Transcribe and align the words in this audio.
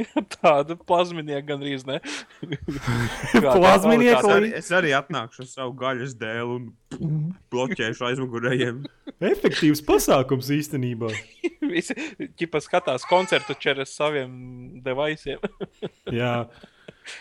Tāda 0.36 0.76
plazminieka 0.88 1.42
gandrīz 1.52 1.84
ne. 1.88 1.98
Plazminieka 3.34 4.24
arī, 4.36 4.50
es 4.60 4.70
arī 4.74 4.94
atnākšu 4.96 5.44
ar 5.44 5.50
savu 5.50 5.76
gaļas 5.80 6.16
dēlu 6.20 6.58
un 7.00 7.20
bloķēšu 7.52 8.08
aizmugurējiem. 8.10 8.82
Efektīvs 9.32 9.84
pasākums 9.86 10.50
īstenībā. 10.54 11.12
Visi 11.70 11.96
ķipa 12.40 12.62
skatās 12.64 13.06
koncertu 13.08 13.56
čeres 13.60 13.92
saviem 13.96 14.80
devaisiem. 14.84 15.42
Jā, 16.14 16.34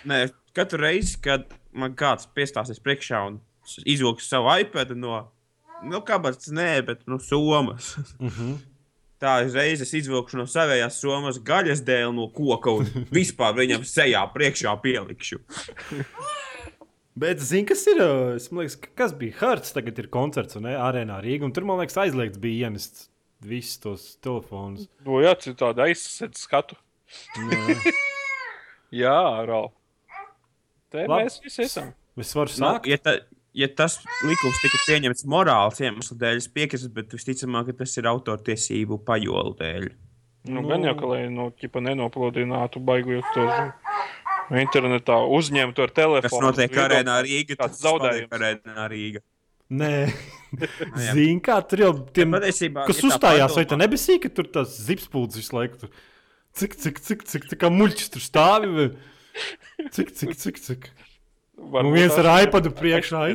Nē, 0.09 0.27
katru 0.55 0.83
reizi, 0.83 1.17
kad 1.23 1.49
man 1.75 1.95
kāds 1.97 2.27
piestāsies 2.35 2.81
priekšā 2.83 3.21
un 3.27 3.39
izvilks 3.85 4.29
savu 4.29 4.51
iPad 4.61 4.95
no, 4.97 5.21
nu, 5.85 6.01
kāpēc 6.05 6.49
nē, 6.55 6.71
bet 6.87 7.05
no 7.09 7.19
somas. 7.23 7.95
Tā 9.19 9.33
uzreiz 9.43 9.81
es 9.83 9.91
izvilkšu 9.99 10.37
no 10.39 10.45
savējās 10.47 11.01
somas 11.01 11.39
gaļas 11.43 11.81
dēlu 11.87 12.13
no 12.15 12.27
koka 12.31 12.71
un 12.79 12.87
vispār 13.17 13.55
viņam 13.57 13.83
sejā 13.87 14.21
priekšā 14.31 14.75
pielikšu. 14.83 15.41
Bet, 17.19 17.41
zini, 17.43 17.65
kas 17.67 17.81
ir? 17.91 17.99
Es 18.37 18.45
domāju, 18.47 18.77
kas 18.95 19.11
bija 19.19 19.35
Harts. 19.41 19.73
Tagad 19.75 19.97
ir 19.99 20.07
koncerts 20.13 20.55
un 20.55 20.69
arēnā 20.71 21.17
Rīga. 21.25 21.43
Un 21.49 21.55
tur, 21.55 21.65
man 21.67 21.81
liekas, 21.81 21.97
aizliegts 21.99 22.39
bija 22.39 22.69
ienest 22.69 23.09
visus 23.43 23.81
tos 23.83 24.05
telefonus. 24.23 24.85
Nu, 25.03 25.19
jā, 25.23 25.33
citādi 25.43 25.83
aizsēd 25.89 26.39
skatu. 26.39 26.79
Jā. 27.35 27.75
Jā, 29.03 29.17
Rāl. 29.45 29.67
Te 30.89 31.03
Labi. 31.05 31.27
mēs 31.27 31.35
visi 31.43 31.61
esam. 31.67 31.91
Es 32.17 32.31
varu 32.33 32.49
Nu, 32.55 32.57
sākt. 32.63 32.87
ja, 32.89 32.97
ta, 32.97 33.13
ja 33.53 33.67
tas 33.75 33.99
likums 34.25 34.59
tika 34.63 34.77
pieņemts 34.87 35.25
morāls 35.29 35.79
iemeslu 35.81 36.17
dēļ, 36.21 36.41
es 36.43 36.47
piekrītu, 36.53 36.91
bet 36.93 37.15
visticamāk, 37.15 37.71
ka 37.71 37.83
tas 37.83 37.97
ir 37.97 38.09
autortiesību 38.11 39.01
pajolu 39.07 39.55
dēļ. 39.59 39.89
Nu, 40.49 40.63
gan 40.67 40.85
jau, 40.87 40.93
ka 40.97 41.09
lai 41.09 41.23
no 41.33 41.49
ķipa 41.51 41.81
nenopludinātu 41.83 42.79
baigot 42.87 43.25
to 43.35 43.43
internetā, 44.57 45.17
uzņemtu 45.35 45.83
ar 45.83 45.91
telefonu. 45.93 46.29
Kas 46.29 46.45
notiek 46.45 46.77
arēnā 46.85 47.17
Rīga? 47.25 47.57
tas 47.59 47.81
zaudējums. 47.83 48.31
Arēnā 48.37 48.87
Rīga. 48.89 49.21
Nē, 49.69 49.91
jā. 51.03 51.11
zini, 51.13 51.37
kā 51.45 51.59
tur 51.69 51.83
jau 51.83 51.91
tiem, 52.15 52.31
Patiesībā, 52.33 52.87
kas 52.87 52.97
ja 52.97 53.03
tā 53.03 53.09
uzstājās, 53.11 53.53
vai 53.53 53.65
padomā- 53.65 53.69
tā 53.75 53.77
nebija 53.83 54.15
ka 54.23 54.31
tur 54.39 54.47
tas 54.55 54.79
zipspūds 54.87 55.37
visu 55.37 55.53
laiku. 55.59 55.83
Tur. 55.83 55.91
Cik, 56.57 56.73
cik, 56.81 56.97
cik, 57.05 57.27
cik, 57.29 57.45
tā 57.51 57.59
kā 57.61 57.69
muļķis 57.69 58.09
tur 58.15 58.23
stāvi. 58.25 58.71
vai- 58.79 59.89
Cik, 59.93 60.09
cik, 60.17 60.33
cik, 60.35 60.57
cik. 60.59 60.89
Un 61.59 61.91
viens 61.93 62.15
ar 62.17 62.29
iPadu 62.45 62.71
priekšā. 62.75 63.25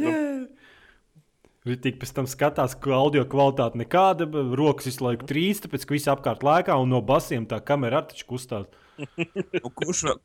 Rītīgi 1.65 1.97
pēc 1.97 2.11
tam 2.13 2.27
skatās, 2.29 2.75
ka 2.77 2.93
audio 2.93 3.23
kvalitāte 3.25 3.79
nekāda, 3.81 4.27
rokas 4.59 4.85
visu 4.91 5.05
laiku 5.07 5.25
trīs, 5.29 5.63
tāpēc 5.65 5.87
ka 5.89 5.95
viss 5.97 6.11
apkārt 6.13 6.43
lēkā 6.45 6.75
un 6.77 6.91
no 6.93 7.01
basiem 7.01 7.47
tā 7.49 7.57
kamera 7.65 8.03
arī 8.03 8.11
taču 8.13 8.27
kustās. 8.35 8.67
Un 9.01 9.73
kurš 9.81 10.03
vēl? 10.11 10.19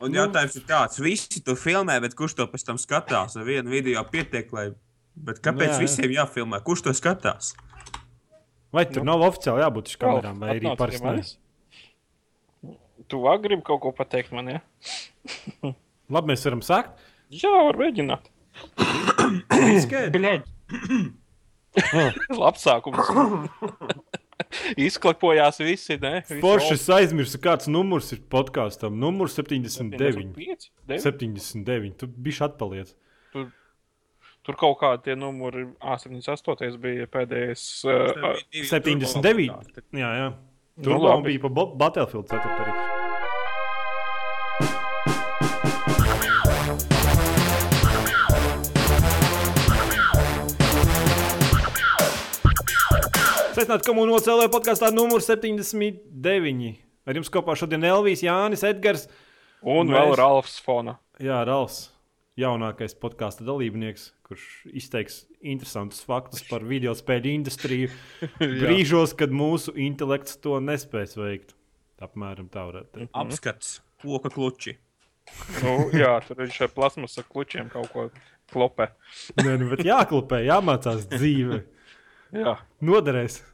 Un 0.00 0.16
jautājums 0.16 0.56
ir 0.58 0.64
tāds, 0.66 0.98
visi 1.04 1.42
to 1.46 1.54
filmē, 1.60 2.00
bet 2.02 2.16
kurš 2.18 2.34
to 2.40 2.48
pēc 2.50 2.64
tam 2.66 2.80
skatās? 2.82 3.36
Ar 3.38 3.46
vienu 3.46 3.70
video 3.70 4.02
pietiek, 4.10 4.50
lai. 4.56 4.70
Bet 5.14 5.38
kāpēc 5.44 5.68
Jā, 5.68 5.76
jā. 5.76 5.78
jā, 5.78 5.84
visiem 5.84 6.14
jāfilmē? 6.16 6.60
Kurš 6.66 6.86
to 6.88 6.94
skatās? 6.96 7.52
Vai 8.74 8.84
tur 8.90 9.02
Nu. 9.04 9.12
nav 9.12 9.26
oficiāli 9.28 9.62
jābūt 9.62 9.92
šīm 9.92 10.02
kamerām, 10.02 10.42
vai 10.42 10.56
arī 10.56 10.74
parasti? 10.78 11.36
Tu 13.10 13.18
vēl 13.22 13.40
gribi 13.42 13.62
kaut 13.66 13.80
ko 13.82 13.90
pateikt 13.94 14.34
man, 14.34 14.50
ja? 14.56 14.60
Labi, 16.10 16.32
mēs 16.32 16.44
varam 16.48 16.62
sākt. 16.66 17.04
Jā, 17.30 17.50
var 17.68 17.78
mēģināt. 17.78 18.30
Bļaļ. 20.14 20.40
Labs 22.42 22.64
sākums. 22.66 23.10
Izklakojās 24.80 25.60
visi, 25.62 25.96
ne? 26.02 26.20
Visi 26.26 26.40
Forši 26.42 26.74
es 26.74 26.86
aizmirsu, 26.90 27.38
kāds 27.44 27.68
numurs 27.70 28.10
ir 28.16 28.22
podkāstam. 28.32 28.96
Numurs 28.98 29.36
79. 29.38 29.94
75, 29.94 30.70
9. 30.90 31.02
79. 31.04 31.96
Tu 32.00 32.08
biji 32.10 32.44
atpaliec. 32.48 32.94
Tur 34.40 34.56
kaut 34.56 34.78
kādi 34.80 35.04
tie 35.10 35.14
numuri, 35.20 35.66
A78 35.84 36.78
bija 36.80 37.06
pēdējais. 37.12 37.64
Uh, 37.84 38.38
79. 38.56 39.82
Jā, 39.92 40.12
jā. 40.16 40.30
Tur 40.80 40.94
Nu, 40.94 40.96
nu, 40.96 41.04
labi. 41.10 41.34
bija 41.34 41.44
pa 41.44 41.66
Battlefield 41.84 42.30
4. 42.32 42.54
arī. 42.64 42.79
Sveicināti 53.70 53.86
komunā 53.86 54.16
OCLV 54.18 54.48
podkāstā 54.50 54.88
numur 54.90 55.22
79. 55.22 56.70
Ar 57.06 57.14
jums 57.14 57.28
kopā 57.30 57.54
šodien 57.54 57.84
Elvijas, 57.86 58.24
Jānis, 58.26 58.64
Edgars. 58.66 59.04
un 59.62 59.86
Mēs- 59.86 59.94
vēl 59.94 60.16
Ralfs 60.18 60.58
Fona. 60.58 60.98
Jā, 61.20 61.44
Rāls, 61.46 61.90
jaunākais 62.36 62.96
podkāstu 62.98 63.46
dalībnieks, 63.46 64.10
kurš 64.26 64.66
izteiks 64.74 65.20
interesantus 65.40 66.02
faktus 66.02 66.42
par 66.48 66.64
video 66.66 66.90
spēļu 66.98 67.30
industriju 67.30 67.90
brīžos, 68.40 69.14
kad 69.14 69.30
mūsu 69.30 69.70
intelekts 69.78 70.34
to 70.42 70.58
nespēs 70.58 71.14
veikt. 71.14 71.54
Apmēram 72.02 72.50
tā 72.50 72.66
varētu 72.66 72.90
teikt. 72.90 73.14
Apskats, 73.14 73.80
koka 74.02 74.30
kluči. 74.34 74.78
Nu, 75.62 75.92
jā, 75.94 76.16
tur 76.26 76.42
viņš 76.42 76.60
ar 76.66 76.74
plasmas 76.74 77.14
ar 77.22 77.28
klučiem 77.30 77.70
kaut 77.70 77.92
ko 77.92 78.10
klopē. 78.50 78.90
Nē, 79.38 79.60
nu, 79.62 79.70
bet 79.70 79.86
jāklopē, 79.86 80.42
jāmācās 80.42 81.06
dzīve. 81.06 81.62
Jā, 82.34 82.58
Noderēs 82.82 83.44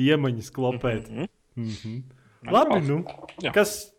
iemaņas 0.00 0.50
klopēt. 0.54 1.10
Mm 1.10 1.28
-hmm. 1.56 2.02
Labi, 2.50 2.80
nu. 2.86 3.02
Jā. 3.44 3.52
Kas 3.52 3.92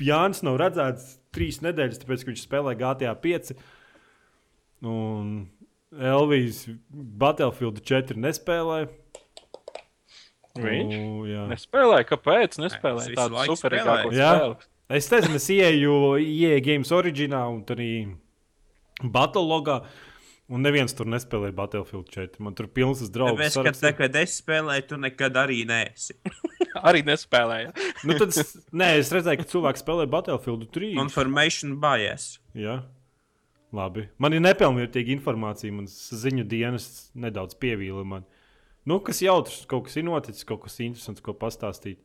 Jānis 0.00 0.42
nav 0.42 0.58
redzēts 0.60 1.18
trīs 1.34 1.60
nedēļas, 1.62 2.00
tāpēc, 2.02 2.24
ka 2.24 2.32
viņš 2.32 2.42
spēlē 2.46 2.74
GTA 2.78 3.14
5. 3.14 3.52
Un 4.90 5.48
Elvijas 5.92 6.64
Battlefield 6.90 7.82
4 7.86 8.16
nespēlē. 8.16 8.88
viņš 10.56 10.96
Nu, 10.96 11.26
jā. 11.28 11.46
nespēlēja. 11.50 12.08
Kāpēc? 12.10 12.58
Nespēlēja 12.62 13.16
tādu 13.18 13.44
superīgāku 13.52 14.14
spēli. 14.14 14.70
Es 14.90 15.06
teicu, 15.06 15.36
es 15.38 15.46
ieeju 15.54 16.16
IE 16.18 16.56
Games 16.66 16.90
Originā 16.90 17.44
un 17.46 17.60
arī 17.70 17.92
Battlelogā. 19.02 19.84
Un 20.50 20.64
neviens 20.66 20.90
tur 20.98 21.06
nespēlēja 21.06 21.54
Battlefield 21.54 22.08
4. 22.10 22.40
Man 22.42 22.56
tur 22.58 22.66
pilns 22.74 23.04
draugs. 23.14 23.38
Tāpēc, 23.38 23.58
ka 23.68 23.72
tā, 23.84 23.92
kad 24.00 24.16
es 24.18 24.32
spēlēju, 24.40 24.86
tu 24.90 24.96
nekad 24.98 25.36
arī 25.38 25.60
neesi. 25.68 26.16
Arī 26.90 27.04
nespēlēja. 27.06 27.70
Nu, 28.06 28.16
tad, 28.18 28.32
es- 28.34 28.56
nē, 28.74 28.88
es 28.98 29.12
redzēju, 29.14 29.42
ka 29.44 29.46
cilvēks 29.52 29.84
spēlē 29.84 30.08
Battlefield 30.10 30.66
3. 30.74 30.90
Confirmation 30.98 31.76
bias. 31.82 32.32
Jā, 32.58 32.80
labi. 33.76 34.08
Man 34.18 34.34
ir 34.34 34.42
nepilnvērtīga 34.42 35.14
informācija. 35.14 35.70
Mans 35.76 35.94
ziņu 36.24 36.46
dienas 36.50 36.88
nedaudz 37.14 37.54
pievīla 37.62 38.02
man. 38.16 38.26
Nu, 38.88 38.98
kas 39.04 39.20
jautrs, 39.22 39.62
kaut 39.70 39.86
kas 39.86 39.98
ir 40.00 40.06
noticis, 40.08 40.42
kaut 40.48 40.64
kas 40.64 40.80
interesants, 40.82 41.22
ko 41.22 41.34
pastāstīt. 41.36 42.00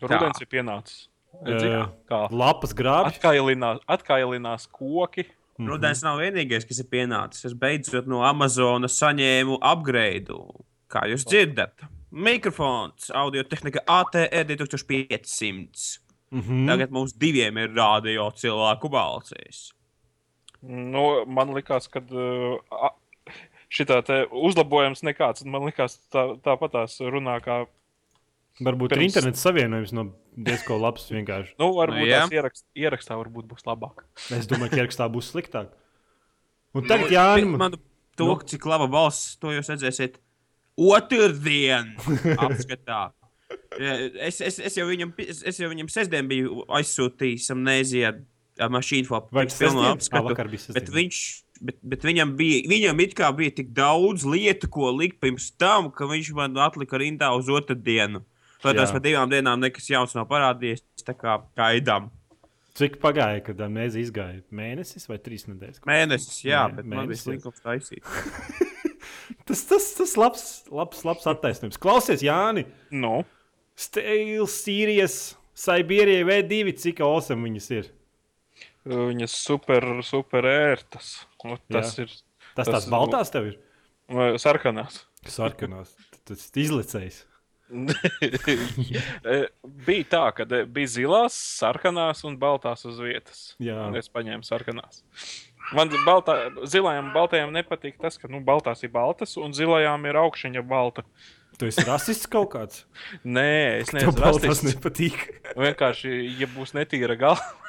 Rudens 0.00 0.40
ir 0.40 0.48
pienācis. 0.52 1.08
Redzi, 1.44 1.68
Jā. 1.68 1.82
Kā 2.08 2.22
Lapas 2.32 2.72
grābs. 2.78 3.16
atkailinās, 3.18 3.82
atkailinās 3.92 4.64
koki. 4.72 5.26
Mhm. 5.56 5.68
Rudens 5.70 6.02
nav 6.04 6.20
vienīgais, 6.20 6.66
kas 6.68 6.80
ir 6.82 6.88
pienācis. 6.92 7.46
Es 7.48 7.54
beidzot 7.56 8.08
no 8.10 8.22
Amazonas 8.26 8.98
saņēmu 9.00 9.58
upgrade. 9.64 10.36
Kā 10.92 11.06
jūs 11.08 11.24
dzirdat? 11.26 11.86
Mikrofons, 12.12 13.10
audio 13.14 13.42
tehnika 13.44 13.82
ATR 13.88 14.44
2500. 14.56 15.98
Mhm. 16.30 16.66
Tagad 16.68 16.92
mums 16.92 17.14
diviem 17.16 17.56
ir 17.58 17.74
rādio 17.74 18.28
cilvēku 18.34 18.90
balsīs. 18.92 19.70
Nu, 20.62 21.24
man 21.26 21.52
liekas, 21.54 21.86
ka 21.88 22.00
uh, 22.02 22.90
šitā 23.70 24.00
uzlabojums 24.30 25.04
nekāds. 25.06 25.44
Man 25.46 25.68
liekas, 25.68 25.98
tā, 26.12 26.28
tāpat 26.42 26.74
tās 26.76 26.98
runā 27.00 27.38
kā. 27.44 27.64
Varbūt 28.56 28.94
Pirms- 28.94 29.10
internets 29.10 29.42
savienojums 29.44 29.90
no 29.92 30.06
diezko 30.36 30.78
labs 30.80 31.10
vienkārši. 31.12 31.56
Nu, 31.60 31.72
varbūt 31.76 32.06
Nu, 32.08 32.20
nu, 32.24 32.36
ierakst, 32.38 32.64
ierakstā 32.76 33.18
varbūt 33.20 33.44
būs 33.50 33.66
labāk. 33.68 34.04
Es 34.32 34.46
domāju, 34.48 34.70
ka 34.72 34.76
ierakstā 34.80 35.08
būs 35.12 35.28
sliktāk. 35.34 35.74
Un 36.76 36.86
tagad, 36.88 37.10
Jā, 37.12 37.26
man 37.44 37.76
to, 38.16 38.24
Nu? 38.24 38.38
cik 38.40 38.64
laba 38.64 38.86
balss, 38.88 39.36
to 39.36 39.52
jūs 39.52 39.68
redzēsiet 39.68 40.16
otrdien 40.76 41.94
apskatā. 42.44 43.10
Es, 43.78 44.40
es, 44.40 44.58
es, 44.58 44.76
jau 44.76 44.86
viņam, 44.88 45.12
es, 45.22 45.42
es 45.46 45.60
jau 45.60 45.68
viņam 45.70 45.88
sestdien 45.92 46.26
biju 46.30 46.64
aizsūtījis 46.78 47.50
amnēziju 47.54 48.06
ar, 48.08 48.22
mašīnu 48.72 49.08
Vai 49.10 49.20
fopu. 49.20 49.34
pilnu 49.36 49.50
sestdien? 49.52 49.84
Ā, 49.84 49.90
apskatu. 49.98 50.48
bija 50.50 50.76
Bet, 50.78 50.88
viņš, 50.96 51.18
bet, 51.60 51.78
bet 51.92 52.06
viņam, 52.08 52.32
bija, 52.40 52.62
viņam 52.72 53.02
it 53.04 53.12
kā 53.18 53.28
bija 53.36 53.52
tik 53.60 53.70
daudz 53.76 54.24
lietu, 54.26 54.70
ko 54.72 54.90
likt 54.96 55.20
pirms 55.22 55.50
tam, 55.60 55.90
ka 55.92 56.08
viņš 56.10 56.32
man 56.38 56.56
atlika 56.64 56.98
rindā 57.00 57.30
uz 57.36 57.48
otru 57.52 57.76
dienu. 57.76 58.24
Jā. 58.90 58.92
par 58.96 59.02
divām 59.04 59.30
dienām 59.30 59.60
nekas 59.60 59.88
jauns 59.90 60.14
nav 60.16 60.26
parādījies. 60.30 60.82
Tā 61.04 61.14
kā 61.18 61.36
gaidām. 61.58 62.10
Cik 62.76 62.98
pagāja, 63.00 63.40
kad 63.44 63.56
mēs 63.72 63.94
izgājām? 63.96 64.42
Mēnesis 64.52 65.06
vai 65.08 65.16
trīs 65.18 65.46
nedēļas? 65.48 65.80
Mēnesis, 65.88 66.42
jā, 66.44 66.66
Mē- 66.68 66.76
bet 66.76 66.84
man 66.90 66.98
mēnesis. 67.06 67.08
bija 67.08 67.24
slinkums 67.24 67.62
taisīt. 67.64 68.04
Tas 69.46 69.62
tas, 69.66 69.84
tas 69.94 70.12
labs, 70.18 70.42
labs, 70.74 71.04
labs 71.06 71.26
attaisnojums. 71.30 71.78
Klausies, 71.82 72.22
Jāni! 72.26 72.64
Nu, 72.90 73.24
Stēlis, 73.78 74.56
Sīrijas, 74.64 75.16
Saibierija 75.56 76.24
V2, 76.26 76.74
cik 76.82 77.00
osam 77.06 77.44
viņas 77.46 77.68
ir. 77.76 77.88
Viņas 78.86 79.34
super, 79.46 79.86
super 80.06 80.46
ērtas. 80.50 81.12
Nu, 81.44 81.56
tas 81.70 81.94
Jā. 81.98 82.06
ir 82.06 82.12
Tas, 82.56 82.66
Tas 82.66 82.70
tas 82.72 82.86
baltās 82.88 83.30
tev 83.34 83.50
ir. 83.50 83.56
sarkanās. 84.40 85.02
Sarkanās. 85.28 85.90
Tas 86.24 86.46
izlicējis. 86.56 87.18
E, 89.26 89.38
bija 89.86 90.06
tā, 90.10 90.22
ka 90.36 90.44
e, 90.46 90.62
bija 90.70 90.90
zilās, 90.92 91.34
sarkanās 91.58 92.22
un 92.28 92.36
baltās 92.38 92.86
uz 92.86 93.00
vietas. 93.02 93.40
Jā. 93.62 93.80
Un 93.88 93.98
es 93.98 94.10
paņēmu 94.12 94.46
sarkanās. 94.46 95.02
Man 95.74 95.90
baltā, 96.06 96.36
zilajām 96.70 97.08
un 97.08 97.14
baltajām 97.16 97.50
nepatīk 97.56 97.96
tas, 97.98 98.20
ka 98.22 98.30
nu, 98.30 98.38
baltās 98.46 98.84
ir 98.86 98.92
baltas 98.94 99.34
un 99.40 99.56
zilajām 99.56 100.06
ir 100.06 100.18
augšņa 100.20 100.62
balta. 100.66 101.02
Tu 101.56 101.70
esi 101.70 101.82
rasists 101.88 102.28
kaut 102.30 102.50
kāds. 102.52 102.84
Nē, 103.24 103.80
es 103.80 103.90
neesmu 103.96 104.14
rasists. 104.20 104.66
nepatīk. 104.68 105.22
Vienkārši, 105.56 106.12
ja 106.36 106.48
būs 106.52 106.74
netīra 106.76 107.16
galva, 107.18 107.65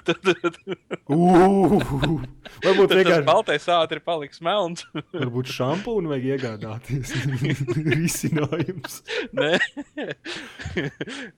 Varbūt 2.63 2.89
tad 2.89 2.93
tas 2.93 2.99
vienkārši. 2.99 3.25
baltais 3.27 3.67
ātri 3.71 4.01
paliks 4.03 4.41
melns. 4.43 4.85
Varbūt 5.15 5.51
šampūnu 5.53 6.11
vajag 6.11 6.27
iegādāties. 6.35 7.13
Risinājums. 7.97 9.01
Nē, 9.37 9.51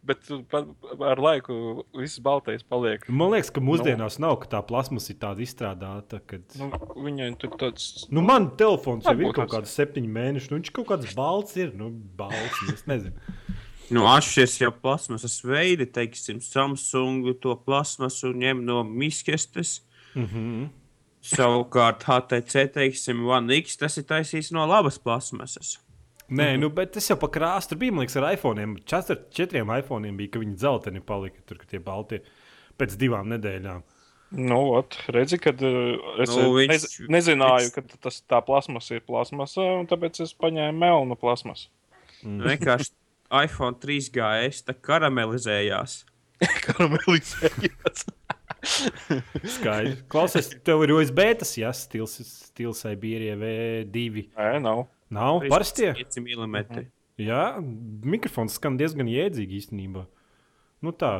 bet 0.09 0.29
ar 1.11 1.23
laiku 1.23 1.85
viss 1.97 2.21
baltais 2.23 2.65
paliek. 2.65 3.05
Man 3.09 3.33
liekas, 3.35 3.51
ka 3.55 3.63
mūsdienās 3.63 4.19
nav, 4.21 4.39
ka 4.43 4.53
tā 4.57 4.63
plasmas 4.65 5.09
ir 5.11 5.19
tāda 5.21 5.43
izstrādāta. 5.45 6.21
Kad... 6.29 6.45
Nu, 6.59 6.71
viņai 6.99 7.31
tur 7.41 7.55
tāds 7.59 8.07
Nu, 8.13 8.23
man 8.25 8.51
telefons 8.59 9.07
jau 9.07 9.17
ir 9.19 9.33
kaut 9.35 9.51
kāds 9.53 9.73
septiņi 9.77 10.09
mēneši. 10.13 10.51
Nu, 10.51 10.59
viņš 10.59 10.73
kaut 10.75 10.89
kāds 10.91 11.15
balts 11.17 11.57
ir. 11.59 11.73
Nu, 11.77 11.91
balts, 12.19 12.61
nu, 12.65 12.75
es 12.75 12.85
nezinu. 12.89 13.15
Nu, 13.89 14.05
atšķiras 14.05 14.55
jau 14.61 14.69
plasmasas 14.83 15.39
veidi, 15.45 15.87
teiksim, 15.89 16.41
Samsung 16.45 17.31
to 17.41 17.55
plasmasu 17.65 18.33
ņem 18.37 18.61
no 18.65 18.83
miskastes. 18.83 19.81
Mm 20.13 20.25
-hmm. 20.25 20.67
Savukārt 21.21 22.03
HTC, 22.03 22.67
teiksim, 22.73 23.25
One 23.27 23.57
X, 23.57 23.77
tas 23.77 23.97
ir 23.97 24.03
taisīts 24.03 24.51
no 24.51 24.65
labas 24.65 24.99
plasmasas. 24.99 25.79
Nē, 26.29 26.57
nu, 26.59 26.69
bet 26.69 26.91
tas 26.93 27.09
jau 27.09 27.17
pa 27.17 27.27
krāstu 27.27 27.75
bija. 27.75 27.91
Man 27.91 28.05
liekas, 28.05 28.15
ar 28.15 28.33
iPhone. 28.33 28.75
Četr, 28.85 29.17
četriem 29.33 29.69
iPhone 29.79 30.11
bija, 30.11 30.29
ka 30.29 30.39
viņi 30.39 30.55
dzelteni 30.55 31.01
palika 31.01 31.41
tur, 31.45 31.57
ka 31.57 31.65
tie 31.65 31.79
balti 31.79 32.19
pēc 32.77 32.95
divām 32.97 33.27
nedēļām. 33.33 33.81
Nu, 34.31 34.59
ot, 34.77 34.93
redzi, 35.09 35.39
kad 35.41 35.61
uh, 35.65 35.97
es 36.21 36.29
Nu, 36.29 36.53
viņš- 36.53 36.69
nez, 36.69 36.85
nezināju, 37.09 37.73
ka 37.73 37.81
tas 37.97 38.21
tā 38.29 38.43
plasmas 38.45 38.91
ir 38.91 39.01
plasmasa, 39.01 39.61
un 39.79 39.87
tāpēc 39.89 40.21
es 40.21 40.35
paņēmu 40.37 40.77
melnu 40.77 41.17
plasmasu. 41.17 41.69
Mm. 42.21 42.43
Vienkārši 42.45 42.91
iPhone 43.29 43.77
3GS 43.79 44.63
tā 44.67 44.73
karamelizējās. 44.73 46.03
Karamelizējās. 46.65 48.07
Skaidrs. 49.55 50.03
Klausies, 50.11 50.51
tev 50.65 50.83
ir 50.85 50.93
USB 50.97 51.23
tas, 51.39 51.55
ja 51.59 51.71
stils, 51.75 52.17
stils 52.49 52.83
Sibīrija 52.83 53.37
V2. 53.39 54.29
Nē, 54.35 54.53
nav. 54.63 54.87
Nav 55.13 55.43
parastie. 55.49 55.91
5 55.97 56.21
mm. 56.21 56.87
Jā, 57.19 57.43
mikrofons 58.05 58.55
skan 58.59 58.77
diezgan 58.79 59.09
jēdzīgi 59.11 59.59
īstenībā. 59.59 60.05
Nu 60.85 60.93
tā. 60.95 61.13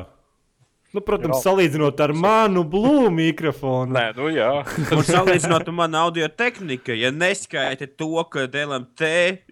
Nu, 0.90 1.02
protams, 1.06 1.36
Jā. 1.38 1.52
salīdzinot 1.52 2.00
ar 2.02 2.10
manu 2.18 2.64
blūmu 2.66 3.12
mikrofonu. 3.14 3.92
Nē, 3.94 4.08
nu 4.16 4.30
jā. 4.34 4.48
Un 4.96 5.04
salīdzinot 5.06 5.68
ar 5.68 5.76
manu 5.76 6.00
audio 6.00 6.26
tehniku, 6.26 6.96
ja 6.98 7.12
neskaita 7.14 7.86
to, 7.94 8.08
ka 8.32 8.48
DLMT 8.50 9.10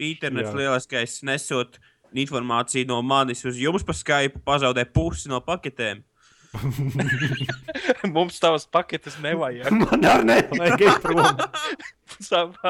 internets 0.08 0.50
Jā. 0.50 0.56
lieliskais 0.58 1.20
nesot 1.28 1.78
informāciju 2.16 2.88
no 2.88 3.00
manis 3.02 3.44
uz 3.49 3.58
jums 3.60 3.84
pa 3.87 3.96
Skype, 3.96 4.40
pazaudē 4.46 4.84
pusi 4.88 5.31
no 5.32 5.40
paketēm. 5.44 6.05
Mums 8.14 8.40
tavas 8.40 8.66
paketes 8.66 9.19
nevajag. 9.22 9.69
Man 9.72 10.06
arī 10.08 10.25
nevajag 10.31 10.81
iet 10.87 11.05
prom. 11.05 11.43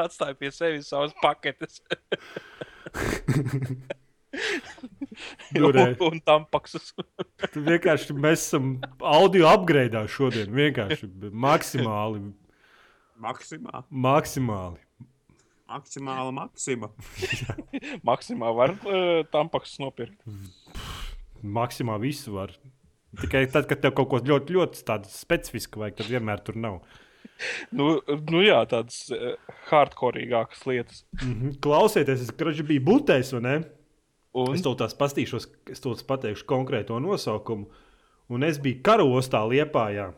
Atstāj 0.02 0.34
pie 0.40 0.50
sevis 0.54 0.90
savas 0.90 1.14
paketes. 1.22 1.80
Re. 5.58 5.84
un, 6.04 6.18
tampaksus. 6.22 6.92
Tu 7.52 7.62
vienkārši 7.64 8.14
mēs 8.14 8.44
esam 8.44 8.76
audio 9.00 9.48
upgrade 9.50 10.02
šodien. 10.12 10.52
Vienkārši 10.54 11.08
maksimāli. 11.32 12.20
Maksimā, 13.18 13.82
maksimāli. 13.90 14.78
Maksimāla 15.68 16.32
maksima. 16.34 16.90
Maksimā 18.08 18.52
var 18.56 18.74
uh, 18.76 19.22
tampaksus 19.32 19.80
nopirkt. 19.82 20.18
Maksimāli 21.42 22.08
visu 22.08 22.34
var. 22.36 22.54
Tikai 23.18 23.46
tad, 23.52 23.68
kad 23.70 23.80
tev 23.82 23.94
kaut 23.96 24.10
ko 24.12 24.20
ļoti, 24.20 24.56
ļoti 24.56 24.98
specifisku 25.12 25.80
vajag, 25.80 26.00
tad 26.00 26.10
vienmēr 26.12 26.42
tur 26.44 26.58
nav. 26.60 26.80
Nu, 27.74 27.98
nu 28.30 28.42
jā, 28.42 28.58
tādas 28.70 29.06
uh, 29.14 29.34
hardcoreīgākas 29.70 30.64
lietas. 30.66 31.04
Mm 31.22 31.34
-hmm. 31.34 31.58
Klausieties, 31.62 32.26
es 32.26 32.34
graži 32.36 32.66
biju 32.66 32.84
būtējis, 32.88 33.32
vai 33.38 33.42
ne? 33.42 33.58
Un, 34.38 34.54
Es 34.54 34.62
to 34.62 34.74
tās 34.74 34.94
pastīšos, 34.94 35.48
es 35.72 35.80
to 35.80 35.94
pateikšu 36.06 36.44
konkrēto 36.46 36.98
nosaukumu. 37.00 37.68
Un 38.28 38.42
es 38.44 38.58
biju 38.58 38.82
karostā 38.82 39.40
Liepājā. 39.48 40.12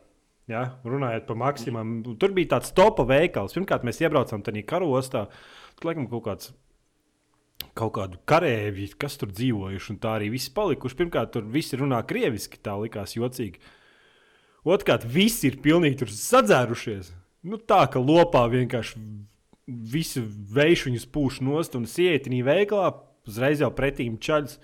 Ja, 0.51 0.65
runājot 0.83 1.29
par 1.29 1.39
maksimām, 1.39 2.01
tur 2.19 2.33
bija 2.35 2.57
tāds 2.57 2.73
topa 2.75 3.05
veikals. 3.07 3.55
Pirmkārt, 3.55 3.85
mēs 3.87 4.01
iebraucām 4.03 4.43
tajā 4.43 4.65
karostā. 4.67 5.29
Tur 5.79 5.91
laikam 5.91 6.09
kaut 6.11 6.25
kāds. 6.27 6.51
Kaut 7.77 7.93
kādu 7.95 8.19
karavīru, 8.27 8.97
kas 8.99 9.15
tur 9.21 9.31
dzīvojuši, 9.31 9.93
un 9.93 9.99
tā 10.03 10.17
arī 10.19 10.31
viss 10.33 10.51
palikuši. 10.57 10.97
Pirmkārt, 10.99 11.31
tur 11.37 11.47
visi 11.47 11.79
runā 11.79 12.01
krieviski, 12.09 12.59
tā 12.59 12.75
likās 12.81 13.15
jocīgi. 13.15 13.63
Otrkārt, 14.67 15.07
visi 15.07 15.53
ir 15.53 15.61
pilnīgi 15.63 16.09
sadzērušies. 16.11 17.13
Nu, 17.47 17.61
tā 17.61 17.85
kā 17.93 18.03
lopā 18.03 18.43
vienkārši 18.51 18.99
visu 19.71 20.25
veišu 20.27 20.91
viņus 20.91 21.07
pūš 21.15 21.41
nost 21.47 21.77
un 21.79 21.87
sietinī 21.89 22.43
veikalā, 22.45 22.91
uzreiz 23.29 23.63
jau 23.63 23.71
pretīm 23.77 24.19
čaļus. 24.21 24.59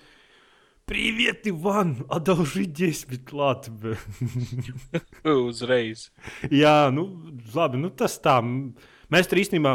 Привет, 0.87 1.45
Iván! 1.45 2.05
Adauži 2.07 2.63
desmit 2.63 3.25
klāt. 3.27 3.65
Uzreiz. 5.27 6.05
Jā, 6.47 6.87
nu, 6.95 7.03
labi, 7.51 7.81
nu 7.81 7.89
tas 7.91 8.15
tā. 8.23 8.37
Mēs 9.11 9.27
tur 9.27 9.41
īstenībā, 9.41 9.73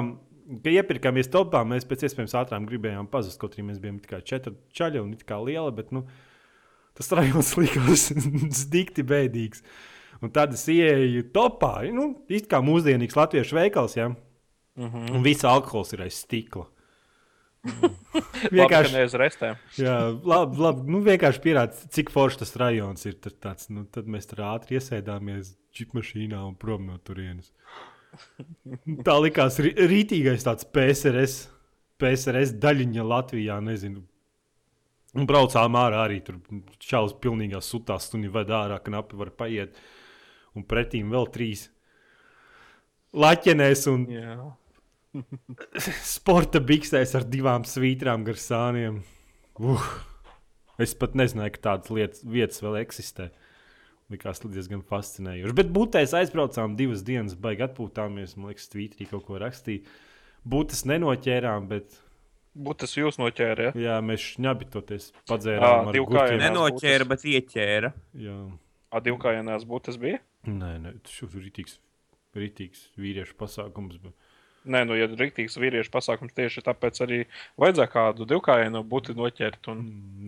kad 0.65 0.71
iepirkāmies 0.73 1.29
topā, 1.29 1.61
mēs 1.69 1.85
pēc 1.85 2.07
iespējas 2.09 2.39
ātrāk 2.41 2.65
gribējām 2.71 3.11
pazust, 3.13 3.37
kaut 3.43 3.53
arī 3.59 3.67
mēs 3.69 3.83
bijām 3.85 4.01
tikai 4.01 4.23
četri 4.25 4.55
čaļi 4.73 5.03
un 5.05 5.13
it 5.13 5.29
kā 5.29 5.37
liela, 5.45 5.69
bet 5.77 5.93
nu, 5.93 6.07
tas 6.97 7.13
rajonas 7.13 7.53
likās 7.61 8.09
stikti 8.63 9.05
bēdīgs. 9.05 9.61
Un 10.25 10.33
tad 10.33 10.57
es 10.57 10.65
ieeju 10.65 11.29
topā, 11.37 11.75
nu, 11.93 12.15
it 12.33 12.49
kā 12.49 12.65
mūsdienīgs 12.65 13.21
latviešu 13.21 13.61
veikals, 13.61 14.01
ja? 14.01 14.09
Uh 14.09 14.89
mhm. 14.89 14.97
-huh. 14.97 15.17
Un 15.19 15.29
viss 15.29 15.45
alkohols 15.45 15.93
ir 15.93 16.09
aiz 16.09 16.25
stikla. 16.25 16.72
Vienkārši 17.71 18.51
Vienkārši, 18.57 18.95
nevis 18.97 19.15
restēm. 19.21 19.59
jā, 19.79 19.97
labi, 20.27 20.59
labi, 20.59 20.85
nu, 20.91 21.01
vienkārši 21.07 21.43
pierāda, 21.45 21.89
cik 21.95 22.11
foršs 22.11 22.41
tas 22.43 22.57
rajons 22.59 23.07
ir. 23.07 23.17
Tad, 23.23 23.37
tāds, 23.45 23.69
nu, 23.71 23.85
tad 23.87 24.09
mēs 24.11 24.27
tur 24.31 24.43
ātri 24.49 24.79
iesēdāmies 24.81 25.55
džipmašīnā 25.77 26.41
un 26.43 26.57
prom 26.59 26.89
no 26.91 26.99
turienes. 27.07 27.53
Tā 29.07 29.15
likās 29.23 29.61
rītīgais 29.63 30.45
tāds 30.45 30.67
PSRS, 30.69 31.37
PSRS 32.03 32.57
daļiņa 32.61 33.07
Latvijā, 33.09 33.61
nezinu. 33.65 34.03
Un 35.13 35.29
braucām 35.29 35.77
ārā 35.77 36.07
arī 36.07 36.19
tur 36.25 36.41
čalis 36.81 37.15
pilnīgā 37.21 37.61
sutā 37.65 37.99
stundu 38.01 38.33
vai 38.33 38.47
ārā 38.49 38.79
knapi 38.85 39.19
var 39.21 39.31
paiet. 39.37 39.77
Un 40.57 40.67
pretīm 40.69 41.13
vēl 41.13 41.29
trīs 41.33 41.69
laķenēs 43.13 43.87
un 43.93 44.07
Jā. 44.11 44.37
sporta 46.17 46.61
biksēs 46.65 47.15
ar 47.19 47.27
divām 47.29 47.67
svītrām 47.69 48.25
gar 48.27 48.39
sāniem. 48.41 49.03
Uh, 49.61 49.87
es 50.83 50.95
pat 50.99 51.17
nezināju, 51.19 51.55
ka 51.57 51.65
tādas 51.71 51.93
lietas, 51.93 52.23
vietas 52.25 52.63
vēl 52.65 52.81
eksistē. 52.83 53.31
Likās 54.13 54.43
diezgan 54.45 54.83
fascinējoši. 54.85 55.57
Bet 55.57 55.71
būtēs 55.73 56.13
aizbraucām 56.19 56.75
divas 56.77 57.05
dienas, 57.07 57.37
baigi 57.39 57.65
atpūtāmies. 57.65 58.35
Man 58.37 58.51
liekas, 58.53 58.69
tvītrī 58.73 59.07
kaut 59.09 59.25
ko 59.29 59.39
rakstīja. 59.41 59.87
Būtis 60.45 60.83
nenoķērām, 60.91 61.69
bet 61.71 61.95
Būtu 62.53 62.85
tas 62.85 62.93
jūs 62.99 63.17
noķēra. 63.17 63.71
Ja? 63.71 63.73
jā, 63.81 63.95
mēs 64.05 64.25
šņabi 64.35 64.67
toties 64.75 65.07
Ā, 65.09 65.23
padzērām. 65.31 65.89
divkājienā. 65.95 66.03
gurķiem. 66.11 66.43
Nenoķēra, 66.43 67.07
bet 67.09 67.25
ieķēra. 67.25 67.93
Jā, 68.21 68.35
A 68.93 69.01
divkājienās 69.01 69.65
būtu 69.65 69.89
tas 69.89 69.97
bija? 69.97 70.19
nē, 70.45 70.75
nē 70.83 70.91
tas 71.07 71.15
ir 71.25 71.31
rītīgs, 71.33 71.79
rītīgs 72.37 72.83
vīriešu 73.01 73.39
pasākums. 73.41 73.97
Bet... 74.03 74.13
Nē, 74.63 74.85
nu, 74.87 74.95
ja 74.95 75.09
rīktīgs 75.11 75.59
vīriešu 75.59 75.91
pasākums 75.91 76.35
tieši 76.37 76.63
tāpēc 76.67 77.01
arī 77.03 77.19
vajadzēja 77.61 77.91
kādu 77.91 78.27
divkājienu 78.31 78.85
būtu 78.87 79.17
noķert 79.19 79.71
un 79.73 79.83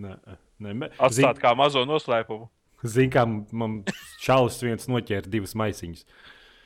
Nē, 0.05 0.15
nē, 0.59 0.73
mē... 0.81 0.91
atstāt 1.07 1.39
kā 1.41 1.53
mazo 1.57 1.85
noslēpumu. 1.87 2.49
Zini, 2.85 3.11
kā 3.13 3.23
man 3.25 3.79
čalis 4.21 4.59
viens 4.63 4.89
noķēra 4.91 5.31
divas 5.31 5.55
maisiņas. 5.57 6.03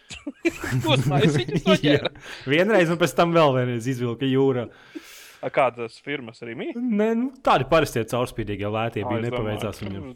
Tos 0.86 1.06
maisiņus 1.10 1.66
noķēra. 1.70 2.12
Vienreiz, 2.50 2.92
un 2.92 3.00
pēc 3.02 3.14
tam 3.18 3.36
vēl 3.36 3.54
vienreiz 3.60 3.88
izvilka 3.92 4.28
jūrā. 4.28 4.68
A 5.40 5.50
kādas 5.54 5.96
firmas 6.04 6.42
arī 6.44 6.56
mīl? 6.60 6.72
Nē, 6.76 7.10
nu, 7.16 7.28
tādi 7.46 7.68
parastie 7.70 8.02
caurspīdīgie 8.12 8.68
lētie 8.68 9.04
Ā, 9.06 9.08
bija. 9.08 9.22
Nepaveicās 9.30 9.80
viņam. 9.86 10.10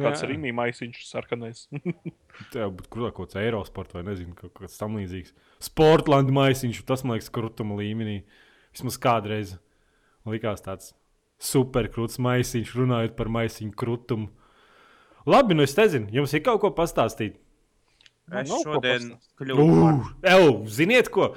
Kāds 0.00 0.24
mīl 0.30 0.54
maisiņš 0.56 1.02
sarkanais. 1.10 1.66
Tev 2.54 2.72
būtu 2.78 2.92
krūtis 2.94 3.16
kaut 3.16 3.28
kāds 3.28 3.40
Eirosports 3.42 3.98
vai 3.98 4.04
nezinu, 4.06 4.32
kaut 4.38 4.54
kas 4.56 4.80
tam 4.80 4.96
līdzīgs. 4.96 5.34
Sportlands 5.66 6.32
maisiņš, 6.32 6.80
tas 6.88 7.04
man 7.04 7.18
liekas, 7.18 7.28
krutuma 7.34 7.76
līmenī. 7.82 8.22
Vismaz 8.72 8.96
kādreiz 9.02 9.58
likās 10.28 10.64
tāds 10.64 10.94
superkrūts 11.40 12.20
maisiņš, 12.22 12.72
runājot 12.80 13.16
par 13.18 13.28
maisiņu 13.32 13.76
krutumu. 13.76 14.30
Labi, 15.28 15.56
nu 15.56 15.64
es 15.66 15.76
nezinu, 15.76 16.08
jums 16.16 16.32
ir 16.32 16.44
kaut 16.46 16.62
ko 16.64 16.72
pastāstīt. 16.76 17.36
Es 18.40 18.48
šodien 18.62 19.14
kļuvu 19.40 19.64
par 19.66 19.94
Ugh, 19.98 20.10
Ew, 20.32 20.50
ziniet, 20.70 21.10
ko? 21.12 21.32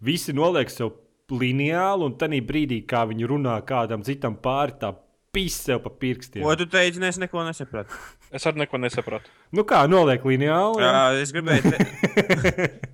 Visi 0.00 0.32
noliek 0.36 0.70
sev 0.72 0.94
lineāli, 1.32 2.06
un 2.08 2.16
tajā 2.20 2.40
brīdī, 2.46 2.82
kā 2.88 3.04
viņi 3.10 3.28
runā 3.30 3.56
kādam 3.68 4.02
citam 4.06 4.36
pāri, 4.42 4.76
tā 4.80 4.92
pisa 5.30 5.78
pa 5.82 5.90
pirkstiem. 5.94 6.42
Ko 6.42 6.56
tu 6.58 6.66
teici? 6.66 6.98
Ne, 7.02 7.12
Es 7.12 7.18
neko 7.22 7.44
nesapratu. 7.46 7.94
Es 8.36 8.44
arī 8.46 8.62
neko 8.62 8.78
nesapratu. 8.78 9.26
Nu 9.50 9.64
kā, 9.66 9.82
noliek 9.90 10.22
lineāli? 10.22 10.84
Jā, 10.84 10.98
es 11.18 11.32
gribēju. 11.34 11.72
Te... 11.72 12.90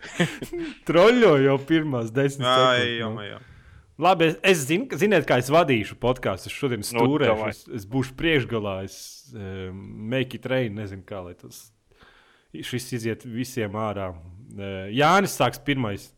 Troļļo 0.88 1.34
jau 1.44 1.56
pirmās 1.68 2.10
desmit 2.14 2.48
sekundes. 2.48 3.30
nu. 3.36 3.46
Labi, 4.00 4.30
es, 4.30 4.36
es 4.48 4.62
zinu, 4.64 4.86
ka, 4.88 4.96
ziniet, 4.96 5.26
kā 5.28 5.36
es 5.42 5.50
vadīšu 5.52 5.98
podkāstu. 6.00 6.48
Es 6.48 6.56
šodien 6.56 6.80
Nu, 6.80 6.88
stūrēšu, 6.88 7.34
davai. 7.34 7.50
es, 7.52 7.60
es 7.82 7.84
būšu 7.90 8.14
priekšgalā, 8.16 8.74
es 8.88 8.96
um, 9.36 9.82
make 10.10 10.38
it 10.38 10.46
rain, 10.48 10.72
nezinu, 10.80 11.04
kā 11.06 11.20
lai 11.26 11.34
tas 11.36 11.66
šis 12.50 12.88
iziet 12.96 13.26
visiem 13.28 13.76
ārā. 13.78 14.08
Uh, 14.56 14.88
Jānis 14.96 15.36
sāks 15.36 15.60
pirmais. 15.62 16.08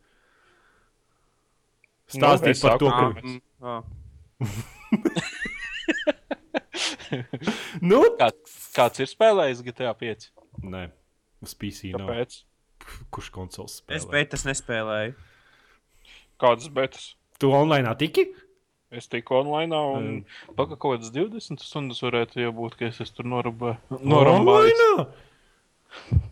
Stāstīt 2.13 2.53
es 2.57 2.61
par 2.63 2.79
to, 2.79 2.91
ka. 2.93 3.07
Nu, 7.83 8.01
Kā, 8.19 8.29
kāds 8.77 9.01
ir 9.03 9.09
spēlējis 9.11 9.63
GTA 9.67 9.93
5? 9.99 10.29
nē, 10.73 10.85
uz 11.45 11.53
PC 11.59 11.91
nav. 11.93 12.01
Kāpēc? 12.09 12.31
Kurš 13.15 13.29
konsoles 13.35 13.75
Es 13.89 14.03
spēlē? 14.07 14.13
beigās 14.15 14.45
nespēlēju. 14.49 15.13
Kādas 16.43 16.69
betas? 16.75 17.05
Tu 17.39 17.47
online 17.55 17.93
tiki? 18.01 18.25
Es 18.93 19.07
tiku 19.09 19.35
online 19.41 19.77
un 19.77 20.03
Mm. 20.05 20.25
pagaidām 20.57 20.79
kaut 20.79 21.01
kādas 21.01 21.11
20 21.15 21.61
stundas 21.65 22.01
varētu 22.05 22.35
būt, 22.53 22.77
ka 22.77 22.85
es 22.91 23.11
tur 23.11 23.25
norabājis. 23.25 23.79
norabājis. 24.03 25.07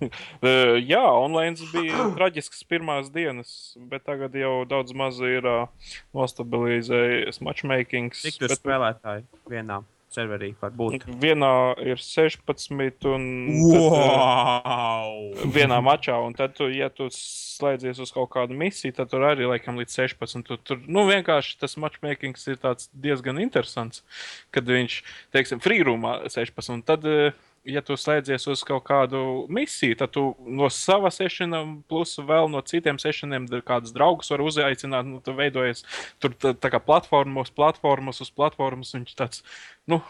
Uh, 0.40 0.78
jā, 0.80 1.02
online 1.04 1.68
bija 1.74 2.06
traģisks 2.16 2.62
pirmās 2.64 3.10
dienas, 3.12 3.50
bet 3.90 4.06
tagad 4.08 4.32
jau 4.38 4.62
daudz 4.64 4.94
maz 4.96 5.20
ir 5.20 5.44
uh, 5.44 5.90
nostabilizējies 6.16 7.42
matchmaking. 7.44 8.16
Cik 8.16 8.40
tur 8.40 8.54
spēlētāji 8.56 9.26
vienā 9.52 9.82
serverī 10.10 10.50
var 10.60 10.72
būt? 10.74 11.04
Vienā 11.22 11.52
ir 11.84 12.00
16 12.00 13.06
un 13.10 13.26
tad, 13.70 13.84
uh, 13.84 14.00
Wow! 14.00 15.50
vienā 15.54 15.80
mačā, 15.84 16.16
un 16.24 16.34
tad, 16.36 16.56
tu, 16.58 16.70
ja 16.72 16.90
tu 16.92 17.08
slēdzies 17.14 18.00
uz 18.02 18.12
kaut 18.14 18.32
kādu 18.34 18.56
misiju, 18.58 18.94
tad 18.96 19.12
tur 19.12 19.24
arī 19.28 19.48
laikam 19.50 19.78
līdz 19.80 19.98
16. 20.02 20.42
Tu, 20.48 20.58
tur, 20.66 20.80
nu, 20.88 21.06
vienkārši 21.10 21.58
tas 21.60 21.76
matchmaking 21.80 22.38
ir 22.50 22.58
tāds 22.62 22.90
diezgan 22.92 23.40
interesants, 23.42 24.02
kad 24.54 24.68
viņš, 24.68 25.00
teiksim, 25.36 25.62
frīrumā 25.62 26.20
16. 26.26 26.74
Un 26.74 26.84
tad, 26.86 27.06
eh, 27.06 27.36
ja 27.68 27.82
tu 27.84 27.96
slēdzies 27.98 28.46
uz 28.50 28.62
kaut 28.66 28.84
kādu 28.88 29.46
misiju, 29.52 29.98
tad 30.00 30.12
tu 30.14 30.24
no 30.46 30.70
sava 30.72 31.10
sešana, 31.12 31.62
plus 31.90 32.16
vēl 32.16 32.48
no 32.52 32.62
citiem 32.64 33.00
sešaniem 33.00 33.48
kādus 33.66 33.94
draugus 33.96 34.32
var 34.32 34.44
uzaicināt. 34.44 35.08
Nu, 35.08 35.20
tu 35.24 35.34
veidojies 35.36 35.84
tur 36.22 36.34
tā, 36.36 36.54
tā 36.56 36.72
kā 36.72 36.80
platformas, 36.82 37.52
platformas 37.52 38.22
uz 38.24 38.32
platformas. 38.32 38.94
Viņš 38.96 39.18
tāds, 39.18 39.44
nu, 39.90 40.00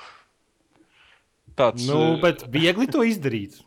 tāds. 1.58 1.86
Nu, 1.88 2.00
eh, 2.14 2.20
bet 2.22 2.46
viegli 2.52 2.88
to 2.90 3.04
izdarīt. 3.06 3.60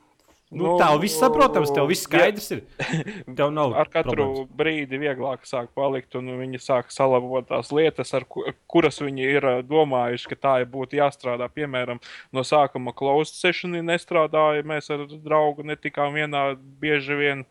Nu, 0.53 0.63
Nu, 0.63 0.73
tā 0.79 0.87
viss 1.01 1.17
saprotams, 1.19 1.71
tev 1.73 1.87
viss 1.89 2.05
jā. 2.05 2.09
skaidrs 2.09 2.51
ir. 2.55 2.61
Tev 3.37 3.51
nav 3.53 3.73
ar 3.77 3.89
katru 3.91 4.13
problēmas. 4.15 4.51
brīdi 4.59 4.99
vieglāk 5.01 5.47
sāk 5.49 5.71
palikt, 5.75 6.13
un 6.19 6.29
viņi 6.39 6.61
sāk 6.61 6.91
salabot 6.93 7.47
tās 7.49 7.71
lietas, 7.73 8.13
ar 8.13 8.25
ku, 8.29 8.43
kuras 8.69 9.01
viņi 9.01 9.25
ir 9.27 9.47
domājuši, 9.67 10.29
ka 10.31 10.37
tā 10.45 10.53
ir 10.63 10.69
būtu 10.71 10.99
jāstrādā. 10.99 11.49
Piemēram, 11.53 12.01
no 12.33 12.43
sākuma 12.47 12.93
closed 12.95 13.35
sessionī 13.39 13.81
nestrādāja, 13.85 14.65
mēs 14.67 14.91
ar 14.93 15.05
draugu 15.11 15.65
netikām 15.67 16.13
vienā 16.17 16.43
bieži 16.81 17.17
vien. 17.19 17.45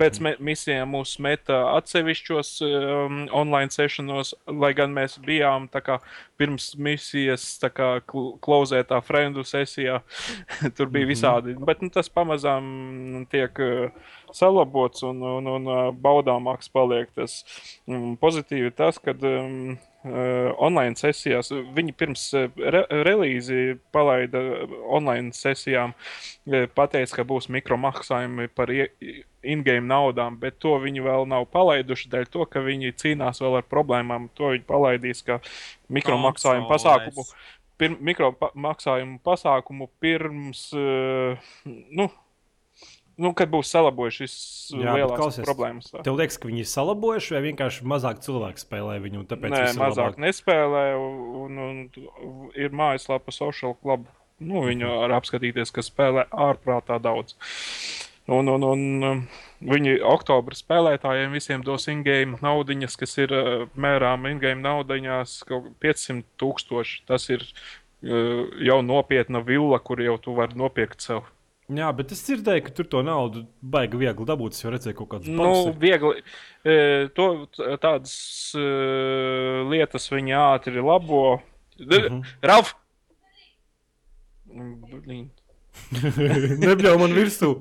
Pēc 0.00 0.20
me, 0.24 0.34
misijām 0.40 0.94
mūs 0.96 1.18
meta 1.22 1.60
atsevišķos 1.76 2.54
um, 2.64 3.20
online 3.34 3.72
sessionos, 3.74 4.34
lai 4.48 4.72
gan 4.78 4.94
mēs 4.96 5.18
bijām 5.24 5.68
kā 5.78 5.98
pirms 6.38 6.72
misijas 6.78 7.44
tā 7.62 7.70
kā 7.74 7.88
kl- 8.08 8.36
klauzētā 8.44 9.00
frendu 9.04 9.44
sesijā. 9.46 10.00
Tur 10.78 10.90
bija 10.92 11.08
visādi, 11.08 11.54
bet 11.58 11.82
nu, 11.84 11.90
tas 11.94 12.10
pamazām 12.38 13.26
tiek 13.30 13.58
uh, 13.58 13.90
salabots 14.32 15.02
un, 15.02 15.22
un, 15.22 15.46
un 15.46 15.66
uh, 15.66 15.92
baudāmāks 15.92 16.70
paliek. 16.70 17.10
Tas 17.14 17.44
um, 17.86 18.16
pozitīvi 18.16 18.70
tas, 18.76 18.98
ka 18.98 19.12
um, 19.12 19.76
uh, 20.04 20.52
online 20.58 20.94
sesijās 20.96 21.50
viņi 21.50 21.94
pirms 21.96 22.32
re 22.56 22.84
relīzi 22.90 23.78
palaida 23.92 24.38
online 24.88 25.32
sesijām, 25.32 25.94
pateica, 26.74 27.16
ka 27.16 27.24
būs 27.24 27.48
mikromaksājumi 27.48 28.48
par 28.54 28.70
in-game 29.42 29.86
naudām, 29.86 30.38
bet 30.38 30.58
to 30.58 30.78
viņi 30.78 31.02
vēl 31.02 31.26
nav 31.28 31.48
palaiduši 31.50 32.08
dēļ 32.10 32.30
to, 32.30 32.46
ka 32.46 32.60
viņi 32.60 32.94
cīnās 32.98 33.42
vēl 33.42 33.60
ar 33.60 33.68
problēmām. 33.68 34.30
To 34.38 34.54
viņi 34.54 34.66
palaidīs 34.68 35.24
kā 35.26 35.40
mikromaksājumu 35.88 36.68
pasākumu. 36.70 37.26
Pir, 37.78 37.92
mikromaksājumu 38.02 39.20
pasākumu 39.22 39.86
pirms, 40.02 40.64
nu, 41.94 42.08
nu, 43.18 43.32
kad 43.36 43.50
būs 43.52 43.70
salabojuši 43.74 44.24
šis 44.24 44.36
Jā, 44.72 44.78
bet 44.80 45.00
lielās 45.00 45.20
klausies, 45.20 45.46
problēmas. 45.46 45.90
Tev 46.06 46.18
liekas, 46.18 46.38
ka 46.40 46.50
viņi 46.50 46.62
ir 46.64 46.70
salabojuši, 46.70 47.34
vai 47.36 47.42
vienkārši 47.48 47.88
mazāk 47.92 48.22
cilvēku 48.24 48.62
spēlē 48.62 48.98
viņu? 49.04 49.24
Nē, 49.28 49.64
mazāk 49.78 50.14
labāk? 50.14 50.20
nespēlē, 50.26 50.84
un, 50.98 51.58
un, 51.68 51.80
un 52.28 52.52
ir 52.58 52.74
mājaslapa 52.74 53.34
Social 53.34 53.74
Club. 53.82 54.06
Nu, 54.38 54.62
viņu 54.68 54.90
var 55.02 55.16
apskatīties, 55.18 55.74
ka 55.74 55.82
spēlē 55.82 56.28
ārprātā 56.30 57.00
daudz. 57.02 57.34
Un, 58.28 58.48
un, 58.52 58.62
un 58.62 59.04
um, 59.08 59.20
viņi 59.64 60.02
oktobra 60.04 60.56
spēlētājiem 60.56 61.32
visiem 61.32 61.62
dos 61.64 61.88
in-game 61.88 62.36
naudiņas, 62.44 62.96
kas 63.00 63.16
ir 63.22 63.32
uh, 63.32 63.64
mērām 63.72 64.28
in-game 64.28 64.60
naudiņās 64.60 65.40
kaut 65.48 65.70
500 65.80 66.26
tūkstoši. 66.38 67.00
Tas 67.08 67.24
ir 67.32 67.46
uh, 67.48 68.44
jau 68.60 68.78
nopietna 68.84 69.40
villa, 69.40 69.80
kur 69.80 70.04
jau 70.04 70.18
tu 70.20 70.36
vari 70.36 70.60
nopirkt 70.60 71.08
sev. 71.08 71.24
Jā, 71.68 71.88
bet 71.92 72.12
es 72.14 72.22
dzirdēju, 72.24 72.62
ka 72.64 72.70
tur 72.72 72.86
to 72.88 73.00
naudu 73.04 73.42
baigi 73.60 73.98
viegli 74.00 74.24
dabūt. 74.28 74.54
Es 74.56 74.62
jau 74.62 74.70
redzēju, 74.72 74.96
kaut 74.96 75.10
kādas 75.12 75.28
Nu, 75.28 75.74
viegli. 75.76 76.22
E, 76.64 76.76
to, 77.12 77.26
tādas 77.82 78.14
e, 78.56 78.62
lietas 79.68 80.08
viņi 80.08 80.32
ātri 80.40 80.80
labo. 80.80 81.42
-hmm. 81.78 82.22
Ralf! 82.40 82.72
Blin. 84.48 85.28
Nebļauj 86.64 86.98
man 87.02 87.12
virsū. 87.12 87.52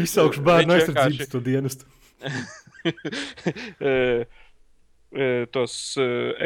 Izsaukšu 0.00 0.40
bērnu 0.48 0.78
aizsardzības 0.78 1.28
to 1.34 1.42
dienestu. 1.44 1.84
e, 3.92 4.24
tos 5.52 5.76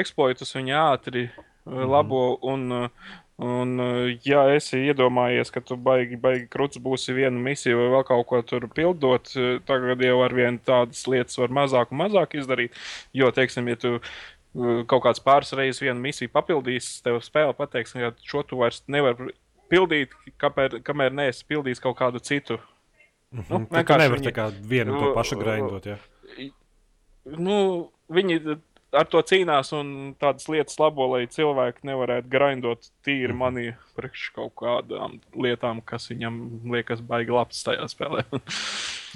eksploitus 0.03 0.51
viņi 0.59 0.75
ātri 0.83 1.29
labo. 1.65 2.39
Un, 2.43 2.73
e, 2.73 2.91
un, 3.39 3.75
e, 3.81 4.19
ja 4.27 4.45
esi 4.55 4.81
iedomājies, 4.91 5.53
ka 5.55 5.61
tu 5.63 5.77
baigi, 5.79 6.17
baigi 6.21 6.49
krūts 6.51 6.81
būsi 6.83 7.15
vienu 7.17 7.39
misiju 7.45 7.79
vai 7.79 7.89
vēl 7.97 8.07
kaut 8.09 8.27
ko 8.31 8.41
tur 8.43 8.67
pildot, 8.75 9.31
e, 9.39 9.59
tagad 9.69 10.03
jau 10.03 10.17
ar 10.25 10.35
vien 10.35 10.59
tādas 10.59 11.05
lietas 11.11 11.39
var 11.39 11.55
mazāk 11.61 11.93
un 11.95 12.03
mazāk 12.03 12.35
izdarīt. 12.41 12.75
Jo, 13.15 13.31
teiksim, 13.35 13.69
ja 13.71 13.77
tu 13.79 13.95
e, 13.99 14.83
kaut 14.91 15.05
kāds 15.07 15.23
pāris 15.23 15.55
reizes 15.55 15.83
vienu 15.85 16.01
misiju 16.03 16.33
papildīs, 16.35 16.99
tev 17.05 17.21
spēle 17.23 17.55
pateiks, 17.59 17.95
ka 17.95 18.11
šo 18.27 18.43
tu 18.43 18.59
vairs 18.63 18.83
nevari 18.91 19.31
pildīt, 19.71 20.15
kāpēc, 20.41 20.79
kamēr 20.83 21.13
neesi 21.15 21.45
pildījis 21.49 21.83
kaut 21.85 21.99
kādu 22.01 22.23
citu. 22.25 22.59
Nu, 23.31 23.43
Tā 23.45 23.85
kā 23.85 23.99
vienkārši 23.99 24.01
nevar 24.01 24.19
viņi- 24.19 24.29
tā 24.31 24.33
kā 24.33 24.49
vienu 24.71 24.99
to 24.99 25.13
pašu 25.15 25.37
grindot. 25.37 25.85
Jā. 25.85 25.99
nu, 27.39 27.57
viņi 28.09 28.39
ar 28.97 29.09
to 29.11 29.21
cīnās 29.27 29.73
un 29.77 30.15
tādas 30.21 30.49
lietas 30.51 30.79
labo, 30.81 31.07
lai 31.13 31.27
cilvēki 31.31 31.89
nevarētu 31.89 32.31
grindot 32.33 32.89
tīri 33.07 33.37
mani 33.37 33.73
priekš 33.99 34.29
kaut 34.37 34.55
kādām 34.61 35.19
lietām, 35.37 35.83
kas 35.85 36.09
viņam 36.13 36.39
liekas 36.73 37.03
baigi 37.05 37.35
labs 37.35 37.65
tajā 37.67 37.89
spēlē. 37.93 38.27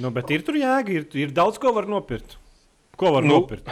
Nu, 0.00 0.08
bet 0.08 0.30
ir 0.32 0.40
tur 0.40 0.56
jēga, 0.56 0.88
ir, 0.88 1.02
ir 1.20 1.32
daudz 1.36 1.58
ko 1.60 1.68
var 1.76 1.84
nopirkt. 1.84 2.38
Ko 2.96 3.10
var 3.12 3.26
Nu, 3.26 3.42
nopirkt? 3.42 3.68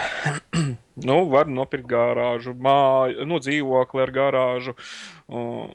nu, 1.09 1.17
var 1.33 1.49
nopirkt 1.49 1.89
garāžu, 1.89 2.53
māju, 2.53 3.25
nu, 3.25 3.39
dzīvokli 3.41 4.03
ar 4.05 4.13
garāžu. 4.13 4.75
Un, 5.33 5.73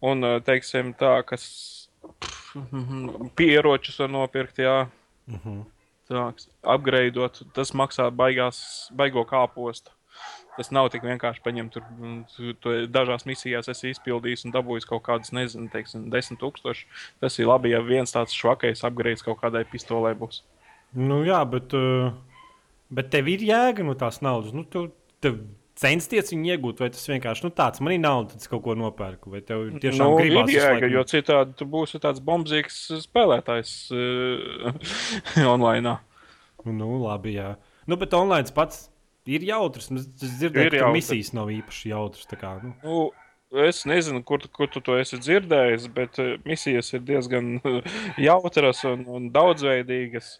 un 0.00 0.28
teiksim, 0.46 0.94
tā, 0.96 1.18
kas 1.28 1.44
pieročus 3.36 4.00
var 4.00 4.12
nopirkt, 4.16 4.62
jā. 4.64 4.78
Tāks, 6.08 6.48
upgradeot, 6.64 7.42
tas 7.56 7.74
maksā 7.76 8.08
baigās, 8.14 8.58
baigo 8.96 9.24
kāpostu. 9.28 9.92
Tas 10.58 10.72
nav 10.74 10.88
tik 10.90 11.04
vienkārši 11.06 11.42
paņemt, 11.44 11.74
tur 11.74 11.84
mm, 11.86 12.22
tu, 12.32 12.54
tu 12.58 12.72
dažās 12.90 13.26
misijās 13.28 13.68
esi 13.70 13.92
izpildījis 13.92 14.46
un 14.48 14.54
dabūjis 14.56 14.88
kaut 14.88 15.04
kādus, 15.06 15.30
nezinu, 15.36 15.68
teiksim, 15.70 16.08
desmit 16.10 16.40
tūkstoši. 16.40 16.88
Tas 17.22 17.38
ir 17.38 17.46
labi, 17.46 17.70
ja 17.74 17.82
viens 17.84 18.14
tāds 18.14 18.34
švakais 18.34 18.82
upgrades 18.88 19.22
kaut 19.26 19.38
kādai 19.42 19.62
pistolē 19.68 20.16
būs. 20.18 20.40
Nu, 20.98 21.20
jā, 21.28 21.38
bet, 21.46 21.76
uh, 21.76 22.10
bet 22.90 23.12
tev 23.12 23.30
ir 23.30 23.44
jēga 23.46 23.86
no 23.86 23.94
tās 24.00 24.18
naudas. 24.24 24.56
Nu, 24.56 24.64
tu, 24.66 24.88
tev 25.22 25.38
censties 25.78 26.32
viņu 26.32 26.50
iegūt, 26.54 26.80
vai 26.82 26.88
tas 26.94 27.04
vienkārši 27.10 27.46
nu, 27.46 27.50
tāds 27.54 27.82
man 27.84 27.94
ir 27.94 28.00
nauda, 28.02 28.32
tad 28.34 28.42
es 28.42 28.50
kaut 28.50 28.64
ko 28.64 28.74
nopērku. 28.78 29.30
Vai 29.34 29.40
tev 29.46 29.68
tiešām 29.82 30.02
Nu, 30.02 30.18
ir 30.24 30.34
visu 30.40 30.56
jēga, 30.58 30.90
jo 30.90 31.04
citādi 31.08 31.54
tu 31.58 31.68
būsi 31.70 32.00
tāds 32.02 32.22
bombzīgs 32.24 32.78
spēlētājs 33.04 33.72
uh, 33.94 34.74
online. 35.46 35.96
Nu, 36.66 36.90
labi, 37.04 37.36
jā. 37.38 37.52
Nu, 37.88 37.96
bet 38.00 38.16
online 38.18 38.50
pats 38.56 38.88
ir 39.28 39.44
jautrs. 39.46 39.90
Nu, 39.94 40.02
Es 40.02 40.34
dzirdēju, 40.40 40.66
Ir 40.66 40.74
ka 40.74 40.82
jautrs. 40.82 40.96
misijas 40.98 41.32
nav 41.36 41.52
īpaši 41.54 41.92
jautras. 41.94 42.26
Kā, 42.40 42.56
nu. 42.64 42.74
Nu, 42.82 43.60
es 43.64 43.84
nezinu, 43.88 44.20
kur, 44.26 44.42
kur 44.52 44.68
tu 44.72 44.82
to 44.84 44.98
esi 45.00 45.20
dzirdējis, 45.22 45.86
bet 45.94 46.18
uh, 46.20 46.34
misijas 46.48 46.90
ir 46.96 47.04
diezgan 47.06 47.54
jautras 48.20 48.82
un, 48.90 49.06
un 49.06 49.30
daudzveidīgas. 49.32 50.34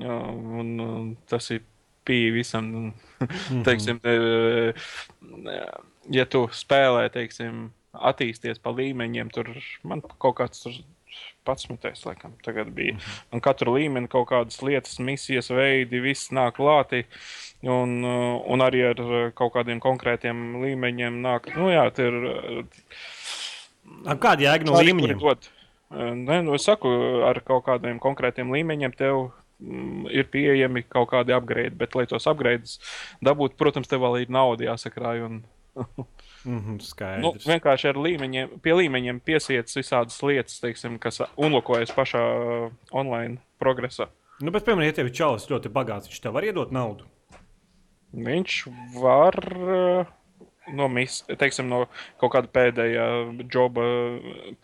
Jā, 0.00 0.16
un, 0.62 0.72
un 0.80 1.06
tas 1.28 1.50
ir 1.50 1.64
pieeja 2.04 2.34
visam. 2.34 2.70
Mhm. 3.20 3.62
Teiksim, 3.66 4.00
eh, 4.04 4.72
ja 6.10 6.24
tu 6.26 6.46
spēlē, 6.56 7.08
teiksim, 7.12 7.68
attīsties 7.92 8.62
pa 8.62 8.72
līmeņiem, 8.72 9.30
tur 9.34 9.50
man 9.84 10.02
kaut 10.02 10.38
kāds 10.38 10.62
tur 10.62 10.78
11. 11.44 12.06
laikam, 12.06 12.36
tagad 12.44 12.70
bija. 12.74 12.96
Un 13.34 13.42
katru 13.42 13.74
līmeni 13.74 14.08
kaut 14.08 14.28
kādas 14.30 14.60
lietas, 14.62 15.00
misijas 15.02 15.50
veidi, 15.50 16.00
viss 16.00 16.30
nāk 16.30 16.56
klāti. 16.60 17.04
Un, 17.62 17.98
eh, 18.04 18.42
un 18.46 18.64
arī 18.64 18.84
ar 18.90 19.32
kaut 19.36 19.54
kādiem 19.54 19.80
konkrētiem 19.80 20.60
līmeņiem 20.62 21.20
nāk. 21.20 21.54
Nu, 21.56 21.68
jā, 21.68 21.88
tur 21.94 22.20
ir. 22.24 22.66
Kāda 24.20 24.46
jēga 24.46 24.68
no 24.68 24.78
līmeņiem? 24.78 25.18
Nē, 25.90 26.36
nu, 26.46 26.54
es 26.54 26.62
saku, 26.68 26.90
ar 27.26 27.40
kaut 27.42 27.64
kādiem 27.66 27.98
konkrētiem 27.98 28.52
līmeņiem 28.54 28.92
tev 28.94 29.16
mm, 29.18 29.39
ir 30.10 30.28
pieejami 30.32 30.84
kaut 30.88 31.10
kādi 31.12 31.34
upgrade, 31.36 31.76
bet, 31.78 31.96
lai 31.98 32.06
tos 32.10 32.28
upgrades 32.30 32.78
dabūtu, 33.24 33.58
protams, 33.60 33.90
tev 33.90 34.04
vēl 34.04 34.22
ir 34.24 34.32
nauda 34.32 34.70
jāsakrāj. 34.70 35.24
Un, 35.28 35.42
Mhm, 36.40 36.78
nu, 36.78 36.80
skaidrs. 36.80 37.44
vienkārši 37.44 37.90
ar 37.90 37.98
līmeņiem, 38.00 38.54
pie 38.64 38.72
līmeņiem 38.72 39.18
piesiet 39.20 39.68
visādas 39.76 40.16
lietas, 40.24 40.56
teiksim, 40.62 40.96
kas 41.02 41.20
unlokojas 41.36 41.92
pašā 41.92 42.22
online 42.96 43.36
progresā. 43.60 44.06
Nu, 44.40 44.48
bet, 44.48 44.64
piemēram, 44.64 44.88
ja 44.88 44.96
tev 44.96 45.10
ir 45.10 45.16
čalis 45.18 45.44
ļoti 45.50 45.72
bagāts, 45.74 46.08
viņš 46.08 46.22
tev 46.24 46.38
var 46.38 46.46
iedot 46.48 46.72
naudu. 46.72 47.04
Viņš 48.16 48.56
var 48.96 49.36
eh, 49.76 50.14
no, 50.72 50.88
mis, 50.88 51.20
teiksim, 51.28 51.68
no 51.68 51.84
kaut 52.22 52.32
kāda 52.38 52.48
pēdējā 52.56 53.06
joba 53.52 53.84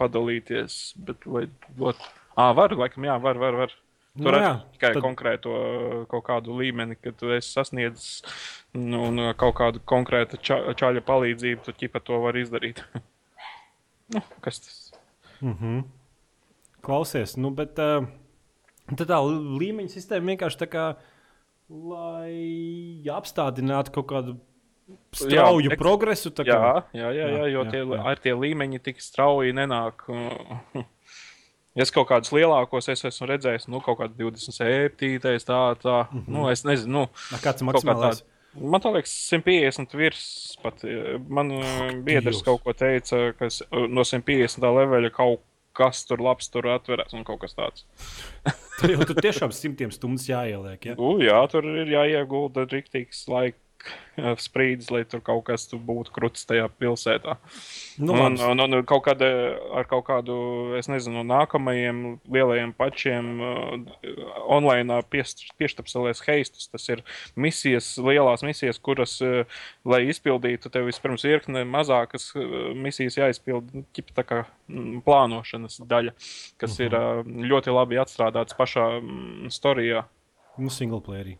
padalīties, 0.00 0.94
bet 0.96 1.28
vai 1.28 1.44
dot. 1.76 2.00
Ah, 2.36 2.54
var, 2.56 2.72
laikam, 2.76 3.04
jā, 3.04 3.20
var, 3.20 3.36
var. 3.40 3.60
var. 3.66 3.76
Nu, 4.16 4.24
Tur 4.30 4.34
ir 4.38 4.40
jā, 4.46 4.52
tikai 4.72 4.90
tad- 4.96 5.02
konkrēto 5.04 5.50
kaut 6.08 6.24
kādu 6.24 6.54
līmeni, 6.56 6.96
kad 6.96 7.16
tu 7.20 7.28
esi 7.36 7.50
sasniedzis 7.52 8.22
nu, 8.72 9.02
un 9.10 9.20
kaut 9.36 9.54
kādu 9.58 9.82
konkrētu 9.84 10.38
ča 10.40 10.56
čaļa 10.72 11.02
palīdzību, 11.04 11.64
tu 11.66 11.74
ķipa 11.82 12.00
to 12.06 12.20
var 12.24 12.38
izdarīt. 12.40 12.80
nu, 14.16 14.22
kas 14.40 14.62
tas? 14.64 14.78
Mhm. 15.44 15.82
Klausies, 16.86 17.36
nu, 17.36 17.50
bet 17.50 17.76
uh, 17.82 18.06
tad 18.94 19.08
tā 19.10 19.20
līmeņa 19.26 19.92
sistēma 19.98 20.32
vienkārši 20.32 20.60
tā 20.64 20.68
kā, 20.72 20.84
lai 21.68 23.02
apstādinātu 23.10 23.92
kaut 23.98 24.06
kādu 24.12 24.36
strauju 25.12 25.72
eks- 25.74 25.80
progresu. 25.80 26.30
Jā, 26.46 26.86
jā, 26.94 27.08
jā, 27.10 27.10
jā, 27.10 27.26
Jā, 27.36 27.46
jo 27.52 27.64
jā, 27.64 27.70
tie, 27.74 27.80
jā. 27.84 28.02
ar 28.12 28.20
tie 28.22 28.32
līmeņi 28.38 28.80
tik 28.86 29.02
strauji 29.02 29.52
nenāk. 29.56 30.06
Es 31.76 31.92
kaut 31.92 32.08
kādus 32.08 32.32
lielākos 32.32 32.88
es 32.88 33.04
esmu 33.04 33.28
redzējis, 33.28 33.68
nu, 33.68 33.82
kaut 33.84 33.98
kāda 34.00 34.16
27, 34.16 35.44
tā, 35.44 35.60
tā. 35.82 35.98
Mm 36.10 36.18
-hmm. 36.18 36.32
Nu, 36.32 36.48
es 36.50 36.64
nezinu, 36.64 36.92
nu, 36.92 37.02
A, 37.32 37.36
Kāds 37.42 37.62
ir 37.62 37.68
tāda. 37.68 38.22
Man 38.56 38.80
liekas, 38.80 39.12
150 39.32 39.94
virs. 39.94 40.56
Pat, 40.62 40.84
eh, 40.84 41.18
man 41.28 41.50
eh, 41.50 41.92
biedrs 42.04 42.42
kaut 42.42 42.62
ko 42.64 42.72
teica, 42.72 43.32
ka 43.38 43.46
eh, 43.46 43.88
no 43.88 44.04
150 44.04 44.64
leveļa 44.64 45.10
kaut 45.12 45.42
kas 45.76 46.06
tur 46.08 46.22
labs 46.24 46.48
tur 46.48 46.68
atveras 46.72 47.12
un 47.12 47.24
kaut 47.24 47.40
kas 47.40 47.54
tāds. 47.54 47.84
Tur 48.80 48.90
jau 48.92 49.04
tur 49.08 49.16
tiešām 49.24 49.52
simtiem 49.52 49.92
stundas 49.92 50.26
jāieliek. 50.28 50.82
Ja? 50.84 50.94
Nu, 50.98 51.14
jā, 51.20 51.36
tur 51.52 51.64
ir 51.64 51.86
jāiegulda 51.86 52.66
rīktīgs 52.68 53.26
laika 53.28 53.56
sprīdis, 54.46 54.88
lai 54.94 55.02
tur 55.08 55.22
kaut 55.24 55.44
kas 55.48 55.66
tur 55.70 55.80
būtu 55.84 56.12
krūtis 56.14 56.46
tajā 56.48 56.66
pilsētā. 56.80 57.36
Nu, 57.98 58.16
un, 58.16 58.38
un, 58.40 58.62
un 58.64 58.78
kaut 58.88 59.04
kāda, 59.06 59.28
ar 59.76 59.88
kaut 59.90 60.06
kādu, 60.08 60.36
es 60.78 60.88
nezinu, 60.90 61.24
nākamajiem 61.28 62.02
lielajiem 62.32 62.72
pačiem 62.76 63.30
uh, 63.40 63.76
online 64.56 65.00
piešķirtas 65.12 66.24
heistus. 66.26 66.68
Tas 66.72 66.88
ir 66.92 67.04
misijas, 67.36 67.92
lielās 68.00 68.44
misijas, 68.46 68.80
kuras, 68.82 69.18
uh, 69.24 69.60
lai 69.88 70.04
izpildītu, 70.10 70.72
tev 70.72 70.88
vispirms 70.90 71.26
virkne 71.28 71.66
mazākas 71.68 72.30
uh, 72.36 72.72
misijas 72.76 73.20
jāizpild, 73.20 73.72
nu, 73.74 73.86
ķip 73.96 74.12
tā 74.16 74.26
kā 74.26 74.42
mm, 74.44 75.00
plānošanas 75.06 75.80
daļa, 75.88 76.16
kas 76.60 76.76
ir 76.82 76.96
uh, 76.96 77.22
ļoti 77.24 77.74
labi 77.74 78.00
atstrādāts 78.02 78.56
pašā 78.56 78.90
mm, 79.00 79.54
storijā, 79.54 80.06
Nu, 80.56 80.68
single 80.70 81.00
player. 81.00 81.36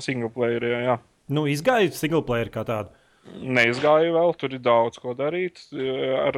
single 0.00 0.30
player. 0.32 0.64
Jā. 0.64 0.96
Nu, 1.32 1.46
izgāja 1.50 1.90
single 1.94 2.22
player 2.26 2.52
kā 2.54 2.64
tādu. 2.68 2.92
Neizgāju 3.26 4.12
vēl, 4.14 4.34
tur 4.38 4.52
ir 4.54 4.60
daudz 4.62 5.00
ko 5.02 5.14
darīt. 5.18 5.64
Ar, 5.74 6.36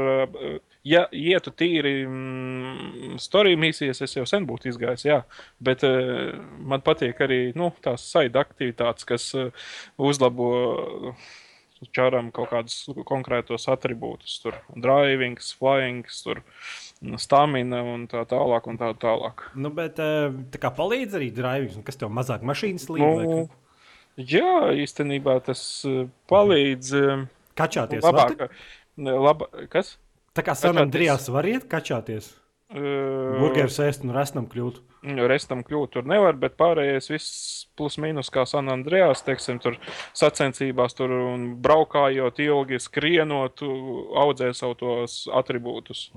ja 0.89 1.03
ietu 1.13 1.53
tīri 1.53 1.93
mm, 2.07 3.19
storiju 3.21 3.61
misijas, 3.61 4.01
es 4.07 4.17
jau 4.17 4.25
sen 4.29 4.47
būtu 4.49 4.71
izgājis, 4.71 5.05
jā. 5.05 5.19
Bet 5.61 5.85
uh, 5.85 6.33
man 6.65 6.81
patīk 6.87 7.21
arī 7.27 7.43
nu, 7.61 7.69
tās 7.85 8.09
saida 8.09 8.41
aktivitātes, 8.41 9.05
kas 9.09 9.29
uh, 9.37 9.69
uzlabo 10.01 10.49
čaram 11.95 12.33
kaut 12.35 12.51
kādus 12.53 12.89
konkrētos 13.07 13.69
attribūtus. 13.71 14.39
Tur 14.43 14.59
driving, 14.75 15.39
flying, 15.61 16.07
tur 16.25 16.43
stamina 17.21 17.83
un 17.87 18.07
tā 18.11 18.25
tālāk. 18.29 18.69
Un 18.71 18.81
tā 18.81 18.91
tālāk. 19.01 19.49
Nu, 19.59 19.71
bet 19.75 20.01
eh, 20.03 20.29
tā 20.53 20.63
kā 20.63 20.73
palīdz 20.75 21.19
arī 21.19 21.31
driving, 21.35 21.79
un 21.79 21.87
kas 21.87 22.01
tev 22.01 22.13
mazāk 22.15 22.47
mašīnas 22.47 22.89
līdzi. 22.91 23.29
Nu, 23.29 23.47
jā, 24.19 24.75
īstenībā 24.85 25.39
tas 25.47 25.63
uh, 25.89 26.05
palīdz. 26.31 26.93
Uh, 26.99 27.25
Kačāties. 27.59 28.05
labāk. 28.05 28.51
Ne, 28.99 29.15
Laba, 29.15 29.49
kas? 29.71 29.97
Tā 30.35 30.45
kā 30.47 30.55
San 30.55 30.75
kačāties. 30.75 30.85
Andrijas 30.87 31.31
var 31.35 31.49
iet 31.49 31.67
kačāties. 31.71 32.35
Uh, 32.69 33.39
Burgeris 33.41 33.79
ēst 33.81 34.05
un 34.05 34.13
restam 34.13 34.47
kļūt. 34.51 34.83
Restam 35.31 35.63
kļūt 35.65 35.93
tur 35.95 36.09
nevar, 36.11 36.37
bet 36.37 36.59
pārējais 36.59 37.07
viss 37.09 37.67
plus 37.79 37.97
mīnus 38.03 38.29
kā 38.35 38.43
San 38.51 38.69
Andrejas, 38.69 39.23
teiksim, 39.25 39.61
tur 39.63 39.79
sacensībās, 40.17 40.97
tur 40.99 41.15
un 41.15 41.47
braukājot 41.63 42.43
ilgi, 42.43 42.81
skrienot, 42.83 43.63
audzē 44.25 44.51
savu 44.59 44.75
tos 44.83 45.21
attribūtus. 45.39 46.09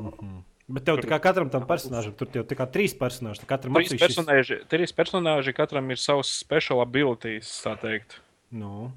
Bet 0.71 0.87
tev 0.87 1.01
kā 1.09 1.19
katram 1.23 1.51
tam 1.53 1.67
personāžam, 1.69 2.15
tur 2.17 2.29
jau 2.33 2.43
kā 2.47 2.67
trīs 2.71 2.95
personāži. 2.97 3.45
Katram 3.49 3.75
Trīs 3.79 3.95
personāži, 3.99 4.61
trīs 4.71 4.95
personāži, 4.95 5.53
katram 5.57 5.89
ir 5.91 5.99
savs 6.01 6.31
special 6.41 6.83
abilities, 6.85 7.51
tā 7.65 7.77
teikt. 7.81 8.19
Nu, 8.51 8.91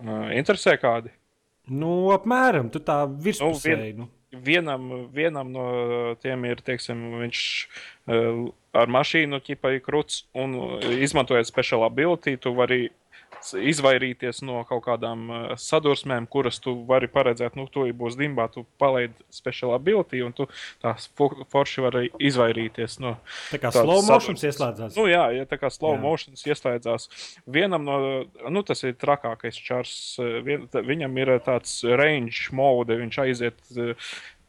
Uh, 0.00 0.30
interesē 0.32 0.78
kādi? 0.80 1.12
nu, 1.70 2.10
apmēram 2.14 2.70
tu 2.72 2.80
tā 2.82 3.04
virspusēji. 3.06 3.92
Nu, 4.00 4.08
Vienam, 4.30 4.84
vienam 5.10 5.48
no 5.50 5.62
tiem 6.22 6.44
ir, 6.46 6.60
teiksim, 6.62 7.00
viņš 7.18 7.38
uh, 8.14 8.44
ar 8.78 8.92
mašīnu 8.94 9.40
ķipa 9.42 9.72
ir 9.74 9.80
krūts 9.82 10.20
un 10.38 10.54
izmantojot 11.02 11.48
special 11.48 11.82
ability, 11.82 12.36
tu 12.38 12.52
vari 12.54 12.92
izvairīties 13.56 14.42
no 14.46 14.60
kaut 14.68 14.82
kādām 14.84 15.22
uh, 15.32 15.44
sadursmēm, 15.58 16.26
kuras 16.30 16.58
tu 16.62 16.74
vari 16.88 17.08
paredzēt, 17.10 17.56
nu, 17.58 17.66
tu 17.72 17.86
būs 17.96 18.16
dimbā, 18.20 18.46
tu 18.52 18.66
palaidi 18.80 19.14
special 19.32 19.74
ability 19.76 20.20
un 20.26 20.34
tu 20.36 20.46
tās 20.82 21.08
fo- 21.18 21.44
forši 21.50 21.84
vari 21.86 22.10
izvairīties 22.20 22.98
no. 23.00 23.16
tā 23.50 23.60
kā 23.62 23.72
slow 23.74 24.02
motion 24.06 24.36
ieslēdzās. 24.36 24.96
Nu, 24.98 25.06
jā, 25.10 25.24
ja 25.38 25.46
tā 25.48 25.58
kā 25.60 25.70
slow 25.72 25.96
motion 26.00 26.36
ieslēdzās. 26.36 27.08
Vienam 27.46 27.84
no, 27.88 27.98
nu, 28.52 28.62
tas 28.66 28.84
ir 28.84 28.94
trakākais 29.00 29.56
čars. 29.56 29.94
eh, 30.20 30.40
Vien, 30.44 30.68
viņam 30.72 31.18
ir 31.22 31.34
eh, 31.36 31.40
tāds 31.44 31.80
range 31.84 32.50
mode, 32.52 32.96
viņš 33.00 33.18
aiziet 33.24 33.58
eh, 33.76 33.94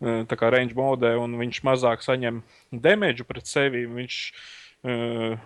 eh, 0.01 0.21
tā 0.29 0.37
kā 0.39 0.51
range 0.53 0.75
mode, 0.77 1.09
un 1.17 1.39
viņš 1.39 1.61
mazāk 1.67 2.03
saņem 2.05 2.41
damage 2.71 3.23
pret 3.27 3.47
sevi. 3.47 3.85
Viņš, 3.87 4.19
eh, 4.85 5.37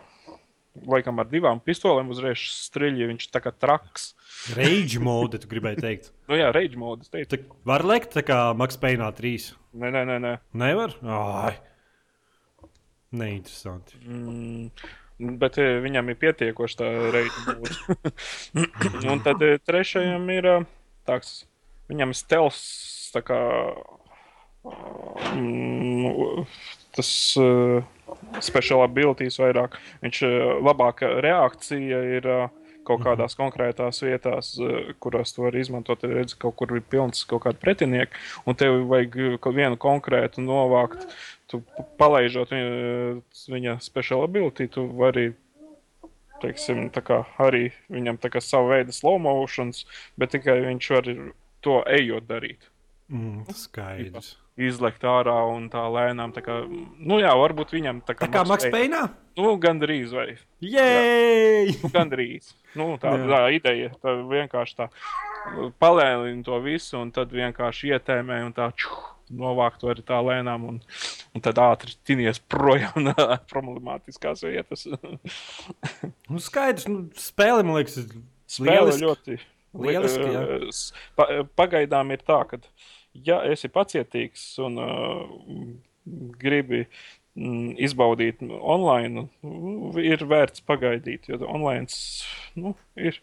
laikam, 0.84 1.20
ar 1.24 1.30
divām 1.32 1.62
pistolēm 1.64 2.10
uzreiz 2.14 2.42
streļķi, 2.68 3.08
viņš 3.14 3.28
tā 3.34 3.42
kā 3.46 3.54
traks. 3.56 4.10
Rage 4.58 5.00
mode, 5.02 5.40
tu 5.42 5.50
gribēji 5.52 5.82
teikt. 5.82 6.12
Nu, 6.30 6.38
jā, 6.40 6.50
range 6.56 6.78
mode. 6.82 7.06
Tā 7.12 7.38
var 7.70 7.84
lekt 7.86 8.16
tā 8.18 8.24
kā 8.26 8.40
Max 8.58 8.80
Payne 8.82 9.06
3. 9.14 9.52
nē, 9.78 9.92
nē, 9.94 10.04
nē. 10.10 10.20
nē. 10.24 10.34
Nevar? 10.58 10.96
Ai. 11.06 11.54
Neinteresanti. 13.16 14.00
Mm, 14.04 14.72
Bet 15.40 15.56
eh, 15.64 15.78
viņam 15.80 16.10
ir 16.12 16.18
pietiekoši 16.20 16.76
tā 16.82 16.88
reita 17.14 17.54
būt. 17.62 19.06
un 19.08 19.22
tad 19.24 19.44
eh, 19.48 19.56
trešajam 19.64 20.26
ir 20.34 20.50
eh, 20.52 20.66
tāds, 21.08 21.46
viņam 21.88 22.12
stels 22.18 22.58
tā 23.16 23.22
kā. 23.24 23.38
mm, 25.32 26.44
Tas 26.96 27.10
uh, 27.40 27.84
special 28.44 28.84
abilities 28.86 29.40
vairāk. 29.42 29.80
Viņš 30.04 30.22
uh, 30.28 30.36
labāka 30.66 31.10
reakcija 31.24 32.02
ir 32.18 32.28
uh, 32.30 32.44
kaut 32.86 33.02
kādās 33.06 33.38
konkrētās 33.38 34.04
vietās, 34.06 34.52
uh, 34.62 34.92
kurās 35.02 35.34
tu 35.36 35.46
vari 35.46 35.64
izmantot. 35.64 36.02
Tad 36.02 36.14
redzi, 36.16 36.38
kaut 36.42 36.58
kur 36.60 36.76
ir 36.76 36.84
pilns 36.90 37.26
kaut 37.30 37.46
kāda 37.46 37.62
pretinieka, 37.62 38.20
un 38.46 38.60
tev 38.60 38.84
vajag 38.92 39.18
vienu 39.56 39.80
konkrētu 39.82 40.44
novākt. 40.46 41.08
Tu 41.52 41.62
palaižot 42.00 42.54
viņa, 42.54 43.18
viņa 43.54 43.80
special 43.86 44.26
ability, 44.26 44.70
tu 44.72 44.88
vari 44.98 45.32
teiksim, 46.42 46.88
tā 46.94 47.04
kā 47.06 47.22
arī 47.42 47.70
viņam 47.92 48.18
tā 48.22 48.32
kā 48.34 48.42
savu 48.44 48.74
veidu 48.74 48.96
slow 48.96 49.20
motions, 49.22 49.86
bet 50.20 50.34
tikai 50.36 50.60
viņš 50.66 50.90
var 50.98 51.12
to 51.66 51.78
ejot 51.90 52.28
darīt. 52.30 52.68
Mm, 53.14 53.46
skaidrs. 53.54 54.36
Izlekt 54.56 55.04
ārā 55.04 55.36
un 55.52 55.66
tā 55.68 55.82
lēnām. 55.92 56.32
Tā 56.36 56.40
kā, 56.46 56.62
nu 56.66 57.18
jā, 57.20 57.32
varbūt 57.36 57.74
viņam 57.76 57.98
tā 58.08 58.14
kā, 58.16 58.30
Tā 58.30 58.32
kā 58.38 58.44
Maks 58.48 58.70
Payne. 58.70 58.76
Peinā? 58.78 59.02
Nu, 59.36 59.50
gandrīz 59.60 60.14
vai. 60.16 60.30
Jej! 60.64 61.74
Nu, 61.82 61.90
gandrīz. 61.92 62.54
Nu, 62.80 62.94
tā 63.02 63.18
Jā. 63.18 63.26
tā 63.28 63.42
ideja. 63.58 63.90
Tā 64.00 64.14
vienkārši 64.32 64.78
tā 64.80 64.88
palēnina 65.84 66.46
to 66.48 66.60
visu 66.64 66.96
un 67.02 67.12
tad 67.16 67.36
vienkārši 67.36 67.92
ietēmē 67.98 68.40
un 68.46 68.56
tā 68.56 68.70
čuh, 68.80 68.96
novākt 69.36 69.82
to 69.84 69.92
arī 69.92 70.06
tā 70.08 70.22
lēnām 70.24 70.70
un, 70.72 70.80
un 71.36 71.44
tad 71.44 71.60
ātri 71.60 71.92
tinies 72.08 72.40
projām 72.40 72.96
no 73.10 73.16
problemātiskās 73.52 74.46
vietas. 74.48 74.88
Nu, 76.32 76.40
skaidrs, 76.42 76.88
nu, 76.90 77.04
spēle, 77.20 77.62
man 77.68 77.78
liekas, 77.82 78.00
Spēle 78.50 78.88
lieliska. 78.88 79.06
ļoti. 79.06 79.36
Lieliski, 79.86 80.26
jā. 80.32 80.44
Pa, 81.20 81.26
pagaidām 81.60 82.12
ir 82.16 82.24
tā, 82.26 82.40
ka, 82.50 82.58
ja 83.26 83.42
esi 83.48 83.70
pacietīgs 83.72 84.48
un 84.66 84.80
uh, 84.82 85.26
gribi 86.42 86.86
mm, 86.86 87.76
izbaudīt 87.88 88.44
online, 88.60 89.28
nu, 89.44 89.92
ir 90.02 90.26
vērts 90.30 90.66
pagaidīt, 90.68 91.30
jo 91.32 91.42
online 91.48 91.88
nu, 92.60 92.76
ir, 93.00 93.22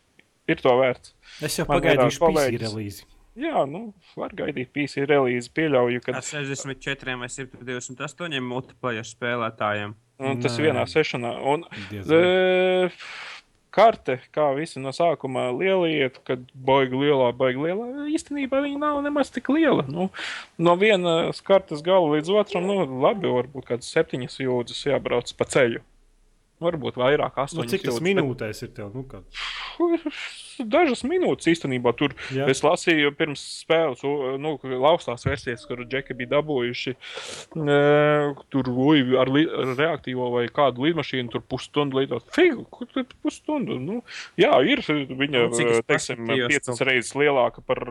ir 0.50 0.62
to 0.62 0.76
vērts. 0.80 1.16
Es 1.42 1.58
jau 1.60 1.68
Man 1.68 1.80
pagaidīšu 1.80 2.22
PC 2.22 2.62
relīzi. 2.62 3.08
Jā, 3.38 3.62
nu, 3.64 3.94
var 4.18 4.34
gaidīt 4.36 4.74
PC 4.74 5.06
relīzi, 5.08 5.48
pieļauju, 5.56 6.02
ka 6.04 6.18
Ar 6.18 6.26
64 6.26 7.14
vai 7.22 7.28
128 7.32 8.42
multiplayer 8.44 9.06
spēlētājiem. 9.08 9.94
un 10.20 10.42
tas 10.42 10.58
Nē. 10.58 10.66
vienā 10.66 10.82
sešanā. 10.90 11.30
Un, 11.48 11.64
Diez 11.88 12.10
vai. 12.10 12.18
e, 12.20 12.90
karte, 13.72 14.18
kā 14.34 14.50
visi 14.56 14.80
no 14.82 14.92
sākuma 14.94 15.48
lieliet, 15.56 16.18
kad 16.28 16.42
baigi 16.54 16.98
lielā, 17.00 17.30
baigi 17.36 17.62
lielā, 17.64 17.86
īstenībā 18.12 18.60
viņa 18.64 18.78
nav 18.82 19.00
nemaz 19.06 19.30
tik 19.34 19.48
liela. 19.52 19.84
Nu, 19.88 20.10
no 20.60 20.74
vienas 20.80 21.40
kartes 21.46 21.82
gala 21.86 22.12
līdz 22.16 22.30
otram, 22.42 22.68
nu, 22.68 22.84
labi, 23.02 23.30
varbūt 23.32 23.70
kādas 23.72 23.88
septiņas 23.96 24.38
jūdzes 24.44 24.84
jābrauc 24.92 25.32
pa 25.40 25.48
ceļu. 25.56 25.80
Varbūt 26.62 26.94
vairāk, 27.00 27.34
Nu, 27.34 27.42
astoņas 27.42 27.72
cik 27.74 27.82
tas 27.82 27.96
jūdzes, 27.96 28.02
bet- 28.04 28.08
minūtēs 28.12 28.62
ir 28.62 28.68
tev? 28.76 28.92
Nu, 28.94 29.02
kā? 29.10 29.24
Dažas 30.60 31.02
minūtes 31.08 31.48
īstenībā 31.52 31.92
tur. 31.98 32.14
Jā. 32.34 32.46
Es 32.52 32.62
lasīju 32.64 33.12
pirms 33.18 33.42
spēles, 33.62 34.02
nu, 34.42 34.54
laustās 34.82 35.24
versijas, 35.26 35.64
kur 35.68 35.84
džeki 35.84 36.16
bija 36.18 36.34
dabūjuši. 36.36 36.94
E, 36.94 37.78
tur 38.52 38.70
uj, 38.72 39.02
ar, 39.22 39.30
li, 39.32 39.44
ar 39.46 39.74
reaktīvo 39.78 40.30
vai 40.36 40.46
kādu 40.52 40.86
lidmašīnu 40.86 41.32
tur 41.34 41.44
pusstundu 41.46 42.00
lidot. 42.00 42.26
Figu, 42.34 42.64
kur 42.70 42.88
tur 42.92 43.06
pusstundu? 43.24 43.78
Nu, 43.82 44.00
jā, 44.40 44.52
ir 44.66 44.82
viņa, 44.86 45.46
Nu, 45.52 45.60
e, 45.62 45.82
teiksim, 45.88 46.26
piecas 46.28 46.82
reizes 46.86 47.14
lielāka 47.18 47.62
par, 47.66 47.82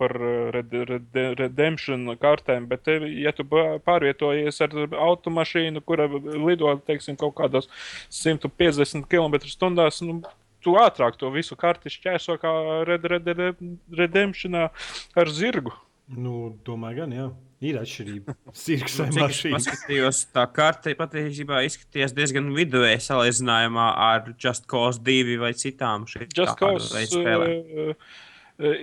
par 0.00 0.16
e, 0.16 0.32
red, 0.56 0.74
red, 0.90 1.20
redemption 1.38 2.08
kartēm, 2.20 2.66
bet, 2.70 2.88
ja 3.16 3.32
tu 3.36 3.46
pā- 3.48 3.78
pārvietojies 3.86 4.60
ar 4.66 4.74
automašīnu, 5.06 5.82
kura 5.86 6.08
lido, 6.10 6.72
teiksim, 6.86 7.16
kaut 7.20 7.36
kādos 7.38 7.70
150 8.12 9.06
km/h, 9.10 10.02
nu, 10.06 10.20
tu 10.66 10.76
ātrāk 10.82 11.16
to 11.20 11.30
visu 11.34 11.56
karti 11.58 11.92
šķērso 11.94 12.36
kā 12.42 12.52
Red 12.88 13.06
Red 13.14 13.32
Red 13.38 13.66
Redemptionā 14.02 14.68
ar 15.16 15.30
zirgu. 15.32 15.74
Nu, 16.06 16.52
domāju, 16.66 17.02
gan, 17.02 17.14
jā. 17.14 17.26
Ir 17.66 17.78
atšķirība. 17.80 18.34
Sirgs 18.66 18.98
vai 19.00 19.06
Nu, 19.08 19.14
Cik 19.16 19.22
es 19.22 19.24
mašīna. 19.24 19.56
paskatījos, 19.56 20.20
tā 20.36 20.44
karte 20.54 20.92
patiesībā 20.98 21.62
izskatījās 21.66 22.12
diezgan 22.14 22.50
viduvēji 22.54 23.00
salīdzinājumā 23.06 23.86
ar 24.06 24.28
Just 24.42 24.68
Cause 24.70 25.00
2 25.06 25.38
vai 25.40 25.54
citām 25.56 26.04
šīm 26.10 26.28
Just 26.36 26.60
Cause 26.60 27.06
uh, 27.16 28.12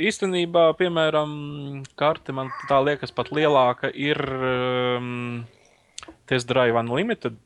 īstenībā, 0.10 0.66
piemēram, 0.80 1.32
karte 2.00 2.34
man 2.36 2.50
tā 2.70 2.82
liekas 2.84 3.14
pat 3.16 3.30
lielāka 3.34 3.94
ir 3.94 4.20
um, 4.20 5.46
Test 6.30 6.50
Drive 6.50 6.78
Unlimited 6.82 7.38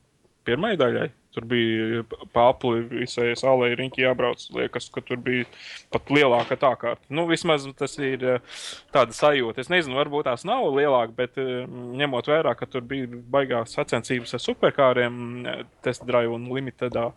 pirmai 0.48 0.74
daļai. 0.80 1.08
Tur 1.36 1.44
bija 1.46 2.00
pāri 2.34 2.80
visai 2.88 3.28
salai 3.38 3.74
riņķi 3.78 4.02
jābrauc. 4.02 4.46
Liekas, 4.56 4.88
ka 4.90 5.02
tur 5.04 5.20
bija 5.22 5.44
pat 5.92 6.08
lielāka 6.10 6.56
tā 6.58 6.72
kārta. 6.80 7.04
Nu, 7.12 7.26
vismaz 7.28 7.66
tas 7.78 7.94
ir 8.00 8.24
eh, 8.24 8.64
tāda 8.96 9.14
sajūta. 9.14 9.62
Es 9.62 9.70
nezinu, 9.70 10.00
varbūt 10.00 10.26
tās 10.30 10.46
nav 10.48 10.66
lielāka, 10.72 11.14
bet 11.20 11.38
eh, 11.38 11.68
ņemot 11.68 12.32
vērā, 12.32 12.56
ka 12.58 12.66
tur 12.70 12.86
bija 12.88 13.12
baigās 13.36 13.76
sacensības 13.76 14.34
ar 14.34 14.44
superkāriem, 14.46 15.22
eh, 15.44 15.62
test 15.84 16.08
drive 16.08 16.34
un 16.34 16.48
limitedā 16.56 17.10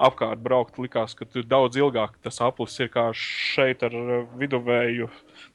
apkārt 0.00 0.40
braukt, 0.42 0.78
likās, 0.80 1.14
ka 1.16 1.26
tur 1.28 1.44
daudz 1.48 1.78
ilgāk 1.80 2.16
tas 2.24 2.40
aplis 2.44 2.78
ir 2.80 2.90
kā 2.92 3.10
šeit 3.16 3.84
ar 3.86 3.94
eh, 3.96 4.26
viduvēju 4.40 5.10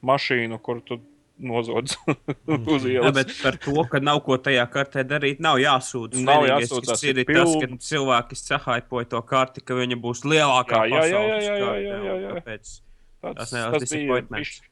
mašīnu, 0.05 0.59
kur 0.63 0.81
tu 0.85 0.99
nozodz 1.39 1.95
uz 2.47 2.85
Jā, 2.87 2.99
ielas. 3.01 3.15
bet 3.17 3.33
par 3.43 3.57
to, 3.59 3.75
ka 3.91 3.99
nav 3.99 4.21
ko 4.25 4.37
tajā 4.39 4.63
kartē 4.71 5.03
darīt, 5.07 5.41
nav 5.43 5.57
jāsūdzas. 5.59 6.21
Nav 6.23 6.45
jāsūdzas, 6.47 7.03
ir, 7.09 7.19
ir 7.23 7.31
tas, 7.31 7.55
ka 7.61 7.67
cilvēki 7.89 8.37
sahaipoja 8.39 9.09
to 9.15 9.21
karti, 9.27 9.63
ka 9.65 9.75
viņa 9.75 9.97
būs 10.03 10.23
lielākā 10.27 10.85
Jā, 10.85 10.87
jā, 10.87 10.95
jā, 10.95 11.01
pasaules 11.01 11.43
jā, 11.43 11.51
jā, 11.51 11.65
karte, 11.65 11.83
jā, 11.83 11.97
jā, 12.05 12.13
un 12.15 12.23
jā. 12.27 12.33
Tāpēc 12.39 12.73
Tas, 13.25 13.33
Tas 13.35 13.49
tas 13.49 13.71
bija 13.71 13.81
disappointments. 13.81 14.49
bišķi, 14.49 14.67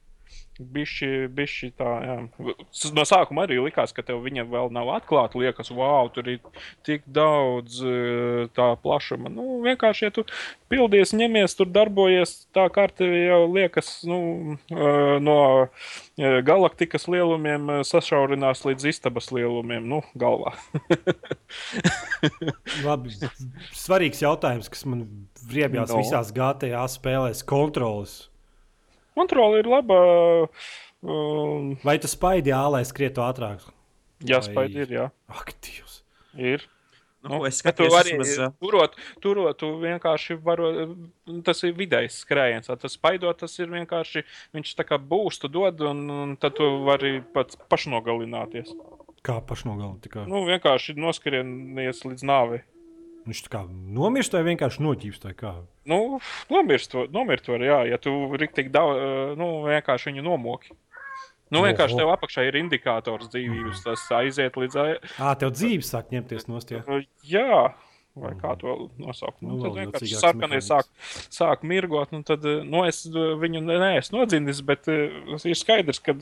bišķi, 0.60 1.08
bišķi 1.34 1.70
tā, 1.80 1.92
jā. 2.06 2.16
No 2.94 3.06
sākuma 3.08 3.46
arī 3.48 3.58
likās, 3.64 3.94
ka 3.96 4.04
tev 4.06 4.22
viņa 4.26 4.46
vēl 4.52 4.70
nav 4.76 4.92
atklāta. 4.96 5.40
Liekas, 5.42 5.72
wow, 5.74 6.10
tur 6.14 6.30
ir 6.30 6.42
tik 6.86 7.06
daudz 7.10 7.80
eh, 7.82 8.44
tā 8.56 8.68
plašuma. 8.84 9.32
Nu, 9.34 9.60
vienkārši, 9.66 10.06
ja 10.08 10.14
tu 10.14 10.26
pildies, 10.72 11.14
ņemies, 11.18 11.56
tur 11.58 11.70
darbojies, 11.74 12.36
tā 12.56 12.68
karte 12.74 13.08
jau 13.08 13.42
liekas, 13.54 13.92
nu, 14.10 14.20
eh, 14.74 15.16
no 15.24 15.38
eh, 15.64 16.40
galaktikas 16.46 17.08
lielumiem 17.12 17.80
sašaurinās 17.88 18.66
līdz 18.68 18.90
istabas 18.94 19.32
lielumiem, 19.34 19.88
nu, 19.90 20.04
galvā. 20.20 20.54
Labi, 22.88 23.16
svarīgs 23.78 24.22
jautājums, 24.24 24.70
kas 24.72 24.86
man 24.90 25.08
riebjās 25.50 25.92
No. 25.94 26.00
visās 26.02 26.32
GTA 26.36 26.86
spēlēs, 26.90 27.44
kontrols. 27.48 28.33
Kontrole 29.16 29.60
ir 29.64 29.70
laba. 29.70 29.98
Um, 31.04 31.74
Vai 31.84 31.98
tas 32.00 32.14
spaidi 32.16 32.54
ālē 32.56 32.84
skrietu 32.88 33.22
ātrāk? 33.26 33.66
jā, 34.24 34.40
Vai- 34.40 34.46
spaidi 34.48 34.86
ir, 34.86 34.94
jā. 35.00 35.10
Aktīvs. 35.30 36.02
Ir. 36.40 36.64
Nu, 37.24 37.46
es 37.48 37.56
tu 37.62 37.70
skatos, 37.70 37.94
arī 37.96 38.18
vismaz, 38.20 38.32
ā, 38.40 38.48
turot, 38.60 38.96
turot, 39.24 39.56
tu 39.58 39.68
vienkārši 39.80 40.36
vari. 40.44 40.96
Tas 41.48 41.62
ir 41.64 41.72
vidējs 41.78 42.18
skrējiens. 42.26 42.68
Tas 42.68 42.98
spaidot, 42.98 43.38
tas 43.40 43.54
ir 43.60 43.68
vienkārši. 43.72 44.26
Viņš 44.54 44.74
tā 44.76 44.84
kā 44.84 44.98
būstu 45.00 45.48
dod, 45.52 45.80
un, 45.88 46.02
un 46.12 46.36
tad 46.36 46.56
tu 46.60 46.68
vari 46.84 47.22
pats 47.34 47.56
pašnogalināties. 47.72 48.74
Kā 49.24 49.38
kā- 50.12 50.28
Nu, 50.28 50.44
vienkārši 50.44 50.98
noskrienies 51.00 52.04
līdz 52.04 52.24
nāvei. 52.28 52.62
Viņš 53.24 53.42
tā 53.46 53.52
kā 53.54 53.62
nomirst 53.70 54.34
vai 54.36 54.42
vienkārši 54.50 54.82
kā? 55.40 55.54
Nu, 55.88 56.20
nomirst, 56.52 56.94
nomirt 57.16 57.48
var, 57.48 57.62
jā, 57.64 57.78
ja 57.88 57.98
tu 57.98 58.12
riktīgi 58.36 58.72
daudz, 58.74 59.38
nu, 59.40 59.48
vienkārši 59.68 60.12
viņu 60.12 60.24
nomoki. 60.26 60.74
Nu, 61.54 61.62
vienkārši 61.64 61.96
tev 62.00 62.10
apakšā 62.16 62.48
ir 62.48 62.56
indikators 62.58 63.30
dzīvības, 63.30 63.84
tas 63.86 64.04
aiziet 64.18 64.56
līdz. 64.58 64.76
ai- 64.76 65.00
Ā, 65.22 65.36
tev 65.40 65.52
dzīves 65.54 65.92
sāk 65.94 66.10
ņemties 66.12 66.48
no 66.50 66.60
stūra. 66.64 67.04
Jā, 67.24 67.74
vai 68.16 68.34
kā 68.38 68.54
to 68.62 68.74
nosaukt. 69.02 69.42
Nu, 69.42 69.56
Nu, 69.58 69.62
tad 69.64 69.78
vienkārši 69.78 70.20
sarkanais 70.20 70.68
sāk, 70.70 70.90
sāk 71.34 71.64
mirgot. 71.66 72.12
Nu, 72.14 72.22
tad, 72.26 72.46
eh, 72.46 72.62
nu, 72.68 72.84
es 72.88 73.04
eh, 73.10 73.34
viņu 73.42 73.64
ne- 73.66 73.80
neesmu 73.82 74.22
nodzinis, 74.22 74.62
bet 74.66 74.90
uh, 74.92 75.34
ir 75.50 75.58
skaidrs, 75.58 76.02
ka, 76.04 76.16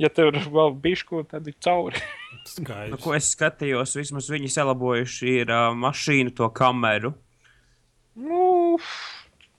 ja 0.00 0.08
tev 0.12 0.32
ir 0.32 0.48
vēl 0.48 0.72
bišku, 0.84 1.26
tad 1.28 1.48
ir 1.50 1.56
cauri. 1.64 2.00
nu, 2.92 3.00
ko 3.02 3.16
es 3.18 3.32
skatījos, 3.34 3.96
vismaz 4.00 4.30
viņi 4.32 4.52
salabojuši 4.56 5.36
ir 5.42 5.52
uh, 5.52 5.68
mašīnu 5.76 6.32
to 6.38 6.48
kameru. 6.56 7.12
nu, 8.16 8.78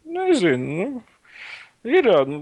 nezinu. 0.09 0.89
Nu, 1.83 1.93
ir, 1.93 2.09
nu, 2.27 2.41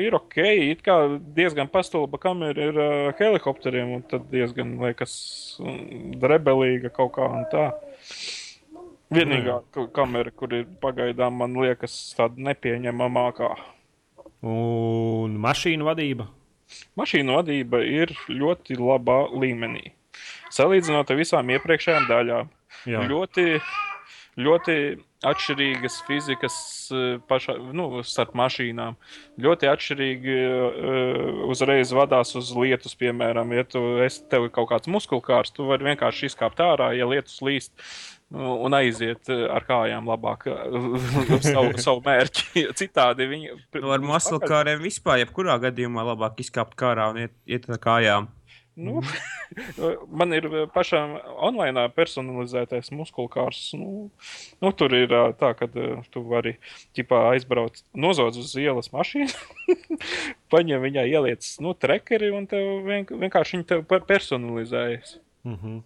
ir 0.00 0.14
ok, 0.16 0.36
it 0.70 0.84
kā 0.84 0.96
diezgan 1.36 1.70
pastulba 1.72 2.20
kamera 2.20 2.68
ir 2.68 2.76
uh, 2.80 3.12
helikopteriem, 3.18 3.96
un 3.96 4.04
tad 4.12 4.28
diezgan, 4.32 4.76
liekas, 4.84 5.14
mm, 5.62 6.20
rebelīga 6.20 6.92
kaut 6.92 7.16
kā 7.16 7.26
un 7.26 7.48
tā. 7.52 7.70
Vienīgā 9.10 9.56
ka- 9.74 9.86
kamera, 9.92 10.30
kur 10.30 10.52
ir 10.54 10.66
pagaidām, 10.82 11.32
man 11.42 11.54
liekas, 11.58 11.94
tāda 12.18 12.38
nepieņemamākā. 12.50 13.48
Un 14.46 15.34
mašīnu 15.42 15.84
vadība. 15.88 16.28
Mašīnu 16.96 17.34
vadība 17.40 17.80
ir 17.84 18.12
ļoti 18.28 18.78
labā 18.78 19.18
līmenī. 19.34 19.90
Salīdzinot 20.54 21.10
ar 21.10 21.16
visām 21.18 21.50
iepriekšējām 21.56 22.06
daļām, 22.08 22.48
Jā. 22.86 23.02
ļoti, 23.10 23.60
ļoti 24.38 24.76
atšķirīgas 25.26 25.98
fizikas 26.06 26.54
eh, 26.94 27.18
pašā, 27.28 27.56
nu, 27.76 27.88
starp 28.06 28.32
mašīnām. 28.38 28.96
Ļoti 29.40 29.68
atšķirīgi 29.70 30.36
uh, 30.36 31.42
uzreiz 31.50 31.92
vadās 31.96 32.32
uz 32.38 32.50
lietus, 32.56 32.96
piemēram, 33.00 33.52
ja 33.56 33.66
tu 33.68 33.82
esi 34.04 34.24
tev 34.32 34.48
kaut 34.54 34.70
kāds 34.72 34.90
muskulkārs, 34.90 35.52
tu 35.56 35.68
vari 35.68 35.90
vienkārši 35.90 36.30
izkāpt 36.30 36.62
ārā, 36.64 36.90
ja 36.96 37.08
lietus 37.08 37.40
līst. 37.44 37.72
nu, 38.32 38.56
Un 38.64 38.76
aiziet 38.78 39.28
eh, 39.28 39.44
ar 39.52 39.66
kājām 39.68 40.08
labāk 40.08 40.48
savu, 41.52 41.76
savu 41.76 42.04
mērķi. 42.06 42.66
Citādi 42.80 43.28
viņi 43.28 43.56
Nu, 43.80 43.92
ar 43.92 44.04
maslkāriem 44.04 44.80
vispār, 44.84 45.20
jebkurā 45.24 45.60
gadījumā 45.68 46.06
labāk 46.14 46.40
izkāpt 46.40 46.78
kārā 46.80 47.10
un 47.12 47.24
iet, 47.26 47.36
iet 47.44 47.68
ar 47.68 47.80
kājām. 47.82 48.30
Nu, 48.80 49.02
man 50.20 50.32
ir 50.36 50.46
pašam 50.74 51.16
online 51.36 51.84
personalizētais 51.96 52.90
muskulkārs. 52.96 53.62
Nu, 53.78 54.08
nu, 54.62 54.72
tur 54.76 54.94
ir 54.96 55.12
ā, 55.16 55.22
tā, 55.38 55.52
ka 55.58 55.68
ā, 55.68 55.90
tu 56.12 56.24
vari 56.30 56.56
ķipā, 56.96 57.26
aizbraukt, 57.34 57.84
nozodz 57.92 58.40
uz 58.40 58.54
ielas 58.60 58.92
mašīnu, 58.94 59.76
paņem 60.52 60.86
viņai 60.86 61.06
ieliec 61.12 61.52
nu, 61.64 61.74
trekeri 61.76 62.32
un 62.34 62.48
tev 62.50 62.72
vien, 62.86 63.06
vienkārši 63.10 63.58
viņi 63.58 63.70
tev 63.74 63.86
per- 63.90 64.06
personalizējas. 64.08 65.18
Mhm. 65.48 65.80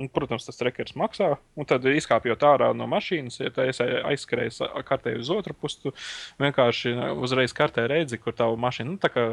Un, 0.00 0.08
protams, 0.14 0.46
tas 0.46 0.56
trekers 0.56 0.94
maksā. 0.96 1.34
Un 1.58 1.66
tad, 1.68 1.84
izkāpjot 1.84 2.44
ārā 2.46 2.70
no 2.78 2.86
mašīnas, 2.88 3.40
ja 3.42 3.50
tā 3.52 3.66
esi 3.68 3.84
aizskrējis 3.84 4.62
kartē 4.86 5.16
uz 5.18 5.28
otru 5.34 5.56
pusi, 5.58 5.80
tu 5.82 5.92
vienkārši 6.40 6.94
uzreiz 7.18 7.52
kartē 7.56 7.88
redzi, 7.90 8.20
kur 8.22 8.36
tā 8.38 8.46
mašīna 8.54 8.94
nu, 8.94 9.00
tā 9.02 9.10
kā, 9.12 9.24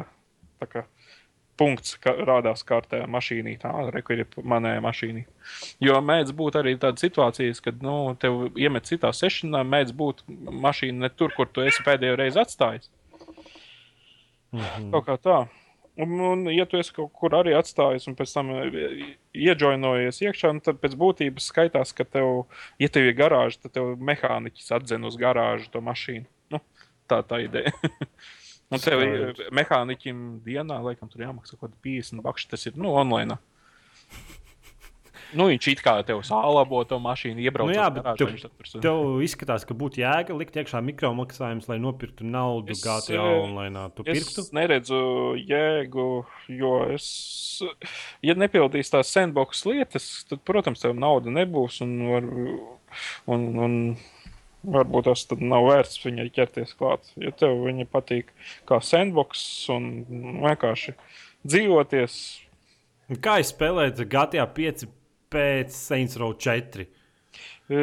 tā 0.58 0.70
kā 0.72 0.84
punkts 1.58 1.98
ka, 2.02 2.14
rādās 2.28 2.64
kartē 2.68 3.04
mašīnī. 3.10 3.58
Tā 3.62 3.72
re, 3.92 4.02
kur 4.06 4.22
ir 4.22 4.28
manējā 4.38 4.82
mašīnā. 4.86 5.24
Jo 5.84 6.00
mēdz 6.06 6.34
būt 6.38 6.60
arī 6.62 6.76
tādas 6.82 7.06
situācijas, 7.06 7.62
kad 7.66 7.84
nu, 7.86 8.16
tev 8.22 8.58
iemet 8.60 8.90
citā 8.90 9.12
sešanā, 9.16 9.64
mēdz 9.68 9.96
būt 9.98 10.26
mašīna 10.68 11.08
ne 11.08 11.12
tur, 11.14 11.34
kur 11.38 11.50
tu 11.52 11.66
esi 11.66 11.86
pēdējo 11.86 12.20
reizi 12.20 12.44
atstājis. 12.44 12.92
Mhm. 14.56 14.92
Kaut 14.94 15.08
kā 15.08 15.18
tā. 15.22 15.40
Un, 15.98 16.20
un, 16.22 16.46
ja 16.54 16.68
tu 16.70 16.78
esi 16.78 16.94
kaut 16.94 17.10
kur 17.18 17.34
arī 17.34 17.56
atstājis 17.58 18.06
un 18.10 18.14
pēc 18.18 18.34
tam 18.36 18.52
eh, 18.54 19.16
iejoinojies 19.34 20.22
iekšā, 20.28 20.52
nu, 20.54 20.62
tad 20.62 20.78
pēc 20.84 20.94
būtības 21.00 21.50
skaitās, 21.50 21.94
ka 21.98 22.06
tev, 22.06 22.44
ja 22.78 22.90
tev 22.94 23.10
ir 23.10 23.18
garāža, 23.18 23.64
tad 23.64 23.74
tev 23.80 23.96
mehāniķis 24.06 24.76
atdzen 24.78 25.10
uz 25.10 25.18
garāžu 25.18 25.72
to 25.74 25.82
mašīnu. 25.82 26.28
Nu, 26.54 26.62
tā 27.10 27.24
tā 27.26 27.42
ideja. 27.48 27.74
un 28.72 28.84
tev 28.84 29.04
ir 29.06 29.20
Skaidrs. 29.32 29.54
mehāniķim 29.60 30.24
dienā, 30.46 30.82
laikam, 30.84 31.12
tur 31.12 31.24
jāmaksā 31.26 31.56
kaut 31.58 31.72
kādi 31.72 32.02
50 32.02 32.26
bakši. 32.26 32.50
Tas 32.54 32.68
ir 32.70 32.80
nu, 32.80 32.92
online. 32.98 33.40
Nu, 35.36 35.50
viņš 35.52 35.66
it 35.74 35.82
kā 35.84 35.98
tev 36.08 36.22
sālabo 36.24 36.80
to 36.88 37.00
mašīnu, 37.04 37.42
iebrauc 37.44 37.68
Nu 37.68 37.76
jā, 37.76 37.88
garāžu, 37.92 38.20
tev- 38.22 38.30
viņš 38.32 38.44
tur 38.72 38.84
Tev 38.86 39.00
izskatās, 39.26 39.66
ka 39.68 39.76
būtu 39.76 40.00
jēga 40.00 40.36
likt 40.38 40.56
iekšā 40.56 40.80
mikromaksājumus, 40.88 41.68
lai 41.68 41.80
nopirktu 41.84 42.24
naudu 42.24 42.72
Es, 42.72 42.84
GTA 42.86 43.18
eh, 43.20 43.40
online. 43.42 43.84
Tu 43.98 44.06
pirktu? 44.08 44.46
Es 44.46 44.54
neredzu 44.56 45.02
jēgu, 45.42 46.08
jo 46.62 46.74
es, 46.96 47.08
ja 48.24 48.38
nepildīs 48.40 48.94
tās 48.94 49.12
sandbox 49.12 49.66
lietas, 49.68 50.08
tad, 50.30 50.44
protams, 50.48 50.80
tev 50.86 50.96
nauda 50.96 51.34
nebūs. 51.34 51.82
Un, 51.84 51.98
var, 52.08 52.30
un, 53.28 53.48
un 53.68 53.78
varbūt 54.64 55.10
tas 55.10 55.28
tad 55.30 55.44
nav 55.44 55.68
vērts 55.70 56.02
viņai 56.06 56.28
ķerties 56.34 56.74
klāt. 56.80 57.14
Ja 57.22 57.36
tev 57.36 57.62
viņa 57.68 57.88
patīk 57.92 58.34
kā 58.70 58.82
sandbox 58.84 59.46
un 59.74 59.90
vienkārši 60.44 60.98
dzīvoties, 61.48 62.20
Kā 63.24 63.38
es 63.40 63.54
spēlēju 63.54 64.04
GTA 64.12 64.44
5 64.52 64.88
pēc 65.32 65.76
Saints 65.76 66.18
Row 66.20 66.34
4? 66.36 66.88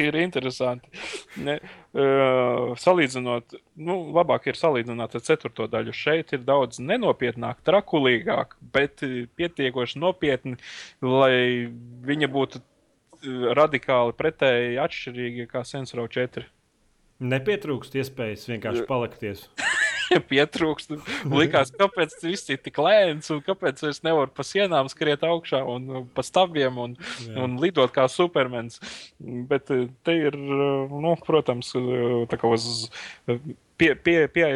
ir 0.00 0.16
interesanti. 0.18 0.90
Ne, 1.46 1.56
uh, 1.94 2.72
salīdzinot, 2.78 3.54
nu, 3.86 3.96
labāk 4.14 4.48
ir 4.50 4.58
salīdzināt 4.58 5.14
ar 5.14 5.24
ceturto 5.26 5.66
daļu. 5.70 5.94
Šeit 5.94 6.34
ir 6.34 6.42
daudz 6.46 6.78
nenopietnāk, 6.82 7.62
trakulīgāk, 7.66 8.56
bet 8.74 9.02
pietiekoši 9.38 10.02
nopietni, 10.02 10.58
lai 11.02 11.70
viņa 12.06 12.30
būtu 12.34 12.62
radikāli 13.56 14.14
pretēji 14.16 14.78
atšķirīga 14.82 15.46
kā 15.50 15.64
Sensoro 15.68 16.06
4. 16.10 16.46
Nepietrūkst 17.20 17.94
iespējas 18.00 18.46
vienkārši 18.48 18.86
palikties. 18.88 19.42
Pietrūkst. 20.30 20.94
Likās, 21.30 21.68
kāpēc 21.78 22.16
viss 22.24 22.48
ir 22.50 22.58
tik 22.64 22.80
lēns, 22.82 23.28
un 23.30 23.42
kāpēc 23.46 23.82
es 23.90 24.00
nevaru 24.02 24.32
pa 24.34 24.42
sienām 24.42 24.88
skriet 24.90 25.22
augšā 25.22 25.60
un 25.70 25.84
uh, 25.92 26.00
pa 26.16 26.24
stabiem 26.26 26.80
un, 26.82 26.96
Jā. 27.22 27.36
un 27.44 27.54
lidot 27.62 27.92
kā 27.94 28.08
supermens. 28.10 28.80
Bet 29.20 29.70
uh, 29.70 29.84
te 30.02 30.16
ir, 30.18 30.34
uh, 30.34 30.90
nu, 30.90 31.12
protams, 31.26 31.70
uh, 31.78 32.24
tā 32.32 32.40
kā 32.40 32.50
uz, 32.50 32.88
uh, 33.30 33.38
pie, 33.78 33.92
pie, 33.94 34.16
pie, 34.34 34.48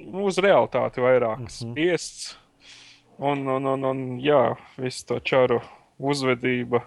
nu, 0.00 0.24
uz 0.30 0.40
realitāti 0.40 1.04
vairāk 1.04 1.44
Mhm. 1.44 1.52
spiests. 1.58 2.38
Un, 3.18 3.44
un, 3.46 3.66
un, 3.74 3.84
un 3.86 3.98
jā, 4.24 4.56
viss 4.80 5.04
to 5.06 5.20
čaru 5.22 5.60
uzvedība 5.98 6.84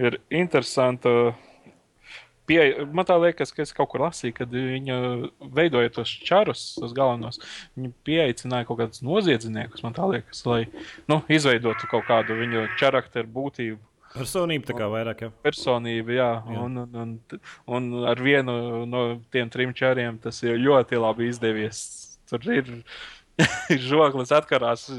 ir 0.00 0.20
interesanta. 0.32 1.32
Pie, 2.42 2.58
man 2.90 3.06
tā 3.06 3.14
liekas, 3.22 3.52
ka 3.54 3.62
es 3.62 3.70
kaut 3.76 3.92
kur 3.92 4.02
lasīju, 4.02 4.34
kad 4.34 4.50
viņa 4.50 4.96
veidoja 5.54 5.92
tos 5.94 6.10
čarus, 6.26 6.64
tos 6.74 6.90
galvenos. 6.96 7.38
Viņa 7.78 7.92
pieaicināja 8.06 8.66
kaut 8.66 8.80
kādus 8.80 9.04
noziedzniekus, 9.06 9.84
man 9.86 9.94
tā 9.94 10.08
liekas, 10.10 10.42
lai 10.48 10.64
nu, 11.10 11.20
izveidotu 11.30 11.86
kaut 11.90 12.08
kādu 12.10 12.36
viņu 12.40 12.66
charakteru 12.80 13.30
būtību. 13.30 13.78
Personība 14.12 14.68
tā 14.68 14.76
kā 14.76 14.88
vairāk. 14.92 15.24
Ja? 15.24 15.32
Personība, 15.44 16.12
jā, 16.12 16.28
Jā. 16.44 16.64
un, 16.66 16.82
un, 16.82 16.98
un, 17.04 17.40
un 17.78 17.88
ar 18.10 18.20
vienu 18.20 18.84
no 18.90 19.04
tiem 19.32 19.48
trim 19.52 19.72
čariem 19.76 20.18
tas 20.20 20.42
ir 20.44 20.60
ļoti 20.60 21.00
labi 21.00 21.30
izdevies. 21.30 21.80
Tur 22.28 22.44
ir 22.52 22.68
žoglis 23.88 24.34
atkarās 24.34 24.90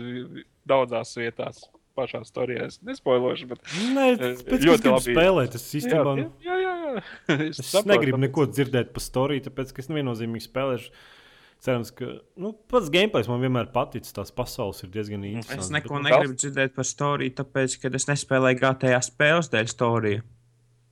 daudzās 0.66 1.14
vietās. 1.20 1.68
Pašā 1.94 2.24
stāstā 2.26 2.66
es 2.66 2.80
nespoilošu, 2.82 3.48
bet 3.52 3.60
Nē, 3.94 4.06
Eh, 4.18 4.38
pēc 4.48 4.64
ļoti 4.66 4.90
labi. 4.90 5.14
spēlēt. 5.14 5.56
Es 5.60 5.68
īstenībā 5.78 6.14
jā, 6.18 6.30
jā, 6.42 6.56
jā, 6.58 6.76
jā. 7.30 7.36
es 7.52 7.60
saprotu, 7.70 7.92
negribu 7.94 8.18
tāpēc- 8.18 8.24
neko 8.28 8.46
dzirdēt 8.50 8.94
par 8.96 9.04
storiju, 9.06 9.44
tāpēc 9.50 9.74
ka 9.74 9.84
es 9.84 9.90
neviennozīmīgi 9.92 10.48
spēlēšu. 10.48 10.90
Cerams, 11.64 11.92
ka 11.96 12.06
nu, 12.36 12.52
pats 12.68 12.90
gameplays 12.92 13.30
man 13.32 13.40
vienmēr 13.40 13.70
paticis. 13.72 14.12
Tās 14.12 14.34
pasaules 14.36 14.82
ir 14.84 14.90
diezgan 14.90 15.22
interesantas. 15.24 15.70
Es 15.70 15.72
neko 15.72 16.02
nu, 16.02 16.10
negribu 16.10 16.34
dzirdēt 16.36 16.74
par 16.76 16.84
storiju, 16.84 17.32
tāpēc, 17.38 17.78
ka 17.80 17.88
es 17.96 18.06
nespēlēju 18.10 18.60
GTA 18.60 19.00
spēles 19.06 19.48
dēļ 19.54 19.70
storiju. 19.72 20.24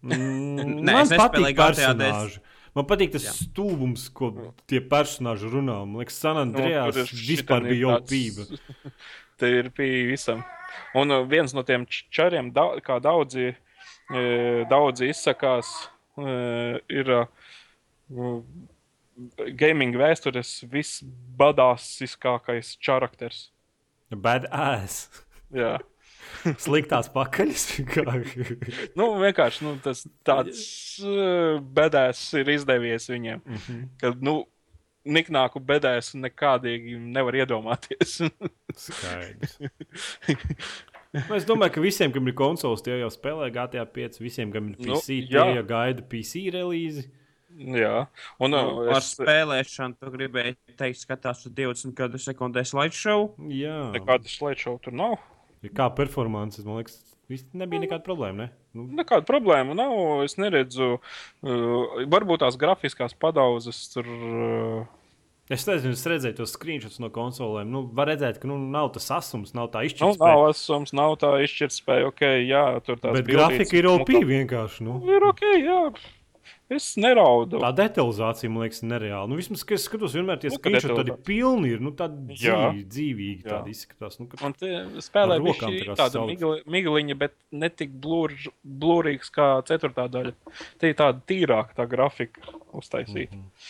Mm, 0.02 0.80
Nē, 0.86 0.94
man 0.94 1.02
es 1.04 1.12
nespēlēju 1.12 1.20
patīk 1.20 1.58
GTA 1.60 1.92
dēļ. 1.92 1.98
personāži. 1.98 2.40
Man 2.74 2.86
patīk 2.88 3.12
tas 3.12 3.26
Jā. 3.28 3.34
stūgums, 3.36 4.06
ko 4.16 4.30
tie 4.66 4.80
personāļi 4.80 5.50
runā. 5.52 5.82
Man 5.84 6.00
liekas, 6.00 6.16
San 6.24 6.38
Andreas 6.40 6.96
tur 6.96 7.04
ir 7.04 7.26
vispār 7.28 7.66
bija 7.68 7.82
jau 7.82 7.98
tāds- 7.98 8.08
pība. 8.08 8.46
Te 8.48 8.56
ir 9.50 9.70
pie 9.76 10.08
visam. 10.10 10.44
Un 10.96 11.12
uh, 11.12 11.28
viens 11.28 11.54
no 11.56 11.64
tiem 11.68 11.86
čariem, 11.88 12.52
kā 12.86 13.00
daudzi, 13.04 13.52
e, 13.52 13.56
daudzi 14.72 15.10
izsakās, 15.12 15.68
e, 16.20 16.22
ir 16.92 17.08
uh, 17.16 17.26
gaming 19.60 19.96
vēstures 20.00 20.64
visbadāsiskākais 20.72 22.76
čarakters. 22.84 23.50
Badass. 24.12 25.24
Jā. 25.56 25.78
Sliktās 26.64 27.10
pakaļas. 27.12 27.66
Nu, 28.98 29.06
vienkārši 29.22 29.66
nu, 29.66 29.76
tas 29.84 30.06
tāds 30.28 30.62
uh, 31.04 31.60
bedēs 31.62 32.34
ir 32.40 32.50
izdevies 32.56 33.10
viņiem. 33.12 33.40
Mhm. 33.46 33.82
Kad, 34.02 34.14
nu, 34.24 34.34
niknāku 35.06 35.62
bedēs 35.64 36.14
nekādīgi 36.18 36.98
nevar 37.02 37.38
iedomāties. 37.42 38.20
Skaidrs. 38.78 39.58
Nu, 41.12 41.36
es 41.36 41.44
domāju, 41.44 41.74
ka 41.76 41.82
visiem, 41.84 42.12
kam 42.16 42.30
ir 42.32 42.36
konsoles, 42.40 42.80
tie 42.86 42.94
jau 43.02 43.10
spēlē 43.12 43.50
GTA 43.52 43.84
5. 43.84 44.22
Visiem, 44.24 44.52
kam 44.54 44.70
ir 44.72 44.78
PC, 44.80 45.18
nu, 45.18 45.26
jā. 45.28 45.42
tie 45.44 45.58
jau 45.58 45.64
gaida 45.68 46.06
PC 46.08 46.46
relīzi. 46.56 47.04
Jā, 47.52 48.06
un 48.40 48.56
uh, 48.56 48.62
Nu, 48.64 48.86
ar 48.88 49.02
es 49.02 49.10
spēlēšanu 49.18 50.00
tu 50.00 50.12
gribēji 50.14 50.56
teikt, 50.80 51.02
skatās 51.02 51.44
uz 51.44 51.52
20 51.58 51.92
gadu 51.98 52.22
sekundē 52.22 52.64
slideshow. 52.64 53.28
Jā, 53.52 53.76
nekādu 53.98 54.32
slēdšovu 54.32 54.80
tur 54.88 54.96
nav. 54.96 55.18
kā 55.76 55.90
performance, 56.00 56.64
man 56.64 56.80
liekas, 56.80 57.02
vis- 57.28 57.44
nebija 57.52 57.84
nekāda 57.84 58.08
problēma. 58.08 58.48
Ne? 58.48 58.61
Nu, 58.78 58.88
Nekāda 59.02 59.28
problēma 59.28 59.76
nav. 59.76 60.24
Es 60.26 60.38
neredzu, 60.40 60.98
uh, 60.98 62.02
varbūt 62.12 62.46
tās 62.46 62.58
grafiskās 62.62 63.18
padauzes 63.20 63.84
tur 63.94 64.08
uh, 64.08 64.90
Es 65.52 65.66
nezinu, 65.68 65.92
es 65.98 66.06
redzēju 66.08 66.38
tos 66.38 66.54
screenshots 66.56 67.02
no 67.04 67.10
konsolēm. 67.12 67.68
Nu, 67.74 67.82
var 67.98 68.08
redzēt, 68.08 68.38
ka 68.40 68.48
nu, 68.48 68.56
nav 68.72 68.94
tas 68.96 69.10
asums, 69.12 69.52
nav 69.58 69.68
tā 69.74 69.82
Nu, 69.82 69.90
izšķirtspēja. 69.90 70.38
nav 70.38 70.44
asums, 70.48 70.94
nav 70.96 71.18
tā 71.20 71.32
izšķirtspēja, 71.44 72.08
ok, 72.08 72.24
jā, 72.48 72.62
tur 72.88 73.02
tās 73.02 73.18
bet 73.18 73.28
grafika 73.28 73.76
ir 73.76 73.90
OP 73.92 74.14
vienkārši. 74.30 74.86
Nu. 74.88 75.02
Ir 75.12 75.26
ok, 75.28 75.44
jā. 75.60 75.82
Es 76.72 76.94
neraudu. 76.96 77.60
Tā 77.60 77.72
detalizācija 77.76 78.52
man 78.52 78.64
liekas 78.64 78.80
nereāla. 78.86 79.28
Nu, 79.28 79.36
vismaz, 79.40 79.66
kad 79.68 79.76
es 79.76 79.86
skatos, 79.90 80.14
vienmēr 80.16 80.40
tie 80.40 80.52
Nu, 80.54 80.56
ka 80.56 80.62
screenshots 80.62 81.02
tādi 81.02 81.16
pilni 81.28 81.74
ir. 81.74 81.84
Nu, 81.84 81.92
tādi 81.98 82.32
dzīvi, 82.32 82.86
dzīvīgi 82.96 83.44
Jā. 83.44 83.58
tādi 83.58 83.76
izskatās. 83.76 84.16
Nu, 84.22 84.30
ka... 84.32 84.40
Un 84.48 84.56
te 84.56 84.72
spēlē 85.04 85.42
bija 85.44 85.98
tāda 86.00 86.24
migliņa, 86.72 87.20
bet 87.20 87.36
ne 87.52 87.72
tik 87.76 87.92
blur, 88.04 88.38
blurīgs 88.64 89.34
kā 89.36 89.52
ceturtā 89.68 90.08
daļa. 90.14 90.32
Te 90.80 90.94
ir 90.94 90.98
tāda 91.02 91.20
tīrāka 91.28 91.76
tā 91.82 91.90
grafika 91.92 92.56
uztaisīta. 92.80 93.36
Mhm. 93.36 93.70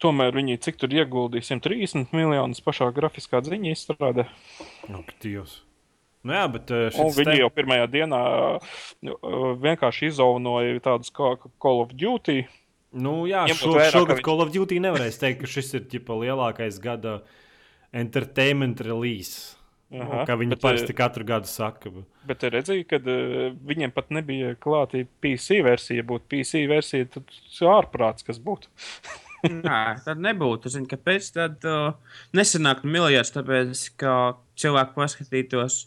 Tomēr 0.00 0.32
viņi 0.32 0.60
cik 0.64 0.80
tur 0.80 0.94
ieguldīja 0.96 1.52
130 1.52 2.14
miljonus 2.16 2.62
pašā 2.64 2.88
grafiskā 2.96 3.42
ziņā 3.44 3.76
izstrādē. 3.76 4.24
Ak, 4.88 5.12
Dievs. 5.22 5.60
Nu, 6.22 6.34
jā, 6.36 6.42
bet 6.52 6.68
šis 6.92 7.16
viņi 7.16 7.30
te- 7.30 7.36
jau 7.40 7.48
pirmajā 7.56 7.86
dienā 7.88 8.18
uh, 8.58 8.72
vienkārši 9.62 10.10
izaunoja 10.10 10.80
tādus 10.84 11.12
kā 11.16 11.30
Call 11.62 11.80
of 11.86 11.94
Duty. 11.96 12.42
Nu, 12.92 13.22
jā, 13.30 13.44
Ņemot 13.48 13.62
šo, 13.62 13.70
vērā, 13.76 13.86
ka 13.86 13.94
šogad 13.98 14.18
viņš- 14.18 14.26
Call 14.26 14.42
of 14.44 14.50
Duty 14.52 14.80
nevarēs 14.84 15.16
teikt, 15.22 15.40
ka 15.44 15.48
šis 15.48 15.72
ir 15.78 15.86
ģipa, 15.92 16.18
lielākais 16.24 16.80
gada 16.82 17.20
entertainment 17.94 18.80
release. 18.84 19.56
Aha, 19.90 20.22
kā 20.28 20.36
viņi 20.38 20.54
bet, 20.54 20.60
parasti 20.62 20.92
eh, 20.92 20.96
katru 21.00 21.24
gadu 21.26 21.48
saka. 21.50 21.90
Bet 22.28 22.44
redzēju, 22.46 22.84
ka 22.86 23.00
uh, 23.02 23.48
viņiem 23.66 23.90
pat 23.94 24.12
nebija 24.14 24.52
klāta 24.62 25.00
PC 25.24 25.58
versija. 25.66 26.04
Būtu 26.06 26.28
PC 26.30 26.60
versija, 26.70 27.08
tad 27.16 27.32
ārprāts, 27.66 28.22
kas 28.26 28.38
būtu. 28.38 28.70
Nē, 29.50 29.80
tad 30.04 30.20
nebūtu. 30.22 30.70
Zinu, 30.70 30.86
kāpēc 30.90 31.32
tad 31.34 31.66
uh, 31.66 31.96
nesanāktu 32.36 32.86
miljards, 32.92 33.32
tāpēc, 33.34 33.82
ka 33.98 34.14
cilvēki 34.60 34.94
paskatītos. 34.98 35.80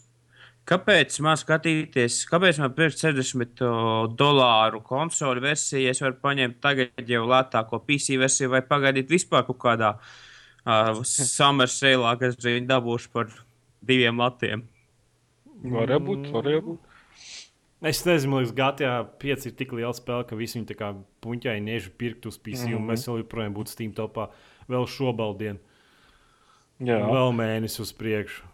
Kāpēc 0.64 1.18
man 1.20 1.36
skatīties, 1.36 2.22
kāpēc 2.30 2.58
man 2.62 2.72
pirkt 2.72 2.96
60 3.02 3.60
uh, 3.60 4.06
dolāru 4.16 4.80
konsoli 4.84 5.42
versiju, 5.44 5.90
es 5.90 6.00
varu 6.00 6.16
paņemt 6.22 6.56
tagad 6.64 7.10
jau 7.10 7.26
lētāko 7.28 7.82
PC 7.84 8.16
versiju 8.20 8.54
vai 8.54 8.62
pagaidīt 8.64 9.12
vispār 9.12 9.44
kaut 9.44 9.60
kādā 9.60 9.90
uh, 9.98 11.02
summer 11.04 11.68
sale, 11.68 12.14
kas 12.20 12.38
viņi 12.40 12.64
dabūšu 12.70 13.12
par 13.12 13.28
diviem 13.84 14.24
latiem. 14.24 14.64
Varēja 15.74 16.00
būt, 16.06 16.32
varēja 16.32 16.64
būt. 16.64 16.90
Es 17.84 18.00
nezinu, 18.08 18.40
liekas, 18.40 18.54
GTA 18.56 18.94
5 19.20 19.46
ir 19.50 19.54
tik 19.58 19.76
liela 19.76 19.92
spēle, 19.92 20.24
ka 20.24 20.38
visi 20.38 20.56
viņi 20.56 20.70
tā 20.70 20.78
kā 20.78 20.94
puņķai 21.24 21.58
niežu 21.60 21.92
pirkt 22.00 22.24
uz 22.24 22.40
PC, 22.40 22.64
mm 22.64 22.72
-hmm. 22.72 22.80
un 22.80 22.88
mēs 22.88 23.04
vēl 23.08 23.20
joprojām 23.20 23.54
būtu 23.54 23.76
Steam 23.76 23.92
topā 23.92 24.30
vēl 24.68 24.88
šobaldienu. 24.88 25.60
Jā, 26.80 26.98
Vēl 27.04 27.36
mēnesi 27.36 27.82
uz 27.84 27.92
priekšu. 27.92 28.53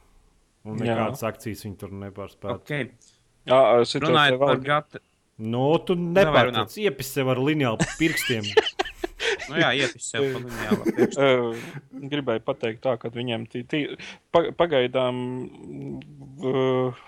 Un 0.68 0.80
Jā. 0.80 0.92
nekādas 0.92 1.22
akcijas 1.24 1.64
viņi 1.64 1.78
tur 1.80 1.94
nepārspēja. 2.02 2.58
Okay. 2.60 2.90
jā 3.48 3.60
es 3.80 3.94
jau 3.94 4.02
Runājot 4.04 4.42
par 4.42 4.52
tādu 4.52 4.66
gata, 4.66 5.00
Nu, 5.40 5.64
tu 5.86 5.96
nepārtrauc, 5.96 6.74
iepis 6.82 7.14
sev 7.14 7.30
ar 7.32 7.40
lineālu 7.40 7.80
pirkstiem. 7.96 8.44
nu 9.48 9.60
jā, 9.62 9.70
iepis 9.78 10.10
sev. 10.12 10.26
Uh, 11.16 11.56
gribēju 12.12 12.44
pateikt, 12.44 12.82
tā, 12.84 12.98
ka 13.00 13.12
viņiem 13.14 13.46
tī, 13.48 13.64
tī, 13.64 13.80
pa, 14.34 14.50
pagaidām 14.58 15.22
uh, 16.44 17.00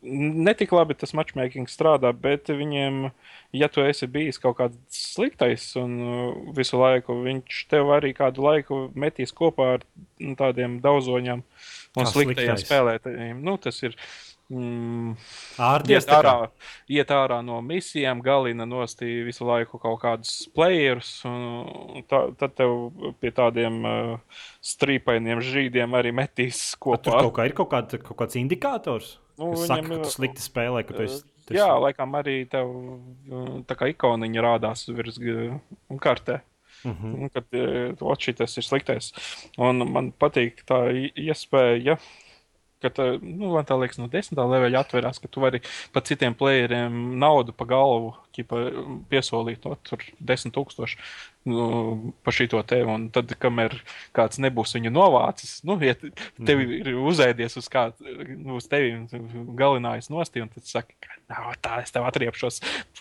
netik 0.00 0.72
labi 0.72 0.96
tas 0.96 1.12
matchmaking 1.16 1.68
strādā, 1.68 2.14
bet 2.16 2.48
viņiem, 2.48 3.10
ja 3.56 3.68
tu 3.72 3.84
esi 3.84 4.08
bijis 4.08 4.40
kaut 4.40 4.56
kāds 4.62 5.02
sliktais 5.12 5.68
un 5.80 5.98
uh, 6.00 6.40
visu 6.56 6.80
laiku, 6.80 7.18
viņš 7.28 7.60
tev 7.74 7.92
arī 7.92 8.14
kādu 8.16 8.46
laiku 8.46 8.86
metīs 8.96 9.36
kopā 9.36 9.74
ar 9.76 9.86
nu, 10.16 10.32
tādiem 10.40 10.80
daudzoņiem 10.80 11.44
un 11.96 12.06
sliktajiem 12.06 12.58
spēlētājiem. 12.60 13.40
Nu, 13.42 13.56
tas 13.58 13.82
ir. 13.82 13.96
Mm, 14.50 15.12
Ārties 15.62 16.02
Iet 16.02 16.08
ārā, 16.10 16.32
iet 16.90 17.10
ārā 17.14 17.36
no 17.46 17.60
misijām, 17.62 18.18
galina 18.26 18.64
nostīja 18.66 19.22
visu 19.28 19.46
laiku 19.46 19.78
kaut 19.78 20.00
kādus 20.02 20.32
playerus. 20.56 21.12
un 21.30 22.02
Tā, 22.10 22.24
tad 22.34 22.56
tev 22.58 22.72
pie 23.22 23.30
tādiem 23.30 23.76
uh, 23.86 24.40
strīpainiem 24.58 25.38
žīdiem 25.44 25.94
arī 25.94 26.10
metīs 26.18 26.72
Tur 26.74 26.96
kopā. 26.98 27.20
kaut, 27.22 27.34
kā 27.38 27.46
ir 27.46 27.54
kaut, 27.54 27.70
kād, 27.70 27.94
kaut 28.02 28.18
kāds 28.24 28.34
indikators, 28.42 29.18
Nu, 29.38 29.52
kas 29.54 29.68
saka, 29.70 29.86
ka 29.86 30.00
tu 30.02 30.10
slikti 30.10 30.42
spēlē, 30.42 30.82
tu 30.88 30.98
esi. 31.06 31.22
tu 31.46 31.54
Jā, 31.54 31.68
esi- 31.70 31.84
laikam 31.86 32.18
arī 32.18 32.34
tev 32.50 32.66
uh, 32.74 33.62
tā 33.70 33.78
kā 33.78 33.86
ikoniņa 33.94 34.42
rādās 34.50 34.82
virs 34.90 35.16
uh, 35.22 35.60
kartē. 36.80 36.94
Mhm. 36.94 37.22
Un 37.22 37.30
Kad 37.30 37.60
uh, 37.60 38.16
šis 38.18 38.58
ir 38.58 38.66
sliktais. 38.66 39.12
Un 39.58 39.84
man 39.90 40.12
patīk 40.12 40.64
tā 40.68 40.88
iespēja, 41.14 41.98
ka 42.80 42.90
tā, 42.96 43.06
nu, 43.20 43.52
man 43.54 43.66
tā 43.68 43.76
liekas, 43.78 43.98
no 44.00 44.08
desmitā 44.10 44.46
leveļa 44.48 44.84
atverās, 44.84 45.20
ka 45.20 45.28
tu 45.28 45.42
vari 45.42 45.60
pat 45.94 46.08
citiem 46.08 46.34
playeriem 46.34 47.18
naudu 47.20 47.52
pa 47.52 47.66
galvu 47.68 48.14
ķipa, 48.36 48.62
piesolīt, 49.10 49.64
no 49.64 49.76
tur 49.84 50.04
desmit 50.18 50.54
tūkstoši 50.56 51.00
nu, 51.44 52.12
pa 52.24 52.30
šito 52.34 52.62
te. 52.68 52.82
Un 52.84 53.08
tad, 53.14 53.32
kamēr 53.40 53.74
kāds 54.16 54.38
nebūs 54.42 54.74
viņu 54.76 54.90
novācis, 54.92 55.60
nu, 55.64 55.78
ja 55.80 55.94
te- 55.94 56.10
tevi 56.46 56.80
ir 56.80 56.90
uzēdies 57.00 57.56
uz 57.56 57.68
kādu, 57.72 57.94
nu, 58.36 58.56
uz 58.60 58.68
tevi 58.68 58.92
un 58.94 59.08
galinājis 59.56 60.10
nosti, 60.12 60.42
un 60.44 60.48
tad 60.52 60.64
saka, 60.68 60.92
ka 61.00 61.54
tā, 61.62 61.82
es 61.82 61.90
tev 61.94 62.04
atriepšos, 62.08 62.60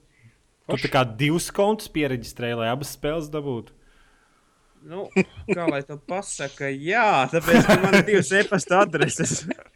tu 0.70 0.78
tā 0.84 0.92
kā 0.92 1.02
divus 1.18 1.50
kontus 1.54 1.90
pieregistrēji, 1.90 2.60
lai 2.62 2.70
abas 2.70 2.94
spēles 2.94 3.30
dabūtu. 3.32 3.74
Nu, 4.86 5.06
kā 5.46 5.66
lai 5.70 5.82
to 5.86 5.98
pasaka, 6.10 6.70
jā, 6.70 7.26
tāpēc 7.30 7.68
man 7.82 8.00
ir 8.00 8.08
divas 8.08 8.32
e-pasta 8.38 8.82
adreses. 8.86 9.42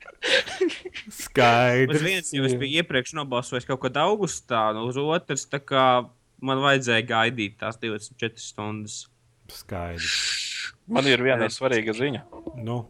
Uz 1.06 1.20
Skaidrs. 1.28 2.02
viens 2.02 2.32
jau 2.34 2.44
es 2.48 2.54
biju 2.58 2.80
iepriekš 2.82 3.14
nobalsojis 3.18 3.66
kaut 3.68 3.80
kad 3.84 3.98
augustā, 4.02 4.64
uz 4.82 4.98
otrs 4.98 5.46
tā 5.52 5.60
kā 5.62 5.84
man 6.42 6.60
vajadzēja 6.64 7.06
gaidīt 7.06 7.56
tās 7.62 7.78
24 7.82 8.42
stundas. 8.42 9.06
Skaidrs. 9.52 10.74
Man 10.90 11.06
ir 11.10 11.22
viena 11.22 11.48
svarīga 11.52 11.94
ziņa. 11.96 12.24
Nu, 12.66 12.84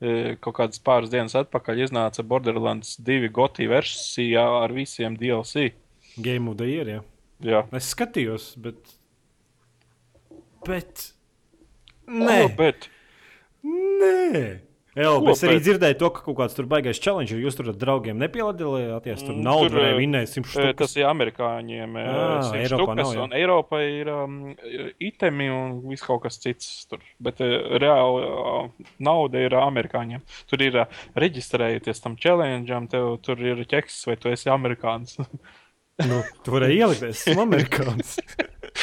E, 0.00 0.36
Kaut 0.40 0.54
kādas 0.56 0.80
pāris 0.80 1.10
dienas 1.12 1.34
atpakaļ 1.36 1.82
iznāca 1.84 2.22
Borderlands 2.24 2.94
2 3.04 3.28
gotī 3.36 3.66
versijā 3.68 4.40
ar 4.62 4.72
visiem 4.72 5.12
DLC. 5.20 5.74
Game 6.16 6.48
of 6.48 6.56
the 6.56 6.64
Year. 6.70 6.88
Ja? 6.88 7.02
Jā, 7.44 7.60
Es 7.76 7.90
skatījos, 7.92 8.54
bet. 8.64 8.78
Bet. 10.64 11.04
Ko, 12.06 12.16
Nē, 12.16 12.38
bet 12.56 12.88
nē. 13.64 14.60
Jā, 15.00 15.10
Ko 15.22 15.32
es 15.32 15.40
arī 15.46 15.54
bet? 15.56 15.64
dzirdēju, 15.64 15.96
to, 16.02 16.08
ka 16.16 16.22
kaut 16.26 16.36
kāds 16.42 16.56
tur 16.58 16.66
baigais 16.68 16.98
challenge 17.00 17.32
ir. 17.32 17.40
Jūs 17.46 17.56
tur 17.56 17.70
ar 17.72 17.76
draugiem 17.80 18.18
nepiedalījāties. 18.20 19.22
Tur 19.24 19.34
Mm, 19.38 19.44
naudu 19.46 19.70
tur, 19.72 19.84
eh, 19.86 19.94
vinnēt 19.96 20.28
100 20.28 20.44
e, 20.44 20.50
štukas. 20.50 20.76
tas 20.82 20.96
ir 21.00 21.06
amerikāņiem. 21.08 21.96
e, 21.96 22.04
Ā, 22.10 22.26
100 22.50 22.60
Eiropā 22.64 22.96
nav, 22.98 23.12
jā. 23.14 23.22
un 23.24 23.32
Eiropai 23.38 23.82
ir 24.00 24.10
um, 24.12 24.34
itemi 25.00 25.48
un 25.54 25.78
viss 25.88 26.04
kaut 26.04 26.22
kas 26.26 26.36
cits. 26.42 26.68
Tur. 26.90 27.00
Bet 27.22 27.40
e, 27.40 27.48
reāli 27.80 28.26
uh, 28.28 28.68
nauda 29.00 29.40
ir 29.46 29.56
amerikāņiem. 29.56 30.20
Tur 30.50 30.66
ir 30.66 30.76
uh, 30.84 31.00
reģistrējoties 31.16 32.04
tam 32.04 32.18
challengeam, 32.20 32.90
tev 32.92 33.16
tur 33.24 33.40
ir 33.40 33.64
ķeks, 33.70 34.02
vai 34.10 34.16
tu 34.20 34.28
esi 34.34 34.52
amerikānis. 34.52 35.16
Nu, 36.00 36.22
tu 36.40 36.54
varēji 36.54 36.78
ielikt, 36.80 37.02
es 37.04 37.26
esmu 37.28 37.42
amerikānis. 37.42 38.14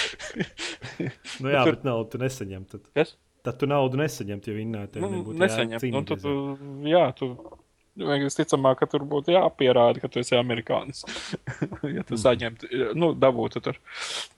nu, 1.42 1.50
jā, 1.50 1.64
bet 1.66 1.82
naudu 1.88 2.12
tu 2.14 2.20
nesaņem. 2.22 2.66
Tad, 2.70 2.84
Kas? 2.94 3.16
Tad 3.46 3.60
tu 3.62 3.70
naudu 3.70 4.00
nesaņem, 4.02 4.42
ja 4.46 4.56
vinnēji. 4.56 5.02
Nu, 5.04 5.12
nebūtu 5.14 5.42
nesaņem. 5.44 5.78
jācīnīties, 5.78 6.24
Nu, 6.28 6.94
jā. 6.94 7.10
tu, 7.18 7.28
jā, 7.28 7.42
tu. 7.48 7.58
Visticamāk, 7.98 8.78
ka 8.78 8.86
tur 8.92 9.08
būtu 9.10 9.34
jāpierāda, 9.34 9.98
ka 10.04 10.10
tu 10.14 10.22
esi 10.22 10.38
amerikānis. 10.38 11.02
ja 11.98 12.04
tu 12.06 12.20
saņemtu, 12.22 12.70
nu, 12.94 13.10
dabūtu 13.18 13.62
tur, 13.66 13.80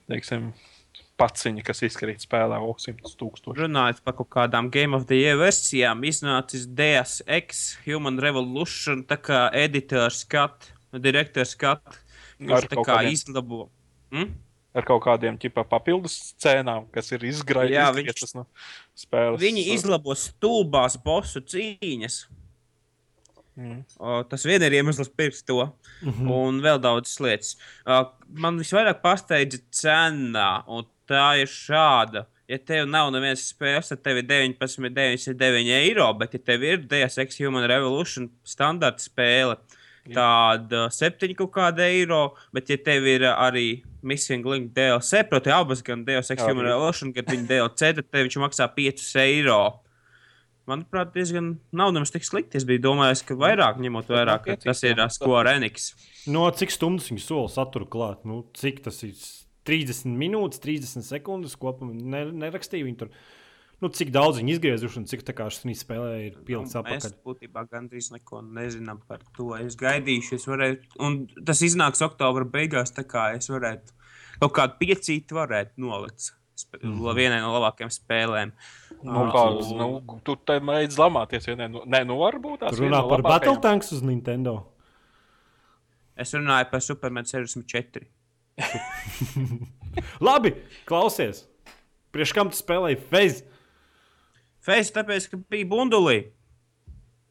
teiksim, 0.08 0.54
paciņa, 1.20 1.64
kas 1.68 1.84
izkrīt 1.84 2.24
spēlē 2.24 2.60
o 2.64 2.72
100 2.80 3.16
tūkstoši. 3.20 3.60
Runājot 3.60 4.02
par 4.06 4.16
kaut 4.22 4.30
kādām 4.36 4.70
Game 4.74 4.96
of 4.96 5.08
the 5.10 5.20
Year 5.20 5.40
versijām, 5.40 6.06
iznācis 6.08 6.68
Deus 6.72 7.20
Ex, 7.28 7.66
Human 7.84 8.20
Revolution, 8.24 9.04
tā 9.10 9.20
kā 9.22 9.48
editors 9.56 10.24
skat, 10.24 10.72
direktors 10.96 11.58
skat, 11.58 12.00
kurš 12.40 12.70
tā 12.72 12.86
kā 12.88 13.02
izlabo. 13.12 13.68
Hm? 14.16 14.32
Ar 14.78 14.86
kaut 14.86 15.02
kādiem 15.02 15.38
ķipa, 15.42 15.64
papildus 15.66 16.16
scēnām, 16.36 16.86
kas 16.94 17.10
ir 17.16 17.24
Jā, 17.26 17.32
izgraizītas 17.34 18.36
no 18.38 18.46
spēles. 18.98 19.40
Viņi 19.42 19.64
izlabo 19.74 20.14
stulbās 20.14 20.98
bosu 21.02 21.42
cīņas. 21.42 22.20
Mm. 23.60 23.82
O, 23.98 24.20
tas 24.30 24.46
vien 24.48 24.64
ir 24.64 24.78
iemesls 24.78 25.10
pirkt 25.10 25.42
to. 25.48 25.66
Mm 26.02 26.14
-hmm. 26.14 26.32
Un 26.32 26.62
vēl 26.64 26.80
daudzas 26.80 27.20
lietas. 27.20 27.58
Uh, 27.86 28.06
man 28.30 28.60
visvairāk 28.62 29.02
pārsteidza 29.02 29.60
cena, 29.72 30.64
un 30.68 30.86
tā 31.10 31.42
ir 31.42 31.48
šāda. 31.48 32.26
Ja 32.50 32.58
tev 32.58 32.88
nav 32.90 33.12
nevienas 33.14 33.44
spēles, 33.54 33.90
tad 33.90 34.02
tev 34.02 34.18
ir 34.18 34.26
19,99 34.26 35.74
eiro, 35.76 36.14
bet, 36.14 36.34
ja 36.34 36.40
tev 36.40 36.64
ir 36.64 36.78
DSX 36.82 37.38
Human 37.44 37.68
Revolution 37.70 38.30
standarta 38.44 39.04
spēle, 39.04 39.58
tāda 40.16 40.86
7 40.94 41.36
kaut 41.40 41.52
kāda 41.56 41.86
eiro, 41.90 42.22
bet, 42.56 42.72
ja 42.72 42.80
tev 42.82 43.08
ir 43.10 43.26
uh, 43.28 43.36
arī 43.48 43.82
Missing 44.06 44.48
Link 44.48 44.72
DLC, 44.76 45.26
proti, 45.30 45.52
abas 45.54 45.84
gan 45.86 46.06
DSX 46.08 46.44
Jā, 46.44 46.50
Human. 46.50 46.68
Revolution, 46.70 47.14
gan 47.16 47.28
viņa 47.30 47.48
DLC, 47.50 47.94
tad 48.00 48.10
tev 48.10 48.28
viņš 48.28 48.40
maksā 48.46 48.70
5 48.76 49.06
eiro. 49.26 49.60
Manuprāt, 50.70 51.10
diezgan 51.16 51.56
nav 51.74 51.96
nemaz 51.96 52.12
tik 52.14 52.28
slikti. 52.28 52.60
Es 52.60 52.66
biju 52.70 52.84
domājis, 52.84 53.24
ka 53.26 53.38
vairāk 53.40 53.80
ņemot 53.82 54.12
vērā, 54.14 54.38
ka 54.46 54.58
tas 54.62 54.84
ir 54.86 55.02
uh, 55.02 55.10
Square 55.10 55.58
Enix. 55.58 55.92
No 56.30 56.46
cik 56.54 56.76
stundas 56.76 57.10
viņi 57.10 57.26
sola 57.26 57.50
saturu 57.50 57.90
klāt? 57.90 58.22
Nu, 58.30 58.44
cik 58.58 58.84
tas 58.86 59.02
ir? 59.08 59.18
30 59.70 60.16
minūtes, 60.18 60.62
30 60.64 61.06
sekundes 61.06 61.58
kopumā 61.60 61.94
ne, 61.94 62.24
nerakstīja 62.46 62.88
viņi 62.88 63.00
tur. 63.02 63.12
Nu, 63.80 63.88
cik 63.96 64.10
daudz 64.12 64.42
viņi 64.42 64.58
izgriezuši 64.58 65.00
un 65.00 65.06
cik 65.08 65.22
tā 65.28 65.34
kā 65.36 65.46
šī 65.54 65.72
spēlē 65.78 66.16
ir 66.26 66.40
pielikts 66.44 66.76
Nu, 66.76 66.82
Mēs 66.84 67.06
apakaļ. 67.06 67.14
būtībā 67.24 67.64
gandrīz 67.72 68.10
neko 68.12 68.42
nezinām 68.44 69.00
par 69.08 69.22
to. 69.38 69.54
Es 69.56 69.78
gaidīšu, 69.80 70.36
es 70.36 70.48
varētu, 70.50 71.00
un 71.00 71.22
tas 71.48 71.64
iznāks 71.64 72.04
oktobra 72.04 72.44
beigās, 72.44 72.92
tā 72.96 73.06
kā 73.08 73.30
es 73.38 73.48
varētu 73.48 73.96
kaut 74.42 74.56
kādu 74.58 74.78
piecīti 74.82 75.36
varētu 75.36 75.80
nolikt. 75.80 76.34
Mm 76.84 76.92
-hmm. 76.92 77.16
Vienai 77.16 77.40
no 77.40 77.54
labākajām 77.56 77.92
spēlēm. 77.92 78.52
Nu, 79.04 79.20
kā, 79.32 79.44
nu, 79.80 80.20
tu 80.24 80.36
te 80.36 80.60
mēģini 80.60 81.00
lamāties, 81.00 81.48
ja 81.48 81.56
ne, 81.56 81.68
nu, 81.68 81.84
ne, 81.86 82.04
nu 82.04 82.18
varbūt 82.20 82.60
tās 82.60 82.76
Runā 82.76 82.82
viena 82.82 83.02
no 83.02 83.08
par. 83.08 83.22
Battle 83.22 83.58
Tanks 83.62 83.92
uz 83.92 84.02
Nintendo. 84.02 84.66
Es 86.18 86.34
runāju 86.34 86.68
par 86.72 86.82
Superman 86.82 87.26
64. 87.26 88.08
Labi, 90.28 90.52
klausies. 90.86 91.46
Priekš 92.12 92.34
kam 92.34 92.50
tu 92.50 92.58
spēlēji 92.60 93.00
Fez? 93.10 93.44
Face, 94.66 94.92
tāpēc, 94.96 95.30
ka 95.32 95.38
bija 95.50 95.66
bundulī. 95.72 96.18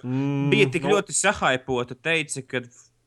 Mm, 0.04 0.48
Bija 0.52 0.68
tik 0.72 0.84
nu- 0.86 0.94
ļoti 0.94 1.12
sahaipota, 1.16 1.94
teica, 1.98 2.42
ka 2.46 2.60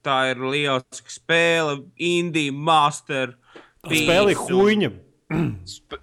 tā 0.04 0.18
ir 0.32 0.42
lieliska 0.44 1.10
spēle, 1.14 1.78
indija, 1.98 2.52
master. 2.54 3.36
spēle 3.88 4.34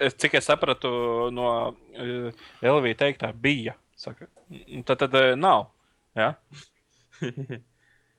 es- 0.01 0.15
Cik 0.17 0.35
es 0.41 0.47
sapratu 0.49 1.31
no 1.31 1.49
uh, 1.69 2.31
Elvija 2.65 2.97
teiktā, 3.05 3.33
bija. 3.37 3.75
Saka. 3.97 4.27
Un 4.51 4.83
Tad, 4.89 4.99
tad 5.05 5.15
uh, 5.15 5.35
nav. 5.37 5.67
Ja? 6.17 6.35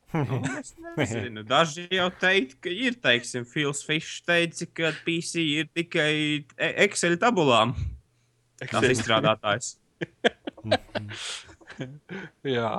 Es 0.10 0.72
nezinu, 0.98 1.44
daži 1.46 1.84
jau 1.94 2.08
teica, 2.18 2.56
ka 2.66 2.72
ir, 2.74 2.96
teiksim, 2.98 3.44
Fils 3.46 3.84
Fish 3.86 4.24
teica, 4.26 4.66
ka 4.74 4.90
PC 5.06 5.44
ir 5.44 5.68
tikai 5.78 6.14
e- 6.58 6.72
Excel 6.86 7.14
tabulām. 7.22 7.76
Tas 8.60 8.88
izstrādātājs. 8.90 9.76
Jā, 12.48 12.72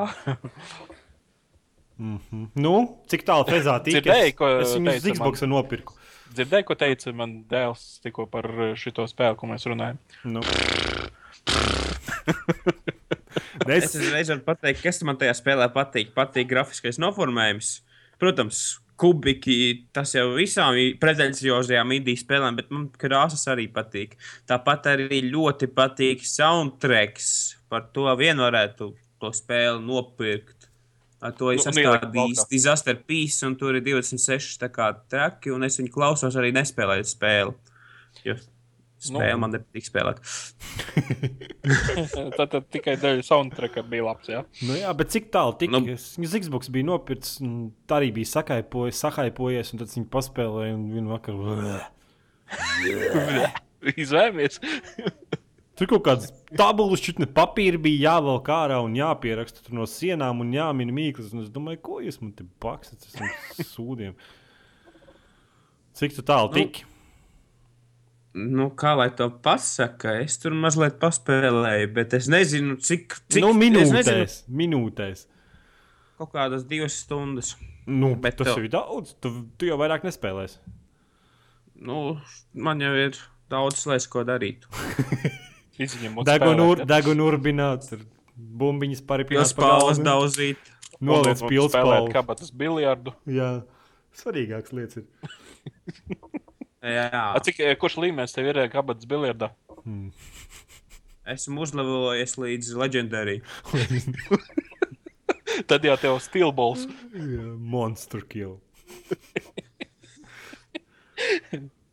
Nu, 2.56 2.74
cik 3.12 3.26
tālu 3.28 3.44
Fezā 3.44 3.74
tika? 3.84 4.00
Dzirdēji, 4.00 4.32
ko 4.38 4.48
es 4.62 4.70
viņu 4.72 4.94
uz 4.96 5.08
Xbox 5.12 5.42
nopirku. 5.44 5.96
dzirdēju, 6.32 6.64
ko 6.70 6.76
teica 6.80 7.12
man 7.12 7.34
dēls 7.50 7.82
tikko 8.04 8.24
par 8.32 8.48
uh, 8.48 8.70
šito 8.78 9.04
spēli, 9.10 9.36
ko 9.36 9.50
mēs 9.50 9.68
runājam. 9.68 10.00
Nu. 10.24 10.40
Es 13.70 13.84
es, 13.84 13.94
uzreiz 14.00 14.30
varu 14.32 14.42
pateikt, 14.42 14.80
kas 14.82 14.98
man 15.06 15.18
tajā 15.20 15.34
spēlē 15.38 15.68
patīk. 15.74 16.08
Patīk 16.16 16.48
grafiskais 16.50 16.98
noformējums. 16.98 17.68
Protams, 18.18 18.80
kubiki, 19.00 19.56
tas 19.96 20.12
jau 20.14 20.26
visām 20.36 20.76
pretenciozajām 21.00 21.94
indijas 21.96 22.24
spēlēm, 22.26 22.58
bet 22.60 22.70
man 22.74 22.88
krāsas 23.00 23.46
arī 23.50 23.66
patīk. 23.72 24.16
Tāpat 24.50 24.90
arī 24.94 25.22
ļoti 25.30 25.70
patīk 25.72 26.24
soundtracks. 26.28 27.30
Par 27.70 27.88
to 27.94 28.08
vien 28.20 28.40
varētu 28.42 28.92
to 29.20 29.32
spēli 29.36 29.80
nopirkt. 29.86 30.68
Ar 31.20 31.34
to 31.36 31.50
es 31.52 31.66
Nu, 31.68 31.72
stādījis 31.76 32.38
laukā. 32.40 32.48
disaster 32.50 32.96
piece, 32.96 33.44
un 33.44 33.56
tur 33.60 33.76
ir 33.76 33.84
26 33.84 34.56
tā 34.62 34.70
kā 34.72 34.88
traki, 35.12 35.52
un 35.52 35.64
es 35.64 35.76
viņu 35.80 35.92
klausos 35.92 36.36
arī 36.40 36.52
nespēlējot 36.56 37.10
spēli. 37.12 37.52
Jo 38.24 38.36
spēle 39.00 39.34
Nu. 39.34 39.40
man 39.42 39.54
nepatīk 39.54 39.86
spēlēt. 39.88 40.20
tad, 42.36 42.46
tad 42.52 42.68
tikai 42.74 42.96
dēļ 43.00 43.22
soundtracka 43.26 43.84
bija 43.88 44.06
labs. 44.10 44.30
Ja? 44.32 44.44
nu, 44.66 44.76
jā, 44.78 44.92
bet 44.96 45.12
cik 45.14 45.30
tālu 45.34 45.56
tika? 45.60 45.80
Nu. 45.80 45.96
Nu, 45.96 46.30
Xbox 46.44 46.72
biju 46.72 46.90
nopircis, 46.92 47.40
un 47.44 47.70
tā 47.88 48.00
arī 48.00 48.12
bija 48.20 48.32
sakaipojies, 48.36 49.00
sahaipojies, 49.02 49.72
un 49.74 49.82
tad 49.82 49.94
viņi 49.96 50.08
paspēlēja 50.12 50.76
un 50.76 50.86
vienu 50.94 51.14
vakaru. 51.14 51.58
Izvēmies. 54.04 54.60
Tur 55.80 55.88
kaut 55.88 56.02
kādas 56.04 56.28
tabulas, 56.58 57.00
šķiet, 57.00 57.22
ne 57.22 57.26
papīra 57.32 57.78
bija 57.80 58.10
jāvelk 58.10 58.50
ārā 58.52 58.82
un 58.84 58.92
jāpieraksta 58.98 59.62
tur 59.64 59.78
no 59.78 59.86
sienām 59.88 60.42
un 60.44 60.50
jāmin 60.52 60.90
mīklas. 60.92 61.30
Un 61.32 61.46
es 61.46 61.48
domāju, 61.54 61.80
ko 61.86 62.00
jūs 62.04 62.20
man 62.20 62.34
te 62.36 62.44
baksat 62.60 63.06
ar 63.16 63.30
sūdiem? 63.64 64.12
Cik 65.96 66.18
tu 66.18 66.24
tālu 66.28 66.50
Nu, 66.52 66.58
tiki? 66.58 66.84
Nu, 68.34 68.68
kā 68.78 68.92
lai 68.94 69.08
to 69.18 69.26
pasakā, 69.42 70.12
es 70.22 70.36
tur 70.38 70.54
mazliet 70.54 71.00
paspēlēju, 71.02 71.88
bet 71.96 72.12
es 72.14 72.28
nezinu, 72.30 72.76
cik, 72.78 73.16
cik 73.28 73.42
Nu, 73.42 73.50
es 73.50 73.56
nezinu, 73.58 73.90
minūtēs, 73.90 74.36
minūtēs. 74.60 75.24
kaut 76.20 76.30
kādas 76.36 76.62
divas 76.70 76.94
stundas. 77.02 77.56
Nu, 77.90 78.12
Bet 78.14 78.36
tas 78.38 78.52
jau 78.52 78.62
ir 78.62 78.68
daudz. 78.70 79.16
Tu, 79.20 79.32
tu 79.58 79.66
jau 79.66 79.78
vairāk 79.80 80.04
nespēlēsi. 80.06 80.60
Nu, 81.82 82.20
man 82.54 82.78
jau 82.84 82.92
ir 82.94 83.16
daudz 83.50 83.82
lietas, 83.88 84.06
ko 84.12 84.22
darīt. 84.28 84.66
Degunu, 85.80 86.22
spēlēt, 86.22 86.82
ja? 86.84 86.84
degunu 86.92 87.26
urbināt, 87.32 87.86
tur 87.88 88.02
bumbiņas 88.36 89.00
paripināt. 89.08 89.54
pāles 89.58 89.98
daudzīt. 90.04 90.60
Noliec 91.00 91.40
Un- 91.40 91.46
un 91.48 91.50
pils 91.50 91.72
spēlēt 91.72 92.02
pāles. 92.04 92.12
kabatas 92.12 92.50
biljardu. 92.52 93.14
Jā, 93.26 93.50
svarīgākas 94.22 94.74
lietas 94.76 95.00
ir. 95.00 95.08
Jā, 96.80 97.10
A, 97.12 97.40
cik, 97.44 97.60
eh, 97.60 97.76
kurš 97.76 97.98
līmenis 98.00 98.32
tev 98.32 98.48
ir 98.48 98.62
eh, 98.62 98.70
kabatas 98.72 99.08
biljardā? 99.08 99.50
esmu 101.30 101.62
uzlabojies 101.64 102.36
līdz 102.40 102.72
leģendārī. 102.80 103.36
Tad 105.70 105.84
jau 105.84 105.96
tev 106.00 106.18
stilbols. 106.24 106.86
Yeah, 107.12 107.54
monster 107.58 108.24
kill. 108.26 108.58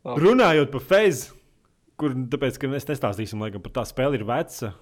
Runājot 0.08 0.70
par 0.72 0.84
Feizu, 0.88 1.34
kur 2.00 2.14
tāpēc, 2.32 2.56
ka 2.60 2.70
mēs 2.72 2.88
nestāstīsim, 2.88 3.42
laikam, 3.44 3.62
par 3.64 3.72
tā 3.80 3.84
spēli 3.88 4.14
ir 4.20 4.24
veca. 4.28 4.72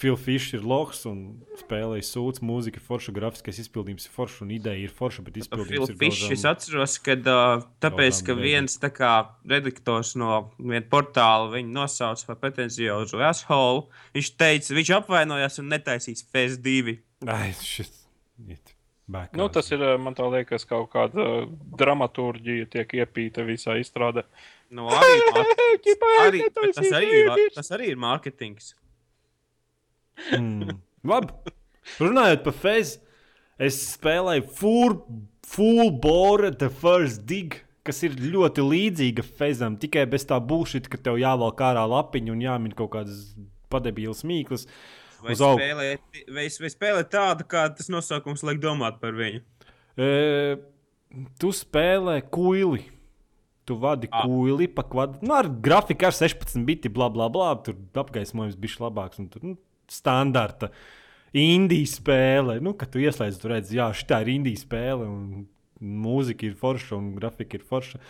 Phil 0.00 0.16
Fish 0.16 0.54
ir 0.56 0.64
loks 0.64 1.04
un 1.08 1.20
spēlēja 1.60 2.06
sūds, 2.08 2.40
mūzika 2.46 2.80
forša, 2.82 3.12
grafiskais 3.16 3.60
izpildījums 3.64 4.08
ir 4.08 4.14
foršs 4.14 4.40
un 4.46 4.54
ideja 4.56 4.88
ir 4.88 4.94
forša, 4.96 5.24
bet 5.26 5.36
izpildījums 5.42 5.92
ir 5.92 6.00
Fish, 6.00 6.30
es 6.32 6.46
atceros, 6.48 6.96
ka 7.04 7.18
uh, 7.20 7.66
tāpēc, 7.84 8.22
ka 8.26 8.36
viens 8.38 8.80
tā 8.80 8.92
kā 8.94 9.12
redaktors 9.50 10.14
no 10.20 10.46
viena 10.56 10.86
portāla 10.90 11.52
viņu 11.54 11.76
nosauca 11.76 12.32
par 12.32 12.40
pretenciozu 12.46 13.20
asshole, 13.28 13.86
viņš 14.16 14.34
teica, 14.40 14.76
viņš 14.80 14.96
apvainojās 15.02 15.60
un 15.62 15.72
netaisīs 15.74 16.24
FS2. 16.30 16.98
Ai, 17.28 17.52
šis 17.60 18.00
back. 19.10 19.36
Nu, 19.36 19.48
tas 19.48 19.70
ir, 19.74 19.82
man 20.00 20.16
liekas, 20.32 20.64
kaut 20.68 20.90
kāda 20.94 21.26
dramaturģija 21.78 22.68
tiek 22.74 22.94
iepīta 23.02 23.44
visā 23.46 23.76
izstrādē. 23.80 24.24
Nu, 24.70 24.86
arī, 24.94 25.16
arī, 25.42 26.44
tas, 26.76 26.92
arī, 26.94 27.24
tas 27.56 27.72
arī 27.74 27.90
ir 27.94 28.00
mārketings. 28.00 28.74
Mm. 30.36 30.76
Labi. 31.10 31.54
Runājot 32.00 32.42
par 32.44 32.54
Fez, 32.60 32.98
es 33.58 33.78
spēlēju 33.96 34.46
Full, 34.60 34.98
full 35.48 35.90
Bore 36.02 36.50
The 36.54 36.68
First 36.70 37.24
Dig, 37.28 37.56
kas 37.86 38.02
ir 38.06 38.14
ļoti 38.20 38.62
līdzīga 38.62 39.24
Fezam, 39.24 39.78
tikai 39.80 40.04
bez 40.12 40.26
tā 40.28 40.36
bullshit, 40.44 40.86
ka 40.92 41.00
tev 41.00 41.16
jāvelk 41.18 41.62
ārā 41.64 41.86
lapiņa 41.88 42.34
un 42.34 42.44
jāmin 42.44 42.76
kaut 42.76 42.92
kādas 42.94 43.30
padebīlas 43.72 44.20
mīklas. 44.28 44.66
Vai 45.24 45.34
spēlē, 45.36 45.88
vai, 46.32 46.46
vai 46.48 46.70
spēlē 46.72 47.02
tādu, 47.12 47.44
kā 47.48 47.66
tas 47.76 47.90
nosaukums 47.92 48.44
liek 48.48 48.60
domāt 48.62 49.00
par 49.02 49.12
viņu? 49.16 49.42
E, 50.00 50.08
tu 51.40 51.50
spēlē 51.56 52.20
kuili. 52.32 52.86
Tu 53.68 53.76
vadi 53.76 54.08
Ah. 54.10 54.24
kuili 54.24 54.66
pa 54.66 54.82
kvadratu. 54.82 55.26
Nu, 55.26 55.34
ar 55.36 55.46
grafiku 55.48 56.06
ar 56.08 56.12
16 56.16 56.64
biti, 56.66 56.88
bla, 56.88 57.10
bla, 57.12 57.28
bla. 57.28 57.52
Tur 57.62 57.76
apgaismojums 57.94 58.56
bija 58.56 58.80
labāks. 58.80 59.18
un 59.20 59.28
Tur, 59.28 59.44
nu, 59.44 59.56
standarta 59.90 60.70
indija 61.36 61.88
spēle. 61.90 62.58
Nu, 62.64 62.74
kad 62.78 62.92
tu 62.92 63.02
ieslēdz, 63.02 63.38
tu 63.40 63.50
redz, 63.50 63.72
jā, 63.74 63.90
šī 63.94 64.22
ir 64.24 64.32
indija 64.34 64.62
spēle. 64.62 65.06
Un 65.06 65.48
mūzika 65.80 66.46
ir 66.48 66.58
forša 66.60 66.96
un 66.98 67.14
grafika 67.16 67.58
ir 67.58 67.64
forša. 67.66 68.00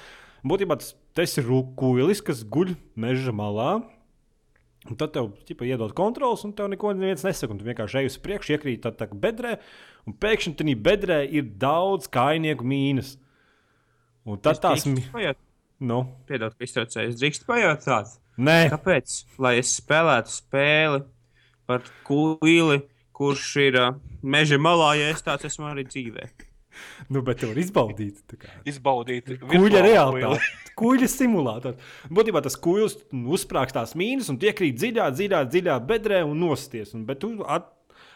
Būtībā 0.47 0.79
tas, 0.81 0.95
tas 1.17 1.37
ir 1.39 1.49
kuilis, 1.79 2.23
kas 2.25 2.43
guļ 2.49 2.75
meža 2.99 3.35
malā. 3.37 3.81
Un 4.89 4.97
tad 4.97 5.13
tev 5.13 5.29
ķipa, 5.45 5.67
iedod 5.69 5.93
kontrols, 5.93 6.43
un 6.47 6.55
tev 6.57 6.71
neko 6.73 6.95
nesaka. 6.97 7.53
Tu 7.53 7.67
vienkārši 7.67 8.01
ej 8.01 8.09
uz 8.09 8.17
priekšu, 8.25 8.55
iekrīt 8.57 8.81
tādā 8.87 9.05
tā, 9.05 9.19
bedrē, 9.27 9.59
un 10.09 10.17
pēkšņi 10.17 10.55
tajā 10.57 10.79
bedrē 10.81 11.19
ir 11.29 11.51
daudz 11.61 12.09
kainieku 12.09 12.65
mīnus. 12.65 13.19
Un 14.25 14.41
tad 14.41 14.63
tās. 14.65 14.87
Pajāt, 15.13 15.37
nu, 15.85 16.01
piedod, 16.29 16.57
ka 16.57 16.65
iztraucēju. 16.65 17.13
Es 17.13 17.21
drīkstu 17.21 17.49
pajautāt, 17.49 18.17
Nē, 18.41 18.71
kāpēc, 18.73 19.15
lai 19.43 19.59
es 19.61 19.75
spēlētu 19.77 20.33
spēli 20.33 21.03
par 21.71 21.87
kūli, 22.07 22.83
kurš 23.17 23.51
ir 23.63 23.79
uh, 23.79 23.91
meža 24.23 24.59
malā, 24.59 24.95
ja 24.99 25.11
es 25.15 25.23
tāds 25.23 25.47
esmu 25.47 25.71
arī 25.71 25.87
dzīvē. 25.87 26.29
nu, 27.13 27.23
bet 27.23 27.41
tu 27.41 27.51
vari 27.51 27.65
izbaudīt. 27.65 28.37
Izbaudīt. 28.69 29.35
Kuģa 29.43 29.83
realitāte, 29.85 30.49
kuģa 30.79 31.11
simulātors. 31.11 31.93
Būtībā 32.13 32.43
tas 32.45 32.57
kuģis 32.61 32.97
uzsprāgstās 33.37 33.97
mīnus 33.99 34.31
un 34.33 34.41
iekrīt 34.41 34.79
dziļā, 34.81 35.11
dziļā, 35.17 35.45
dziļā 35.53 35.77
bedrē 35.87 36.25
un 36.27 36.41
nosties. 36.43 36.95
Un, 36.97 37.05
bet 37.09 37.23
tu 37.25 37.33
at, 37.47 37.71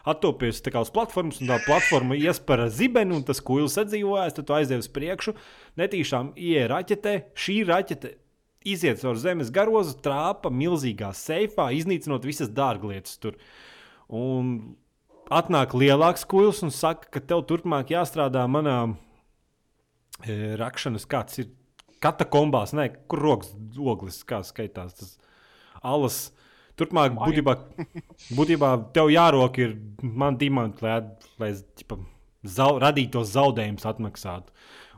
attopies 0.09 0.63
tā 0.65 0.73
kā 0.75 0.83
uz 0.85 0.93
platformas, 0.95 1.41
un 1.43 1.53
tā 1.53 1.61
platforma 1.67 2.19
iespēja 2.19 2.71
zibeni, 2.73 3.17
un 3.19 3.25
tas 3.27 3.43
kuģis 3.45 3.81
atdzīvojas, 3.85 4.37
tad 4.39 4.49
tu 4.49 4.59
aizies 4.59 4.87
uz 4.87 4.93
priekšu. 4.95 5.37
Netīšām 5.81 6.35
ieeja 6.35 6.71
raķetē, 6.75 7.17
šī 7.39 7.63
raķete 7.71 8.17
iziet 8.65 9.03
caur 9.03 9.19
zemes 9.21 9.53
garozu, 9.55 9.97
trāpa 10.05 10.51
milzīgā 10.53 11.13
seifā, 11.17 11.69
iznīcinot 11.77 12.25
visas 12.27 12.51
dārglietas 12.53 13.19
tur. 13.21 13.37
Un 14.09 14.77
atnāk 15.33 15.75
lielāks 15.77 16.27
kuģis 16.29 16.65
un 16.67 16.73
saka, 16.75 17.11
ka 17.13 17.23
tev 17.25 17.45
turpmāk 17.49 17.93
jāstrādā 17.95 18.45
manā 18.51 18.79
e, 20.25 20.55
rakšanas, 20.61 21.07
kāds 21.09 21.43
ir 21.43 21.51
katakombās, 22.05 22.75
ne, 22.77 22.91
kur 23.09 23.23
rokas 23.25 23.53
oglis, 23.79 24.23
kā 24.29 24.43
skaitās 24.45 24.97
tas 25.01 25.13
alas. 25.85 26.25
Turpmāk, 26.75 27.13
būtībā, 27.15 27.53
būtībā 28.35 28.69
tev 28.97 29.13
jārok 29.15 29.61
ir 29.63 29.77
man 30.03 30.35
diamanti, 30.41 30.83
lai, 30.83 30.97
lai 31.39 31.53
ķipa, 31.79 32.01
zau, 32.51 32.73
radītos 32.83 33.31
zaudējumus 33.37 33.87
atmaksātu. 33.87 34.51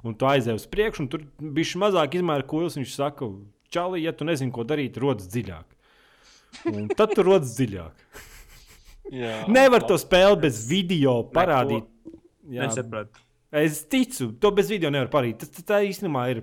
Un 0.06 0.14
tu 0.16 0.28
aizej 0.28 0.56
uz 0.56 0.64
priekšu, 0.70 1.04
un 1.04 1.10
tur 1.12 1.26
bija 1.36 1.82
mazāk 1.82 2.16
izmēra 2.16 2.46
kuģis. 2.48 2.78
Viņš 2.80 2.94
saka, 2.94 3.28
Čāli, 3.72 4.04
ja 4.04 4.14
tu 4.16 4.26
nezini, 4.28 4.52
ko 4.54 4.64
darīt, 4.68 4.98
rodas 5.02 5.28
dziļāk. 5.32 5.76
Un 6.72 6.88
tad 6.94 7.14
tu 7.16 7.24
rodas 7.26 7.54
dziļāk. 7.58 8.06
Jā, 9.12 9.34
Nevar 9.56 9.86
to 9.86 9.98
spēli 10.00 10.40
bez 10.46 10.64
video 10.70 11.20
parādīt. 11.34 11.86
Jā, 12.46 12.66
Nesapratu. 12.66 13.22
Es 13.56 13.84
ticu, 13.88 14.32
to 14.42 14.50
bez 14.54 14.70
video 14.70 14.90
nevar 14.92 15.10
parādīt. 15.12 15.38
Tas, 15.42 15.52
tas 15.54 15.66
tā 15.66 15.78
īstenībā 15.86 16.24
ir 16.34 16.42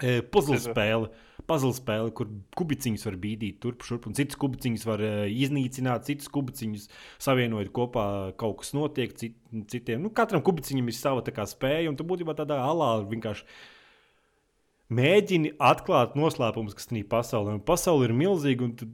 e, 0.00 0.20
puzzle 0.24 0.58
spēle. 0.60 1.10
Puzzle 1.42 1.72
spēle, 1.74 2.12
kur 2.14 2.28
kubiciņus 2.56 3.04
var 3.08 3.16
bīdīt 3.20 3.58
turp 3.60 3.82
šurp, 3.84 4.06
un 4.06 4.14
citus 4.16 4.38
kubiciņus 4.40 4.86
var 4.86 5.02
e, 5.04 5.12
iznīcināt, 5.42 6.06
citus 6.06 6.30
kubiciņus 6.32 6.86
savienojot 7.22 7.72
kopā. 7.74 8.06
Kaut 8.40 8.60
kas 8.62 8.72
notiek 8.76 9.12
cit, 9.18 9.36
citiem. 9.72 10.04
Nu, 10.04 10.12
katram 10.14 10.44
kubiciņam 10.44 10.88
ir 10.88 10.96
sava 10.96 11.24
tā 11.26 11.34
kā 11.34 11.46
spēja, 11.50 11.90
un 11.90 11.98
tu 11.98 12.06
būtībā 12.08 12.36
tādā 12.38 12.60
alā 12.64 12.94
vienkārši 13.10 13.46
mēģini 14.96 15.54
atklāt 15.62 16.16
noslēpumus, 16.18 16.76
kas 16.78 16.90
tajā 16.90 17.06
pasaulē 17.10 17.56
ir. 17.56 17.62
Pasaule 17.68 18.08
ir 18.08 18.14
milzīga. 18.16 18.62
un 18.68 18.74
tu- 18.76 18.90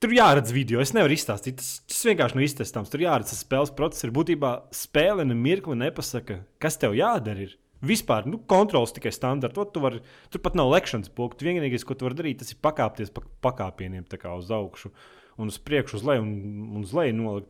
Tur 0.00 0.08
jāredz 0.16 0.50
video. 0.50 0.80
Es 0.80 0.94
nevaru 0.96 1.12
izstāstīt. 1.12 1.56
Tas, 1.60 1.80
tas 1.86 1.98
vienkārši 2.08 2.34
nav 2.38 2.44
iztestāms. 2.46 2.88
Tur 2.88 3.00
jāredz 3.00 3.34
tas 3.34 3.44
spēles 3.44 3.74
process. 3.76 4.04
Ir 4.04 4.10
būtībā 4.16 4.62
spēle 4.72 5.26
ne 5.26 5.34
mirkli 5.34 5.76
nepasaka, 5.76 6.38
kas 6.58 6.78
tev 6.80 6.94
jādara. 6.96 7.44
Ir. 7.44 7.56
Vispār 7.84 8.24
nu, 8.24 8.38
kontrols 8.48 8.92
tikai 8.96 9.12
standarta. 9.12 9.66
Tu 9.70 9.80
vari, 9.80 10.00
tur 10.30 10.40
pat 10.40 10.54
nav 10.56 10.70
lekšanas 10.72 11.12
poga. 11.12 11.36
Tu 11.36 11.44
Vienīgais, 11.44 11.84
ko 11.84 11.94
tu 11.94 12.08
vari 12.08 12.16
darīt, 12.16 12.38
tas 12.38 12.52
ir 12.52 12.56
pakāpties 12.64 13.12
pa 13.12 13.20
pakāpieniem 13.44 14.04
uz 14.38 14.50
augšu 14.50 14.90
un 15.38 15.48
uz 15.48 15.58
priekšu, 15.58 15.96
uz 15.96 16.04
leju 16.04 16.22
un, 16.22 16.32
un 16.76 16.82
uz 16.82 16.92
leju 16.92 17.14
nolikt. 17.16 17.48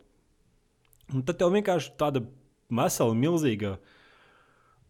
Un 1.15 1.23
tad 1.23 1.39
tev 1.39 1.51
vienkārši 1.51 1.95
tāda 1.99 2.23
vesela, 2.71 3.15
milzīga 3.15 3.79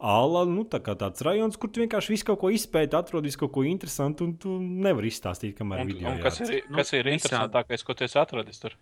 Ala, 0.01 0.47
nu, 0.49 0.65
tā 0.65 0.79
kā 0.81 0.95
tāds 0.97 1.21
rajons, 1.27 1.59
kur 1.61 1.69
tu 1.69 1.83
vienkārši 1.83 2.15
visu 2.15 2.27
kaut 2.31 2.41
ko 2.41 2.51
izpēti, 2.55 2.97
atrod 2.97 3.27
visu 3.29 3.43
kaut 3.43 3.53
ko 3.53 3.65
interesantu, 3.69 4.25
un 4.25 4.37
tu 4.41 4.55
nevari 4.59 5.11
izstāstīt, 5.13 5.53
kamēr 5.59 5.85
Un, 5.85 5.91
video 5.93 6.15
un 6.15 6.23
kas 6.25 6.41
ir, 6.41 6.63
kas 6.73 6.95
ir 6.97 7.05
Nu, 7.05 7.19
interesantākais, 7.19 7.85
ko 7.85 7.97
tu 7.97 8.07
esi 8.07 8.17
atradis 8.21 8.63
tur? 8.63 8.79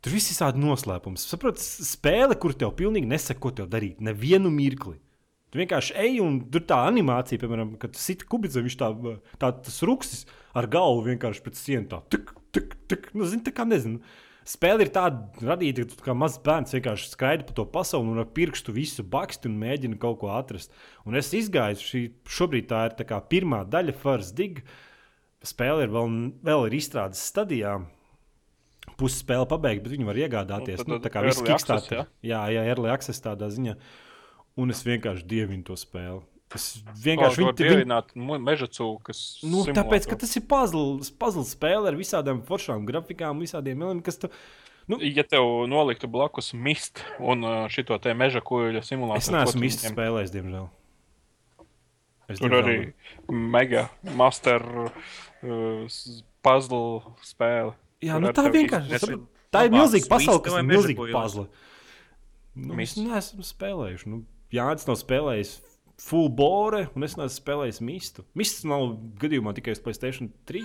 Tur 0.00 0.14
viss 0.14 0.30
ir 0.32 0.38
tāds 0.38 0.62
noslēpums. 0.62 1.26
Saproti, 1.28 1.60
spēle, 1.60 2.38
kur 2.40 2.54
tev 2.56 2.72
pilnīgi 2.78 3.10
nesaka, 3.10 3.42
ko 3.42 3.52
tev 3.60 3.68
darīt. 3.72 4.00
Nevienu 4.04 4.50
mirkli. 4.54 4.96
Tu 5.48 5.60
vienkārši 5.62 5.94
ej, 5.96 6.18
un 6.20 6.38
tur 6.52 6.64
tā 6.68 6.78
animācija, 6.86 7.40
piemēram, 7.40 7.74
kad 7.80 7.94
tu 7.96 8.00
sit 8.00 8.24
kubicē, 8.28 8.62
viņš 8.64 8.76
tā, 8.80 8.88
tā 9.40 9.52
tas 9.64 9.78
ruksis 9.88 10.26
ar 10.56 10.68
galvu 10.70 11.06
vienkārši 11.08 11.44
pret 11.44 11.58
sienu. 11.58 11.86
Tā, 11.90 12.02
tuk, 12.12 12.34
tuk, 12.54 12.76
tuk, 12.90 13.08
nu, 13.16 13.28
zini, 13.28 13.44
tā 13.46 13.54
kā 13.56 13.64
nezinu. 13.68 14.02
Spēle 14.48 14.86
ir 14.86 14.90
tāda 14.94 15.44
radīta, 15.44 15.84
ka 15.84 15.98
tu 15.98 16.04
kā 16.06 16.14
mazs 16.16 16.38
bērns 16.40 16.72
vienkārši 16.72 17.10
skraida 17.10 17.44
pa 17.44 17.52
to 17.56 17.66
pasauli 17.68 18.14
un 18.14 18.22
ar 18.22 18.30
pirkstu 18.32 18.72
visu 18.72 19.04
baksti 19.04 19.50
un 19.50 19.58
mēģina 19.60 19.98
kaut 20.00 20.22
ko 20.22 20.30
atrast. 20.32 20.72
Un 21.04 21.18
es 21.20 21.28
izgāju, 21.36 21.82
šī 21.84 22.02
šobrīd 22.38 22.70
tā 22.70 22.86
ir 22.88 22.96
tā 22.96 23.20
pirmā 23.28 23.60
daļa, 23.68 23.96
First 24.00 24.38
Dig. 24.38 24.62
Spēle 25.44 25.84
ir 25.84 25.92
vēl, 25.92 26.16
vēl 26.48 26.64
ir 26.70 26.78
izstrādes 26.80 27.20
stadijā 27.28 27.76
pusi 28.98 29.20
spēle 29.20 29.46
pabeigta, 29.50 29.84
bet 29.84 29.94
viņi 29.94 30.08
var 30.08 30.18
iegādāties. 30.24 30.80
Nu, 30.82 30.94
Nu, 30.94 30.98
tad 30.98 31.06
tā 31.06 31.12
kā 31.14 31.24
viss 31.26 31.44
Kickstarter. 31.44 32.08
Jā, 32.24 32.42
jā, 32.54 32.64
early 32.72 32.90
access 32.92 33.22
tādā 33.22 33.50
ziņā. 33.52 33.76
Un 34.58 34.74
es 34.74 34.80
vienkārši 34.86 35.26
dievinu 35.28 35.66
to 35.68 35.76
spēli. 35.78 36.24
Es 36.56 36.78
vienkārši 37.04 37.42
viņu, 37.42 37.52
pievienot 37.58 38.14
meža 38.40 38.68
cūkas. 38.72 39.18
nu, 39.44 39.66
tāpēc, 39.68 40.06
ka 40.08 40.16
tas 40.16 40.32
ir 40.38 40.46
puzzle, 40.48 41.04
puzzle 41.20 41.44
spēle 41.44 41.90
ar 41.90 41.98
visādām 41.98 42.40
foršām 42.46 42.86
grafikām, 42.88 43.42
visādiem 43.44 43.76
elementiem, 43.82 44.06
kas 44.06 44.22
tu. 44.22 44.30
Ja 45.04 45.26
tev 45.28 45.44
noliktu 45.68 46.08
blakus 46.08 46.54
mist 46.56 47.02
un 47.20 47.44
šo 47.68 47.98
te 48.00 48.14
meža 48.16 48.40
kuģa 48.40 48.80
simulāciju, 48.80 49.20
Es 49.20 49.34
neesmu 49.34 49.68
īsti 49.68 49.92
spēlējis, 49.92 50.32
diemžēl. 50.32 50.70
Es, 52.28 52.40
Tur 52.40 52.56
arī 52.56 52.78
mega 53.28 53.88
master 54.16 54.64
uh, 54.64 55.98
puzzle 56.44 57.14
spēle. 57.24 57.76
Jā, 58.04 58.16
nu 58.20 58.32
tā 58.32 58.48
vienkārši. 58.52 59.00
saprot, 59.04 59.28
Tā 59.48 59.64
ir 59.64 59.72
labāks 59.72 59.80
milzīga 59.80 60.10
pasaule, 60.12 60.42
kas 60.44 60.56
ir 60.58 60.66
milzīga 60.68 61.06
puzzle. 61.12 61.46
Nu, 62.58 62.72
es 62.74 62.80
Mistu. 62.80 63.04
neesmu 63.06 63.46
spēlējuši. 63.48 64.10
Nu, 64.12 64.24
Jā, 64.52 64.66
tas 64.72 64.88
nav 64.88 64.96
spēlējis 65.00 65.58
full 65.98 66.28
bore, 66.30 66.86
un 66.94 67.02
es 67.06 67.16
neesmu 67.18 67.34
spēlējis 67.40 67.80
mistu. 67.84 68.24
Mists 68.38 68.64
nav 68.68 68.96
gadījumā 69.20 69.54
tikai 69.56 69.74
uz 69.76 69.80
Playstation 69.82 70.30
3. 70.46 70.64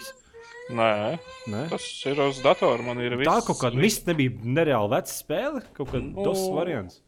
Nē, 0.71 1.19
Ne? 1.47 1.65
tas 1.69 1.83
ir 2.07 2.19
uz 2.23 2.39
datora. 2.43 2.83
Man 2.83 2.99
ir 2.99 3.11
Tā 3.17 3.17
viss- 3.23 3.47
kaut 3.47 3.59
kāda 3.59 3.75
mista 3.79 4.11
nebija 4.11 4.31
nereāli 4.43 4.89
veca 4.93 5.11
spēle, 5.11 5.61
kaut 5.73 5.89
kāda 5.91 6.13
Nu, 6.13 6.23
dos 6.23 6.39
variants. 6.53 7.01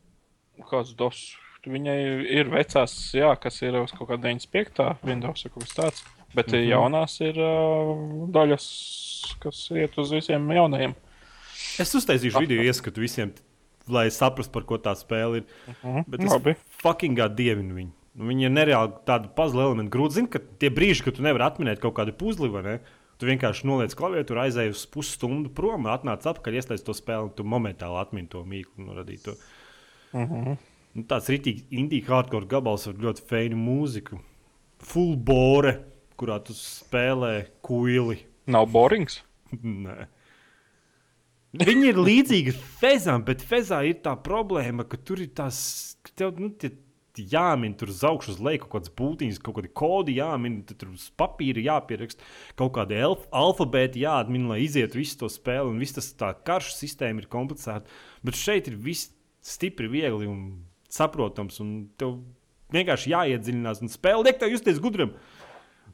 Kāds 0.59 0.95
dos? 0.95 1.35
Viņai 1.65 2.29
ir 2.29 2.45
vecās, 2.45 2.93
jā, 3.15 3.31
kas 3.41 3.61
ir 3.61 3.73
uz 3.81 3.91
kaut 3.91 4.09
kāda 4.09 4.21
95. 4.27 4.97
Windows 5.03 5.43
kaut 5.49 5.63
kas 5.63 5.73
tāds. 5.73 6.03
Bet 6.35 6.47
mm 6.47 6.53
-hmm. 6.53 6.69
jaunās 6.69 7.21
ir 7.21 7.39
uh, 7.39 8.27
daļas, 8.29 9.35
kas 9.39 9.69
iet 9.71 9.97
uz 9.97 10.11
visiem 10.11 10.51
jaunajiem. 10.51 10.95
Es 11.79 11.95
uztaisīšu 11.95 12.39
video 12.39 12.61
ieskatu 12.63 12.99
visiem, 13.01 13.33
lai 13.87 14.09
saprastu, 14.11 14.51
par 14.51 14.63
ko 14.63 14.77
tā 14.77 14.93
spēle 14.95 15.37
ir. 15.37 15.43
Mm 15.67 15.73
-hmm. 15.83 16.03
Bet 16.07 16.19
es 16.23 16.31
Labi. 16.31 16.55
fucking 16.81 17.17
dievinu 17.35 17.75
viņu. 17.75 17.91
Nu, 18.15 18.29
Viņi 18.29 18.47
ir 18.47 18.53
nereāli 18.55 18.93
tādi 19.07 19.31
puzzle 19.35 19.65
elementi. 19.65 19.91
Grūti 19.93 20.19
zināt, 20.19 20.31
ka 20.35 20.59
tie 20.61 20.71
brīži, 20.73 21.03
kad 21.05 21.17
tu 21.17 21.25
nevari 21.25 21.45
atminēt 21.47 21.81
kaut 21.83 21.97
kādu 21.97 22.15
puzli, 22.15 22.51
vai 22.51 22.63
ne? 22.65 22.75
Tu 23.19 23.27
vienkārši 23.29 23.67
noliec 23.67 23.95
klaviatūru, 23.95 24.41
aizēji 24.43 24.73
uz 24.73 24.83
pusstundu 24.91 25.51
prom, 25.55 25.87
atnāc 25.87 26.25
atpakaļ, 26.27 26.57
iesaistīji 26.59 26.87
to 26.87 26.95
spēli, 26.95 27.29
un 27.29 27.35
tu 27.35 27.45
momentāli 27.47 27.99
atmini 28.01 28.31
to 28.31 28.43
mīklu 28.47 28.83
un 28.83 28.97
radīto. 28.97 29.35
Mm 30.15 30.25
-hmm. 30.31 30.57
Nu, 30.95 31.03
tāds 31.03 31.29
rītīgs 31.31 31.67
indīgi 31.75 32.07
hardcore 32.07 32.47
gabals 32.47 32.87
ar 32.87 32.93
ļoti 32.93 33.23
feinu 33.29 33.59
mūziku. 33.59 34.19
Full 34.79 35.15
bore, 35.15 35.79
kurā 36.15 36.39
tu 36.43 36.53
spēlē 36.53 37.45
kuili. 37.61 38.19
Nav 38.47 38.69
borings. 38.71 39.23
Nē. 39.85 40.07
Viņi 41.55 41.87
ir 41.87 41.95
līdzīgi 41.95 42.51
fezām, 42.51 43.23
bet 43.23 43.43
fezā 43.43 43.79
ir 43.87 44.01
tā 44.03 44.15
problēma, 44.19 44.83
ka 44.83 44.97
tur 44.97 45.21
ir 45.23 45.31
tās, 45.35 45.95
ka 46.03 46.11
tev 46.15 46.39
nu, 46.39 46.49
tie 46.49 46.71
jāmin 47.23 47.75
tur 47.79 47.91
uz 47.93 48.03
augšu, 48.03 48.35
uz 48.35 48.41
leju 48.43 48.63
kaut 48.65 48.73
kādas 48.75 48.93
būtības, 48.97 49.39
kaut 49.43 49.57
kādi 49.59 49.71
kodi 49.81 50.17
jāmin, 50.17 50.57
tur 50.67 50.91
uz 50.91 51.07
papīra 51.17 51.63
jāpierakst, 51.63 52.23
kaut 52.59 52.73
kādi 52.75 52.99
alfabēti 53.03 54.03
jāatmin, 54.03 54.49
lai 54.51 54.61
izietu 54.65 54.99
visu 54.99 55.19
to 55.21 55.29
spēli, 55.31 55.71
un 55.71 55.79
viss 55.79 55.95
tas 55.95 56.11
tā 56.19 56.33
karšu 56.47 56.75
sistēma 56.75 57.23
ir 57.23 57.29
komplicēta. 57.31 57.85
Bet 58.25 58.39
šeit 58.39 58.67
ir 58.71 58.75
viss 58.75 59.13
stipri, 59.45 59.87
viegli 59.91 60.27
un 60.27 60.65
saprotams, 60.91 61.59
un 61.63 61.75
tev 61.99 62.17
vienkārši 62.73 63.13
jāiedziļinās 63.13 63.83
un 63.85 63.91
spēle 63.93 64.25
liek 64.25 64.39
tev 64.41 64.53
justies 64.53 64.81
gudram. 64.81 65.13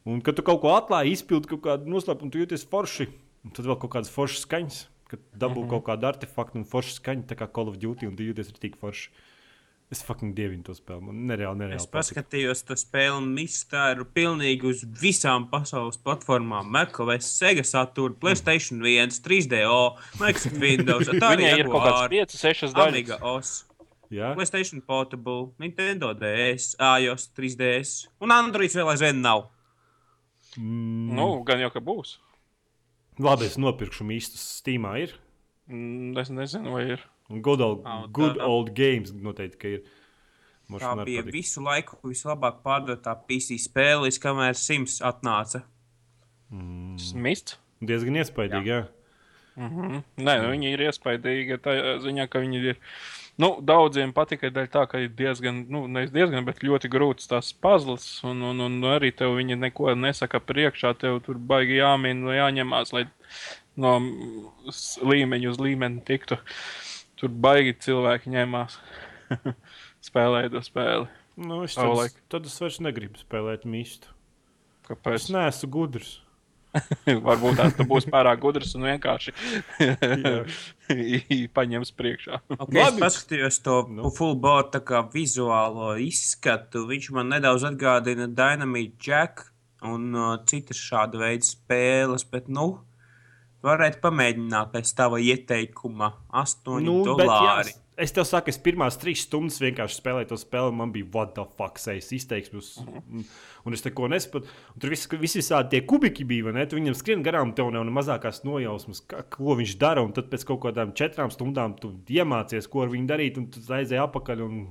Un, 0.08 0.22
kad 0.26 0.38
tu 0.38 0.46
kaut 0.46 0.64
ko 0.64 0.72
atklāji, 0.74 1.14
izpildi 1.14 1.52
kaut 1.52 1.62
kādu 1.68 1.92
noslēpumu, 1.92 2.32
tu 2.34 2.42
jūties 2.42 2.66
forši. 2.70 3.12
Un 3.46 3.54
tad 3.54 3.68
vēl 3.68 3.78
kaut 3.82 3.94
kādas 3.96 4.10
foršas 4.14 4.46
skaņas, 4.46 4.80
kad 5.12 5.22
dabū 5.34 5.62
mm 5.62 5.66
-hmm. 5.66 5.70
kaut 5.70 5.86
kādu 5.90 6.08
artefaktu 6.10 6.58
un 6.58 6.66
foršu 6.66 6.96
skaņu, 6.98 7.28
tā 7.30 7.38
kā 7.38 7.48
Call 7.54 7.70
of 7.70 7.78
Duty, 7.78 8.08
un 8.08 8.16
tu 8.16 8.24
jūties 8.24 8.50
arī 8.50 8.60
tik 8.60 8.78
forši. 8.78 9.10
Es 9.92 10.00
fucking 10.08 10.32
dievinu 10.38 10.64
to 10.64 10.72
spēli. 10.72 11.04
Man 11.04 11.26
nereāli, 11.28 11.58
nereāli. 11.60 11.76
Es 11.82 11.88
paskatījos 11.92 12.62
to 12.64 12.78
spēli, 12.80 13.18
un 13.18 13.26
viss 13.36 13.66
tā 13.68 13.90
ir 13.92 14.06
pilnīgi 14.16 14.70
uz 14.70 14.86
visām 15.02 15.50
pasaules 15.52 15.98
platformām. 16.00 16.70
MacOS, 16.72 17.28
Sega 17.28 17.66
Saturn, 17.68 18.16
Playstation 18.22 18.80
1, 18.88 19.18
3DO, 19.26 19.82
Microsoft 20.22 20.62
Windows, 20.64 21.12
tā 21.22 21.34
Viņai 21.36 21.58
ir 21.60 21.68
kaut 21.74 21.84
kāds 21.90 22.08
5, 22.16 22.38
6 22.40 22.72
daļas. 22.78 22.88
Amiga 22.96 23.20
OS, 23.34 23.52
Jā, 24.12 24.32
Playstation 24.36 24.80
Portable, 24.84 25.50
Nintendo 25.60 26.14
DS, 26.16 26.72
iOS 26.80 27.28
3DS 27.36 27.92
un 28.24 28.32
Android 28.36 28.72
vēl 28.76 28.90
aizvien 28.96 29.20
nav. 29.24 29.46
mm, 30.56 31.12
Nu, 31.20 31.30
gan 31.48 31.60
jau 31.64 31.70
ka 31.76 31.84
būs. 31.84 32.16
labi, 33.20 33.52
es 33.52 33.60
nopirkšu 33.60 34.08
īstus 34.16 34.44
Steamā. 34.64 34.96
Ir. 35.04 35.20
Mm, 35.68 36.16
Es 36.20 36.32
nezinu, 36.32 36.72
vai 36.76 36.86
ir. 36.96 37.04
Good 37.42 37.62
old, 37.62 37.86
un 37.86 38.12
good 38.12 38.38
tā- 38.38 38.46
old 38.48 38.74
games 38.76 39.12
noteikti 39.12 39.58
ka 39.58 39.68
ir. 39.68 39.82
Moš 40.72 40.82
Tā 40.82 41.06
bija 41.06 41.24
patīk. 41.24 41.32
visu 41.32 41.62
laiku 41.64 41.98
vislabāk 42.04 42.62
pārdotā 42.64 43.16
PC 43.28 43.58
spēle, 43.60 44.06
līdz 44.08 44.20
kamēr 44.24 44.56
Sims 44.56 45.00
atnāca. 45.02 45.64
Smits. 47.00 47.58
Diezgan 47.82 48.20
iespaidīgi, 48.22 48.68
jā. 48.70 48.82
Mm 49.56 49.70
-hmm. 49.70 50.04
Nē, 50.18 50.36
nu, 50.42 50.52
viņi 50.54 50.72
ir 50.74 50.80
iespaidīgi. 50.88 51.58
Tā 51.60 52.00
ziņā, 52.04 52.28
ka 52.30 52.40
viņi 52.40 52.64
ir. 52.70 52.78
Nu, 53.38 53.60
daudziem 53.62 54.14
patika 54.14 54.48
dēļ 54.48 54.68
tā, 54.68 54.88
ka 54.88 55.00
ir 55.00 55.10
diezgan, 55.10 55.66
nu, 55.70 55.88
nevis 55.88 56.12
diezgan, 56.12 56.46
bet 56.46 56.60
ļoti 56.60 56.90
grūts 56.90 57.28
tās 57.28 57.54
pazles. 57.54 58.24
Un, 58.24 58.42
un, 58.42 58.60
un 58.60 58.82
arī 58.84 59.12
tev 59.16 59.36
viņi 59.38 59.56
neko 59.58 59.96
nesaka 59.96 60.40
priekšā. 60.40 60.94
Tev 60.98 61.22
tur 61.26 61.36
baigi 61.36 61.78
jāmin, 61.80 62.22
nu, 62.22 62.30
jāņemās, 62.32 62.94
lai 62.94 63.08
no 63.76 64.00
līmeņa 65.04 65.50
uz 65.50 65.58
līmeni 65.58 66.02
tiktu. 66.06 66.38
Tur 67.22 67.30
baigi 67.44 67.76
cilvēki 67.86 68.32
ņemās. 68.34 68.80
Spēlēja 70.08 70.50
to 70.56 70.64
spēli. 70.66 71.06
Nu, 71.42 71.62
es 71.68 71.78
tad, 71.78 71.92
laiku. 71.96 72.20
tad 72.34 72.50
es 72.50 72.58
vairs 72.62 72.82
negribu 72.84 73.22
spēlēt 73.22 73.64
mīstu. 73.70 74.10
Es 74.10 74.90
Kāpēc? 74.90 75.28
neesmu 75.32 75.70
gudrs. 75.72 76.10
Varbūt 77.28 77.58
tās 77.60 77.74
tu 77.76 77.84
būsi 77.88 78.08
pārāk 78.12 78.40
gudrs 78.44 78.74
un 78.80 78.86
vienkārši 78.88 79.34
paņems 81.58 81.92
priekšā. 81.98 82.40
Okay, 82.58 82.80
es 82.80 82.86
Labi. 82.94 83.02
paskatījos 83.04 83.58
to 83.66 83.78
Nu. 83.92 84.12
full 84.16 84.38
board 84.40 84.72
tā 84.76 84.82
kā 84.88 85.02
vizuālo 85.14 85.94
izskatu. 86.00 86.86
Viņš 86.90 87.10
man 87.18 87.32
nedaudz 87.36 87.66
atgādina 87.68 88.28
Dynamite 88.32 88.98
Jack 89.04 89.46
un 89.84 90.12
uh, 90.16 90.38
citas 90.48 90.80
šāda 90.80 91.20
veida 91.22 91.48
spēles, 91.48 92.24
bet, 92.32 92.48
nu, 92.52 92.80
varētu 93.66 94.02
pamēģināt 94.04 94.72
pēc 94.74 94.92
tava 94.98 95.20
ieteikuma 95.22 96.12
8 96.42 96.82
nu, 96.86 97.02
dolāri. 97.06 97.72
jā, 97.74 97.82
es 98.02 98.14
tev 98.16 98.26
saku, 98.26 98.50
es 98.50 98.58
pirmās 98.58 98.98
trīs 98.98 99.24
stundas 99.28 99.60
vienkārši 99.62 100.00
spēlēju 100.00 100.30
to 100.32 100.38
spēli. 100.42 100.74
Man 100.76 100.92
bija 100.96 101.06
what 101.14 101.36
the 101.38 101.46
fuck, 101.58 101.78
sejas 101.82 102.10
izteiksmes. 102.18 102.72
Un, 102.82 103.26
un 103.66 103.78
es 103.78 103.86
neko 103.86 104.08
nesaprotu. 104.10 104.50
Un 104.74 104.82
Tur 104.82 104.94
viss 104.96 105.08
vis 105.22 105.38
visādi 105.38 105.76
tie 105.76 105.82
kubiki 105.86 106.26
bija. 106.26 106.52
ne? 106.56 106.66
Tu 106.66 106.80
viņam 106.80 106.98
skrien 106.98 107.22
garām, 107.26 107.54
tev 107.58 107.70
nav 107.76 107.86
ne 107.86 107.94
mazākās 107.94 108.42
nojausmas, 108.48 109.04
ka, 109.06 109.22
ko 109.38 109.56
viņš 109.60 109.76
dara. 109.82 110.02
Un 110.06 110.14
tad 110.18 110.32
pēc 110.34 110.48
kaut 110.50 110.64
kādām 110.66 110.96
četrām 110.98 111.30
stundām 111.34 111.78
tu 111.78 111.94
iemācies, 112.10 112.68
ko 112.72 112.86
ar 112.88 112.94
viņu 112.94 113.08
darīt. 113.14 113.38
Un 113.38 113.50
tu 113.54 113.62
aizēji 113.62 114.02
apakaļ. 114.02 114.46
Un, 114.48 114.62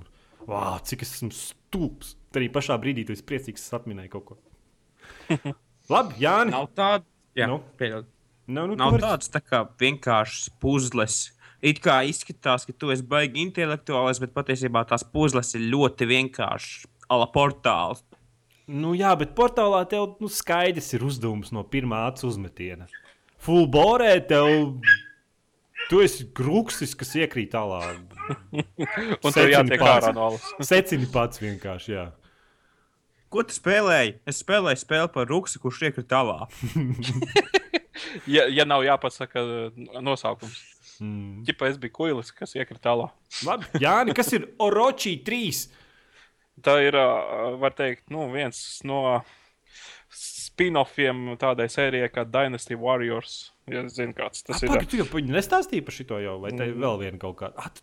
wow, 0.50 0.78
cik 0.82 1.02
es 1.06 1.14
esmu 1.20 1.30
stulbs. 1.36 2.16
Tad 2.30 2.42
arī 2.42 2.50
pašā 2.50 2.76
brīdī 2.82 3.06
tu 3.06 3.14
esi 3.14 3.22
priecīgs, 3.26 3.68
ka 3.70 3.78
atminēji 3.78 4.10
kaut 4.10 4.24
ko. 4.32 4.40
Labi, 5.90 6.18
Jāni. 6.22 6.50
Nav 6.54 6.68
tāda, 6.74 7.04
jā, 7.38 7.46
Nu. 7.50 7.60
nu. 7.60 7.76
pieļaut. 7.78 8.06
Nav, 8.50 8.66
nu, 8.70 8.76
Nav 8.80 8.90
tu 8.92 8.98
vari- 8.98 9.04
tāds 9.06 9.30
tā 9.30 9.40
kā 9.44 9.62
vienkāršs 9.80 10.48
puzles. 10.62 11.18
It 11.62 11.78
kā 11.84 11.98
izskatās, 12.08 12.64
ka 12.66 12.72
tu 12.72 12.88
esi 12.90 13.04
baigi 13.04 13.42
intelektuāls, 13.44 14.18
bet 14.22 14.32
patiesībā 14.34 14.82
tās 14.88 15.04
puzles 15.04 15.52
ir 15.58 15.66
ļoti 15.74 16.08
vienkāršas. 16.08 16.86
Ala 17.12 17.26
portāls. 17.34 18.00
Nu, 18.70 18.92
jā, 18.94 19.10
bet 19.18 19.34
portālā 19.36 19.82
tev 19.90 20.16
nu, 20.22 20.28
skaidrs 20.30 20.92
ir 20.94 21.02
uzdevums 21.04 21.50
no 21.52 21.64
pirmā 21.66 22.04
acu 22.12 22.28
uzmetiena. 22.30 22.86
Fulborē 23.42 24.14
tev. 24.30 24.78
Tu 25.90 25.98
esi 26.04 26.24
grūksis, 26.38 26.92
kas 26.94 27.10
iekrīt 27.18 27.50
tālāk. 27.50 27.98
Un 29.26 29.34
tev 29.34 29.50
jātiek 29.50 29.80
pats. 29.80 30.06
ārā 30.06 30.14
no 30.14 30.28
alas. 30.30 30.44
Secini 30.70 31.08
pats 31.10 31.42
vienkārši. 31.42 31.92
Jā. 31.96 32.04
Ko 33.30 33.42
tu 33.46 33.54
spēlēji? 33.54 34.16
Es 34.26 34.38
spēlēju 34.44 34.80
spēli 34.84 35.10
par 35.14 35.26
rūksi, 35.30 35.58
kurš 35.62 35.82
iekrita 35.90 36.08
tālā. 36.14 36.38
Ja, 38.30 38.46
ja 38.50 38.66
nav 38.68 38.84
jāpasaka 38.86 39.42
nosaukums. 40.02 40.58
Mm. 41.00 41.44
Čipa 41.48 41.70
es 41.70 41.78
biju 41.80 41.94
kuilis, 41.96 42.32
kas 42.36 42.52
iekrita 42.58 42.90
tālā. 42.90 43.08
Labi, 43.46 43.68
Jāni, 43.80 44.14
kas 44.16 44.32
ir 44.36 44.50
Oroči 44.60 45.14
3? 45.24 45.62
Tā 46.64 46.76
ir, 46.84 46.96
ā, 47.00 47.06
var 47.60 47.72
teikt, 47.76 48.10
nu, 48.12 48.26
viens 48.34 48.58
no 48.84 49.20
spin-offiem 50.12 51.38
tādai 51.40 51.70
sērijai 51.72 52.10
kā 52.12 52.26
Dynasty 52.28 52.76
Warriors. 52.76 53.52
Ja 53.70 53.86
zini, 53.88 54.12
kāds 54.16 54.44
tas 54.44 54.60
ir. 54.64 54.72
Pagaid, 54.72 54.90
tu 54.90 54.98
jau 54.98 55.06
par 55.86 55.94
šito 55.94 56.18
jau, 56.20 56.36
vai 56.42 56.50
te 56.52 56.66
ir 56.68 56.76
vēl 56.76 57.00
viena 57.00 57.20
kaut 57.22 57.38
kāda? 57.40 57.70
At, 57.70 57.80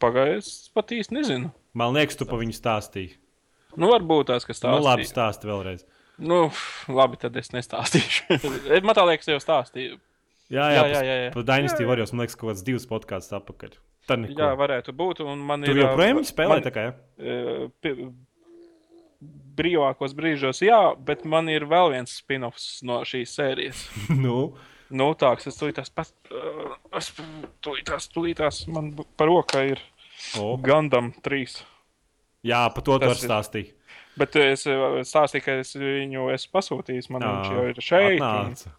Pagaidies, 0.00 0.70
pat 0.76 0.92
īsti 0.94 1.16
nezinu. 1.16 1.50
man 1.76 1.96
liekas, 1.96 2.18
tu 2.20 2.28
par 2.28 2.38
viņu 2.38 2.54
stāstīji. 2.54 3.16
Nu, 3.76 3.90
varbūt 3.90 4.30
tās, 4.30 4.46
kas 4.48 4.60
Tā 4.62 4.68
tāds 4.70 4.78
nu, 4.78 4.86
labi, 4.86 5.06
stāsti 5.08 5.48
vēlreiz. 5.48 5.82
Nu, 6.18 6.50
labi, 6.88 7.18
tad 7.20 7.36
es 7.36 7.50
nestāstīšu. 7.52 8.38
Man 8.86 8.96
tā 8.96 9.04
liekas, 9.08 9.28
jau 9.28 9.38
stāstīju. 9.42 9.98
Jā, 10.48 10.68
jā, 10.70 10.78
Jā, 10.78 10.84
jā, 10.92 11.00
jā, 11.02 11.16
jā. 11.26 11.30
Par 11.34 11.42
Dynasty 11.48 11.84
Warriors 11.88 12.12
man 12.14 12.22
liekas, 12.22 12.36
kaut 12.38 12.52
kāds 12.52 12.62
divs 12.64 12.84
podkāsts 12.86 13.32
neko. 14.22 14.38
Jā, 14.38 14.52
varētu 14.56 14.92
būt. 14.94 15.24
un 15.26 15.40
Man 15.42 15.64
Tu 15.66 15.72
ir, 15.74 15.80
joprojām 15.82 16.20
spēlē 16.24 16.54
man- 16.60 16.62
tā 16.62 16.70
kā, 16.70 16.84
pi- 17.82 17.96
brīvākos 19.56 20.14
brīžos, 20.16 20.60
jā, 20.64 20.78
bet 21.08 21.24
man 21.24 21.48
ir 21.48 21.64
vēl 21.66 21.90
viens 21.96 22.12
spin-offs 22.20 22.82
no 22.86 23.00
šīs 23.08 23.36
sērijas. 23.40 23.84
nu, 24.24 24.54
Nu, 24.86 25.08
tā, 25.18 25.32
kas 25.34 25.48
es 25.50 25.56
tūlītās 25.58 25.88
pat. 25.90 26.12
Uh, 26.30 26.76
es 26.94 27.08
tūlītās, 27.66 28.04
tūlītās 28.14 28.60
man 28.70 28.92
par 29.18 29.26
roka 29.26 29.64
ir 29.66 29.80
o. 30.38 30.52
Gundam 30.62 31.08
3. 31.26 31.56
Jā, 32.46 32.60
par 32.70 32.84
to 32.86 32.94
tu 32.94 33.02
Tas 33.02 33.10
vari 33.10 33.18
ir- 33.18 33.26
stāstīt. 33.26 33.72
Bet 34.16 34.36
es 34.40 34.64
uh, 34.70 34.98
stāstīju, 35.04 35.44
ka 35.44 35.58
es 35.60 35.74
viņu 35.76 36.30
esmu 36.34 36.54
pasūtījis. 36.56 37.10
Man 37.12 37.24
viņš 37.26 37.52
jau 37.52 37.64
ir 37.70 37.80
šeit. 37.84 38.20
Un, 38.20 38.26
Atnāca. 38.26 38.74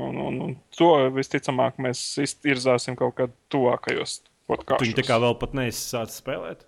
un, 0.00 0.20
un, 0.26 0.42
un 0.46 0.54
to 0.76 0.90
visticamāk 1.12 1.80
mēs 1.82 2.00
iztirzāsim 2.24 2.96
kaut 2.98 3.18
kad 3.20 3.34
tuvākajos 3.52 4.20
Tu 4.22 4.56
viņu 4.58 4.66
tā 4.66 4.76
podkāstos. 4.76 5.08
kā 5.08 5.18
vēl 5.22 5.36
pat 5.40 5.54
neesi 5.56 5.82
sācis 5.92 6.20
spēlēt. 6.22 6.66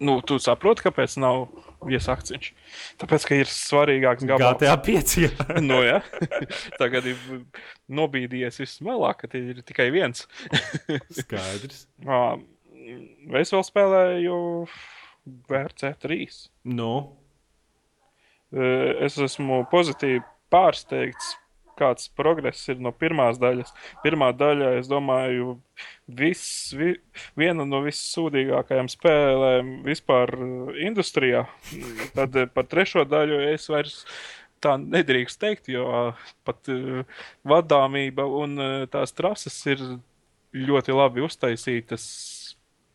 Nu, 0.00 0.18
tu 0.20 0.36
saproti, 0.40 0.84
kāpēc 0.84 1.16
nav 1.20 1.46
iesākts 1.88 2.32
viņš. 2.34 2.48
Tāpēc, 3.00 3.26
ka 3.28 3.38
ir 3.40 3.50
svarīgāks 3.50 4.26
gabals. 4.28 4.58
GTA 4.60 4.76
5. 4.84 5.14
Jā. 5.24 5.60
nu, 5.64 5.80
ja? 5.84 6.02
Tagad 6.80 7.08
ir 7.08 7.20
nobīdījies 7.96 8.60
viss 8.60 8.82
vēlāk, 8.84 9.24
ka 9.24 9.40
ir 9.40 9.62
tikai 9.66 9.88
viens. 9.94 10.26
Skaidrs. 11.20 11.86
Es 13.40 13.54
vēl 13.56 13.64
spēlēju 13.66 14.40
VRC3. 15.48 16.28
Nu, 16.76 16.90
Eh, 17.00 17.25
Es 19.06 19.18
esmu 19.20 19.64
pozitīvi 19.72 20.22
pārsteigts, 20.52 21.34
kāds 21.76 22.08
progress 22.16 22.62
ir 22.72 22.78
no 22.80 22.88
pirmās 22.96 23.36
daļas. 23.42 23.72
Pirmā 24.00 24.30
daļa, 24.32 24.70
es 24.78 24.88
domāju, 24.88 25.58
vis, 26.08 26.42
vi, 26.72 26.94
viena 27.36 27.66
no 27.68 27.82
vissūdīgākajām 27.84 28.88
spēlēm 28.88 29.74
vispār 29.84 30.32
eh, 30.38 30.80
industrijā. 30.88 31.44
Tad 32.16 32.36
eh, 32.40 32.48
par 32.48 32.64
trešo 32.72 33.04
daļu 33.04 33.42
es 33.52 33.68
vairs 33.68 33.98
tā 34.64 34.78
nedrīkst 34.80 35.36
teikt, 35.42 35.68
jo 35.68 35.84
pat 36.48 36.64
vadāmība 37.46 38.24
un 38.40 38.56
tās 38.90 39.12
trases 39.12 39.58
ir 39.68 39.82
ļoti 40.56 40.94
labi 40.96 41.20
uztaisītas. 41.26 42.06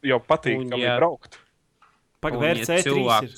Jau 0.01 0.17
patīk, 0.25 0.57
Un 0.63 0.71
kā 0.73 0.79
ja- 0.81 0.95
braukt. 0.97 1.37
pagaidām, 2.21 2.41
Un, 2.41 2.57
ja 2.57 2.65
VRC3 2.65 3.27
ir. 3.29 3.35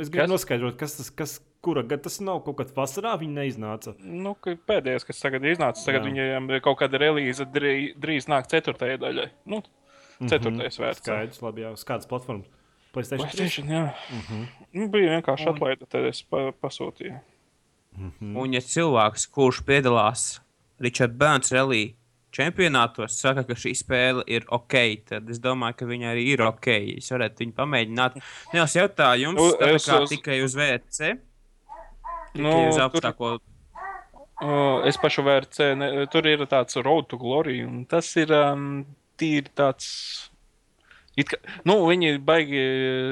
Es 0.00 0.08
gribu 0.08 0.22
Kas? 0.24 0.30
noskaidrot, 0.32 0.76
kas 0.80 0.94
tas 0.96 1.10
kas, 1.12 1.32
kura 1.60 1.82
gada 1.84 2.02
tas 2.06 2.16
nav. 2.24 2.38
Kaut 2.46 2.56
kādā 2.62 2.72
vasarā 2.76 3.12
viņi 3.20 3.34
neiznāca. 3.36 3.92
Nu, 4.00 4.32
ka 4.40 4.54
pēdējais, 4.56 5.04
kas 5.04 5.20
tagad 5.20 5.44
iznāca, 5.44 5.82
tagad 5.84 6.02
Jā. 6.02 6.08
viņiem 6.08 6.48
ir 6.54 6.62
kaut 6.64 6.78
kāda 6.80 7.00
relīze 7.02 7.44
drīz, 7.52 7.92
drīz 8.00 8.28
nāk 8.32 8.48
ceturtajai 8.48 8.96
daļai. 9.02 9.28
Nu, 9.52 9.60
ceturtais 10.30 10.78
vērts. 10.80 11.02
Skaidrs, 11.04 11.42
labi, 11.44 11.66
jā, 11.66 11.72
uz 11.76 11.84
kādas 11.84 12.08
platformas. 12.08 12.48
PlayStation 12.92 13.28
3. 13.28 13.36
PlayStation, 13.36 13.68
jā. 13.72 13.84
Nu, 14.72 14.88
bija 14.92 15.14
vienkārši 15.18 15.46
Un- 15.48 15.54
atlaide, 15.56 15.86
tad 15.88 16.04
es 16.08 16.22
pa, 16.22 16.50
pasūtīju. 16.62 17.20
Un, 18.22 18.52
ja 18.56 18.60
cilvēks, 18.64 19.26
kurš 19.32 19.62
piedalās 19.68 20.40
Richard 20.80 21.18
Burns 21.20 21.52
rallija 21.52 21.92
čempionātos, 22.32 23.14
saka, 23.20 23.44
ka 23.48 23.54
šī 23.58 23.72
spēle 23.76 24.24
ir 24.26 24.46
ok, 24.48 24.74
tad 25.10 25.28
es 25.30 25.38
domāju, 25.44 25.76
ka 25.82 25.88
viņa 25.90 26.10
arī 26.14 26.24
ir 26.32 26.42
ok. 26.46 26.68
Es 26.98 27.10
varētu 27.12 27.44
viņu 27.44 27.54
pamēģināt. 27.58 28.16
Nels 28.54 28.76
jautājums, 28.78 29.36
Nu, 29.38 29.50
tā 29.60 29.70
es 29.76 29.86
kā 29.88 30.00
uz- 30.02 30.10
tikai 30.14 30.40
uz 30.44 30.54
VC, 30.56 31.12
Nu, 32.34 32.48
tikai 32.48 32.68
uz 32.68 32.76
tur, 32.76 32.84
augstāko. 32.88 33.32
uh, 34.42 34.82
es 34.88 34.96
pašu 34.96 35.22
vērtēju, 35.26 35.76
ne, 35.78 36.06
tur 36.12 36.26
ir 36.26 36.44
tāds 36.50 36.76
road 36.82 37.08
to 37.12 37.18
glory, 37.20 37.60
un 37.66 37.84
tas 37.86 38.08
ir 38.16 38.32
um, 38.32 38.84
tīri 39.20 39.52
tāds. 39.54 40.28
It 41.14 41.28
Kā, 41.28 41.36
nu, 41.68 41.74
viņi 41.90 42.14
baigi 42.24 42.60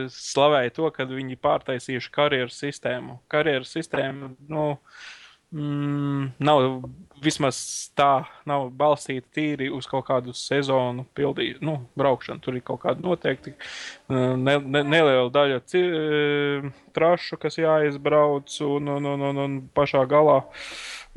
slavēja 0.09 0.73
to, 0.73 0.87
ka 0.91 1.05
viņi 1.05 1.37
pārtaisījuši 1.37 2.11
karjeras 2.15 2.57
sistēmu. 2.63 3.19
Karjeras 3.29 3.75
sistēma 3.77 4.31
nu, 4.49 4.79
mm, 5.55 6.33
nav 6.47 6.67
vismaz 7.21 7.59
tā, 7.99 8.25
nav 8.49 8.71
balstīta 8.77 9.29
tīri 9.37 9.69
uz 9.75 9.89
kaut 9.91 10.07
kādu 10.09 10.33
sezonu 10.37 11.05
pildīšanu, 11.17 11.67
nu, 11.67 11.75
braukšanu. 12.01 12.41
Tur 12.45 12.57
ir 12.57 12.65
kaut 12.65 12.81
kāda 12.85 13.05
noteikti 13.05 13.53
uh, 13.53 14.37
ne, 14.41 14.57
ne, 14.59 14.83
neliela 14.87 15.29
daļa 15.35 15.61
ci, 15.69 15.83
uh, 15.85 16.71
trašu, 16.97 17.39
kas 17.43 17.61
jāizbrauc, 17.61 18.57
un, 18.67 18.89
un, 18.97 19.11
un, 19.15 19.27
un, 19.31 19.45
un 19.45 19.59
pašā 19.77 20.07
galā 20.11 20.41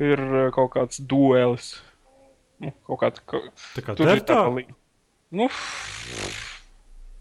ir 0.02 0.20
kaut 0.56 0.74
kāds 0.76 1.00
duelis. 1.00 1.74
Nu, 2.62 2.70
kaut 2.86 3.00
kāda, 3.02 3.22
ka, 3.26 3.40
Tā 3.74 3.82
kā 3.84 3.96
tur 3.98 4.12
ir 4.12 4.22
tā 4.28 4.42
līnija. 4.46 4.76
Nu, 5.34 5.48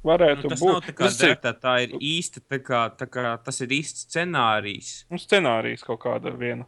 varētu 0.05 0.45
Nu, 0.45 0.51
tas 0.53 0.61
būt. 0.61 0.89
tā 0.91 0.93
Tas 0.99 1.17
ir 1.17 1.31
dēktā, 1.31 1.53
tā 1.63 1.73
ir 1.87 1.95
īsta, 1.97 2.43
tā 2.45 2.59
kā, 2.61 2.83
tā 2.99 3.07
kā 3.09 3.33
tas 3.43 3.63
ir 3.65 3.73
īsts 3.79 4.05
scenārijs. 4.05 4.91
nu, 5.09 5.17
scenārijs 5.21 5.85
kaut 5.87 6.03
kāda 6.03 6.35
viena. 6.37 6.67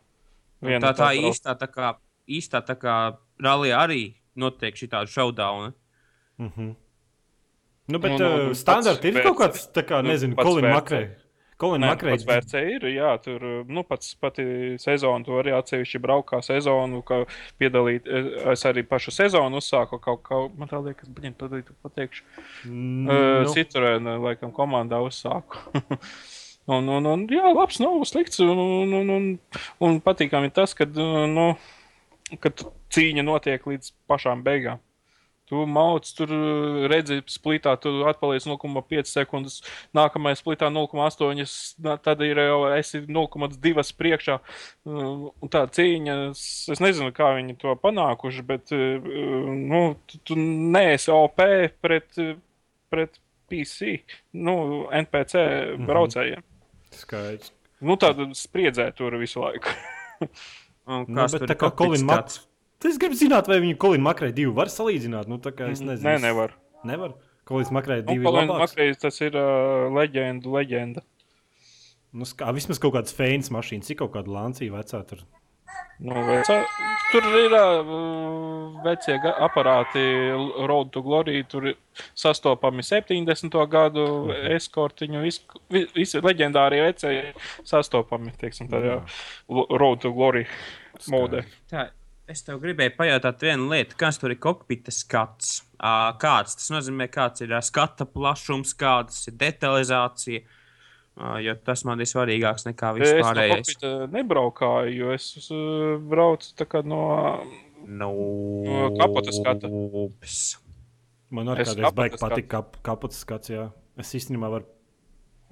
Un 0.66 0.82
Tā, 0.84 0.94
tā 0.98 1.12
īstā, 1.18 1.56
tā 1.60 1.70
kā, 1.72 1.94
īstā, 2.28 2.62
tā 2.66 2.76
kā 2.80 2.96
rallija 3.42 3.84
arī 3.86 4.04
notiek 4.36 4.76
šī 4.76 4.90
tāda 4.92 5.12
šaudāuna. 5.12 5.74
Mhm. 6.42 6.74
Nu, 7.88 8.00
bet 8.02 8.16
Nu, 8.16 8.18
nu, 8.18 8.26
uh, 8.26 8.48
nu, 8.50 8.56
standarti 8.58 9.12
ir 9.14 9.22
kaut 9.22 9.38
kāds, 9.38 9.68
tā 9.70 9.84
kā, 9.86 10.02
nu, 10.02 10.10
nezinu, 10.10 10.34
pats 10.36 10.48
Kolina. 10.50 10.72
Makrei. 10.74 11.06
Kolina 11.62 11.92
Makrei. 11.94 12.16
pats 12.16 12.26
vērts 12.28 12.56
ir, 12.58 12.88
jā, 12.92 13.12
tur, 13.24 13.44
nu, 13.70 13.84
pats 13.88 14.10
pati 14.20 14.44
sezona, 14.82 15.24
tu 15.24 15.38
arī 15.40 15.54
atsevišķi 15.56 16.02
braukt 16.04 16.28
kā 16.34 16.42
sezonu, 16.44 17.04
ka 17.06 17.22
piedalīt, 17.62 18.10
es 18.52 18.66
arī 18.68 18.84
pašu 18.90 19.14
sezonu 19.16 19.62
uzsāku 19.62 20.02
kaut 20.04 20.24
kā, 20.26 20.42
man 20.58 20.68
tā 20.68 20.82
liekas, 20.84 21.08
baņiem 21.16 21.38
padalīt, 21.40 21.70
pateikšu. 21.86 22.26
Mm, 22.66 23.06
Uh, 23.06 23.44
nu, 23.46 23.54
Citurēna, 23.54 24.18
laikam, 24.20 24.52
komandā 24.52 25.00
uzsāku. 25.06 25.62
un, 26.68 26.90
un, 26.90 27.06
un, 27.12 27.28
jā, 27.30 27.52
labs, 27.54 27.80
nav 27.84 28.00
slikts. 28.10 28.40
Un, 28.44 28.58
un, 28.58 28.94
un, 29.02 29.14
un, 29.20 29.30
un 29.86 30.00
patīkami 30.06 30.52
tas, 30.56 30.74
ka 30.78 30.88
nu, 30.90 31.52
kad 32.42 32.66
cīņa 32.96 33.26
notiek 33.28 33.66
līdz 33.70 33.94
pašām 34.10 34.44
beigām. 34.46 34.82
Tu 35.46 35.60
mauc, 35.70 36.08
tur 36.18 36.32
uh, 36.34 36.86
redzi, 36.90 37.20
splitā, 37.30 37.76
tu 37.78 37.92
atpaliec 38.10 38.48
0,5 38.50 39.06
sekundes, 39.12 39.60
nākamajā 39.94 40.40
splitā 40.40 40.72
0,8, 40.74 41.44
nā- 41.86 42.00
tad 42.02 42.24
ir 42.26 42.42
jau 42.42 42.64
esi 42.74 43.04
0,2 43.06 43.92
priekšā. 44.00 44.40
Uh, 44.90 45.30
Un 45.30 45.52
tā 45.54 45.62
cīņa, 45.70 46.16
es 46.34 46.82
nezinu, 46.82 47.12
kā 47.14 47.30
viņi 47.38 47.60
to 47.62 47.76
panākuši, 47.78 48.42
bet 48.50 48.74
uh, 48.74 49.06
nu, 49.54 49.84
tu, 50.10 50.18
tu 50.32 50.40
neesi 50.42 51.14
OP 51.14 51.38
pret, 51.78 52.18
pret 52.90 53.22
PC, 53.46 54.00
nu, 54.34 54.58
NPC 54.98 55.46
braucējiem. 55.86 56.42
Skaidrs. 57.00 57.52
Nu, 57.86 57.98
tāda 58.00 58.28
spriedzē 58.38 58.88
tur 58.96 59.18
visu 59.22 59.44
laiku. 59.44 59.74
Un 60.86 61.08
Nu, 61.10 61.26
bet 61.32 61.48
tā 61.50 61.56
kā 61.58 61.72
Kolina 61.74 62.06
Makrēs? 62.12 62.42
Makrei. 62.42 62.52
Es 62.86 63.00
gribu 63.02 63.18
zināt, 63.18 63.48
vai 63.50 63.58
viņi 63.64 63.78
Kolina 63.82 64.06
Makrei 64.06 64.34
divu 64.36 64.54
var 64.58 64.70
salīdzināt. 64.70 65.30
Nu, 65.32 65.40
tā 65.42 65.52
kā 65.56 65.72
es 65.74 65.82
nezinu. 65.82 66.06
Nē, 66.06 66.20
nevar. 66.28 66.54
Nevar. 66.86 67.16
Kolins 67.46 67.72
Makrei 67.74 68.02
Nu, 68.04 68.08
divi 68.12 68.26
ir 68.26 68.30
Colin 68.30 68.50
labāks. 68.50 68.74
Makrejs 68.74 69.02
tas 69.02 69.18
ir 69.26 69.38
uh, 69.38 69.88
leģenda, 69.94 70.50
leģenda. 70.58 71.04
Nu, 72.16 72.28
kā, 72.38 72.50
vismaz 72.56 72.80
kaut 72.82 72.96
kādas 72.96 73.16
fēnas 73.18 73.52
mašīnas, 73.54 73.90
ir 73.92 74.00
kaut 74.00 74.14
kāda 74.16 74.32
lancīja 74.34 74.74
vecā. 74.74 75.02
Tur. 75.10 75.26
Nu, 76.04 76.12
vecā, 76.28 76.58
tur 77.14 77.24
ir 77.40 77.54
uh, 77.56 78.82
vecie 78.84 79.16
ga- 79.24 79.38
aparāti, 79.46 80.02
Road 80.68 80.90
to 80.92 81.02
Glory, 81.06 81.38
tur 81.48 81.70
sastopami 82.20 82.84
70. 82.84 83.56
gadu 83.72 84.04
eskortiņu, 84.58 85.22
vis, 85.24 85.40
vi- 85.72 85.88
visi 85.96 86.20
leģendārie 86.20 86.82
vecie 86.84 87.14
sastopami, 87.64 88.34
teiksim, 88.42 88.68
tādā 88.72 88.98
Road 89.48 90.04
to 90.04 90.12
Glory 90.12 90.44
modē. 91.08 91.46
Tā, 91.72 91.88
es 92.28 92.44
tev 92.44 92.60
gribēju 92.60 92.98
pajautāt 93.00 93.48
vienu 93.48 93.72
lietu, 93.72 93.96
kas 93.98 94.20
tur 94.20 94.36
ir 94.36 94.42
kokpita 94.44 94.92
skats. 94.92 95.62
Kāds 96.20 96.60
tas 96.60 96.70
nozīmē, 96.76 97.08
kāds 97.14 97.44
ir 97.48 97.56
skata 97.64 98.06
plašums, 98.10 98.76
kādas 98.80 99.24
ir 99.32 99.40
detalizācija. 99.40 100.44
Ā, 100.44 100.62
Jo 101.16 101.54
tas 101.64 101.86
man 101.88 102.02
ir 102.04 102.10
svarīgāks 102.10 102.66
nekā 102.68 102.90
Es 102.98 103.00
no 103.00 103.06
vispārējais. 103.22 103.70
kokpita 103.72 103.92
nebraukāju, 104.12 104.96
jo 105.00 105.14
es 105.16 105.30
uh, 105.48 105.96
braucu 106.12 106.50
tā 106.60 106.68
kā 106.68 106.82
no 106.84 107.00
No, 107.86 108.10
No 108.66 108.90
kapota 108.98 109.32
skata. 109.32 109.70
Ups. 109.70 110.58
Man 111.32 111.48
arī 111.54 111.64
kādreiz 111.68 111.94
baigi 111.96 112.20
patīk 112.22 112.48
kap, 112.52 112.78
kapotas 112.84 113.20
skats. 113.24 113.52
Jā. 113.54 113.68
Es 114.02 114.12
īstenībā 114.18 114.50
varu. 114.52 114.66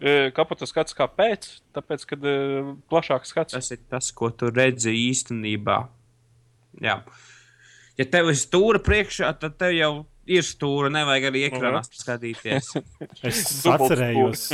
uh, 0.04 0.32
kapota 0.36 0.66
skats, 0.68 0.96
kāpēc? 0.98 1.48
Tāpēc, 1.78 2.06
kad 2.12 2.26
uh, 2.28 2.74
plašāks 2.92 3.32
skats. 3.32 3.54
Tas 3.56 3.72
ir 3.72 3.80
tas, 3.90 4.12
ko 4.12 4.32
tu 4.36 4.50
redzi 4.52 4.92
īstenībā. 5.12 5.78
Jā. 6.84 6.98
Ja 8.02 8.06
tev 8.10 8.32
ir 8.34 8.40
stūra 8.40 8.82
priekšā, 8.84 9.30
tad 9.40 9.56
tev 9.62 9.76
jau 9.78 9.92
ir 10.30 10.46
stūra. 10.46 10.92
Nevajag 10.94 11.30
arī 11.30 11.46
ekrānā 11.50 11.84
skatīties. 11.88 12.74
Es 13.30 13.44
atcerējos, 13.70 14.46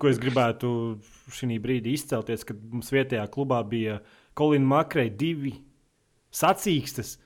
ko 0.00 0.10
es 0.10 0.20
gribētu 0.20 0.70
šī 1.34 1.58
brīdī 1.62 1.94
izcelties, 1.96 2.44
kad 2.48 2.60
mums 2.72 2.92
vietējā 2.92 3.24
klubā 3.32 3.60
bija 3.68 3.98
Kolina 4.38 4.68
Makrei 4.76 5.10
divi 5.10 5.54
sacīkstes, 6.34 7.16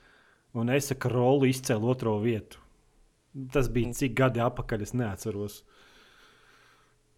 un 0.57 0.71
es 0.73 0.91
ar 0.93 1.11
rolu 1.11 1.49
izcēlu 1.49 1.91
otro 1.91 2.17
vietu. 2.23 2.59
Tas 3.53 3.69
bija 3.73 3.93
cik 3.97 4.13
gadi 4.17 4.43
atpakaļ, 4.43 4.83
es 4.85 4.93
neatceros. 4.93 5.61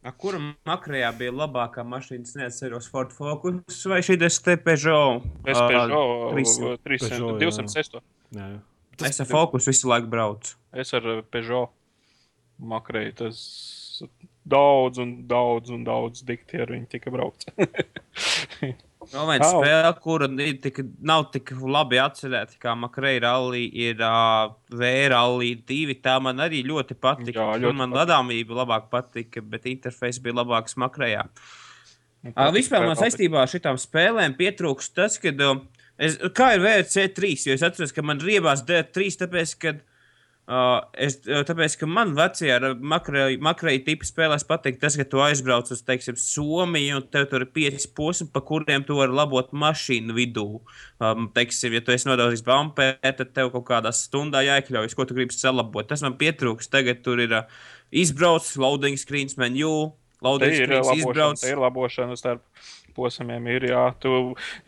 A, 0.06 0.12
Kura 0.14 0.38
makrējā 0.70 1.10
bija 1.18 1.34
labākā 1.34 1.84
mašīna? 1.88 2.28
Es 2.30 2.36
neatceros, 2.38 2.88
Ford 2.94 3.12
Focus 3.16 3.82
vai 3.90 4.04
šī 4.06 4.20
te 4.22 4.56
Peugeot? 4.62 5.26
Es 5.50 5.58
Peugeot 5.58 6.86
300. 6.86 8.74
300, 9.00 9.02
Peugeot, 9.02 9.04
jā. 9.04 9.04
206. 9.04 9.04
Jā, 9.04 9.12
jā. 9.12 9.16
Es 9.16 9.22
ar 9.22 9.32
Focus 9.32 9.70
visu 9.72 9.91
laiku 9.91 10.12
braucu. 10.12 10.56
Es 10.76 10.93
ar 10.98 11.10
uh, 11.12 11.24
Peugeot 11.32 11.74
makrēju. 12.72 13.16
Tas 13.20 13.39
daudz 14.46 15.00
un 15.02 15.16
daudz 15.28 15.72
un 15.74 15.86
daudz 15.88 16.26
dikti 16.26 16.60
ar 16.62 16.74
viņu 16.74 16.89
tika 16.91 17.14
braukts. 17.14 17.50
Vēl 19.06 19.28
viena 19.30 19.46
Au. 19.46 19.60
spēle, 19.62 19.89
kura 20.02 20.28
ir 20.41 20.56
tik, 20.64 20.80
nav 21.06 21.28
tik 21.34 21.52
labi 21.62 22.00
atcerēta, 22.02 22.58
kā 22.62 22.74
Makrēja 22.80 23.22
rallija, 23.28 23.91
ir 23.91 24.02
uh, 24.02 24.56
V-rallija 24.74 25.60
2. 25.70 25.98
Tā 26.02 26.16
man 26.26 26.41
arī 26.41 26.64
ļoti 26.66 26.98
patika. 26.98 27.38
Jā, 27.38 27.60
ļoti 27.62 27.80
man 27.84 27.93
vadāmība 27.93 28.58
labāk 28.64 28.89
patika, 28.93 29.43
bet 29.46 29.70
interfejs 29.70 30.18
bija 30.24 30.39
labāks 30.41 30.78
Makrējā. 30.82 31.28
Uh, 32.32 32.50
vispār 32.56 32.88
man 32.88 32.98
saistībā 32.98 33.43
ar 33.43 33.52
šīm 33.52 33.78
spēlēm 33.78 34.38
pietrūkst 34.39 34.98
tas, 34.98 35.22
ka. 35.22 35.36
Uh, 35.38 35.62
es, 35.98 36.20
kā 36.38 36.54
ir 36.56 36.64
VRC3? 36.64 37.34
Jo 37.50 37.58
es 37.58 37.66
atceros, 37.66 37.93
ka 37.96 38.06
man 38.06 38.24
riebās 38.24 38.66
D3, 38.68 39.12
tāpēc, 39.24 39.58
ka 39.62 39.78
Uh, 40.46 40.84
es, 41.02 41.16
tāpēc, 41.26 41.74
ka 41.82 41.88
man 41.89 42.12
vecie 42.14 42.52
ar 42.54 42.76
makreju 42.78 43.80
tipu 43.88 44.06
spēlēs 44.06 44.43
patīk 44.46 44.76
tas, 44.78 44.93
ka 44.93 45.02
tu 45.10 45.18
aizbrauc 45.26 45.72
uz, 45.74 45.80
teiksim, 45.82 46.20
Somiju, 46.22 47.00
un 47.00 47.08
tev 47.10 47.26
tur 47.32 47.41
ir 47.41 47.50
pieci 47.50 47.89
posmi, 47.98 48.28
pa 48.30 48.43
kuriem 48.46 48.86
tu 48.86 49.00
vari 49.00 49.16
labot 49.18 49.50
mašīnu 49.58 50.14
vidū. 50.14 50.46
Um, 51.02 51.32
teiksim, 51.34 51.74
ja 51.74 51.82
tu 51.82 51.96
esi 51.96 52.06
nodaudzis 52.12 52.46
bumperi, 52.46 52.93
tad 53.02 53.34
tev 53.34 53.50
kaut 53.56 53.66
kādā 53.72 53.89
stundā 53.89 54.43
jāiekļaujas, 54.46 54.93
ko 54.93 55.10
tu 55.10 55.18
gribi 55.18 55.34
salabot. 55.34 55.89
Tas 55.89 56.06
man 56.06 56.20
pietrūks. 56.22 56.70
Tagad 56.70 57.02
tur 57.02 57.26
ir 57.26 57.34
uh, 57.41 57.50
izbraucis, 57.89 58.54
loading 58.62 59.02
screens 59.02 59.39
menu, 59.41 59.96
loading 60.22 60.54
screens 60.62 60.93
izbraucis. 60.93 61.41
te 61.41 61.56
ir 61.56 61.66
labošana 61.66 62.22
starp 62.22 62.46
posmiem. 62.96 63.48
Ir, 63.56 63.68
jā, 63.72 63.84
tu, 64.02 64.12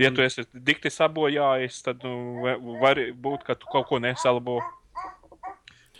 ja 0.01 0.11
tu 0.13 0.23
esi 0.25 0.45
dikti 0.53 0.91
sabojājis, 0.93 1.81
tad 1.85 2.03
nu, 2.05 2.41
va- 2.45 2.57
var 2.83 3.01
būt, 3.15 3.45
ka 3.47 3.55
tu 3.55 3.69
kaut 3.71 3.87
ko 3.89 3.99
nesalabo. 4.03 4.59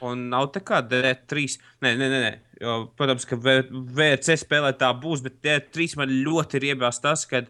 Un 0.05 0.27
nav 0.29 0.51
tā 0.53 0.61
kā 0.61 0.83
D3. 0.85 1.57
Nē, 1.81 1.95
nē, 1.97 2.07
nē. 2.13 2.33
Jo, 2.61 2.73
protams, 2.97 3.25
ka 3.25 3.37
VC 3.41 4.35
spēlē 4.37 4.75
tā 4.77 4.91
būs, 4.93 5.23
bet 5.25 5.39
D3 5.41 5.95
man 5.97 6.11
ļoti 6.25 6.61
riebās 6.61 7.01
tas, 7.01 7.23
ka 7.29 7.41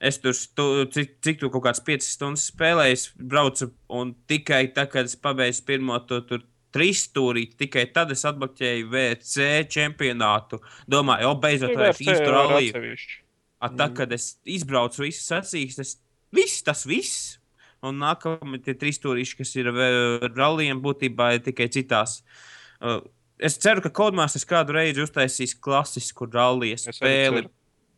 es 0.00 0.20
tur, 0.22 0.32
stu, 0.36 0.86
cik, 0.94 1.18
cik 1.24 1.40
tu 1.42 1.50
kaut 1.52 1.66
kāds 1.66 1.82
5 1.84 2.06
stundas 2.06 2.46
spēlēju, 2.52 3.18
braucu 3.20 3.68
un 3.98 4.14
tikai 4.30 4.68
tad, 4.72 4.88
kad 4.94 5.10
es 5.10 5.16
pabeidzu 5.20 5.66
pirmo 5.68 5.98
to 6.08 6.22
tur. 6.28 6.46
Trīs 6.68 7.06
stūrīti, 7.08 7.56
tikai 7.62 7.86
tad 7.96 8.10
es 8.12 8.20
atbloķēju 8.28 8.90
VC 8.92 9.46
čempionātu. 9.72 10.58
Domāju, 10.84 11.30
o, 11.30 11.38
beidzot, 11.40 11.72
varēšu 11.72 12.04
VRC 12.04 12.12
īstu 12.12 12.34
ralliju. 12.34 12.72
A, 13.58 13.68
tad, 13.74 13.96
kad 13.98 14.12
es 14.14 14.36
izbraucu 14.46 15.02
visas 15.02 15.26
sacīkstes, 15.32 15.96
viss 16.34 16.62
tas 16.66 16.84
viss. 16.86 17.36
Un 17.82 18.00
nākamie 18.02 18.58
tie 18.62 18.74
trīs 18.74 18.98
stūrīši, 18.98 19.36
kas 19.38 19.54
ir 19.58 19.70
rallija, 20.34 20.74
būtībā 20.82 21.32
ir 21.36 21.44
tikai 21.46 21.68
citās. 21.70 22.20
Uh, 22.82 23.00
es 23.38 23.58
ceru, 23.62 23.82
ka 23.84 23.92
Kodmārs 23.94 24.38
kādu 24.48 24.74
reizi 24.74 25.04
uztaisīs 25.04 25.54
klasisku 25.54 26.26
rallija 26.30 26.78
spēli. 26.82 27.46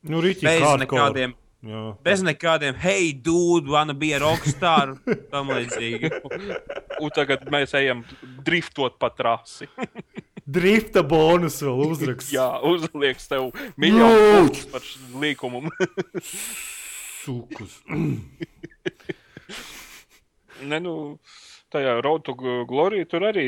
Nu, 0.08 0.20
rīķi, 0.24 0.44
Bez 0.44 0.62
hardcore. 0.64 0.84
nekādiem, 0.84 1.32
Jā. 1.60 1.80
bez 2.04 2.22
nekādiem, 2.24 2.76
hei, 2.80 3.12
dude, 3.12 3.68
wanna 3.68 3.92
be 3.92 4.14
a 4.16 4.20
rockstar. 4.22 4.94
Tam 5.32 5.52
līdzīgi. 5.52 6.12
Un 7.00 7.12
tagad 7.16 7.44
mēs 7.52 7.76
ejam 7.76 8.04
driftot 8.44 8.96
pa 9.00 9.12
trasi. 9.12 9.68
Drifta 10.50 11.02
bonus 11.06 11.60
vēl 11.64 11.84
uzraksts. 11.92 12.32
Jā, 12.34 12.48
uzlieks 12.66 13.30
tev 13.30 13.50
miljonu 13.80 14.18
punktus 14.34 14.66
par 14.72 14.88
līkumu. 15.22 15.64
Sukus. 17.20 17.76
ne, 20.70 20.80
nu, 20.80 20.94
tajā 21.70 21.98
to 22.24 22.34
Glory 22.68 23.04
tur 23.08 23.26
arī, 23.28 23.46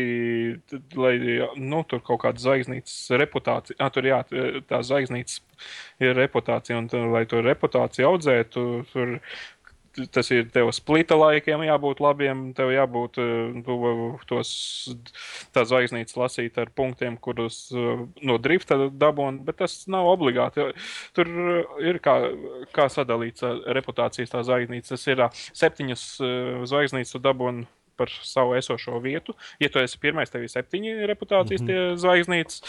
lai, 0.94 1.14
nu, 1.56 1.82
tur 1.88 2.02
kaut 2.04 2.22
kāda 2.24 2.42
zvaigznītes 2.42 2.96
reputācija, 3.22 3.78
ah, 3.80 3.90
tur 3.92 4.06
jā, 4.06 4.22
tā 4.68 4.82
zvaigznītes 4.86 5.40
ir 6.02 6.14
reputācija, 6.18 6.78
un 6.78 6.90
tur, 6.92 7.08
lai 7.12 7.24
to 7.30 7.42
reputāciju 7.44 8.12
audzētu, 8.12 8.66
tur 8.92 9.18
tas 10.12 10.30
ir 10.32 10.48
tev 10.52 10.70
splita 10.74 11.16
laikiem 11.18 11.64
jābūt 11.66 12.00
labiem, 12.02 12.44
tev 12.56 12.72
jābūt 12.72 13.18
eh, 13.22 13.58
tu, 13.66 13.76
tos, 14.30 14.52
tā 15.54 15.64
zvaigznītes 15.68 16.16
lasīt 16.18 16.58
ar 16.62 16.72
punktiem, 16.74 17.18
kurus 17.20 17.66
eh, 17.74 18.04
no 18.24 18.38
drifta 18.42 18.78
dabūn, 18.88 19.42
bet 19.46 19.60
tas 19.62 19.82
nav 19.92 20.08
obligāti. 20.14 20.70
Tur 21.16 21.30
eh, 21.32 21.76
ir 21.90 22.00
kā, 22.04 22.16
kā 22.74 22.88
sadalīts 22.92 23.44
reputācijas 23.78 24.32
tā 24.32 24.42
zvaigznīca. 24.46 24.94
Tas 24.94 25.06
ir 25.08 25.26
septiņas 25.52 26.08
zvaigznītes 26.68 27.14
tu 27.14 27.22
dabūn 27.22 27.64
par 27.96 28.10
savu 28.22 28.56
esošo 28.58 28.98
vietu. 29.02 29.34
Ja 29.60 29.68
tu 29.72 29.80
esi 29.82 29.98
pirmais, 30.02 30.30
tev 30.32 30.44
ir 30.46 30.52
septiņi 30.52 30.94
reputācijas 31.10 31.62
mm 31.62 31.68
-hmm. 31.68 32.00
zvaigznītes, 32.02 32.62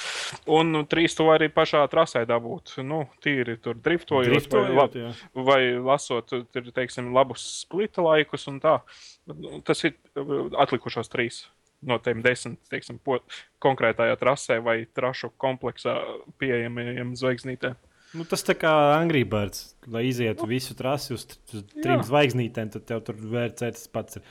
un 0.47 0.71
nu, 0.75 0.83
trīs 0.89 1.15
tu 1.17 1.27
vari 1.29 1.49
pašā 1.49 1.85
trasē 1.91 2.25
dabūt. 2.29 2.77
Nu, 2.83 3.05
tīri 3.23 3.57
tur 3.61 3.75
driftojot, 3.75 4.27
vai, 4.27 4.33
Driftojot, 4.33 4.95
jā. 4.95 5.11
vai 5.33 5.61
lasot, 5.79 6.29
tur, 6.51 6.71
teiksim, 6.73 7.13
labus 7.13 7.45
splita 7.61 8.01
laikus 8.01 8.47
un 8.47 8.59
tā. 8.59 8.79
Nu, 9.25 9.61
Tas 9.63 9.83
ir 9.83 9.93
uh, 10.15 10.49
atlikušos 10.59 11.09
trīs. 11.09 11.47
No 11.83 11.97
tiem 11.99 12.21
desmit, 12.23 12.59
teiksim, 12.71 12.99
po, 13.03 13.19
konkrētajā 13.63 14.15
trasē 14.19 14.59
vai 14.63 14.85
trašu 14.85 15.33
kompleksā 15.37 15.97
pieejamajiem 16.39 17.15
zvaigznītēm. 17.19 17.75
Nu, 18.13 18.25
tas 18.29 18.45
tā 18.45 18.53
kā 18.53 18.71
Angry 18.93 19.23
Birds, 19.25 19.73
lai 19.89 20.05
izietu 20.05 20.45
visu 20.49 20.75
trasi 20.77 21.15
uz, 21.15 21.25
uz 21.49 21.63
trim 21.73 21.97
Jā. 21.97 22.03
zvaigznītēm, 22.11 22.69
tad 22.75 22.85
tev 22.89 23.01
tur 23.07 23.17
vērts 23.17 23.65
tas 23.65 23.87
pats. 23.89 24.19
Ir. 24.19 24.27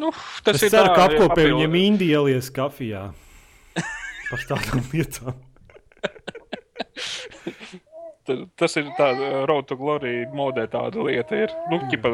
Nu, 0.00 0.08
tas 0.44 0.56
Es 0.56 0.62
ir 0.66 0.70
ceru, 0.72 0.88
tā, 0.88 0.94
ka 0.96 1.04
apkopē 1.10 1.28
papildu- 1.34 1.56
viņiem 1.60 1.74
indielies 1.82 2.48
kafijā. 2.54 3.02
Par 4.30 4.44
tādām 4.48 4.80
lietām. 4.94 5.34
Ta- 8.24 8.36
Tas 8.56 8.76
ir 8.78 8.86
tāds 8.96 9.18
Road 9.50 9.66
to 9.66 9.76
Glory 9.76 10.26
modē, 10.32 10.68
tāda 10.70 11.02
lieta 11.02 11.34
ir. 11.44 11.54
Nu, 11.72 11.80
ķipa, 11.90 12.12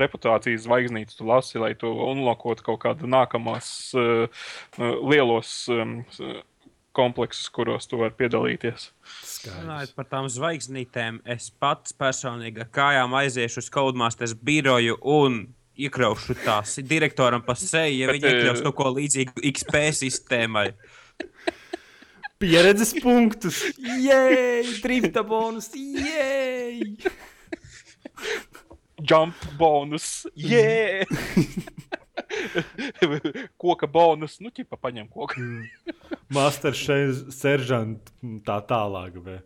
reputācijas 0.00 0.64
zvaigznītes 0.64 1.18
tu 1.18 1.26
lasi, 1.28 1.58
lai 1.60 1.74
tu 1.78 1.90
unlokotu 1.92 2.64
kaut 2.70 2.80
kādu 2.86 3.10
nākamās 3.10 3.68
uh, 4.00 4.48
lielos 4.80 5.52
um, 5.68 5.98
kompleksus, 6.96 7.50
kuros 7.52 7.86
tu 7.86 8.00
vari 8.00 8.16
piedalīties. 8.16 8.88
Skaidrs. 9.20 9.60
Runājot 9.60 9.94
par 10.00 10.08
tām 10.10 10.26
zvaigznītēm, 10.32 11.20
es 11.36 11.50
pats 11.52 11.92
personīgi 12.00 12.64
ar 12.64 12.72
kājām 12.74 13.14
aiziešu 13.20 13.60
uz 13.62 13.68
Codemasters 13.76 14.34
biroju 14.34 14.96
un 15.04 15.42
iekraušu 15.86 16.36
tās 16.44 16.78
direktoram 16.86 17.44
pa 17.46 17.56
seju, 17.58 17.98
ja 18.02 18.10
Bet, 18.10 18.18
viņi 18.18 18.32
iekļaus 18.32 18.60
eh, 18.60 18.66
kaut 18.68 18.78
ko 18.78 18.92
līdzīgu 18.96 19.44
XP 19.52 19.82
sistēmai. 20.00 20.66
Pieredzes 22.40 22.94
punktus. 23.02 23.60
Jē, 23.76 24.62
drifta 24.80 25.24
bonus. 25.26 25.68
Jē! 25.76 26.80
Jump 29.00 29.36
bonus! 29.58 30.26
Yeah! 30.36 31.04
Koka 33.60 33.86
bonus, 33.86 34.38
nu, 34.40 34.50
ķipa, 34.54 34.78
paņem 34.80 35.08
koku. 35.10 35.42
Master 36.32 36.76
seržants 36.76 38.12
tā 38.46 38.58
tālāk. 38.68 39.16
Vai? 39.24 39.38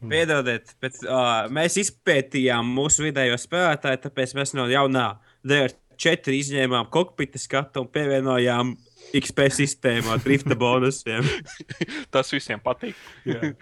Piedodiet, 0.00 0.76
bet 0.82 0.98
uh, 1.04 1.46
mēs 1.52 1.78
izpētījām 1.82 2.68
mūsu 2.78 3.06
vidējo 3.08 3.38
spēlētāju, 3.40 4.02
tāpēc 4.06 4.36
mēs 4.38 4.54
no 4.58 4.68
jaunā 4.70 5.08
DR4 5.44 6.36
izņēmām 6.40 6.90
kokpita 6.92 7.40
skatu 7.40 7.84
un 7.84 7.90
pievienojām 7.92 8.76
XP 9.16 9.48
sistēmu 9.60 10.14
ar 10.14 10.22
drifta 10.24 10.56
bonusiem. 10.58 11.26
Tas 12.14 12.32
visiem 12.34 12.62
patīk. 12.62 12.96
Jā. 13.28 13.52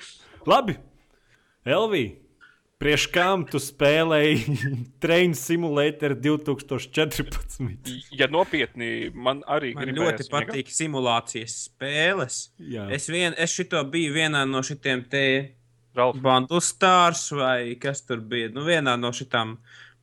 Labi, 0.49 0.79
Elvija. 1.65 2.21
Priekš 2.85 3.05
kam 3.15 3.45
tu 3.49 3.57
spēlēji 3.63 4.57
Train 5.03 5.33
Simulator 5.39 6.17
2014? 6.19 7.93
Ja 8.19 8.27
nopietni, 8.29 9.09
man 9.15 9.41
arī 9.49 9.73
Man 9.79 9.95
ļoti 9.95 10.27
patīk 10.29 10.73
simulācijas 10.75 11.55
spēles. 11.69 12.41
Jā. 12.59 12.89
Es, 12.93 13.07
vien, 13.09 13.37
es 13.41 13.55
šito 13.55 13.81
biju 13.89 14.13
vienā 14.19 14.43
no 14.51 14.61
šitiem 14.67 15.05
te 15.09 15.25
Ralf, 15.95 16.19
Bundle 16.21 16.61
Stars 16.61 17.29
vai 17.33 17.77
kas 17.81 18.03
tur 18.05 18.21
bija. 18.21 18.51
Nu, 18.53 18.67
vienā 18.67 18.99
no 19.01 19.15
šitām 19.15 19.57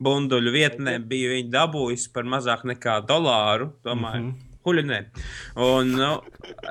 bunduļu 0.04 0.54
vietnēm 0.54 1.04
bija 1.08 1.34
viņi 1.36 1.52
dabūjusi 1.52 2.12
par 2.14 2.28
mazāk 2.28 2.64
nekā 2.68 3.00
dolāru. 3.08 3.72
Domāju, 3.86 4.22
mm 4.22 4.32
-hmm. 4.32 4.48
Huļinē. 4.62 4.98
Un 5.58 5.88
nu, 5.98 6.10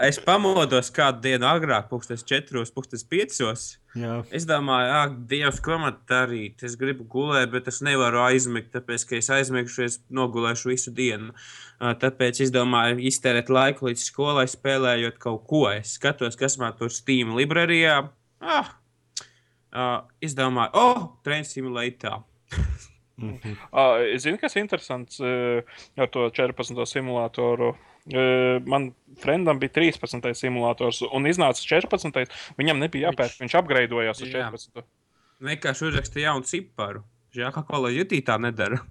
es 0.05 0.19
pamodos 0.23 0.91
kādu 0.95 1.25
dienu 1.25 1.47
agrāk, 1.49 1.89
pusdienas 1.89 2.23
četros, 2.27 2.71
pusdienas 2.71 3.03
piecos. 3.03 3.65
Jā. 3.99 4.21
Es 4.31 4.45
domāju, 4.47 4.93
ak, 4.95 5.17
Dievs, 5.27 5.59
ko 5.63 5.75
man 5.81 5.97
darīt? 6.07 6.63
Es 6.63 6.77
gribu 6.79 7.03
gulēt, 7.11 7.51
bet 7.51 7.67
es 7.67 7.81
nevaru 7.83 8.21
aizmigt, 8.23 8.71
tāpēc, 8.71 9.05
ka 9.09 9.17
es 9.19 9.27
aizmigšu, 9.35 9.83
es 9.83 9.99
nogulēšu 10.07 10.71
visu 10.71 10.95
dienu. 10.95 11.35
Tāpēc 11.81 12.39
es 12.45 12.55
domāju, 12.55 13.01
iztērēt 13.11 13.51
laiku 13.51 13.89
līdz 13.89 14.07
skolai, 14.07 14.47
spēlējot 14.47 15.19
kaut 15.19 15.43
ko. 15.51 15.65
Es 15.75 15.97
skatos, 15.99 16.39
kas 16.39 16.55
man 16.61 16.79
tur 16.79 16.93
Steam 16.95 17.35
librārijā. 17.35 18.05
Ah, 18.41 18.75
uh, 19.75 19.97
es 20.23 20.37
domāju, 20.37 20.71
oh, 20.79 21.07
Train 21.27 21.43
Simulator. 21.43 22.23
Uh, 23.21 24.01
es 24.15 24.23
zinu, 24.25 24.39
kas 24.41 24.55
ir 24.57 24.63
interesants 24.65 25.19
uh, 25.23 25.61
ar 25.99 26.09
to 26.13 26.27
14. 26.33 26.77
simulātoru. 26.89 27.73
Uh, 28.09 28.57
man 28.65 28.89
frendam 29.21 29.59
bija 29.61 29.75
13. 29.77 30.25
simulators, 30.37 31.03
un 31.13 31.29
iznāca 31.29 31.61
14. 31.61 32.33
Viņam 32.57 32.81
nebija 32.81 33.11
jāpērk, 33.11 33.37
viņš 33.43 33.57
apgraidojās 33.61 34.23
uz 34.25 34.31
Jā. 34.31 34.47
14. 34.49 34.83
Vienkārši 35.41 35.87
uzrakstīja 35.91 36.31
jaunu 36.31 36.45
ciparu. 36.49 37.03
Žēl, 37.35 37.53
ka 37.55 37.63
Call 37.69 37.87
of 37.87 37.93
Duty 37.95 38.23
tā 38.27 38.39
nedara. 38.41 38.81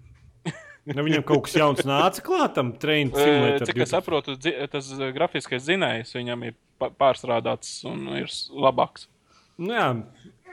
Nu, 0.91 1.03
viņam 1.05 1.23
kaut 1.29 1.43
kas 1.45 1.55
jauns 1.59 1.83
nāca 1.87 2.23
klātam, 2.25 2.71
Train 2.81 3.11
Uh, 3.13 3.19
Simulator. 3.21 3.67
cik 3.69 3.83
es 3.85 3.91
saprotu, 3.93 4.35
tas 4.73 4.87
uh, 4.97 5.11
grafiskais 5.15 5.67
zinājums 5.67 6.15
viņam 6.17 6.47
ir 6.49 6.55
pārstrādāts 6.97 7.83
un 7.87 8.07
ir 8.17 8.33
labāks. 8.65 9.05
Nu, 9.61 9.75
jā, 9.77 9.91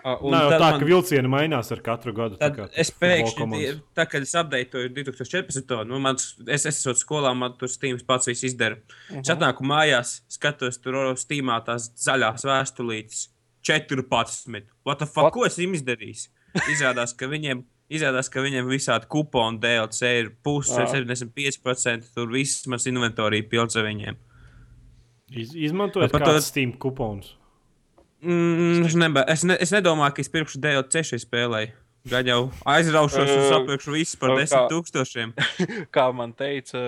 Un 0.06 0.32
Nav 0.32 0.52
jau 0.52 0.60
tā, 0.60 0.60
man- 0.72 0.80
ka 0.80 0.86
vilcieni 0.86 1.28
mainās 1.28 1.72
ar 1.72 1.80
katru 1.84 2.14
gadu. 2.14 2.36
tā 2.38 2.40
Tad 2.40 2.56
kā 2.56 2.70
es 2.76 2.92
pēkšņi, 2.92 3.82
tā 3.96 4.06
kad 4.10 4.22
es 4.22 4.32
apdeitoju 4.36 4.90
2014. 4.94 5.86
Nu, 5.88 6.00
mans, 6.00 6.36
es 6.48 6.66
es 6.66 6.78
esmu 6.86 6.94
skolā, 6.96 7.36
man 7.36 7.54
tur 7.58 7.68
Steams 7.68 8.04
pats 8.04 8.28
viss 8.28 8.44
izdara. 8.44 8.78
Mhm. 9.12 9.20
Es 9.20 9.28
atnāku 9.28 9.62
mājās, 9.68 10.22
skatos 10.30 10.78
tur 10.82 10.94
Steamā 11.16 11.64
tās 11.66 11.90
zaļās 11.98 12.46
vēstulītes. 12.46 13.28
14. 13.64 14.64
What 14.86 15.00
the 15.00 15.06
fuck, 15.06 15.24
What? 15.24 15.34
ko 15.34 15.44
es 15.46 15.58
viņam 15.58 15.74
izdarīju? 15.76 16.28
Izrādās, 16.72 17.16
ka 17.18 17.26
viņiem. 17.28 17.64
Izrādās, 17.90 18.30
ka 18.30 18.40
viņiem 18.40 18.66
visādi 18.68 19.08
kuponi 19.08 19.60
DLC 19.60 20.02
ir 20.20 20.30
pusi, 20.44 20.72
Jā. 20.78 20.88
75%. 20.92 22.14
Tur 22.14 22.28
viss 22.28 22.66
mans 22.68 22.86
inventorija 22.86 23.48
pilns 23.50 23.76
ar 23.76 23.84
viņiem. 23.84 24.16
Iz, 25.32 25.54
izmantojot 25.54 26.12
to- 26.12 26.40
Steam 26.42 26.74
kuponus. 26.74 27.34
Mm, 28.22 28.86
es, 28.88 28.96
neba, 28.98 29.26
es, 29.30 29.44
ne, 29.46 29.58
es 29.62 29.74
nedomāju, 29.76 30.16
ka 30.18 30.24
es 30.24 30.32
pirkšu 30.34 30.62
DLC 30.64 31.04
šai 31.12 31.20
spēlei. 31.22 31.66
Gan 32.08 32.30
jau 32.30 32.40
aizraušos 32.72 33.28
un 33.28 33.42
Uh, 33.42 33.50
sapirkšu 33.52 33.92
visu 33.92 34.20
par 34.22 34.38
desmit 34.38 34.72
tūkstošiem. 34.72 35.34
Kā 35.96 36.08
man 36.16 36.32
teica, 36.38 36.80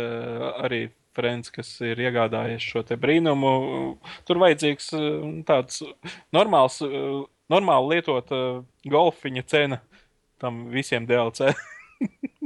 arī 0.63 0.86
Frens, 1.19 1.49
kas 1.51 1.71
ir 1.84 1.99
iegādājies 1.99 2.63
šo 2.63 2.84
te 2.88 2.95
brīnumu, 2.99 3.49
tur 4.27 4.39
vajadzīgs 4.43 4.91
eh, 4.95 5.07
tāds 5.47 5.82
normāls, 6.36 6.80
eh, 6.86 7.23
normāli 7.51 7.95
lietot 7.95 8.30
eh, 8.36 8.61
golfiņa 8.93 9.45
cena 9.49 9.82
tam 10.41 10.67
visiem 10.73 11.09
DLC. 11.09 11.51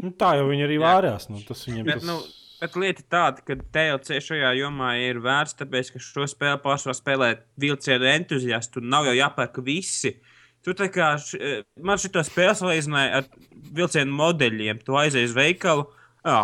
Nu, 0.04 0.10
tā 0.20 0.34
jau 0.36 0.50
viņi 0.50 0.66
arī 0.66 0.78
vārās. 0.82 1.30
Nu, 1.32 1.38
tas 1.48 1.62
viņiem 1.64 1.86
tas... 1.88 2.02
nu, 2.04 2.18
bet 2.64 2.78
lieta 2.80 3.04
tāda, 3.12 3.44
ka 3.44 3.58
TLC 3.76 4.22
šajā 4.24 4.54
jomā 4.62 4.94
ir 5.04 5.20
vērts, 5.24 5.58
tāpēc, 5.60 5.94
ka 5.94 6.02
šo 6.04 6.28
spēli 6.32 6.62
pārsvarā 6.64 6.96
spēlē 6.98 7.30
vilcienu 7.60 8.08
entuziasti. 8.14 8.78
Tur 8.78 8.88
nav 8.88 9.10
jau 9.10 9.16
jāpērk 9.18 9.60
visi. 9.66 10.16
Tur 10.64 10.78
tā 10.80 10.88
kā 10.94 11.14
š, 11.20 11.40
eh, 11.40 11.64
man 11.84 12.00
šī 12.00 12.24
spēle 12.24 12.56
salīdzināja 12.56 13.20
ar 13.20 13.28
vilcienu 13.76 14.16
modeļiem. 14.16 14.80
Tu 14.86 14.96
aizies 14.96 15.32
uz 15.32 15.36
veikalu. 15.36 15.90
Jā. 16.24 16.44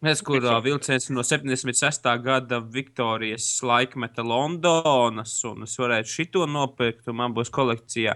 Es, 0.00 0.22
kur 0.24 0.40
uh, 0.40 0.54
vilciens 0.64 1.10
no 1.12 1.20
76. 1.20 2.06
gada 2.24 2.56
Viktorijas 2.72 3.44
laikmeta 3.60 4.24
Londonas, 4.24 5.34
un 5.44 5.66
es 5.66 5.74
varētu 5.76 6.08
šito 6.08 6.46
nopirkt, 6.48 7.04
un 7.12 7.18
man 7.18 7.34
būs 7.36 7.52
kolekcijā. 7.52 8.14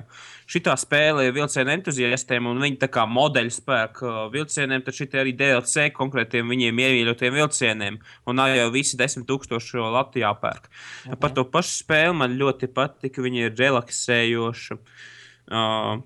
Šitā 0.48 0.78
spēle 0.80 1.26
ir 1.26 1.36
vilcienu 1.36 1.74
entuziastiem, 1.74 2.48
un 2.48 2.62
viņi 2.64 2.80
tā 2.86 2.88
kā 2.94 3.04
modeļu 3.04 3.52
spēku 3.52 4.14
vilcieniem, 4.32 4.80
tad 4.86 4.96
šī 4.96 5.10
arī 5.20 5.36
DLC 5.36 5.90
konkrētiem 5.92 6.48
viņiem 6.54 6.80
iemīļotiem 6.86 7.36
vilcieniem, 7.36 8.00
un 8.24 8.40
nav 8.40 8.56
jau 8.56 8.70
visi 8.72 8.96
desmit 8.96 9.28
tūkstoši 9.28 9.76
jau 9.76 9.92
Latvijā 9.92 10.32
pērk. 10.40 10.72
Mhm. 11.04 11.20
Par 11.20 11.36
to 11.36 11.44
pašu 11.44 11.82
spēli 11.82 12.16
man 12.16 12.40
ļoti 12.40 12.72
patika, 12.72 13.20
viņa 13.20 13.50
ir 13.50 13.56
relaksējoša. 13.60 14.80
Uh, 15.52 16.00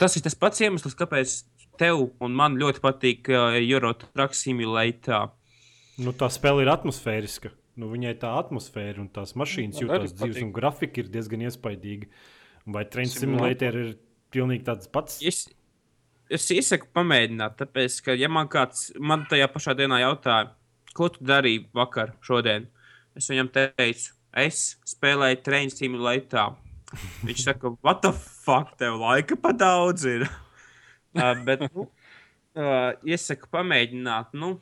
tas 0.00 0.16
ir 0.16 0.24
tas 0.24 0.40
pats 0.40 0.64
iemesls, 0.64 0.96
kāpēc 0.96 1.42
tev 1.80 2.06
un 2.22 2.36
man 2.36 2.58
ļoti 2.60 2.82
patīk 2.84 3.30
uh, 3.32 3.56
Eurotruck 3.58 4.36
Simulator. 4.38 5.32
Nu, 6.02 6.14
tā 6.16 6.28
spēle 6.32 6.64
ir 6.64 6.72
atmosfēriska. 6.72 7.52
Nu, 7.80 7.88
viņai 7.90 8.14
tā 8.22 8.30
atmosfēra 8.38 9.02
un 9.02 9.08
tās 9.10 9.34
mašīnas 9.38 9.80
Man 9.80 9.90
arī 9.90 10.06
jūtas 10.06 10.14
dzīves, 10.14 10.36
patīk. 10.36 10.46
un 10.46 10.54
grafika 10.54 11.02
ir 11.02 11.10
diezgan 11.10 11.44
iespaidīga. 11.48 12.10
Vai 12.74 12.84
Train 12.88 13.10
Simulator. 13.10 13.78
Ir 13.78 13.96
pilnīgi 14.34 14.64
tāds 14.66 14.90
pats? 14.90 15.18
Es, 15.26 15.44
es 16.32 16.46
iesaku 16.54 16.88
pamēģināt, 16.96 17.58
tāpēc, 17.60 17.98
ka, 18.06 18.14
ja 18.18 18.30
man 18.32 18.50
kāds 18.52 18.88
man 18.98 19.26
tajā 19.30 19.50
pašā 19.52 19.74
dienā 19.78 20.00
jautāja, 20.04 20.52
ko 20.94 21.10
tu 21.10 21.26
darīji 21.26 21.66
vakar, 21.74 22.14
šodien, 22.24 22.68
es 23.18 23.28
viņam 23.30 23.50
teicu, 23.54 24.14
es 24.38 24.62
spēlēju 24.94 25.42
Train 25.46 25.74
Simulator. 25.74 26.54
Viņš 27.26 27.44
saka, 27.48 27.74
what 27.82 28.02
the 28.06 28.14
fuck, 28.14 28.76
tev 28.78 29.00
laika 29.02 29.38
pa 29.40 29.50
daudz 29.56 30.06
ir. 30.06 30.28
Uh, 31.14 31.34
bet, 31.46 31.66
nu, 31.74 31.86
uh, 32.58 32.90
iesaku 33.06 33.50
pamēģināt, 33.54 34.34
nu, 34.40 34.56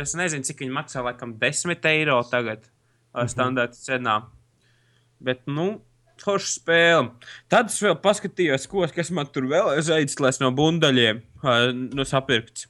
es 0.00 0.16
nezinu, 0.18 0.46
cik 0.46 0.64
viņi 0.64 0.76
maksā, 0.76 1.04
laikam, 1.06 1.30
10 1.40 1.86
eiro 1.92 2.18
tagad, 2.30 2.60
uh, 3.14 3.26
standarta 3.30 3.78
cenā. 3.78 4.16
Bet, 5.20 5.40
nu, 5.50 5.66
forša 6.20 6.50
spēle. 6.52 7.08
Tad 7.52 7.70
es 7.72 7.78
vēl 7.82 7.96
paskatījos, 8.02 8.66
ko, 8.70 8.84
kas 8.94 9.12
man 9.14 9.26
tur 9.32 9.44
vēl 9.50 9.66
ir 9.78 9.92
aizslēgts 10.00 10.42
no 10.42 10.48
bundaļiem, 10.56 11.16
uh, 11.44 11.70
no 11.72 12.06
sapirkts. 12.08 12.62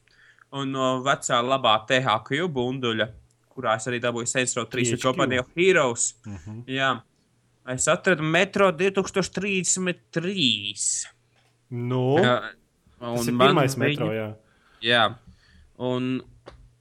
Un 0.57 0.65
no 0.75 0.87
vecā 1.07 1.39
labā 1.47 1.75
THQ 1.87 2.49
bunduļa, 2.51 3.07
kurā 3.55 3.77
es 3.79 3.87
arī 3.91 3.99
dabūju 4.03 4.27
Sensro 4.31 4.63
3 4.67 4.97
THQ. 4.97 5.05
Company 5.05 5.37
of 5.39 5.49
Heroes. 5.55 6.05
Uh 6.27 6.35
-huh. 6.35 6.59
Jā. 6.67 6.91
Es 7.71 7.89
atradu 7.89 8.23
Metro 8.23 8.73
2033. 8.73 11.07
Nu, 11.71 12.19
Jā, 12.19 12.51
tas 13.01 13.29
ir 13.29 13.33
man 13.33 13.49
pirmais 13.49 13.75
viņa- 13.75 13.89
metro. 13.89 14.11
Jā. 14.13 14.29
Jā, 14.83 15.05
un 15.79 16.23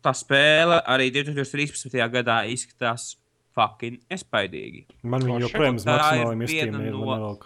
tā 0.03 0.13
spēle 0.15 0.79
arī 0.87 1.09
2013. 1.11 2.09
gadā 2.11 2.43
izskatās 2.47 3.15
fucking 3.55 3.99
espaidīgi. 4.11 4.85
Man 5.03 5.21
viņa 5.21 5.41
joprojām 5.47 5.79
ir 5.79 6.47
iestiem 6.47 6.75
ir. 6.85 6.91
no- 6.91 7.05
man 7.05 7.19
nevelk. 7.19 7.45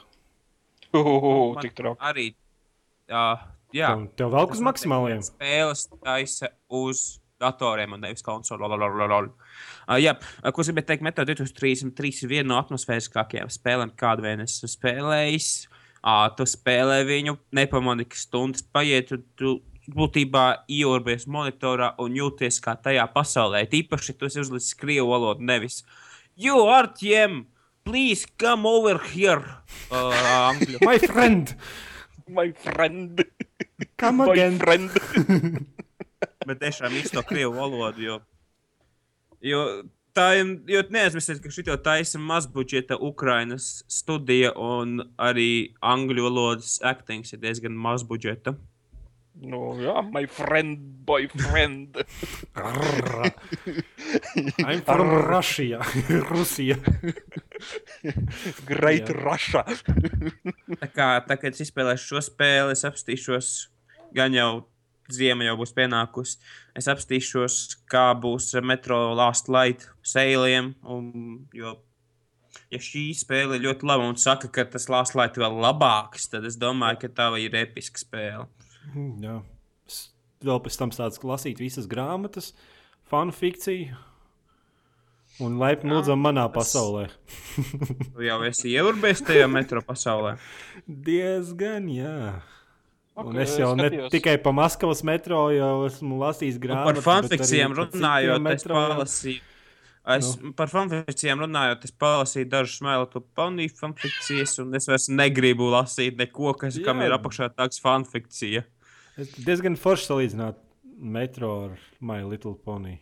Uhuhu, 0.93 1.55
Man 1.55 1.63
tik 1.63 1.73
traki. 1.73 1.97
Arī, 2.01 2.35
uh, 3.09 3.37
jā, 3.73 3.87
Tev, 3.87 4.07
tev 4.15 4.31
velk 4.31 4.51
uz 4.51 4.59
maksimāliem. 4.61 5.23
Spēles 5.25 5.87
taisa 6.03 6.49
uz 6.69 7.19
datoriem 7.41 7.93
un 7.93 8.01
nevis 8.01 8.21
konsolēm. 8.21 9.31
Uh, 9.89 9.95
jā, 9.97 10.13
uh, 10.43 10.51
ko 10.51 10.61
es 10.61 10.69
gribēju 10.69 10.85
teikt, 10.85 11.01
Metro 11.01 11.25
2033 11.25 12.23
ir 12.23 12.29
viena 12.29 12.47
no 12.47 12.61
atmosfēriskākajām 12.61 13.49
spēlēm, 13.49 13.95
kādu 13.97 14.21
vien 14.21 14.39
esmu 14.45 14.69
spēlējis. 14.69 15.65
Uh, 15.65 15.73
tu 16.37 16.47
spēlē 16.49 17.03
viņu, 17.07 17.37
nepamanīji, 17.55 18.09
ka 18.11 18.19
stundas 18.19 18.65
paiet, 18.75 19.13
un 19.15 19.23
tu 19.39 19.53
būtībā 19.93 20.65
ielūries 20.71 21.25
monitorā 21.27 21.93
un 21.99 22.15
jūties 22.15 22.59
kā 22.63 22.75
tajā 22.79 23.05
pasaulē. 23.11 23.65
Tīpaši 23.71 24.15
tu 24.17 24.29
esi 24.29 24.43
uzlicis 24.43 24.77
krievu 24.79 25.11
valodu, 25.11 25.43
nevis 25.43 25.83
You 26.35 26.65
are 26.65 26.87
tiem! 26.87 27.47
Please 27.83 28.25
come 28.25 28.65
over 28.65 28.97
here! 28.97 29.43
Uh. 29.91 30.55
My 30.81 30.97
friend! 30.97 31.55
My 32.27 32.51
friend! 32.51 33.25
Come 33.97 34.23
My 34.23 34.31
again! 34.31 34.57
friend! 34.57 34.89
bet 36.47 36.59
tiešām 36.63 36.95
īsto 36.99 37.23
krievu 37.27 37.55
valodu. 37.57 38.03
Jo, 38.03 38.15
jo 39.43 39.61
tā 40.17 40.27
ir, 40.39 40.51
jo 40.69 40.83
neaizmirstiet, 40.93 41.41
ka 41.43 41.51
šī 41.53 41.65
taisa 41.83 42.21
mazbudžeta 42.21 42.99
Ukrainas 43.01 43.83
studija 43.91 44.53
un 44.59 45.01
arī 45.17 45.73
angļu 45.81 46.27
valodas 46.27 46.77
actings 46.85 47.33
ir 47.33 47.41
diezgan 47.43 47.75
mazbudžeta. 47.77 48.55
Nu, 49.33 49.73
jā, 49.81 49.95
my 50.13 50.27
friend, 50.29 50.77
boyfriend. 51.07 51.97
I'm 54.61 54.83
from 54.85 55.09
Russia. 55.25 55.81
Rusija. 56.31 56.77
Great 58.69 59.09
Jā. 59.09 59.15
Russia. 59.17 59.65
Tā 60.77 60.89
kā 60.93 61.07
tā, 61.25 61.39
kad 61.41 61.49
es 61.49 61.65
izspēlēšu 61.65 62.13
šo 62.13 62.21
spēli, 62.29 62.77
es 62.77 62.85
apstīšos, 62.85 63.49
gan 64.13 64.37
jau 64.37 64.51
ziema 65.09 65.49
jau 65.49 65.57
būs 65.63 65.73
pienākusi. 65.75 66.37
Es 66.73 66.87
apstīšos, 66.89 67.55
kā 67.91 68.11
būs 68.17 68.47
ar 68.57 68.65
metro 68.65 68.97
Last 69.13 69.49
Light 69.53 69.83
sēliem. 70.09 70.71
Un, 70.89 71.11
jo, 71.53 71.75
ja 72.73 72.79
šī 72.81 73.11
spēle 73.17 73.59
ir 73.59 73.67
ļoti 73.67 73.85
laba 73.85 74.07
un 74.09 74.17
saka, 74.17 74.49
ka 74.49 74.65
tas 74.73 74.89
Last 74.89 75.13
Light 75.19 75.37
vēl 75.37 75.59
labāks, 75.61 76.25
tad 76.31 76.47
es 76.49 76.57
domāju, 76.57 77.03
ka 77.03 77.11
tā 77.19 77.27
ir 77.43 77.53
episka 77.61 78.01
spēle. 78.01 78.47
Mm, 78.93 79.11
Jā. 79.23 79.35
Es 79.87 79.99
Vēl 80.43 80.59
pēc 80.65 80.75
tam 80.81 80.91
sāku 80.91 81.29
lasīt 81.29 81.61
visas 81.61 81.85
grāmatas, 81.87 82.49
fanfikciju. 83.07 83.93
Un 85.41 85.55
laipni 85.57 85.89
lūdzam, 85.93 86.19
manā 86.21 86.43
tas- 86.53 86.73
pasaulē. 86.73 87.07
Jau 88.21 88.35
esi 88.45 88.73
ieurbies 88.75 89.23
tajā 89.25 89.47
metro 89.49 89.81
pasaulē. 89.81 90.35
Diezgan, 91.07 91.87
jā. 91.89 92.17
Un 93.13 93.27
Ok, 93.29 93.35
es 93.43 93.57
jau 93.59 93.75
ne 93.77 93.89
skatījos. 93.89 94.09
tikai 94.09 94.37
pa 94.41 94.51
Maskavas 94.51 95.03
metro 95.05 95.43
jau 95.53 95.85
esmu 95.85 96.17
lasījis 96.17 96.55
Nu, 96.57 96.63
grāmatas. 96.63 97.03
par 97.05 97.27
citiem 97.29 97.75
runājot, 97.77 98.47
es 98.55 98.63
palasīju. 98.63 99.41
Es, 100.03 100.33
nu. 100.41 100.51
Par 100.57 100.67
fanfikcijām 100.67 101.39
runājot, 101.45 101.85
es 101.87 101.93
palasīju 101.95 102.49
dažus 102.51 102.81
smēlu 102.81 103.21
pony 103.37 103.69
fanfikcijas, 103.71 104.57
un 104.59 104.73
es 104.75 104.89
vairs 104.89 105.07
negribu 105.07 105.69
lasīt 105.71 106.17
neko, 106.19 106.51
kas, 106.59 106.75
Jā. 106.75 106.89
kam 106.89 106.99
ir 107.05 107.15
apakšā 107.15 107.53
tāds 107.55 107.79
fanfikcija. 107.79 108.65
Es 109.15 109.31
diezgan 109.37 109.77
forši 109.79 110.09
salīdzināt 110.09 110.59
metro 110.97 111.53
ar 111.69 111.77
My 112.01 112.23
Little 112.25 112.55
Pony. 112.55 112.97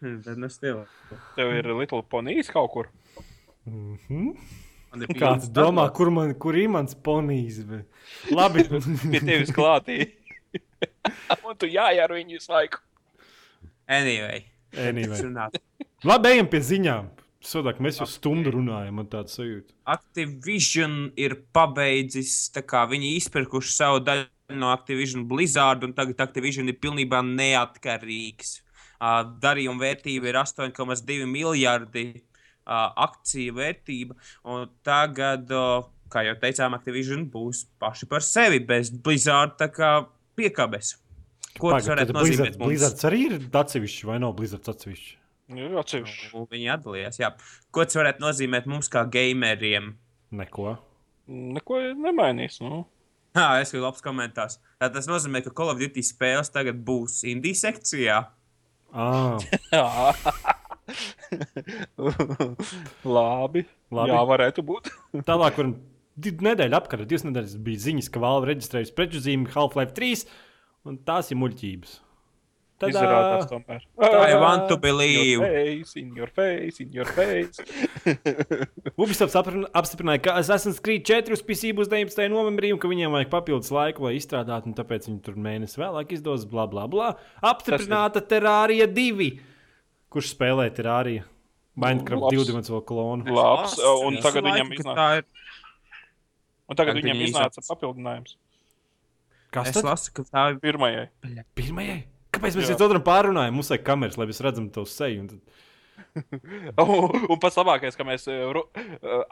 Tad 0.00 0.42
es 0.44 0.58
tev. 0.58 0.86
Tev 1.36 1.52
ir 1.54 1.70
Little 1.76 2.02
Ponies 2.02 2.50
kaut 2.50 2.72
kur. 2.72 2.88
Mm 3.66 3.98
-hmm. 4.08 4.36
Man 4.36 4.36
ir 4.36 4.65
Kāds 5.18 5.50
domā, 5.52 5.86
kur, 5.94 6.10
man, 6.14 6.32
kur 6.40 6.56
ir 6.58 6.70
mans 6.72 6.96
ponijs? 6.96 7.60
Bet... 7.68 7.86
Labi, 8.32 8.64
Pie 9.12 9.20
tevis 9.20 9.52
klātī. 9.54 10.00
Un 11.46 11.56
tu 11.58 11.68
jājar 11.70 12.12
viņu 12.14 12.38
visu 12.38 12.52
laiku. 12.52 12.82
Anyway. 13.86 14.46
anyway. 14.74 15.20
Labi, 16.06 16.32
ejam 16.34 16.48
pie 16.50 16.60
ziņām. 16.64 17.12
Sadāk, 17.46 17.78
mēs 17.82 18.00
jau 18.00 18.08
stundu 18.10 18.50
runājam, 18.56 18.96
man 18.98 19.06
tāds 19.10 19.36
sajūta. 19.38 19.70
Activision 19.94 21.12
ir 21.20 21.36
pabeidzis, 21.54 22.48
tā 22.50 22.64
kā 22.66 22.82
viņi 22.90 23.12
izpirkuši 23.20 23.74
savu 23.76 24.00
daļu 24.02 24.58
no 24.58 24.72
Activision 24.74 25.26
Blizzard, 25.30 25.84
un 25.86 25.94
tagad 25.94 26.24
Activision 26.26 26.66
ir 26.66 26.80
pilnībā 26.82 27.22
neatkarīgs. 27.26 28.56
Uh, 28.96 29.20
darījuma 29.42 29.84
vērtība 29.84 30.32
ir 30.32 30.40
8,2 30.40 31.28
miljardi 31.28 32.08
akciju 32.66 33.56
vērtība, 33.56 34.16
un 34.52 34.66
tagad, 34.86 35.50
kā 36.12 36.22
jau 36.26 36.36
teicām, 36.42 36.76
Activision 36.78 37.26
būs 37.30 37.64
paši 37.82 38.08
par 38.10 38.24
sevi 38.26 38.60
bez 38.66 38.90
Blizzard 38.90 39.56
tā 39.60 39.70
kā 39.72 39.92
piekabes. 40.38 40.96
Ko 41.56 41.72
tas 41.72 41.88
varētu 41.88 42.16
nozīmēt? 42.16 42.56
Blizzard? 42.58 42.66
Blizzards 42.66 43.06
arī 43.08 43.22
ir 43.30 43.38
atsevišķi 43.62 44.10
vai 44.10 44.18
nav 44.20 44.34
Blizzards 44.36 44.72
atsevišķi? 44.72 45.14
Ir 45.56 45.78
atsevišķi. 45.78 46.32
Nu, 46.34 46.42
Viņi 46.50 46.72
atdalījās. 46.74 47.20
Jā. 47.22 47.30
Ko 47.72 47.86
tas 47.86 47.96
varētu 47.98 48.24
nozīmēt 48.24 48.66
mums 48.70 48.90
kā 48.92 49.04
gameriem? 49.08 49.94
Neko. 50.36 50.74
Neko 51.30 51.80
nemainīs. 52.02 52.58
Nu. 52.64 52.84
Jā, 53.36 53.60
es 53.62 53.72
kā 53.74 53.80
labs 53.82 54.04
komentārs. 54.04 54.58
Tā 54.80 54.90
Tas 54.92 55.08
nozīmē, 55.08 55.42
ka 55.44 55.52
Call 55.54 55.72
of 55.72 55.80
Duty 55.80 56.02
spēles 56.04 56.52
tagad 56.52 56.78
būs 56.86 57.20
indiju 57.28 57.58
sekcijā. 57.62 58.20
Ah. 58.96 59.36
Labi. 63.06 63.64
Labi. 63.94 64.10
Jā, 64.12 64.22
varētu 64.30 64.64
būt. 64.66 64.90
tālāk, 65.28 65.60
div- 66.16 66.42
nedēļu 66.46 66.78
apkārt, 66.80 67.06
divas 67.10 67.26
nedēļas 67.28 67.58
bija 67.66 67.84
ziņas, 67.90 68.10
ka 68.14 68.22
Valve 68.24 68.50
reģistrējusi 68.52 68.96
prečuzīmi 68.96 69.52
Half-Life 69.54 69.94
3, 69.96 70.26
un 70.90 70.98
tās 71.06 71.32
ir 71.32 71.40
muļķības. 71.42 72.02
Tad 72.76 72.90
Izrādās 72.92 73.46
tomēr. 73.48 73.84
I 74.04 74.34
want 74.36 74.66
to 74.68 74.74
In 74.76 74.80
believe. 74.84 75.38
your 75.40 75.46
face, 75.48 75.94
in 75.96 76.10
your 76.18 76.28
face, 76.28 76.76
in 76.84 76.90
your 76.92 77.08
face. 77.08 77.56
Ubisoft 79.00 79.32
apstiprin- 79.32 79.64
apstiprināja, 79.80 80.20
ka 80.26 80.34
Assassin's 80.42 80.82
Creed 80.84 81.06
4 81.08 81.32
uz 81.32 81.40
PC 81.40 81.70
būs 81.78 81.88
19. 81.88 82.26
novembrī, 82.34 82.74
un 82.76 82.80
ka 82.82 82.90
viņiem 82.92 83.16
vajag 83.16 83.30
papildus 83.32 83.72
laiku, 83.72 84.04
lai 84.04 84.18
izstrādātu, 84.18 84.68
un 84.68 84.76
tāpēc 84.76 85.08
viņi 85.08 85.22
tur 85.24 85.38
mēnesi 85.40 85.80
vēlāk 85.80 86.12
izdos, 86.18 86.44
bla, 86.52 86.66
bla, 86.68 86.84
bla. 86.92 87.14
Apstiprināta 87.40 88.20
Terrārija 88.28 88.84
2. 88.92 89.30
Kurš 90.16 90.32
spēlē 90.32 90.70
Terrāriju? 90.72 91.26
Minecraft 91.76 92.30
divdimensiju 92.32 92.80
klonu. 92.88 93.26
Labs, 93.36 93.74
un 94.00 94.16
tagad 94.24 94.46
viņam 94.48 94.70
iznāca, 94.72 95.08
ir. 95.20 95.26
un 96.72 96.78
tagad 96.80 96.96
viņam 97.02 97.20
iznāca 97.26 97.60
papildinājums. 97.68 98.38
Kas 99.52 99.68
Es 99.70 99.76
tas 99.76 99.84
lasu, 99.84 100.14
ka 100.16 100.24
tā 100.30 100.46
ir. 100.54 100.58
Pirmajai. 100.64 101.04
Pirmajai? 101.56 101.98
Kāpēc 102.32 102.56
mēs 102.58 102.70
viens 102.72 102.82
otram 102.84 103.04
pārunājam? 103.04 103.54
Mums 103.56 103.68
vajag 103.72 103.84
kameras, 103.86 104.16
lai 104.20 104.26
mēs 104.32 104.40
redzam 104.44 104.70
to 104.72 104.86
seju. 104.88 105.20
un 105.26 105.28
tad- 105.34 105.62
Un, 106.80 107.12
un 107.32 107.38
pats 107.40 107.56
labākais, 107.60 107.96
ka 107.96 108.04
mēs 108.08 108.24
eh, 108.32 108.40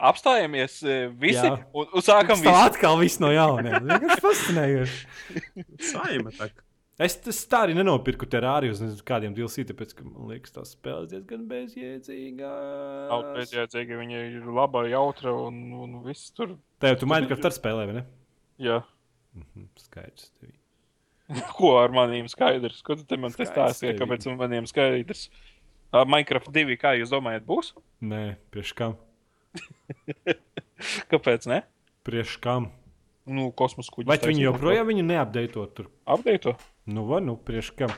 apstājamies 0.05 0.77
eh, 0.85 1.07
visi 1.21 1.41
Jā. 1.41 1.55
un, 1.73 1.89
un 1.93 2.05
sākam 2.05 2.37
Tā 2.41 2.45
visu. 2.45 2.61
atkal 2.69 2.97
viss 3.01 3.19
no 3.21 3.29
jauna. 3.33 3.79
Tas 4.05 4.21
fascinējoši. 4.21 5.65
Saima, 5.91 6.33
tā. 6.37 6.49
Es 6.95 7.17
tas 7.19 7.41
tā 7.51 7.65
arī 7.65 7.73
nenopirku 7.75 8.27
terāriju 8.31 8.71
uz 8.71 9.01
kādiem 9.03 9.33
DLC, 9.35 9.65
tāpēc, 9.67 9.91
ka 9.97 10.05
man 10.07 10.29
liekas, 10.31 10.53
tās 10.55 10.69
spēles 10.77 11.09
diezgan 11.11 11.41
bezjēdzīgas. 11.49 12.67
Nav 13.11 13.25
bezjēdzīgi, 13.35 13.97
viņa 13.99 14.21
ir 14.29 14.45
laba, 14.55 14.85
jautra 14.87 15.33
un, 15.35 15.57
un 15.75 15.97
viss 16.05 16.31
tur. 16.35 16.53
Tev 16.79 16.95
tu 17.01 17.09
Minecraft 17.11 17.49
ar 17.49 17.55
spēlē, 17.57 17.87
vai 17.89 17.97
ne? 17.97 18.05
Jā. 18.63 18.77
Mhm, 19.35 19.67
Skaidrs. 19.83 20.29
Tev. 20.39 20.53
Ko 21.57 21.73
ar 21.81 21.91
maniem 21.91 22.29
skaidrs? 22.29 22.79
Ko 22.85 22.95
tu 22.95 23.03
te 23.09 23.17
man 23.19 23.33
te 23.33 23.47
stāstīji? 23.49 23.97
Kāpēc 23.99 24.27
man 24.29 24.39
maniem 24.43 24.69
skaidrs? 24.69 25.27
Minecraft 25.95 26.51
2, 26.53 26.75
kā 26.79 26.93
jūs 26.99 27.11
domājat, 27.11 27.45
būs? 27.47 27.73
Nē, 28.05 28.37
priekš 28.53 28.73
kam? 28.77 28.95
Kāpēc 31.11 31.47
ne? 31.51 31.61
Priekš 32.07 32.37
kam? 32.43 32.69
Nu, 33.25 33.49
kosmosa 33.57 33.93
kuģis. 33.93 34.09
Vai 34.11 34.19
viņi 34.21 34.45
joprojām 34.45 34.89
viņu 34.91 35.05
neapdeitot 35.07 35.73
tur? 35.77 35.89
Apdeito? 36.05 36.53
Nu, 36.85 37.07
vai 37.09 37.23
nu, 37.25 37.37
priekš 37.41 37.71
kam? 37.79 37.93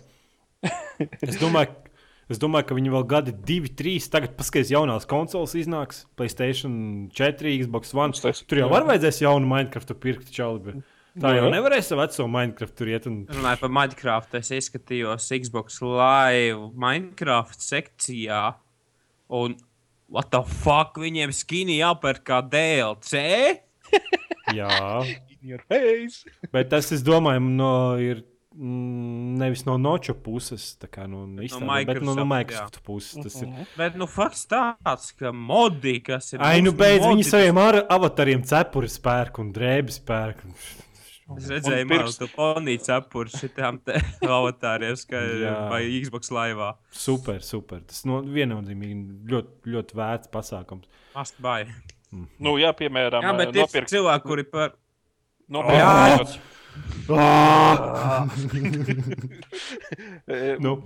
Es 1.21 1.35
domāju, 1.37 1.75
es 2.31 2.39
domāju, 2.41 2.69
ka 2.69 2.77
viņi 2.77 2.93
vēl 2.93 3.03
gadi, 3.11 3.33
divi, 3.49 3.69
trīs, 3.69 4.07
tagad 4.11 4.37
paskatās 4.39 4.71
jaunās 4.73 5.05
konsoles 5.09 5.53
iznāks. 5.59 6.05
Playstation 6.17 6.77
4, 7.13 7.57
Xbox 7.65 7.91
One. 7.93 8.15
Playstation, 8.15 8.47
Tur 8.49 8.63
jau 8.63 8.69
jā. 8.69 8.73
var 8.73 8.87
vajadzēs 8.87 9.21
jaunu 9.25 9.51
Minecraft 9.51 9.93
pirkt, 10.01 10.31
čali. 10.33 10.63
bet 10.63 10.85
Tā 11.17 11.31
jau 11.33 11.47
Jā. 11.47 11.53
nevarēs 11.55 11.87
ar 11.95 12.01
veco 12.03 12.25
Minecraft 12.29 12.75
tur 12.77 12.89
iet. 12.91 13.05
Un... 13.09 13.21
Runāju 13.33 13.61
par 13.63 13.71
Minecraft. 13.73 14.35
Es 14.37 14.51
izskatījos 14.53 15.29
Xbox 15.33 15.79
Live 15.81 16.67
Minecraft 16.77 17.63
sekcijā. 17.65 18.41
Un 19.33 19.55
what 20.13 20.29
the 20.31 20.43
fuck 20.45 20.99
viņiem 21.01 21.33
skinī 21.33 21.79
jāpērk 21.79 22.21
kā 22.27 22.43
DLC? 22.45 23.23
Jā, 24.55 25.03
In 25.41 25.49
your 25.53 25.61
face! 25.67 26.23
bet 26.53 26.69
tas, 26.71 26.91
es 26.95 27.03
domāju, 27.05 27.43
no, 27.59 27.71
ir 28.01 28.23
mm, 28.55 29.35
nevis 29.41 29.63
no 29.67 29.75
Noča 29.81 30.15
puses, 30.15 30.71
tā 30.81 30.89
kā 30.91 31.05
no, 31.09 31.25
no, 31.29 31.43
izstrādē, 31.45 31.85
bet 31.89 32.01
no, 32.01 32.15
no 32.17 32.25
Microsoft, 32.25 32.33
Microsoft 32.33 32.81
puses. 32.87 33.21
Tas 33.27 33.37
ir. 33.43 33.51
Bet, 33.77 33.99
nu, 33.99 34.07
fakts 34.09 34.47
tāds, 34.49 35.11
ka 35.19 35.31
modi, 35.35 35.99
kas 36.05 36.33
ir. 36.33 36.41
Ai, 36.43 36.59
nu 36.65 36.73
beidz, 36.77 37.03
modi, 37.05 37.17
viņi 37.19 37.29
saviem 37.29 37.61
ar- 37.61 37.83
avatariem 37.97 38.43
cepuri 38.47 38.89
spērk 38.91 39.39
un 39.43 39.53
drēbi 39.55 39.97
spērk. 39.99 40.43
Es 41.35 41.49
redzēju, 41.51 41.83
Un 41.83 41.89
man 41.91 41.97
pirks- 42.05 42.17
to 42.21 42.27
ponīju 42.31 42.81
cepuri 42.85 43.33
šitām 43.35 43.81
te 43.83 43.99
avatāriem, 44.37 44.95
Jā. 45.43 45.55
vai 45.69 45.81
Xbox 45.99 46.31
laivā. 46.31 46.69
Super, 46.89 47.43
super. 47.43 47.81
Tas 47.83 48.05
no, 48.07 48.21
viennozīmīgi 48.23 49.27
ļoti, 49.27 49.73
ļoti 49.75 49.99
vērts 49.99 50.31
pasākums. 50.31 50.87
Must 51.17 51.35
buy. 51.43 51.67
Nu, 52.13 52.55
jā, 52.61 52.71
piemēram, 52.77 53.25
Jā, 53.25 53.33
bet 53.35 53.51
ir 53.55 53.65
nopirkt. 53.65 53.91
cilvēki, 53.91 54.23
kuri 54.27 54.45
par. 54.47 54.77
nopirkt 55.51 56.39
Ah! 57.09 58.27
Eh, 60.27 60.57
nu, 60.61 60.77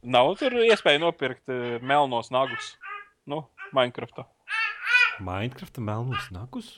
Nav 0.00 0.30
tur 0.40 0.54
iespēja 0.64 1.00
nopirkt 1.02 1.50
eh, 1.52 1.78
melnos 1.84 2.30
nagus. 2.32 2.74
Nu, 3.28 3.42
Minecraftā. 3.76 4.24
Minecraft 5.20 5.80
melnos 5.84 6.28
nagus? 6.32 6.70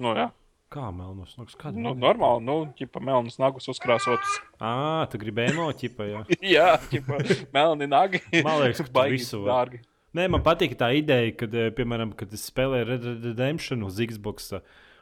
Nu, 0.00 0.14
jā. 0.16 0.30
Kā 0.72 0.86
melnos 0.94 1.34
nagus? 1.36 1.56
Kāda 1.60 1.76
Nu, 1.76 1.92
normāli, 1.98 2.44
nu, 2.46 2.56
ķipa 2.78 3.02
melnas 3.04 3.36
nagus 3.42 3.68
uzkrāsotas. 3.72 4.38
Ah, 4.62 5.02
tu 5.10 5.18
gribēji 5.20 5.56
noķipa, 5.58 6.06
jā. 6.08 6.20
jā, 6.56 6.68
ķipa 6.92 7.20
melni 7.52 7.90
nagi. 7.90 8.22
Man 8.46 8.62
liekas, 8.62 8.84
ka 8.86 8.94
Baigi 9.00 9.18
visu 9.18 9.42
dārgi. 9.44 9.82
Nē, 10.16 10.24
man 10.30 10.42
patīk 10.42 10.72
tā 10.78 10.88
ideja, 10.98 11.30
kad, 11.38 11.52
eh, 11.54 11.70
piemēram, 11.70 12.14
kad 12.18 12.32
es 12.34 12.50
spēlēju 12.50 12.86
Red 12.88 13.02
Dead 13.04 13.24
Redemption 13.30 13.82
uz 13.86 13.98
Xbox, 14.02 14.48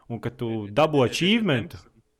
un 0.08 0.20
kad 0.20 0.36
tu 0.36 0.66
dabū 0.68 1.06
achievementu. 1.08 1.78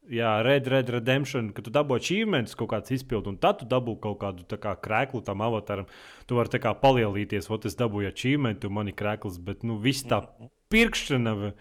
Jā, 0.09 0.43
Red 0.43 0.67
Red 0.73 0.89
Redemption, 0.89 1.51
kad 1.53 1.65
tu 1.67 1.71
dabū 1.71 1.99
achievementus 2.01 2.55
kaut 2.57 2.71
kāds 2.71 2.89
izpildu, 2.97 3.29
un 3.29 3.37
tad 3.37 3.59
tu 3.61 3.67
dabū 3.69 3.99
kaut 4.01 4.19
kādu 4.23 4.47
tā 4.49 4.57
kā 4.57 4.73
krēklu 4.81 5.21
tam 5.23 5.43
avataram. 5.45 5.85
Tu 6.27 6.35
vari 6.35 6.49
tā 6.49 6.59
kā 6.65 6.73
palielīties, 6.81 7.51
ot 7.53 7.67
es 7.69 7.77
dabūju 7.77 8.09
achievementu, 8.09 8.71
man 8.73 8.89
ir 8.89 8.95
krēkls, 8.97 9.37
bet 9.45 9.63
nu 9.69 9.77
viss 9.79 10.03
tā 10.09 10.23
pirkšana. 10.73 11.35
ve- 11.43 11.55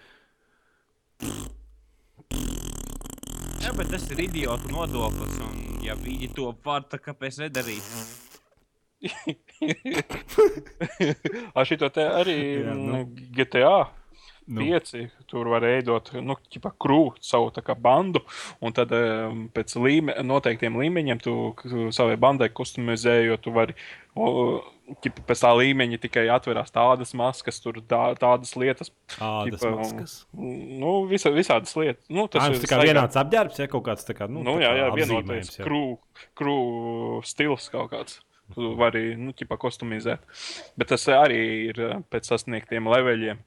Jā, 3.59 3.75
bet 3.75 3.89
tas 3.91 4.07
ir 4.11 4.17
idiotu 4.29 4.71
nodoklis. 4.71 5.35
Un, 5.43 5.83
ja 5.83 5.95
viņi 5.99 6.31
to 6.37 6.55
var, 6.63 6.81
tad 6.87 7.01
kāpēc 7.03 7.41
nedarīt? 7.43 7.83
Ar 11.57 11.67
šito 11.67 11.89
te 11.93 12.05
arī 12.07 12.37
Jā, 12.63 12.73
nu. 12.75 13.03
mm, 13.03 13.31
GTA. 13.37 13.77
Nu. 14.47 14.61
Pieci, 14.63 15.01
tur 15.27 15.49
var 15.51 15.65
veidot 15.67 16.07
nu, 16.23 16.37
krūti, 16.79 17.19
savu 17.27 17.49
tā 17.51 17.59
kā 17.67 17.73
bandu, 17.75 18.21
un 18.63 18.71
tad 18.71 18.93
um, 18.95 19.41
pēc 19.51 19.73
līme, 19.75 20.13
noteiktiem 20.23 20.77
līmeņiem 20.79 21.19
tu, 21.19 21.33
tu 21.59 21.89
savai 21.91 22.15
bandai 22.15 22.47
customizē, 22.55 23.17
jo 23.27 23.35
tu 23.43 23.51
vari 23.51 23.75
o, 24.15 24.29
ķipa, 25.03 25.25
pēc 25.27 25.41
tā 25.43 25.51
līmeņa 25.51 25.99
tikai 26.05 26.23
atverās 26.31 26.71
tādas 26.71 27.11
maskas, 27.19 27.59
tur 27.59 27.81
tā, 27.83 27.99
tādas 28.21 28.55
lietas. 28.55 28.93
Ādas 29.19 29.59
ķipa, 29.59 29.73
maskas. 29.81 30.15
Nu, 30.31 30.93
visa, 31.11 31.33
visādas 31.35 31.75
lietas. 31.75 32.07
Nu, 32.07 32.29
Tas 32.31 32.47
ir 32.47 32.63
tā 32.63 32.71
staigā- 32.71 32.87
vienāds 32.93 33.19
apģērbs, 33.19 33.59
ja 33.59 33.67
kaut 33.75 33.83
kāds 33.89 34.07
tā 34.07 34.15
kā, 34.15 34.29
nu, 34.31 34.45
Nu, 34.47 34.55
tā 34.61 34.63
jā, 34.63 34.71
jā, 34.79 34.87
vienotais 34.95 35.59
krū, 35.59 35.83
krū 36.39 36.57
stils 37.27 37.67
kaut 37.75 37.91
kāds. 37.91 38.21
Tu 38.55 38.69
vari, 38.79 39.01
nu, 39.19 39.33
ķipa 39.35 39.57
customizēt. 39.59 40.21
Bet 40.79 40.87
tas 40.93 41.03
arī 41.11 41.39
ir 41.67 41.79
eh, 41.83 41.97
pēc 42.13 42.29
sasniegtiem 42.31 42.87
leveļiem. 42.87 43.41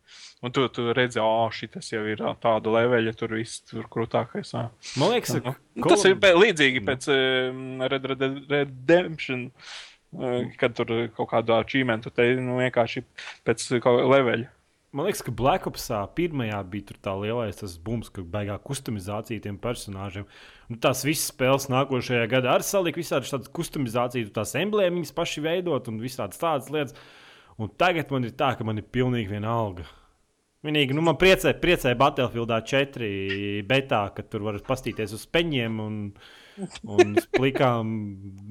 Un 0.44 0.52
tu, 0.56 0.66
tu 0.72 0.92
redzi, 0.96 1.20
ah, 1.20 1.48
šis 1.52 1.88
jau 1.92 2.02
ir 2.08 2.20
tāda 2.40 2.72
leveļa, 2.74 3.14
tur 3.16 3.32
viss 3.36 3.62
tur 3.68 3.84
krūtākais. 3.92 4.52
ā. 4.56 4.66
Man 5.00 5.14
liekas, 5.14 5.38
Nu, 5.40 5.54
ka 5.82 5.88
tas 5.94 6.04
ir 6.08 6.16
pē- 6.20 6.34
līdzīgi 6.36 6.84
pēc 6.84 7.08
um, 7.14 7.80
Red 7.88 8.04
Red 8.12 8.24
Redemption. 8.52 9.50
eh, 10.20 10.50
Kad 10.60 10.74
tur 10.76 10.86
kaut 11.16 11.28
kādu 11.32 11.56
achievementu 11.56 12.10
te 12.12 12.28
nu, 12.36 12.58
vienkārši 12.60 13.04
pēc 13.46 13.66
leveļa. 13.84 14.48
Man 14.90 15.06
liekas, 15.06 15.20
ka 15.22 15.30
Black 15.30 15.68
Opsā 15.70 16.00
pirmajā 16.18 16.58
bija 16.66 16.96
tā 16.98 17.12
lielais 17.14 17.60
tas 17.60 17.76
bums, 17.78 18.08
ka 18.10 18.24
beigā 18.26 18.56
customizācija 18.64 19.44
tiem 19.44 19.58
personāžiem. 19.62 20.26
Nu, 20.66 20.78
tās 20.82 21.04
visas 21.06 21.28
spēles 21.30 21.68
nākošajā 21.70 22.24
gadā 22.32 22.56
arī 22.56 22.66
salika 22.66 22.98
visādi 22.98 23.30
tādas 23.30 23.52
customizācijas, 23.54 24.32
tu 24.32 24.34
tās 24.40 24.56
emblēmiņas 24.58 25.14
paši 25.14 25.44
veidot 25.46 25.92
un 25.92 26.02
visādas 26.02 26.42
tādas 26.42 26.72
lietas. 26.74 26.98
Un 27.60 27.70
tagad 27.78 28.10
man 28.10 28.26
ir 28.26 28.34
tā, 28.34 28.50
ka 28.58 28.66
man 28.66 28.82
ir 28.82 28.88
pilnīgi 28.90 29.30
vienalga. 29.30 29.86
Vienīgi, 30.66 30.96
nu, 30.96 31.06
man 31.06 31.16
priecē, 31.20 31.54
priecē 31.62 31.94
Battlefieldā 31.96 32.58
4 32.66 33.62
betā, 33.70 34.02
ka 34.16 34.26
tur 34.26 34.42
var 34.48 34.58
pastīties 34.66 35.14
uz 35.16 35.22
peņiem 35.30 35.78
un, 35.86 36.02
un 36.84 37.14
uz 37.18 37.28
plikām 37.34 37.92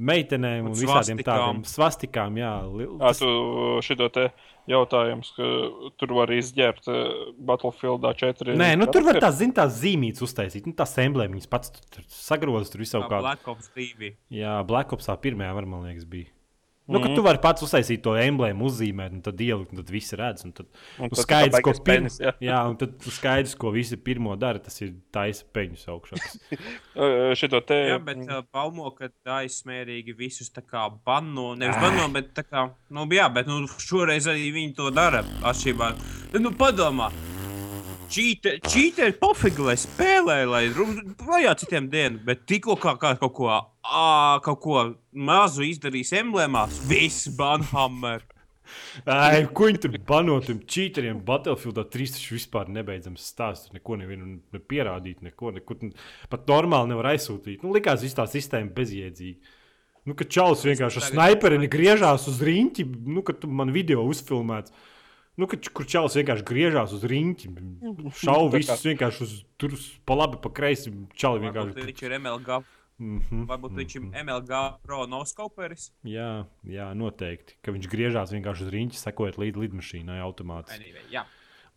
meitenēm 0.10 0.70
un, 0.70 0.74
Un 0.74 0.78
visādiem 0.78 1.20
svastikām. 1.20 1.26
tādiem 1.28 1.66
svastikām. 1.68 2.40
Jā, 2.40 2.54
Jā, 2.86 3.12
tu 3.20 3.30
šito 3.86 4.10
te 4.16 4.30
jautājums, 4.70 5.32
ka 5.38 5.50
tur 6.00 6.16
var 6.20 6.34
izģērbt 6.34 6.90
eh, 6.94 7.12
Battlefieldā 7.50 8.14
4. 8.18 8.58
Nē, 8.60 8.72
nu, 8.80 8.88
tur 8.94 9.06
var 9.08 9.20
tās, 9.22 9.38
zin, 9.42 9.54
tās 9.56 9.78
zīmītas 9.82 10.26
uztaisīt. 10.26 10.70
Nu, 10.70 10.76
tās 10.78 10.94
emblēmas 11.02 11.50
pats 11.50 11.74
tur, 11.74 12.06
tur 12.74 12.84
kaut 13.06 13.16
kā. 13.16 13.24
Black 13.26 13.48
Ops 13.54 13.72
2. 13.78 14.14
Jā, 14.40 14.60
Black 14.70 14.94
Opsā 14.96 15.18
pirmajā 15.22 15.56
var, 15.58 15.70
man 15.70 15.88
liekas, 15.90 16.06
bija. 16.10 16.30
Nu, 16.90 17.02
ka 17.04 17.12
tu 17.14 17.24
vari 17.26 17.42
pats 17.42 17.64
uztaisīt 17.66 18.02
to 18.06 18.16
emblēmu, 18.18 18.66
uzzīmēt, 18.66 19.14
un 19.14 19.24
tad 19.26 19.42
ielikt, 19.44 19.74
un 19.74 19.82
tad 19.82 19.92
viss 19.94 20.16
redz. 20.18 20.46
Un 20.48 20.54
tad, 20.58 20.70
Un 20.98 21.08
nu, 21.08 21.12
tad 21.14 21.22
skaidrs, 21.22 21.62
ko 21.62 21.74
pirmo 21.74 21.86
penis, 21.90 22.20
jā. 22.24 22.34
jā, 22.44 22.60
un 22.72 22.78
tad 22.82 23.10
skaidrs, 23.20 23.56
ko 23.60 23.74
visi 23.76 24.00
pirmo 24.02 24.36
dara, 24.40 24.62
tas 24.64 24.82
ir 24.82 24.96
taisa 25.14 25.46
peņus 25.56 25.88
augšā. 25.94 26.22
Šito 27.40 27.62
te. 27.70 27.80
Jā, 27.94 28.00
bet 28.04 28.24
uh, 28.26 28.44
baumo, 28.54 28.92
ka 28.98 29.12
aizsmērīgi 29.40 30.18
visus 30.18 30.50
tā 30.56 30.66
kā 30.66 30.88
bano. 31.06 31.52
Nevis 31.60 31.78
bano, 31.82 32.08
bet 32.14 32.34
tā 32.38 32.46
kā, 32.48 32.70
nu, 32.96 33.06
jā, 33.14 33.30
bet 33.34 33.50
nu, 33.50 33.64
šoreiz 33.80 34.30
arī 34.32 34.50
viņi 34.58 34.78
to 34.80 34.90
dara 34.94 35.24
atšķirībā. 35.52 35.94
Nu, 36.42 36.54
padomā! 36.58 37.14
Čīteri 38.10 39.14
pofīgi, 39.22 39.62
lai 39.68 39.76
spēlē, 39.78 40.40
lai 40.50 40.64
vajā 40.74 41.54
citiem 41.62 41.90
dienu, 41.92 42.18
bet 42.26 42.48
tikko 42.50 42.74
kā, 42.82 42.96
kā 42.98 43.14
kaut 43.22 43.36
ko, 43.38 43.52
ā, 43.54 44.40
kaut 44.46 44.60
ko 44.64 44.84
mazu 45.14 45.68
izdarīs 45.68 46.16
emblēmās, 46.18 46.82
viss 46.90 47.30
banhammer. 47.38 48.26
Ai, 49.10 49.46
ko 49.54 49.70
viņi 49.70 49.82
tur 49.84 49.96
bano 50.08 50.36
tiem 50.46 50.60
čīteriem? 50.70 51.22
Battlefieldā 51.26 51.86
3 51.90 52.16
taču 52.16 52.36
vispār 52.36 52.70
nebeidzams 52.74 53.26
stāsts. 53.32 53.72
Neko 53.74 53.98
nevienu 54.02 54.36
ne 54.40 54.62
pierādīt, 54.62 55.24
neko, 55.26 55.54
neko 55.56 55.78
pat 56.30 56.50
normāli 56.50 56.94
nevar 56.94 57.12
aizsūtīt. 57.14 57.64
Nu, 57.64 57.74
likās 57.76 58.04
viss 58.06 58.18
tā 58.18 58.28
sistēma 58.30 58.74
bezjēdzīga. 58.76 59.56
Nu, 60.10 60.16
ka 60.18 60.26
čalis 60.26 60.64
vienkārši 60.66 61.02
ar 61.02 61.08
snaiperini 61.12 61.70
griežās 61.70 62.26
uz 62.32 62.40
riņķi, 62.46 62.86
nu, 63.10 63.22
kad 63.26 63.42
tu 63.42 63.50
man 63.52 63.74
video 63.76 64.06
uzfilmēts. 64.10 64.74
Nu, 65.40 65.48
ka, 65.48 65.56
č- 65.58 65.72
kur 65.72 65.88
čalis 65.88 66.18
vienkārši 66.20 66.44
griežās 66.50 66.92
uz 66.98 67.06
riņķi, 67.08 67.52
šaubu 68.20 68.50
Tā 68.50 68.52
kā- 68.52 68.60
visus 68.60 68.84
vienkārši 68.90 69.22
uz 69.26 69.38
tur, 69.62 69.72
pa 70.06 70.18
labi, 70.20 70.38
pa 70.44 70.50
kreisi. 70.52 70.92
Čali 71.16 71.40
Varbūt 71.40 71.48
vienkārši. 71.48 71.88
viņš 71.94 72.04
ir 72.10 72.18
MLG, 72.20 72.60
Mm 73.00 73.22
-hmm. 73.24 73.46
varbūt 73.48 73.72
viņš 73.80 73.94
ir 73.96 74.02
MLG 74.26 74.52
pro 74.84 75.06
noskoperis. 75.08 75.92
Jā, 76.04 76.46
jā, 76.68 76.88
noteikti. 76.94 77.56
Ka 77.64 77.72
viņš 77.72 77.88
griežās 77.88 78.34
vienkārši 78.36 78.66
uz 78.68 78.72
riņķi, 78.74 78.98
sekojot 79.00 79.38
līdzi 79.40 79.56
lidmašīnai 79.64 80.20
automātiski. 80.20 80.76
Anyway, 80.84 81.08
jā. 81.10 81.24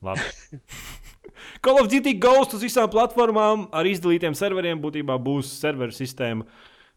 Labi. 0.02 0.20
Call 1.62 1.78
of 1.80 1.88
Duty 1.88 2.14
Ghost 2.18 2.54
uz 2.54 2.62
visām 2.64 2.90
platformām 2.90 3.68
ar 3.72 3.84
izdalītiem 3.86 4.34
serveriem 4.34 4.80
būtībā 4.82 5.14
būs 5.22 5.52
serveru 5.60 5.92
sistēma. 5.94 6.44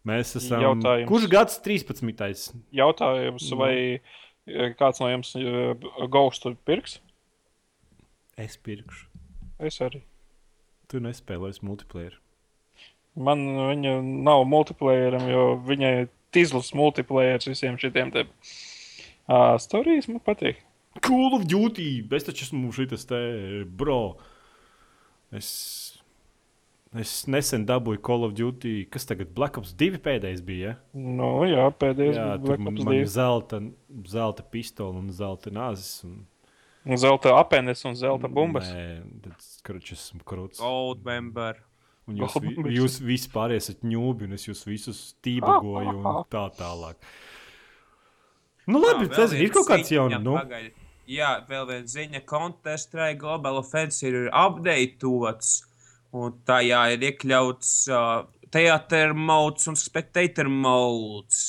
Mēs 0.06 0.36
esam. 0.38 0.62
Jautājums. 0.62 1.08
Kurš 1.10 1.28
gads 1.30 1.60
13. 1.62 2.54
Jautājums, 2.74 3.52
Nu. 3.52 3.58
vai 3.58 3.76
eh, 3.96 4.00
kāds 4.80 5.02
no 5.02 5.10
jums 5.10 5.34
Ghostu 6.12 6.56
pirks? 6.68 7.00
Es 8.38 8.58
pirkšu. 8.60 9.08
Es 9.64 9.80
arī. 9.82 10.04
Tu 10.92 11.00
nespēlēsi 11.02 11.64
multiplayer. 11.66 12.20
Man 13.16 13.46
viņa 13.72 13.96
nav 14.04 14.44
multiplayeram, 14.52 15.24
jo 15.32 15.44
viņai 15.66 16.10
tīzlis 16.36 16.74
multiplayers 16.76 17.48
visiem 17.48 17.80
šitiem 17.80 18.12
te 18.12 18.26
uh, 18.28 19.56
stāstījumiem. 19.56 20.18
Man 20.18 20.26
patīk. 20.26 20.60
Call 21.04 21.36
of 21.36 21.48
Duty! 21.48 22.04
Es 22.16 22.28
taču 22.28 22.46
esmu 22.48 22.72
šis 22.76 23.08
te, 23.08 23.20
bro. 23.66 24.18
Es, 25.36 25.50
es 27.02 27.12
nesen 27.32 27.66
dabūju 27.68 28.02
Call 28.06 28.24
of 28.28 28.34
Duty. 28.38 28.86
Kas 28.92 29.06
tagad 29.10 29.32
Black 29.36 29.58
Ops 29.60 29.74
2 29.78 30.00
pēdējais 30.06 30.42
bija? 30.46 30.76
Ja? 30.76 30.76
Nu, 30.94 31.32
jā, 31.50 31.66
pēdējais 31.82 32.16
Jā, 32.20 32.26
bija 32.36 32.44
Black 32.46 32.62
Ops 32.72 32.84
man 32.86 32.96
ir 32.96 33.06
2. 33.06 33.12
zelta, 33.16 33.60
zelta 34.12 34.46
pistola 34.54 35.00
un 35.02 35.12
zelta 35.16 35.54
nāzes. 35.54 36.00
Un, 36.08 36.24
Un 36.86 37.00
Zelta 37.02 37.32
apenes 37.40 37.80
un 37.90 37.96
zelta 37.98 38.30
bumbas. 38.30 38.68
Nē, 38.70 39.00
tas 39.24 39.46
kručs 39.66 39.96
esmu 39.96 40.20
krūts. 40.22 40.60
Gold 40.62 41.00
member. 41.08 41.58
Un 42.06 42.20
jūs, 42.20 42.36
vi, 42.38 42.52
Goldbergs. 42.54 42.76
jūs 42.78 42.98
visi 43.02 43.32
pārējie 43.34 43.58
esat 43.64 43.80
ņūbi, 43.90 44.28
un 44.28 44.36
es 44.38 44.44
jūs 44.46 44.62
visus 44.70 45.00
tībagoju 45.26 45.96
un 45.98 46.20
tā 46.36 46.44
tālāk. 46.60 47.00
Nu, 48.70 48.78
labi, 48.84 49.08
Jā, 49.10 49.16
tas 49.18 49.34
ir 49.34 49.50
kaut 49.54 49.66
kāds 49.72 49.90
jauns. 49.96 50.20
Nu, 50.22 50.36
pagaidi. 50.38 50.76
Jā, 51.10 51.32
vēl 51.50 51.66
viena 51.72 51.90
ziņa. 51.90 52.22
Counter-Strike 52.30 53.18
Global 53.22 53.58
Offensive 53.64 54.22
ir 54.26 54.30
updatēts. 54.30 55.56
Un 56.16 56.36
tajā 56.48 56.82
ir 56.96 57.04
iekļauts 57.10 57.72
uh, 57.92 58.24
theater 58.54 59.14
modes 59.18 59.68
un 59.68 59.76
spectator 59.80 60.48
modes. 60.52 61.42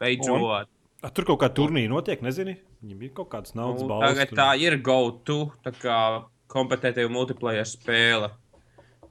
Beidzot. 0.00 0.68
a, 1.00 1.10
tur 1.14 1.28
kaut 1.30 1.40
kā 1.40 1.48
turnīra 1.54 1.92
notiek, 1.94 2.20
nezini? 2.24 2.58
Viņam 2.84 3.04
ir 3.06 3.12
kaut 3.16 3.30
kādas 3.32 3.54
naudas 3.56 3.84
Nu, 3.84 3.88
balvas. 3.88 4.12
tagad 4.12 4.32
tur. 4.32 4.40
tā 4.42 4.48
ir 4.60 4.76
go-to, 4.84 5.38
tā 5.64 5.72
kā 5.78 5.98
kompetitīva 6.52 7.12
multiplayer 7.12 7.64
spēle. 7.64 8.28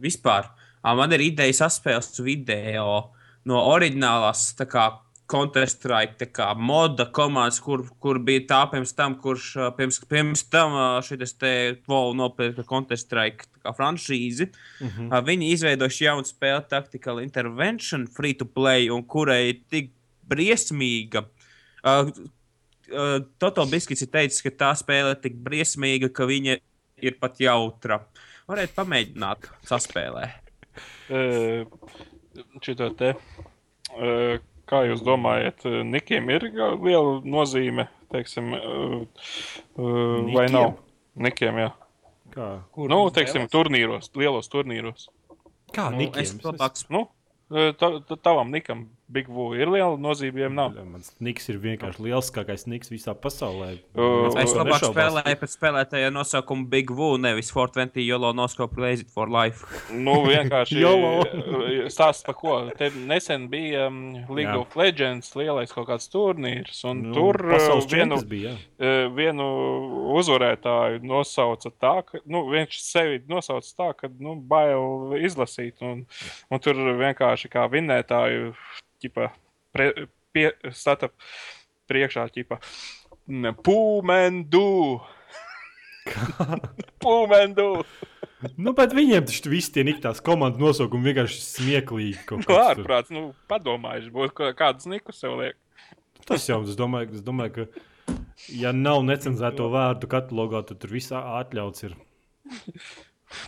Vispār, 0.04 0.52
man 0.84 1.16
ir 1.16 1.24
ideja 1.26 1.64
saspēlēt 1.64 2.20
video 2.22 3.10
no 3.50 3.64
oriģinālās, 3.74 4.52
tā 4.60 4.68
kā 4.70 4.86
Counter-Strike, 5.34 6.28
moda 6.60 7.08
komandas, 7.16 7.58
kur, 7.64 7.88
kur 8.04 8.20
bija 8.20 8.44
tā 8.52 8.60
pirms 8.70 8.94
tam, 8.94 9.16
kurš 9.18 9.54
pirms, 9.78 10.02
pirms 10.06 10.44
tam 10.52 10.76
šis 11.02 11.34
te 11.40 11.54
Volvo 11.88 12.14
nopirka 12.20 12.66
Counter-Strike 12.68 13.50
kā 13.64 13.74
franšīzi. 13.78 14.50
Mm. 14.82 14.88
-hmm. 14.88 15.26
Viņi 15.30 15.52
izveidojuši 15.56 16.06
jaunu 16.06 16.28
spēli, 16.28 16.68
Tactical 16.70 17.20
Intervention, 17.24 18.08
free 18.08 18.34
to 18.34 18.46
play, 18.46 18.90
un 18.90 19.04
kurai 19.04 19.50
ir 19.50 19.60
tik 19.70 19.92
briesmīga. 20.30 21.26
Uh, 21.84 22.12
uh, 22.92 23.18
Toto 23.40 23.66
Biskits 23.66 24.02
ir 24.02 24.12
teicis, 24.12 24.42
ka 24.42 24.50
tā 24.50 24.72
spēle 24.76 25.16
ir 25.16 25.22
tik 25.22 25.36
briesmīga, 25.36 26.10
ka 26.10 26.26
viņa 26.26 26.58
ir 27.04 27.20
pat 27.20 27.40
jautra. 27.40 28.00
Varētu 28.48 28.76
pamēģināt 28.76 29.50
saspēlēt. 29.68 30.40
Eh, 31.10 31.66
Šito 32.62 32.90
te. 32.98 33.16
eh, 34.00 34.40
Kā 34.66 34.80
jūs 34.88 35.02
domājat, 35.04 35.66
Nikiem 35.86 36.30
ir 36.32 36.46
liela 36.82 37.20
nozīme, 37.28 37.88
teiksim, 38.14 38.54
eh, 38.56 39.08
eh, 39.78 40.34
vai 40.34 40.48
nav? 40.48 40.78
Nikiem, 41.16 41.60
jā. 41.60 41.72
Kā, 42.34 42.64
Kur 42.74 42.90
Nu, 42.90 43.10
teiksim, 43.14 43.46
turnīros, 43.52 44.10
lielos 44.18 44.50
turnīros. 44.50 45.08
kā 45.74 45.92
nu, 45.92 45.98
Nikiem? 45.98 46.22
es 46.22 46.34
labāk 46.42 46.90
Nu, 46.90 47.08
eh, 47.56 47.74
ta- 47.78 48.00
ta- 48.00 48.16
tavam 48.16 48.50
Nikam 48.52 48.90
Big 49.12 49.28
Wu 49.30 49.50
ir 49.54 49.68
liela 49.70 49.98
nozīme, 50.00 50.40
ja 50.42 50.48
nav. 50.50 50.74
Mans 50.88 51.12
Niks 51.22 51.50
ir 51.52 51.58
vienkārši 51.62 52.02
lielākais 52.08 52.64
Niks 52.72 52.90
visā 52.90 53.14
pasaulē. 53.14 53.74
Neviens 53.94 54.38
Es 54.42 54.54
labāk 54.56 54.80
nešaubās. 54.80 54.94
spēlēju 54.96 55.40
pēc 55.42 55.56
spēlētāja 55.58 56.12
nosaukumu 56.16 56.68
Big 56.72 56.90
Woo, 56.90 57.18
nevis 57.22 57.52
420 57.54 58.00
Yolo 58.08 58.32
Noscope 58.34 58.80
Lazy 58.82 59.04
for 59.06 59.30
Life. 59.30 59.68
Nu, 59.92 60.16
vienkārši 60.26 60.80
Jolo. 60.80 61.26
stāsts 61.94 62.24
par 62.26 62.38
ko. 62.40 62.56
Te 62.80 62.90
nesen 62.96 63.50
bija 63.52 63.88
um, 63.92 64.00
League 64.34 64.50
Jā. 64.50 64.60
of 64.64 64.76
Legends 64.80 65.34
lielais 65.36 65.72
kaut 65.76 65.90
kāds 65.92 66.08
turnīrs, 66.14 66.80
un 66.90 67.04
Nu, 67.10 67.14
tur 67.14 67.38
uh, 67.44 67.84
vienu, 67.92 68.18
bija. 68.26 68.56
uh, 68.80 69.12
vienu 69.14 69.50
uzvarētāju 70.18 71.04
nosauca 71.06 71.70
tā, 71.76 71.94
ka 72.08 72.22
nu, 72.26 72.46
viņš 72.54 72.80
sevi 72.82 73.22
nosauca 73.30 73.76
tā, 73.78 73.90
ka 74.00 74.10
nu, 74.20 74.36
bail 74.40 75.14
izlasīt, 75.20 75.82
un, 75.86 76.06
un 76.50 76.64
tur 76.64 76.80
vienkārši 77.00 77.52
kā 77.54 77.68
vinnētāju 77.72 78.54
ķipa, 79.04 79.30
pre, 79.76 79.92
pie, 80.36 80.50
stata 80.76 81.12
priekšā 81.92 82.28
ķipa 82.34 82.60
Pūmendu! 83.64 85.00
Pūmendu! 87.04 87.68
Nu, 88.60 88.74
bet 88.76 88.92
viņiem 88.96 89.24
taču 89.30 89.52
visi 89.54 89.72
tie 89.72 89.86
niktās 89.88 90.20
komandas 90.24 90.60
nosaukumi 90.60 91.12
vienkārši 91.12 91.40
smieklīgi. 91.46 92.26
kaut 92.28 92.44
Nu, 92.44 92.58
ārprāts, 92.60 93.14
nu, 93.16 93.30
padomājuši, 93.52 94.12
būtu 94.12 94.36
kā- 94.36 94.52
kādus 94.60 94.90
nikus 94.92 95.22
sev 95.24 95.38
liek. 95.40 95.56
Tas 96.28 96.44
jau, 96.50 96.60
es 96.68 96.76
domāju, 96.80 97.16
es 97.16 97.24
domāju, 97.24 97.54
ka, 97.56 98.18
ja 98.52 98.74
nav 98.76 99.04
necenzēto 99.08 99.70
vārdu 99.72 100.12
katalogā, 100.12 100.66
tad 100.68 100.82
tur 100.84 100.92
viss 100.96 101.16
atļauts 101.16 101.88
ir. 101.88 101.96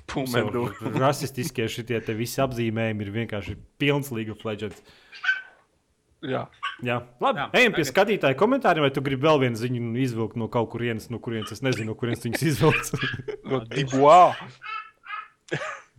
Pūmendu. 0.09 0.69
Rasistiskie 0.95 1.67
šitie 1.69 1.99
te 2.01 2.15
visi 2.17 2.39
apzīmējumi 2.41 3.05
ir 3.05 3.11
vienkārši 3.19 3.57
pilns 3.81 4.11
of 4.15 4.45
Legends. 4.47 4.79
Jā. 6.23 6.45
Jā, 6.83 7.01
labi. 7.21 7.39
Jā, 7.39 7.49
Ejam 7.53 7.73
pie 7.75 7.83
tagad- 7.83 7.91
skatītāju 7.93 8.35
komentāriem, 8.39 8.81
vai 8.81 8.89
tu 8.91 9.01
gribi 9.01 9.21
vēl 9.27 9.39
vienu 9.43 9.55
ziņu 9.59 9.91
izvilkt 10.01 10.35
no 10.39 10.47
kaut 10.47 10.69
kurienes, 10.71 11.09
no 11.09 11.19
kurienes 11.19 11.51
es 11.51 11.61
nezinu, 11.61 11.91
no 11.91 11.95
kurienes 11.95 12.23
viņas 12.25 12.45
izvilkt. 12.51 12.91
No 13.45 13.59
Dibuā. 13.61 14.33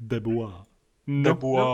Debuā. 0.02 0.48
Nu, 1.06 1.22
Dibuā. 1.30 1.66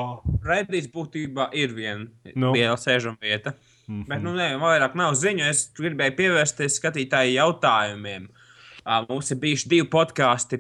Redīs 0.45 0.91
būtībā 0.93 1.49
ir 1.57 1.73
viena 1.73 2.07
Nu. 2.37 2.53
liela 2.53 2.77
sēžama 2.77 3.17
vieta. 3.23 3.55
Mhm. 3.89 4.05
Bet, 4.11 4.21
nu, 4.23 4.35
nē, 4.37 4.51
vairāk 4.61 4.95
nav 4.95 5.15
ziņu. 5.19 5.47
Es 5.49 5.65
gribēju 5.79 6.15
pievērsties 6.19 6.77
skatītāju 6.79 7.33
jautājumiem. 7.39 8.29
Ā, 8.29 8.42
Mums 8.83 9.31
ir 9.31 9.39
bijuši 9.39 9.69
divi 9.71 9.87
podkāsti, 9.91 10.59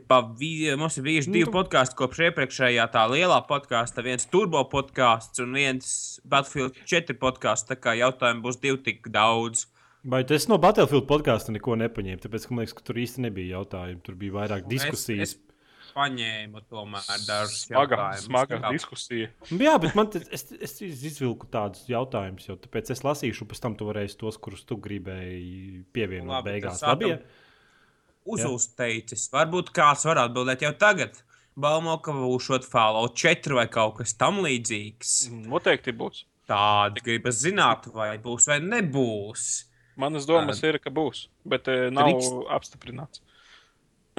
mums 0.78 0.98
ir 0.98 1.06
bijuši 1.06 1.30
Nu, 1.30 1.34
divi 1.34 1.50
podkāsti 1.50 1.98
kopš 1.98 2.20
iepriekšējā 2.28 2.86
tā 2.94 3.02
lielā 3.10 3.40
podkāsta. 3.48 4.04
Viens 4.06 4.28
turbo 4.30 4.62
podkāsts 4.70 5.42
un 5.42 5.56
viens 5.58 6.20
Battlefield 6.22 6.78
4 6.86 7.18
podkāsts. 7.18 7.66
Tā 7.72 7.78
kā 7.82 7.96
jautājumu 7.98 8.44
būs 8.46 8.60
divi 8.62 8.78
tik 8.86 9.10
daudz. 9.10 9.66
Vai 10.06 10.22
tas 10.26 10.46
no 10.50 10.58
Battlefield 10.62 11.08
podkāsta 11.10 11.54
neko 11.54 11.74
nepaņēma? 11.82 12.22
Tāpēc, 12.22 12.46
ka 12.46 12.54
man 12.54 12.64
liekas, 12.64 12.76
ka 12.78 12.86
tur 12.86 13.02
īsti 13.02 13.26
nebija 13.26 13.58
jautājumu. 13.58 14.02
Tur 14.06 14.18
bija 14.18 14.38
vairāk 14.38 14.70
diskusijas. 14.70 15.34
Es, 15.34 15.36
es 15.82 15.92
paņēmu 15.92 16.62
tomēr 16.70 17.22
dažus 17.26 17.66
Smaga, 17.66 17.98
jautājumus. 17.98 18.26
smaga 18.26 18.60
diskusija. 18.72 19.30
Nu, 19.50 19.60
Jā, 19.66 19.76
bet 19.82 19.98
man 19.98 20.10
te, 20.14 20.22
es, 20.34 20.46
es 20.56 20.78
izvilku 20.82 21.50
tādus 21.52 21.84
jautājumus, 21.90 22.48
jo 22.48 22.56
tāpēc 22.64 22.90
es 22.94 23.02
lasīšu, 23.06 23.44
un 23.44 23.50
pēc 23.52 23.62
tam 23.66 23.76
tu 23.78 23.86
varēsi 23.90 24.18
tos, 24.22 24.38
kurus 24.42 24.64
tu 24.66 24.78
gribēji 24.82 25.84
pievienot 25.94 26.38
Labi, 26.38 26.50
beigās. 26.50 26.82
Labi, 26.86 27.12
ja? 27.12 27.20
Uzteicis. 28.26 29.28
Varbūt 29.32 29.72
kāds 29.74 30.06
var 30.08 30.24
atbildēt 30.26 30.64
jau 30.66 30.72
tagad. 30.78 31.18
Baumo, 31.58 31.98
ka 32.00 32.14
būšot 32.16 32.64
Fallout 32.64 33.18
4 33.18 33.58
vai 33.58 33.66
kaut 33.68 33.98
kas 33.98 34.14
tamlīdzīgs. 34.20 35.16
Noteikti 35.50 35.92
būs. 35.96 36.24
Tādi 36.48 37.04
gribas 37.04 37.42
zināt, 37.42 37.86
vai 37.92 38.16
būs 38.22 38.48
vai 38.50 38.58
nebūs. 38.64 39.50
Manas 40.00 40.24
domas 40.26 40.62
ir, 40.64 40.78
ka 40.80 40.90
būs, 40.90 41.26
bet 41.44 41.68
eh, 41.68 41.90
nav 41.92 42.08
Drīkst. 42.08 42.38
apstiprināts. 42.56 43.20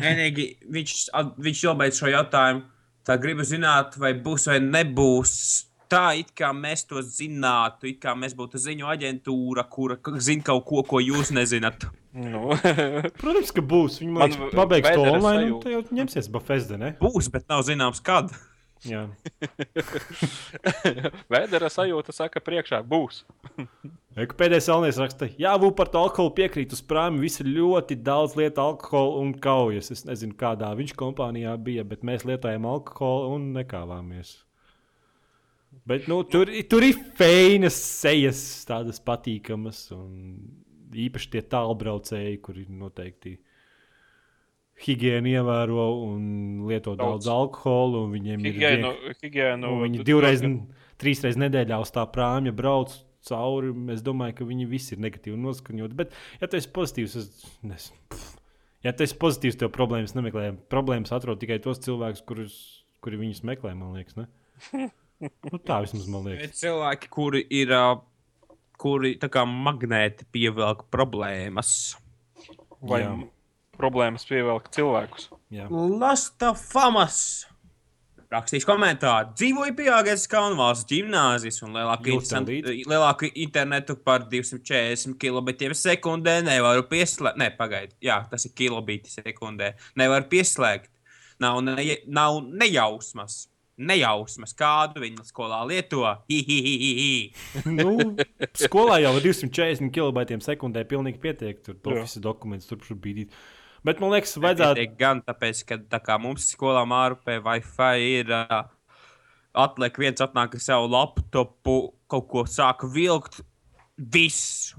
Vienīgi 0.01 0.45
viņš, 0.73 0.93
viņš 1.41 1.63
iebeidz 1.65 1.99
šo 2.01 2.13
jautājumu. 2.13 2.63
Tā 3.03 3.17
gribu 3.19 3.43
zināt, 3.43 3.97
vai 3.99 4.13
būs 4.15 4.47
vai 4.47 4.59
nebūs. 4.63 5.33
Tā 5.91 6.13
it 6.17 6.31
kā 6.37 6.53
mēs 6.55 6.85
to 6.89 7.01
zinātu, 7.03 7.89
it 7.91 7.99
kā 8.01 8.13
mēs 8.17 8.33
būtu 8.37 8.61
ziņu 8.61 8.87
aģentūra, 8.93 9.65
kura 9.69 9.97
zina 10.23 10.45
kaut 10.47 10.63
ko, 10.69 10.85
ko 10.87 11.01
jūs 11.03 11.33
nezināt. 11.35 11.89
Nu, 12.13 12.53
Protams, 13.21 13.51
ka 13.55 13.63
būs. 13.65 13.97
Viņi 14.03 14.13
man 14.13 14.29
liekas, 14.29 14.53
pabeigs 14.53 14.89
to 14.93 15.05
online, 15.09 15.21
un 15.23 15.45
sajūta. 15.47 15.61
te 15.63 15.71
jau 15.73 15.99
ņemsies 15.99 16.27
Bafezda, 16.33 16.77
ne? 16.77 16.91
Būs, 17.01 17.29
bet 17.33 17.47
nav 17.49 17.63
zināms, 17.65 18.01
kad. 18.05 18.29
Jā. 18.83 19.05
Vēdera 21.31 21.69
sajūta 21.71 22.13
saka, 22.13 22.41
priekšā 22.43 22.81
būs. 22.85 23.23
Eku 24.23 24.37
pēdējais 24.37 24.67
salnieks 24.67 24.99
raksta, 25.01 25.29
jā, 25.41 25.55
bū 25.57 25.71
par 25.73 25.89
to 25.89 26.03
alkoholu 26.03 26.35
piekrīt 26.37 26.75
uz 26.75 26.83
prāmi. 26.85 27.23
Visi 27.23 27.47
ļoti 27.47 27.97
daudz 28.05 28.35
lietu 28.37 28.61
alkoholu 28.61 29.23
un 29.23 29.31
kaujas. 29.41 29.89
Es 29.95 30.03
nezinu, 30.05 30.35
kādā 30.37 30.69
viņš 30.77 30.93
kompānijā 30.99 31.55
bija, 31.65 31.87
bet 31.87 32.05
mēs 32.05 32.27
lietojam 32.29 32.67
alkoholu 32.69 33.39
un 33.39 33.53
nekāvāmies. 33.57 34.35
Bet 35.89 36.05
nu, 36.11 36.19
tur, 36.29 36.51
tur 36.69 36.85
ir 36.85 36.99
feinas 37.17 37.79
sejas, 37.81 38.43
tādas 38.69 39.01
patīkamas, 39.03 39.87
un 39.95 40.11
īpaši 40.93 41.29
tie 41.35 41.41
tālbraucēji, 41.53 42.41
kuri 42.45 42.65
noteikti 42.69 43.37
higiēnu 44.83 45.29
ievēro 45.31 45.83
un 46.07 46.23
lieto 46.67 46.95
daudz, 46.97 47.25
Daudz. 47.25 47.29
alkoholu. 47.29 48.03
un 48.07 48.13
Viņiem 48.15 48.45
Higiēnu, 48.47 48.91
ir 49.09 49.17
higiēnu, 49.21 49.61
Nu, 49.69 49.81
viņi 49.83 50.03
divreiz, 50.07 50.41
diezgan- 50.41 50.67
trīs 50.99 51.21
reizes 51.23 51.37
nedēļā 51.39 51.79
uz 51.81 51.91
tā 51.91 52.05
prāmja 52.11 52.51
brauc 52.55 52.93
cauri. 53.23 53.71
Es 53.93 54.01
domāju, 54.01 54.35
ka 54.35 54.45
viņi 54.45 54.67
visi 54.67 54.95
ir 54.95 54.99
negatīvi 54.99 55.37
noskaņoti. 55.37 55.95
Bet, 55.95 56.11
ja 56.41 56.47
tu 56.47 56.57
esi 56.57 56.67
pozitīvs, 56.69 57.15
es 57.15 57.91
pff. 58.09 58.37
Ja 58.83 58.91
tu 58.91 59.03
esi 59.03 59.15
pozitīvs, 59.15 59.55
tev 59.57 59.69
problēmas 59.71 60.13
nemeklē. 60.13 60.57
Problēmas 60.69 61.11
atrod 61.15 61.39
tikai 61.39 61.61
tos 61.63 61.79
cilvēkus, 61.79 62.25
kurus, 62.25 62.83
kuri 63.01 63.15
viņus 63.17 63.43
meklē, 63.43 63.75
man 63.77 63.93
liekas. 63.95 64.17
Ne? 64.17 64.27
Nu, 65.23 65.55
tā 65.63 65.77
vismaz 65.85 66.05
man 66.11 66.25
Ir 66.27 66.33
liekas. 66.41 66.59
cilvēki, 66.59 67.07
kuri 67.09 67.45
ir, 67.49 67.67
ā, 67.71 68.01
kuri 68.81 69.15
tā 69.21 69.29
kā 69.31 69.45
magnēti 69.49 70.27
pievelk 70.33 70.87
problēmas. 70.93 71.95
vai 72.83 72.99
Jā. 72.99 73.13
problēmas 73.79 74.25
pievelk 74.27 74.67
cilvēkus. 74.75 75.29
Jā. 75.53 75.69
Lasta 75.71 76.53
famas! 76.53 77.45
Rakstīs 78.33 78.65
komentāru. 78.65 79.29
Dzīvoju 79.37 79.75
pie 79.77 79.91
Agēnas 79.93 80.25
Kalnvalsts 80.27 80.87
gimnāzijas 80.89 81.61
un 81.63 81.75
lielāku, 81.77 82.15
līdzi. 82.17 82.85
lielāku 82.89 83.29
internetu 83.37 83.95
par 83.95 84.25
240 84.31 85.13
kilobitiem 85.21 85.75
sekundē 85.77 86.39
nevaru 86.41 86.87
pieslēgt. 86.89 87.37
Nē, 87.37 87.51
pagaidi. 87.59 87.93
Jā, 88.01 88.23
tas 88.31 88.47
ir 88.49 88.55
kilobiti 88.57 89.13
sekundē. 89.13 89.75
Nevaru 90.01 90.25
pieslēgt. 90.31 90.89
Nav, 91.43 91.61
ne, 91.61 91.99
nav 92.07 92.41
nejausmas. 92.49 93.43
Nejausmas, 93.77 94.53
kādu 94.53 95.01
viņa 95.01 95.23
skolā 95.25 95.63
lieto. 95.65 96.03
Hihihihi. 96.29 97.33
Nu, 97.79 97.95
skolā 98.59 98.99
jau 99.01 99.15
ar 99.17 99.23
240 99.25 99.89
kilobaitiem 99.95 100.43
sekundē 100.45 100.83
pilnīgi 100.89 101.21
pietiek. 101.23 101.63
Tur 101.65 101.79
oficiāls 101.81 102.21
dokuments 102.21 102.69
tur 102.69 102.77
tur 102.83 102.99
bīdīt. 103.01 103.33
Bet 103.83 103.99
man 103.99 104.13
liekas, 104.13 104.37
vajadzētu. 104.39 104.85
Gan 104.99 105.23
tāpēc, 105.25 105.63
ka 105.67 105.79
tā 105.91 105.99
kā 106.05 106.19
mums 106.21 106.45
skolā 106.53 106.85
mārupē 106.87 107.39
Wi-Fi 107.43 108.05
ir. 108.21 108.29
Uh, 108.31 108.61
atliek 109.53 109.97
viens 110.01 110.21
atnāk 110.23 110.55
ar 110.57 110.63
savu 110.63 110.89
laptopu, 110.93 111.77
kaut 112.09 112.27
ko 112.31 112.45
sāka 112.49 112.89
vilkt. 112.89 113.41
Viss. 113.97 114.73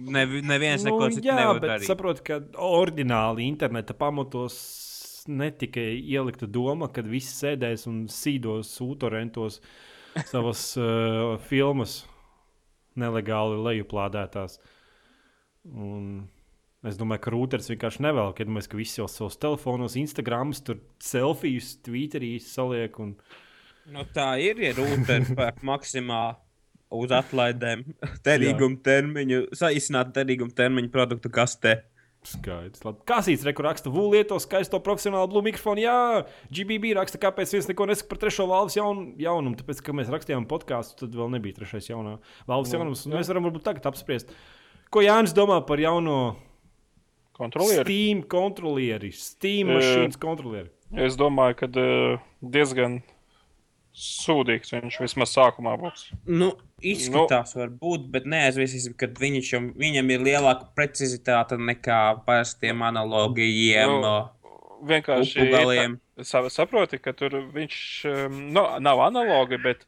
Ne, 0.00 0.24
neviens 0.42 0.82
Nu, 0.82 0.94
neko 0.94 1.10
citu 1.12 1.28
jā, 1.28 1.34
nevar 1.36 1.58
bet 1.60 1.70
darīt. 1.74 1.90
saprotu, 1.90 2.22
ka 2.24 2.38
ordināli 2.64 3.44
interneta 3.46 3.92
pamatos 3.94 4.56
netika 5.30 5.82
ielikta 5.82 6.48
doma, 6.50 6.90
ka 6.92 7.04
visi 7.06 7.32
sēdēs 7.36 7.86
un 7.90 8.02
sīdos 8.10 8.72
sūtorentos 8.76 9.60
savas 10.30 10.64
uh, 10.80 11.36
filmas 11.46 12.02
nelegāli 12.98 13.60
lejuplādētās. 13.68 14.58
Un 15.70 16.26
es 16.86 16.98
domāju, 16.98 17.24
ka 17.24 17.34
rūters 17.34 17.70
vienkārši 17.70 18.04
nevēl, 18.06 18.34
kad 18.36 18.50
mēs 18.50 18.70
visi 18.72 19.00
jau 19.00 19.08
savos 19.10 19.38
telefonos, 19.40 19.98
Instagram, 20.00 20.54
tur 20.64 20.80
selfijas, 21.04 21.74
Twitterī 21.84 22.36
saliek. 22.42 22.96
Un... 23.02 23.16
Nu, 23.90 24.06
tā 24.14 24.32
ir. 24.42 24.60
Ja 24.64 24.74
rūteri 24.78 25.34
pērk 25.38 25.64
maksimāli 25.66 26.38
uz 26.90 27.12
atlaidēm, 27.14 27.84
derīguma 28.26 28.80
termiņu, 28.82 29.44
saīsināt 29.56 30.10
derīguma 30.16 30.54
termiņu 30.56 30.90
produktu 30.92 31.30
kastē. 31.32 31.76
Skaidrs. 32.26 32.82
Labi. 32.84 33.00
Kasīts 33.08 33.46
rekur 33.48 33.64
raksta, 33.64 33.88
Vū 33.92 34.10
lieto 34.12 34.36
skaisto 34.42 34.76
profesionālu 34.84 35.30
blūmu 35.32 35.48
mikrofonu. 35.48 35.80
Jā, 35.80 36.26
GBB 36.52 36.92
raksta, 36.98 37.20
kāpēc 37.22 37.54
viens 37.56 37.68
neko 37.70 37.86
nesaka 37.88 38.10
par 38.12 38.20
trešo 38.26 38.44
valves 38.50 38.76
jaun, 38.76 39.14
jaunumu. 39.20 39.56
Tāpēc, 39.56 39.80
ka 39.86 39.94
mēs 39.96 40.12
rakstījām 40.12 40.44
podkāstu, 40.50 41.06
tad 41.06 41.16
vēl 41.16 41.32
nebija 41.32 41.56
trešais 41.62 41.88
jaunā 41.88 42.18
valves 42.50 42.74
Nu, 42.74 42.78
jaunums. 42.82 43.06
Mēs 43.08 43.32
varam 43.32 43.48
varbūt 43.48 43.64
tagad 43.70 43.88
apspriest. 43.88 44.34
Ko 44.92 45.00
Jānis 45.00 45.32
domā 45.36 45.62
par 45.64 45.80
jauno 45.80 46.36
Kontrolieri. 47.40 47.84
Steam 47.88 48.22
kontrolieri, 48.28 49.12
Steam 49.16 49.70
Eh. 49.70 49.78
mašīnas 49.78 50.18
kontrolieri? 50.20 50.68
Es 50.92 51.16
domāju, 51.16 51.56
ka 51.56 51.68
uh, 51.72 52.20
diezgan 52.44 52.98
sūdīgs 53.96 54.74
viņš 54.74 54.98
vismaz 55.00 55.32
sākumā 55.32 55.72
būs. 55.80 56.10
Nu, 56.26 56.52
izskatās, 56.82 57.54
nu, 57.56 57.62
varbūt, 57.64 58.06
bet 58.10 58.24
neaizmirsīsim, 58.26 58.94
ka 58.96 59.06
viņš, 59.06 59.48
jau- 59.54 59.72
viņam 59.76 60.10
ir 60.10 60.20
lielāka 60.20 60.68
precizitāte 60.76 61.58
nekā 61.58 62.24
parastiem 62.26 62.82
analogiem. 62.82 64.00
Nu, 64.00 64.28
Nu, 64.80 64.86
Vienkārši 64.88 65.42
Upugaliem. 65.42 65.98
tā- 66.16 66.24
sa- 66.24 66.48
saproti, 66.48 66.96
ka 66.98 67.12
tur 67.12 67.30
viņš 67.52 67.74
um, 68.08 68.38
nu, 68.54 68.62
nav 68.80 68.98
analogi, 69.10 69.58
bet 69.62 69.84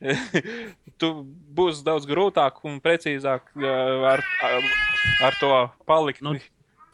tu 1.00 1.10
būs 1.54 1.82
daudz 1.84 2.06
grūtāk 2.08 2.62
un 2.64 2.78
precīzāk 2.80 3.50
uh, 3.56 4.06
ar, 4.14 4.22
ar, 4.42 4.62
ar 5.28 5.36
to 5.40 5.50
palikt. 5.86 6.22
Nu, 6.24 6.34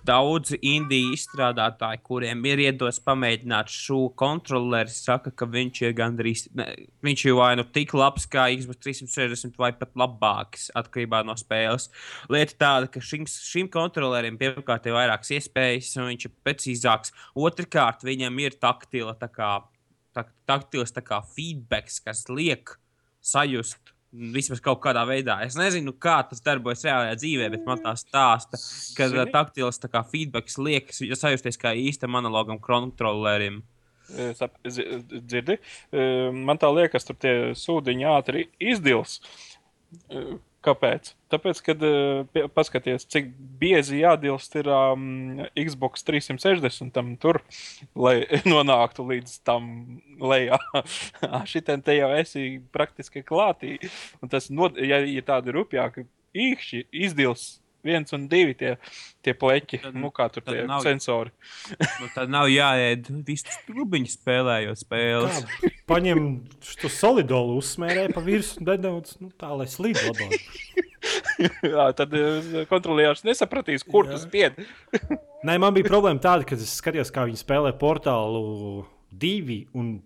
Daudzi 0.06 0.58
indiju 0.62 1.14
izstrādātāji, 1.16 1.98
kuriem 2.06 2.44
ir 2.46 2.60
iedots 2.66 3.00
pamēģināt 3.02 3.72
šo 3.72 3.98
kontroleri, 4.18 4.92
saka, 4.92 5.32
ka 5.34 5.48
viņš 5.50 5.80
ir 5.82 5.96
gandrīz. 5.98 6.44
Ne, 6.58 6.66
viņš 7.06 7.24
ir 7.26 7.34
vai 7.38 7.48
nu 7.58 7.64
tik 7.74 7.94
labs 7.96 8.28
kā 8.30 8.44
Xbox 8.52 8.84
360, 8.84 9.56
vai 9.58 9.72
pat 9.78 9.96
labāks 9.98 10.68
atkarībā 10.78 11.24
no 11.26 11.34
spēles. 11.38 11.88
Lieta 12.30 12.58
tāda, 12.60 12.90
ka 12.92 13.02
šim, 13.02 13.26
šim 13.26 13.72
kontrolerim 13.72 14.38
pirmkārt 14.38 14.86
ir 14.86 14.94
vairākas 14.98 15.34
iespējas, 15.40 15.96
un 15.98 16.12
viņš 16.12 16.28
ir 16.28 16.36
precīzāks. 16.46 17.16
Otrakārt, 17.48 18.06
viņam 18.06 18.38
ir 18.44 18.60
taktila, 18.62 19.16
tā 19.18 19.32
kā, 19.32 19.50
tak, 20.14 20.30
taktils 20.46 20.94
tā 20.94 21.02
kā 21.02 21.22
feedbacks, 21.34 21.98
kas 22.04 22.28
liek 22.30 22.76
sajust. 23.26 23.95
Vismaz 24.12 24.60
kaut 24.64 24.78
kādā 24.84 25.02
veidā. 25.08 25.40
Es 25.44 25.56
nezinu, 25.58 25.92
kā 25.92 26.20
tas 26.28 26.40
darbojas 26.44 26.84
reālajā 26.86 27.16
dzīvē, 27.20 27.48
bet 27.52 27.64
man 27.66 27.80
tā 27.82 27.92
stāsta, 27.98 28.56
ka 28.96 29.08
Zini? 29.10 29.24
taktils 29.34 29.80
tā 29.82 29.90
kā 29.92 30.04
feedbacks 30.06 30.56
liekas 30.62 31.02
ja 31.04 31.18
sajusties 31.18 31.58
kā 31.60 31.74
īstam 31.76 32.14
analogam 32.16 32.60
kontrolerim. 32.62 33.62
Eh, 34.16 34.32
Dzirdi? 34.62 35.58
Eh, 35.92 36.30
Man 36.30 36.58
tā 36.62 36.70
liekas, 36.70 37.04
tur 37.04 37.18
tie 37.18 37.34
sūdiņi 37.58 38.06
ātri 38.06 38.46
izdils. 38.62 39.18
Eh, 40.66 40.72
Kāpēc? 40.72 41.12
Tāpēc, 41.30 41.60
kad 41.62 41.82
eh, 41.86 42.24
pie- 42.34 42.47
paskaties, 42.51 43.06
cik 43.06 43.28
biezi 43.60 44.01
jādilst 44.01 44.56
ir 44.59 44.66
um, 44.70 45.38
Xbox 45.55 46.02
360 46.06 46.90
tam 46.94 47.16
tur, 47.22 47.40
lai 47.94 48.24
nonāktu 48.52 49.06
līdz 49.06 49.36
tam 49.47 49.68
lejā. 50.18 50.59
Šitien 51.51 51.82
te 51.86 51.97
jau 51.98 52.10
esi 52.18 52.59
praktiski 52.74 53.22
klātī. 53.26 53.76
Un 54.22 54.28
tas, 54.32 54.51
nod, 54.51 54.78
ja 54.78 54.98
ir 55.06 55.22
tādi 55.26 55.55
rupjāki 55.55 56.06
īkšķi 56.36 56.86
izdils. 57.06 57.47
Viens 57.86 58.12
un 58.16 58.24
divi 58.30 58.56
tie, 58.58 58.72
tie 59.24 59.34
pleķi, 59.38 59.80
Tad- 59.84 59.96
nu 59.98 60.10
kā 60.14 60.26
tur 60.34 60.42
tie 60.46 60.64
nav- 60.68 60.82
sensori. 60.86 61.30
Nu, 62.00 62.08
tad 62.14 62.30
nav 62.32 62.48
jāēd 62.52 63.08
vistas 63.26 63.56
trubiņas 63.68 64.16
spēlējot 64.18 64.82
spēles. 64.82 65.38
Kā 65.62 65.70
paņem 65.88 66.20
to 66.82 66.90
solidolu, 66.92 67.56
uzsmērē 67.62 68.08
pa 68.14 68.20
virsmu 68.26 68.66
nedaudz, 68.68 69.16
nu, 69.22 69.30
tā 69.38 69.52
lai 69.56 69.68
slīd 69.70 70.00
labāk. 70.04 70.36
Jā, 71.66 71.86
tad 71.96 72.12
eh, 72.16 72.64
kontrolieris 72.70 73.22
nesapratīs, 73.26 73.84
kur 73.86 74.06
Jā. 74.08 74.16
tas 74.16 74.24
spied. 74.26 74.56
Nē, 75.46 75.56
man 75.62 75.74
bija 75.76 75.86
problēma 75.88 76.20
tāda, 76.22 76.46
ka 76.48 76.56
es 76.58 76.76
skatījos, 76.80 77.12
kā 77.14 77.26
viņi 77.28 77.38
spēlē 77.40 77.70
portālu 77.78 78.84
divi 79.12 79.62
un 79.76 79.98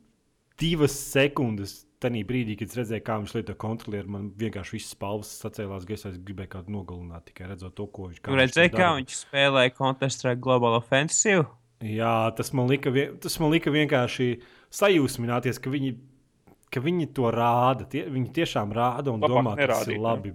divas 0.60 0.92
sekundes. 1.14 1.80
Tajā 2.00 2.22
brīdī, 2.24 2.54
kad 2.56 2.70
es 2.72 2.76
redzēju, 2.78 3.02
kā 3.04 3.16
viņš 3.20 3.32
lieto 3.36 3.54
kontrolieri, 3.60 4.08
man 4.08 4.30
vienkārši 4.40 4.72
viss 4.78 4.92
spalvas 4.94 5.30
sacēlās 5.42 5.84
gaisā. 5.88 6.14
Es 6.14 6.20
gribēju 6.24 6.48
kādu 6.54 6.72
nogalināt, 6.72 7.26
tikai 7.28 7.50
redzot 7.50 7.74
to, 7.76 7.84
ko 7.92 8.06
viņš 8.08 8.22
Tu 8.24 8.38
redzēji, 8.38 8.72
kā 8.72 8.86
viņš 8.96 9.16
spēlēja 9.26 9.74
Counter-Strike 9.76 10.40
Global 10.40 10.78
Offensive? 10.78 11.44
Jā, 11.84 12.14
tas 12.36 12.52
man 12.56 12.68
lika, 12.72 12.92
vien, 12.92 13.18
tas 13.20 13.36
man 13.40 13.52
lika 13.52 13.72
vienkārši 13.72 14.30
sajūsmināties, 14.80 15.60
ka 15.60 15.72
viņi, 15.72 15.92
ka 16.72 16.80
viņi 16.84 17.10
to 17.16 17.28
rāda. 17.36 17.84
Tie, 17.92 18.06
viņi 18.08 18.32
tiešām 18.40 18.72
rāda 18.76 19.12
un 19.12 19.20
Labāk 19.20 19.36
domā, 19.36 19.54
ka 19.60 19.68
tas 19.74 19.88
ir 19.88 19.96
ne? 19.98 20.02
labi. 20.04 20.32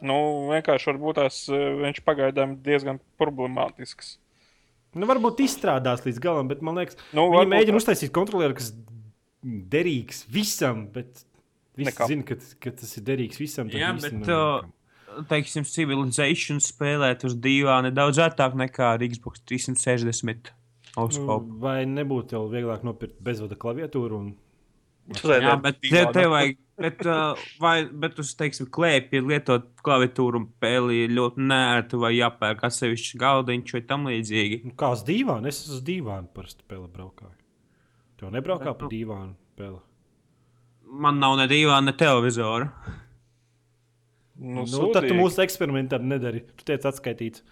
Nu, 0.00 0.16
vienkārši 0.48 0.88
varbūt 0.92 1.18
tās 1.20 1.42
eh, 1.52 1.64
viņš 1.82 2.00
pagaidām 2.06 2.54
diezgan 2.64 3.00
problemātisks. 3.20 4.14
Nu, 4.96 5.06
varbūt 5.06 5.42
izstrādās 5.44 6.04
līdz 6.06 6.20
galam, 6.24 6.48
bet 6.50 6.64
man 6.66 6.80
liekas, 6.80 6.96
Nu, 7.16 7.28
viņi 7.32 7.50
mēģina 7.52 7.76
tā. 7.76 7.82
uztaisīt 7.84 8.12
kontrolieri, 8.16 8.56
kas 8.58 8.72
derīgs 9.42 10.24
visam, 10.32 10.86
bet 10.94 11.24
visi 11.78 11.90
Nekam. 11.90 12.10
zina, 12.12 12.26
ka, 12.28 12.36
ka 12.60 12.74
tas 12.82 12.92
ir 12.98 13.06
derīgs 13.06 13.40
visam. 13.40 13.72
Jā, 13.72 13.94
bet, 14.00 14.20
uh. 14.28 14.68
Teiksim, 15.26 15.64
Civilization 15.66 16.60
spēlēt 16.62 17.24
uz 17.26 17.34
dīvāna 17.42 17.90
daudz 17.90 18.20
ērtāk 18.22 18.54
nekā 18.54 18.92
ar 18.94 19.02
Xbox 19.02 19.42
360. 19.50 20.52
Auskopu. 21.00 21.48
Nu, 21.48 21.58
Vai 21.62 21.82
nebūtu 21.86 22.36
jau 22.36 22.44
vieglāk 22.50 22.84
nopirkt 22.86 23.18
bezvada 23.22 23.58
klaviatūru? 23.58 24.20
Un... 24.20 24.30
Jā, 25.26 25.56
bet 25.58 25.80
tev 25.82 26.12
te 26.14 26.26
vajag. 26.30 26.60
Bet, 26.80 27.02
uh, 27.04 27.36
vai, 27.60 27.82
bet 27.92 28.16
uz, 28.22 28.30
teiksim, 28.38 28.70
klēpī 28.72 29.20
lietot 29.20 29.66
klaviatūru 29.84 30.40
un 30.40 30.46
peli 30.62 31.02
ir 31.04 31.12
ļoti 31.12 31.44
nērti 31.50 31.98
vai 32.00 32.14
jāpērk 32.14 32.62
atsevišķs 32.70 33.18
galdiņš 33.20 33.74
vai 33.76 33.82
tam 33.90 34.08
līdzīgi. 34.08 34.62
Nu, 34.70 34.72
kā 34.80 34.94
uz 34.94 35.02
dīvāna? 35.04 35.50
Es 35.52 35.60
uz 35.68 35.82
dīvāna 35.84 36.30
parasti 36.32 36.64
pēle 36.70 36.88
braukāju. 36.88 37.36
Tev 38.20 38.30
nebraukā 38.34 38.70
Bet, 38.72 38.78
pa 38.78 38.84
nu- 38.86 38.90
dīvānu 38.92 39.34
pēle. 39.58 39.80
Man 40.90 41.20
nav 41.22 41.36
ne 41.38 41.46
dīvāna, 41.48 41.84
ne 41.90 41.92
televizora. 41.92 42.70
Nu, 44.40 44.64
Nu, 44.64 44.92
tad 44.94 45.04
tu 45.08 45.14
mūsu 45.14 45.42
eksperimentam 45.44 46.06
nedari. 46.08 46.40
Tu 46.56 46.64
teici 46.64 46.88
atskaitīts. 46.88 47.42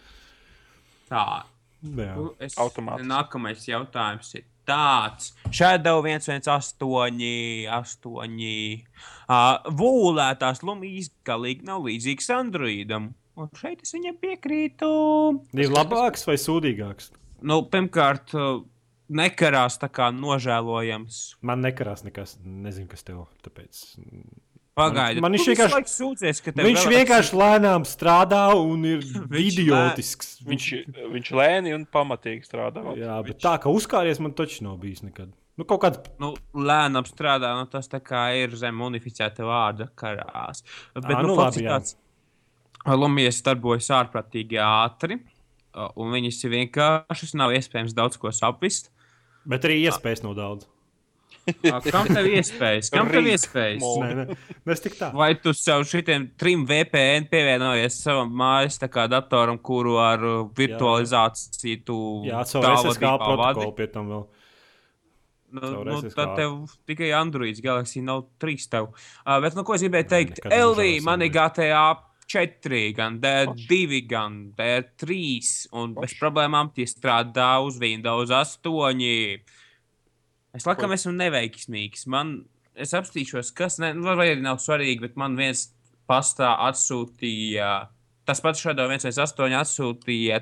Tā. 1.11 1.45
Jā. 1.85 2.15
Nu, 2.17 2.35
Es, 2.41 2.55
Automātiski. 2.57 3.07
nākamais 3.07 3.67
jautājums 3.69 4.35
ir 4.35 4.45
tāds. 4.67 5.33
Shadow 5.53 6.03
118, 6.03 7.69
8. 7.69 8.85
Uh, 9.29 9.59
Vūlētās 9.79 10.63
lumijas 10.65 11.11
galīgi 11.25 11.63
nav 11.69 11.83
līdzīgs 11.85 12.29
Androidam. 12.35 13.15
Un 13.37 13.49
šeit 13.55 13.83
es 13.85 13.93
viņam 13.95 14.17
piekrītu. 14.19 14.89
Ir 15.55 15.69
labāks 15.71 16.27
vai 16.27 16.35
sūdīgāks? 16.41 17.13
Nu, 17.43 17.63
pirmkārt, 17.71 18.35
uh, 18.35 18.65
nekarās 19.09 19.79
tā 19.81 19.89
kā 19.93 20.11
nožēlojams. 20.15 21.23
Man 21.43 21.65
nekarās 21.65 22.05
nekas. 22.07 22.37
Nezinu, 22.45 22.89
kas 22.91 23.05
tev. 23.07 23.25
Tāpēc... 23.47 23.83
Pagaidiet, 24.79 25.19
Man 25.25 25.35
tu 25.35 25.41
viņš 25.41 25.49
vienkārši- 25.51 25.91
sūdzies, 25.91 26.41
ka 26.45 26.53
tev 26.55 26.67
Viņš 26.69 26.85
vienkārši 26.87 27.35
lēnām 27.41 27.83
strādā 27.89 28.45
un 28.55 28.85
ir 28.87 29.01
Viņš 29.35 29.57
idiotisks. 29.65 30.29
Viņš, 30.47 30.67
viņš 31.17 31.31
lēni 31.35 31.73
un 31.75 31.87
pamatīgi 31.91 32.47
strādā. 32.47 32.85
Jā, 32.95 33.17
bet 33.27 33.33
viņš, 33.35 33.43
tā 33.43 33.55
kā 33.65 33.73
uzkāries, 33.75 34.21
man 34.23 34.37
taču 34.39 34.63
nav 34.69 34.77
bijis 34.79 35.03
nekad. 35.03 35.33
Nu, 35.59 35.67
kaut 35.67 35.83
kāds 35.83 35.99
Nu, 36.23 36.31
lēnām 36.55 37.09
strādā, 37.11 37.51
nu, 37.59 37.67
tas 37.67 37.91
tā 37.91 37.99
kā 37.99 38.29
ir 38.39 38.55
zem 38.55 38.79
unificēta 38.87 39.43
vārda 39.49 39.89
karās. 39.99 40.63
Bet, 40.95 41.11
Ā, 41.11 41.25
nu, 41.27 41.33
nu 41.33 41.39
labi, 41.41 41.65
tāds, 41.67 41.97
Lumijas 42.87 43.43
darbojas 43.43 43.91
ārprātīgi 43.99 44.61
ātri, 44.63 45.19
un 45.99 46.15
viņas 46.15 46.39
ir 46.47 46.55
vienkāršas, 46.55 47.35
nav 47.35 47.51
iespējams 47.59 47.97
daudz 47.99 48.17
ko 48.23 48.31
saprast. 48.31 48.93
Bet 49.49 49.65
arī 49.65 49.81
iespējas 49.87 50.25
nav 50.27 50.37
daudz. 50.39 50.69
Uh, 51.49 51.79
Kam 51.89 52.05
tev 52.05 52.27
iespējas? 52.29 52.91
Kam 52.93 53.09
tev 53.09 53.25
iespējas? 53.31 53.81
Nē, 53.81 54.09
nē, 54.19 54.35
tā. 54.99 55.07
Vai 55.17 55.31
tu 55.41 55.55
savu 55.57 55.87
šitiem 55.89 56.27
trim 56.37 56.67
VPN 56.69 57.25
pievienojies 57.31 57.97
savam 58.05 58.35
mājas 58.37 58.77
kā 58.85 59.07
datoram, 59.09 59.57
kuru 59.57 59.97
ar 60.03 60.27
uh, 60.29 60.43
virtualizāciju 60.59 61.81
tu 61.89 61.97
tālvadībā 62.29 62.93
vadi? 62.93 63.25
protokolu 63.25 63.73
pie 63.79 63.89
tam 63.95 64.13
vēl. 64.13 64.27
Nu, 65.57 65.73
nu, 65.89 66.03
tad 66.13 66.35
tev 66.37 66.59
tikai 66.85 67.09
Android 67.17 67.57
Galaxy 67.65 68.05
nav 68.05 68.27
trīs. 68.37 68.69
Tev. 68.69 68.91
Uh, 69.25 69.39
bet, 69.41 69.57
nu, 69.57 69.65
ko 69.65 69.79
es 69.79 69.87
gribēju 69.87 70.11
teikt? 70.11 70.43
nekad 70.43 70.53
nav 70.53 70.67
LV, 70.69 70.85
žēlas 70.85 71.09
man 71.09 71.25
ir 71.25 71.33
Android. 71.33 71.57
GTA 71.57 71.87
4, 72.29 72.81
gan 72.97 73.17
D2, 73.23 74.03
gan 74.09 74.37
D3, 74.57 75.17
un 75.81 75.95
bez 75.97 76.15
problēmām 76.21 76.71
tie 76.77 76.85
strādā 76.89 77.55
uz 77.65 77.81
Windows 77.81 78.33
8. 78.35 79.01
Es 80.59 80.67
laikam 80.69 80.93
esmu 80.93 81.15
neveiksmīgs. 81.17 82.07
Man, 82.13 82.43
es 82.77 82.93
apstīšos, 82.97 83.53
kas, 83.57 83.79
ne, 83.81 83.95
nu, 83.97 84.05
vai 84.09 84.31
arī 84.35 84.45
nav 84.45 84.61
svarīgi, 84.61 85.07
bet 85.07 85.19
man 85.21 85.37
viens 85.41 85.71
pastā 86.09 86.55
atsūtīja, 86.69 87.73
tas 88.29 88.45
pats 88.45 88.65
šādā 88.65 88.89
118 88.93 89.59
atsūtīja 89.63 90.41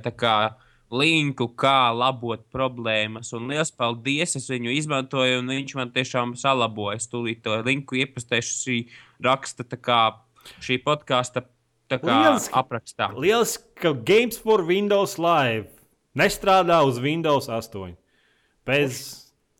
linku, 0.90 1.48
kā 1.58 1.90
labot 1.90 2.44
problēmas. 2.54 3.32
Un 3.34 3.50
liels 3.50 3.72
paldies! 3.74 4.36
Es 4.38 4.46
viņu 4.50 4.74
izmantoju, 4.76 5.40
un 5.40 5.50
viņš 5.50 5.74
man 5.78 5.90
tiešām 5.94 6.36
salaboja. 6.38 7.00
Es 7.00 7.10
tūlīt 7.10 7.42
to 7.42 7.58
linku 7.66 7.98
iepastēšu 7.98 8.56
šī 8.60 8.78
raksta, 9.26 9.66
kā 9.66 10.00
šī 10.62 10.78
podkāsta 10.84 11.42
tā 11.90 11.98
kā 12.02 12.16
Lieliski. 12.22 12.54
aprakstā. 12.58 13.10
Lieliski, 13.14 13.68
ka 13.82 13.92
Games 13.92 14.40
for 14.40 14.64
Windows 14.66 15.16
Live 15.18 15.70
nestrādā 16.16 16.80
uz 16.86 16.98
Windows 17.02 17.50
8. 17.52 17.94
Bez, 18.66 19.04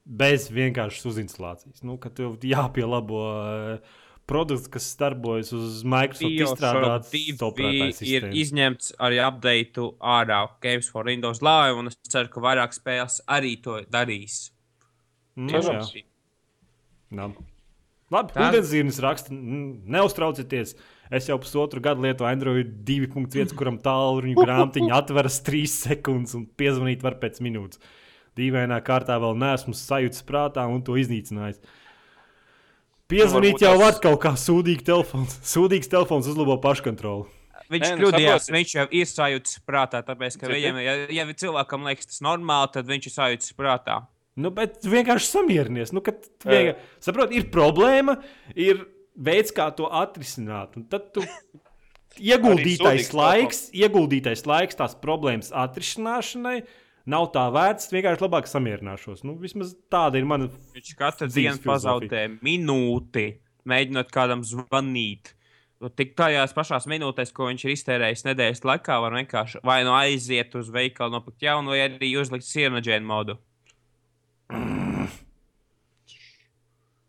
bez 0.05 0.49
vienkāršas 0.51 1.07
uzinstalācijas. 1.13 1.85
Nu, 1.87 1.99
ka 2.03 2.11
tev 2.11 2.41
jāpielabo 2.43 3.23
uh, 3.31 4.03
produkts, 4.27 4.67
kas 4.73 4.89
darbojas 4.99 5.53
uz 5.55 5.83
Microsoft 5.87 6.43
izstrādāts 6.47 7.13
divi 7.15 7.37
operētājs 7.47 8.03
ir 8.09 8.29
izņemts 8.35 8.97
arī 9.03 9.21
update 9.23 9.87
ārā 10.03 10.43
Games 10.65 10.91
for 10.91 11.07
Windows 11.07 11.43
Live, 11.45 11.79
un 11.79 11.93
es 11.93 11.99
ceru, 12.11 12.31
ka 12.33 12.43
vairāk 12.43 12.75
spēles 12.75 13.21
arī 13.31 13.55
to 13.63 13.79
darīs. 13.93 14.51
Nav. 17.17 17.37
Labi, 18.11 18.35
ūdenszīmes 18.39 18.99
raksta, 19.03 19.35
neuztraucieties. 19.35 20.77
Es 21.11 21.29
jau 21.31 21.37
pusotru 21.39 21.81
gadu 21.83 22.03
lietoju 22.03 22.27
Android 22.29 22.73
2.1, 22.87 23.55
kuram 23.59 23.79
tālruņa 23.83 24.43
grāmatiņa 24.43 24.97
atveras 25.01 25.39
3 25.47 25.71
sekundes 25.71 26.35
un 26.39 26.47
piezvanīt 26.59 27.05
var 27.07 27.21
pēc 27.23 27.39
minūtes. 27.45 27.83
Dīvainā 28.37 28.81
kārtā 28.85 29.17
vēl 29.23 29.39
neesmu 29.41 29.73
sajūta 29.77 30.25
prātā 30.29 30.67
un 30.69 30.83
to 30.85 30.99
iznīcinājis. 31.01 31.63
Piezvanīt 33.07 33.55
varbūt 33.55 33.65
jau 33.65 33.77
var 33.81 34.01
kaut 34.03 34.19
kā 34.25 34.35
sūdīgi 34.41 34.85
telefons. 34.89 35.39
Sūdīgs 35.55 35.91
telefons 35.93 36.29
uzlabo 36.33 36.59
paškontroli. 36.65 37.31
Viņš 37.71 37.83
Nē, 37.83 37.95
nu, 37.97 38.03
kļūdījās, 38.03 38.51
viņš 38.55 38.73
jau 38.77 38.85
ir 38.95 39.09
sajūta 39.11 39.63
prātā, 39.67 40.03
tāpēc, 40.07 40.37
ka 40.39 40.51
viņam, 40.51 40.77
ja, 40.85 40.93
ja 41.11 41.25
cilvēkam 41.27 41.87
liekas 41.89 42.13
tas 42.13 42.21
normāli, 42.23 42.71
tad 42.77 42.87
viņš 42.91 43.09
ir 43.09 43.15
sajūta 43.15 43.57
prātā. 43.59 43.97
Nu, 44.39 44.53
bet 44.55 44.85
vienkārši 44.85 45.31
samierinies. 45.33 45.95
Nu, 45.97 46.03
kad 46.05 46.29
vienkār... 46.45 46.77
Saprot, 47.03 47.33
ir 47.35 47.49
problēma, 47.51 48.19
ir 48.53 48.85
veids, 49.17 49.53
kā 49.55 49.69
to 49.77 49.89
atrisināt. 49.93 50.77
Un 50.79 50.87
tad 50.91 51.11
tu 51.15 51.25
ieguldītais 52.33 53.13
laiks, 53.17 53.67
ieguldītais 53.77 54.45
laiks 54.49 54.79
tās 54.79 54.97
problēmas 55.01 55.53
atrisināšanai 55.57 56.61
nav 57.11 57.31
tā 57.35 57.47
vērts. 57.55 57.91
Vienkārši 57.95 58.27
labāk 58.27 58.51
samierināšos. 58.51 59.25
Nu, 59.27 59.37
vismaz 59.41 59.75
tāda 59.93 60.21
ir 60.21 60.29
mana. 60.29 60.51
Viņš 60.77 60.93
katru 60.99 61.31
dienu 61.33 61.63
pazaudē 61.65 62.27
minūti, 62.37 63.29
mēģinot 63.69 64.13
kādam 64.15 64.45
zvanīt. 64.47 65.33
Nu, 65.83 65.91
Tik 65.93 66.15
tajās 66.17 66.55
pašās 66.57 66.87
minūtēs, 66.89 67.35
ko 67.37 67.51
viņš 67.51 67.67
ir 67.67 67.75
iztērējis 67.75 68.25
nedēļas 68.31 68.65
laikā, 68.65 68.97
var 69.05 69.19
vienkārši 69.19 69.61
vai 69.67 69.83
nu 69.85 69.93
aiziet 69.93 70.57
uz 70.57 70.73
veikalu, 70.73 71.19
nopirkt 71.19 71.45
jaunu, 71.45 71.75
vai 71.75 71.85
arī 71.91 72.15
uzlikt 72.17 72.49
sirnaģēnu 72.49 73.13
modu. 73.13 73.37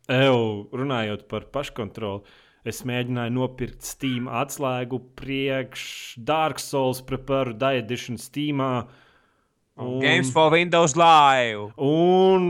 Eju, 0.07 0.67
runājot 0.71 1.25
par 1.27 1.49
paškontroli, 1.51 2.23
es 2.67 2.79
mēģināju 2.87 3.33
nopirkt 3.35 3.83
Steam 3.83 4.29
atslēgu 4.31 5.01
priekš 5.19 5.83
Dark 6.23 6.61
Souls 6.63 7.01
Prepare 7.03 7.55
Die 7.59 7.81
Edition 7.81 8.19
Steamā. 8.21 8.87
Un... 9.77 9.99
Games 10.01 10.31
for 10.31 10.53
Windows 10.55 10.95
Live. 10.97 11.73
Un 11.83 12.49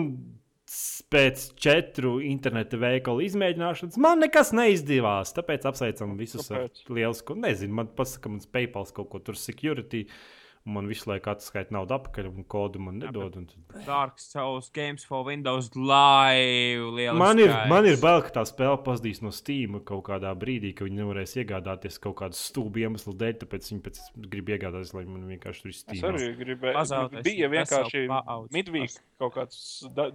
pēc 1.07 1.49
četru 1.57 2.17
interneta 2.27 2.77
veikalu 2.77 3.25
izmēģināšanas 3.25 3.97
man 4.03 4.21
nekas 4.21 4.53
neizdevās. 4.53 5.33
Tāpēc 5.33 5.65
apsveicam 5.69 6.17
visus 6.19 6.51
Kāpēc? 6.51 6.83
ar 6.85 6.97
lielisku. 6.99 7.37
Nezinu, 7.41 7.79
man 7.81 7.89
pasaka, 7.97 8.29
mans 8.29 8.49
PayPal 8.51 8.85
kaut 8.93 9.09
ko 9.13 9.23
tur 9.23 9.39
security. 9.39 10.05
un 10.05 10.36
Man 10.67 10.87
visu 10.91 11.07
laiku 11.07 11.29
atskaita 11.31 11.71
naudu 11.71 11.95
atpakaļ, 11.95 12.25
un 12.27 12.43
kodu 12.43 12.79
man 12.83 12.97
nedod. 12.99 13.37
un 13.39 13.45
tad- 13.47 13.85
Dark 13.85 14.17
Souls 14.19 14.69
Games 14.75 15.05
for 15.07 15.23
Windows 15.23 15.69
Live. 15.77 17.13
Man 17.15 17.39
ir, 17.39 17.53
man 17.69 17.85
ir 17.87 17.95
bail, 18.01 18.21
ka 18.25 18.33
tā 18.39 18.43
spēle 18.49 18.75
pazudīs 18.83 19.21
no 19.23 19.31
Steam 19.31 19.79
kaut 19.87 20.03
kādā 20.09 20.33
brīdī, 20.35 20.73
ka 20.75 20.83
viņi 20.83 20.99
nevarēs 20.99 21.35
iegādāties 21.39 21.99
kaut 22.03 22.17
kādu 22.19 22.35
stulbu 22.35 22.81
iemeslu 22.83 23.13
dēļ. 23.15 23.37
Tāpēc 23.45 23.69
viņi 23.71 23.81
pēc 23.85 24.01
grib 24.33 24.51
iegādāties, 24.57 24.93
lai 24.97 25.05
man 25.05 25.23
vienkārši 25.31 25.61
tur 25.61 25.71
ir 25.71 25.75
Es 25.77 25.79
Steam. 25.85 26.03
arī 26.11 26.27
gribēju. 26.41 26.75
Pazaudēs 26.81 27.23
Bija 27.23 27.49
vienkārši 27.55 28.03
midweek 28.51 28.97
kaut 29.19 29.33
kāds 29.35 29.61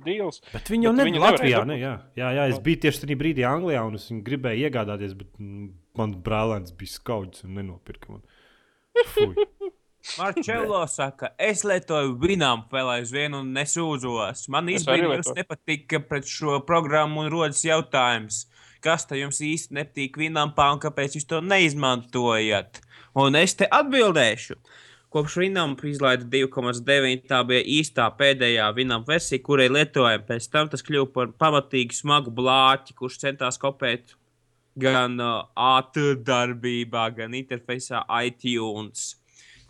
deals. 0.05 0.43
Bet 0.53 0.69
viņi 0.69 0.85
jau 0.91 0.93
nebija 0.93 1.25
Latvijā. 1.25 1.65
Ne, 1.67 1.79
jā, 1.81 1.95
jā, 2.17 2.29
jā, 2.37 2.49
es 2.53 2.59
biju 2.61 2.83
tieši 2.85 3.07
tajā 3.07 3.17
brīdī 3.25 3.49
Anglijā, 3.49 3.87
un 3.87 3.95
es 3.95 4.11
gribēju 4.11 4.69
iegādāties, 4.69 5.17
bet 5.17 5.33
mm, 5.41 5.73
man 5.97 6.15
brālēns 6.23 6.77
bija 6.77 6.93
skauts 6.99 7.45
un 7.45 7.55
nenopirka 7.57 8.11
man. 8.11 8.23
Fui. 9.15 9.33
Marčelo 10.19 10.87
saka, 10.91 11.31
es 11.39 11.63
lietoju 11.65 12.17
Winamp 12.21 12.73
vēl 12.75 12.89
aizvien 12.97 13.37
un 13.39 13.53
nesūdzos. 13.55 14.49
Man 14.53 14.71
īstenībā 14.73 15.21
nepatika 15.37 16.03
pret 16.09 16.27
šo 16.29 16.59
programmu 16.67 17.23
un 17.23 17.31
rodas 17.33 17.63
jautājums, 17.65 18.45
kas 18.83 19.07
te 19.07 19.21
jums 19.21 19.39
īsti 19.47 19.79
nepatīk 19.79 20.19
Winampā 20.19 20.73
un 20.75 20.83
kāpēc 20.83 21.17
jūs 21.17 21.29
to 21.31 21.39
neizmantojat? 21.47 22.83
Un 23.23 23.39
es 23.39 23.55
te 23.55 23.69
atbildēšu. 23.71 24.59
Kopš 25.13 25.37
Winamp 25.43 25.85
izlaida 25.85 26.25
2,9. 26.25 27.27
Tā 27.29 27.43
bija 27.45 27.63
īstā 27.69 28.09
pēdējā 28.19 28.71
Winamp 28.75 29.09
versija, 29.13 29.43
kurai 29.45 29.69
lietojam. 29.69 30.25
Pēc 30.29 30.49
tam 30.51 30.73
tas 30.73 30.83
kļuva 30.83 31.11
par 31.15 31.33
pamatīgi 31.45 32.01
smagu 32.01 32.33
blāķi, 32.33 32.97
kurš 32.97 33.21
centās 33.27 33.61
kopēt 33.61 34.17
gan 34.81 35.19
uh, 35.21 35.43
ātrdarbībā, 35.53 37.11
gan 37.19 37.37
interfejsā 37.37 38.07
iTunes. 38.25 39.22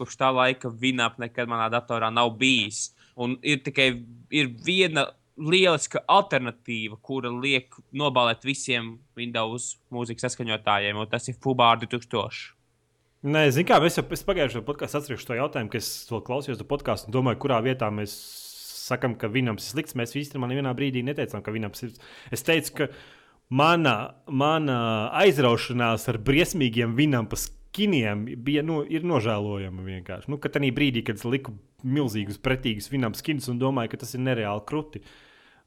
Kopš 0.02 0.18
tā 0.18 0.32
laika 0.34 0.70
Winamp 0.82 1.20
nekad 1.22 1.50
manā 1.50 1.70
datorā 1.72 2.10
nav 2.10 2.34
bijis. 2.40 2.90
Un 3.14 3.36
ir 3.46 3.62
tikai 3.62 3.92
ir 4.34 4.48
viena 4.66 5.06
lieliska 5.38 6.02
alternatīva, 6.10 6.98
kura 7.02 7.30
liek 7.32 7.72
nobalēt 7.96 8.44
visiem 8.44 8.96
Windows 9.16 9.76
mūzikas 9.92 10.28
saskaņotājiem, 10.28 10.98
un 10.98 11.08
tas 11.10 11.28
ir 11.30 11.38
Fubār 11.42 11.80
2000. 11.82 12.52
Nē, 13.22 13.44
zinu, 13.54 13.68
kā 13.68 13.78
mēs 13.78 13.96
jau 14.00 14.04
es 14.16 14.24
pagājušajā 14.26 14.64
podkāstā 14.66 14.98
atcerēšu 14.98 15.28
to 15.28 15.38
jautājumu, 15.38 15.70
ka 15.70 15.78
es 15.78 15.90
to 16.08 16.18
klausījos 16.26 16.58
to 16.58 16.66
podkāstu 16.66 17.08
un 17.08 17.14
domāju, 17.14 17.38
kurā 17.44 17.60
vietā 17.62 17.86
mēs 17.94 18.16
sakām, 18.82 19.14
ka 19.18 19.30
Vinams 19.30 19.68
ir 19.68 19.76
slikts. 19.76 19.96
Mēs 19.98 20.16
īstenībā 20.18 20.50
nevienā 20.50 20.72
brīdī 20.74 21.04
neteicām, 21.06 21.44
ka 21.44 21.54
Vinams 21.54 21.84
ir. 21.86 21.92
Es 22.34 22.42
teicu, 22.42 22.74
ka 22.80 22.88
mana, 23.54 23.94
mana 24.26 24.78
aizraušanās 25.22 26.08
ar 26.10 26.18
briesmīgiem 26.26 26.96
Vinampas 26.98 27.46
skiniem 27.72 28.26
bija 28.44 28.62
nu, 28.62 28.82
ir 28.84 29.04
nožēlojama 29.08 29.84
vienkārši. 29.86 30.28
Nu, 30.28 30.38
kad 30.38 30.52
tajā 30.52 30.72
brīdī, 30.76 31.02
kad 31.06 31.16
es 31.16 31.24
liku 31.24 31.54
milzīgus, 31.82 32.40
pretīgus 32.42 32.90
Vinampas 32.92 33.22
skinus 33.24 33.48
un 33.48 33.60
domāju, 33.60 33.94
ka 33.94 34.02
tas 34.04 34.12
ir 34.14 34.20
nereāli 34.20 34.64
kruti. 34.68 35.02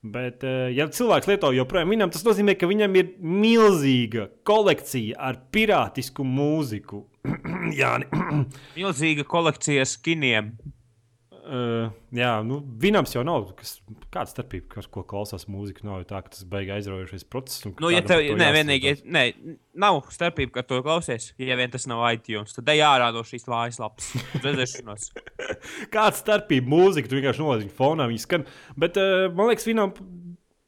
Bet, 0.06 0.44
eh, 0.46 0.70
ja 0.76 0.86
cilvēks 0.86 1.26
lieto 1.32 1.50
joprojām 1.56 1.90
viņam, 1.90 2.12
tas 2.14 2.26
nozīmē, 2.28 2.54
ka 2.60 2.70
viņam 2.70 2.96
ir 3.00 3.08
milzīga 3.26 4.28
kolekcija 4.46 5.18
ar 5.18 5.40
pirātisku 5.52 6.22
mūziku. 6.30 7.02
Jā, 7.80 7.96
Milzīga 8.78 9.26
kolekcija 9.26 9.88
skiniem. 9.90 10.54
Uh, 11.46 11.92
jā, 12.16 12.32
nu, 12.42 12.56
Vinams 12.82 13.12
jau 13.14 13.22
nav. 13.26 13.52
Kas, 13.60 13.76
kāda 14.14 14.32
starpība, 14.32 14.66
kas, 14.72 14.88
ko 14.90 15.04
klausās 15.06 15.46
mūzika? 15.52 15.84
Nav 15.86 16.00
jau 16.02 16.08
tā, 16.10 16.22
ka 16.26 16.34
tas 16.34 16.46
beigas 16.50 16.80
aizraujošais 16.80 17.26
process. 17.30 17.68
Nu, 17.70 17.92
ja 17.94 18.02
tev 18.02 18.24
jāstrādā. 18.24 18.48
vienīgi, 18.56 18.96
ne, 19.14 19.24
nav 19.78 20.00
starpība, 20.14 20.56
ka 20.58 20.66
to 20.66 20.82
klausies, 20.86 21.30
ja 21.38 21.58
vien 21.60 21.70
tas 21.74 21.86
nav 21.92 22.02
iTunes, 22.10 22.56
tad 22.58 22.72
ej 22.74 22.82
ārā 22.88 23.12
no 23.14 23.22
šīs 23.28 23.46
mājaslapas. 23.52 24.10
Redzēšanos. 24.46 25.12
Kāda 25.94 26.16
starpība 26.18 26.74
mūzika? 26.74 27.12
Tu 27.12 27.20
vienkārši 27.20 27.46
nolaidi 27.46 27.68
viņu 27.68 27.78
fonā, 27.78 28.10
viņa 28.10 28.26
skan. 28.26 28.48
Bet 28.82 28.98
uh, 29.02 29.28
man 29.38 29.52
liekas, 29.52 29.70
Vinam 29.70 29.94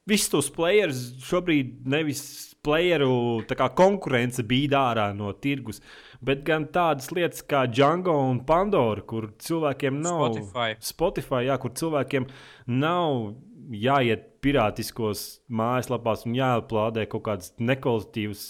visus 0.08 0.30
tos 0.32 0.52
playerus 0.54 1.08
šobrīd 1.26 1.82
nevis 1.90 2.22
playeru 2.64 3.42
konkurence 3.76 4.44
bija 4.46 4.82
ārā 4.90 5.08
no 5.16 5.32
tirgus, 5.42 5.82
bet 6.24 6.42
gan 6.46 6.66
tādas 6.74 7.10
lietas 7.14 7.42
kā 7.46 7.66
Django 7.70 8.14
un 8.30 8.40
Pandora, 8.46 9.02
kur 9.02 9.30
cilvēkiem 9.38 10.00
nav 10.02 10.24
Spotify. 10.32 10.74
Spotify 10.80 11.42
jā, 11.46 11.58
kur 11.62 11.70
cilvēkiem 11.78 12.26
nav 12.66 13.34
jāiet 13.70 14.26
pirātiskos 14.42 15.40
mājaslapās 15.50 16.24
un 16.26 16.34
jāplādē 16.38 17.06
kaut 17.10 17.24
kādas 17.26 17.52
nekvalitatīvas 17.58 18.44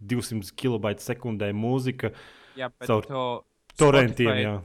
200 0.00 0.54
kB 0.56 0.94
sekundē 1.02 1.50
mūzika 1.52 2.12
Jā, 2.56 2.68
bet 2.78 2.86
Caur 2.88 3.04
to 3.06 3.24
torrentiem. 3.76 4.28
Spotify- 4.30 4.44
Jā. 4.44 4.58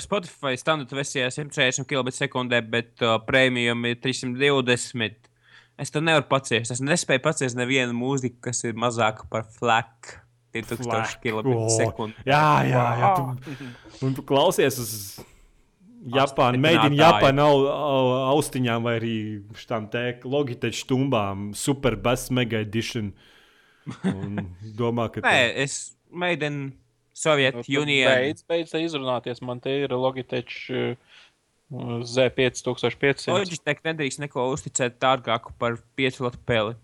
Spotify 0.00 0.52
standarta 0.60 0.96
versijā 0.98 1.30
140 1.32 1.86
km/h, 1.88 2.60
bet 2.68 3.00
uh, 3.02 3.16
premium 3.24 3.84
ir 3.88 3.96
320. 3.96 5.28
Es 5.80 5.90
to 5.90 6.02
nevaru 6.04 6.26
paciest. 6.28 6.74
Es 6.74 6.82
nespēju 6.84 7.22
paciest 7.24 7.56
nevienu 7.56 7.94
mūziku, 7.96 8.36
kas 8.50 8.60
ir 8.68 8.74
mazāka 8.76 9.24
par 9.32 9.46
flak. 9.56 10.18
2000 10.54 10.86
Flak. 10.86 11.16
km/h. 11.22 12.08
Jā, 12.26 12.46
jā, 12.66 12.86
jā. 13.00 13.10
Tu, 13.16 13.68
un 14.06 14.16
tu 14.16 14.24
klausies 14.26 14.78
uz 14.82 14.94
Japānu, 16.00 16.60
mēģini 16.64 16.96
Japānu 17.00 17.44
au, 17.44 17.64
au, 17.68 18.12
austiņām 18.36 18.86
vai 18.88 18.96
arī 18.98 19.16
šām 19.60 19.90
te 19.92 20.04
Logitech 20.24 20.78
stumbām, 20.78 21.50
super 21.56 21.96
bass 22.00 22.32
mega 22.32 22.62
edition. 22.64 23.12
Un 24.08 24.46
domā, 24.80 25.10
ka 25.12 25.22
Nē, 25.24 25.50
es 25.64 25.96
mēģinu 26.10 26.70
Soviet 27.20 27.58
Nu, 27.58 27.64
Union. 27.82 28.08
Beidz, 28.08 28.44
beidz 28.48 28.72
izrunāties. 28.80 29.42
Man 29.44 29.60
te 29.60 29.74
ir 29.82 29.92
Logitech 29.92 30.54
uh, 30.72 30.94
Z5500. 31.70 33.34
Logitech 33.34 33.82
nedrīkst 33.84 34.22
neko 34.24 34.48
uzticēt 34.54 34.96
dārgāku 35.02 35.52
par 35.60 35.76
5 36.00 36.22
latu 36.24 36.40
peli. 36.48 36.78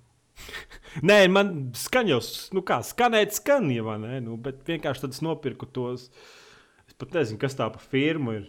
Nē, 1.07 1.21
man 1.29 1.55
skaņos, 1.77 2.33
nu 2.57 2.63
kā 2.67 2.81
skanēt, 2.87 3.35
skan 3.37 3.69
jau, 3.73 3.97
ne? 4.01 4.21
Nu, 4.25 4.39
bet 4.41 4.63
vienkārši 4.69 5.07
tad 5.07 5.17
es 5.17 5.23
nopirku 5.25 5.69
tos. 5.69 6.09
Es 6.87 6.97
pat 6.97 7.17
nezinu, 7.19 7.41
kas 7.43 7.59
tā 7.59 7.69
pa 7.73 7.83
firmu 7.83 8.37
ir. 8.39 8.47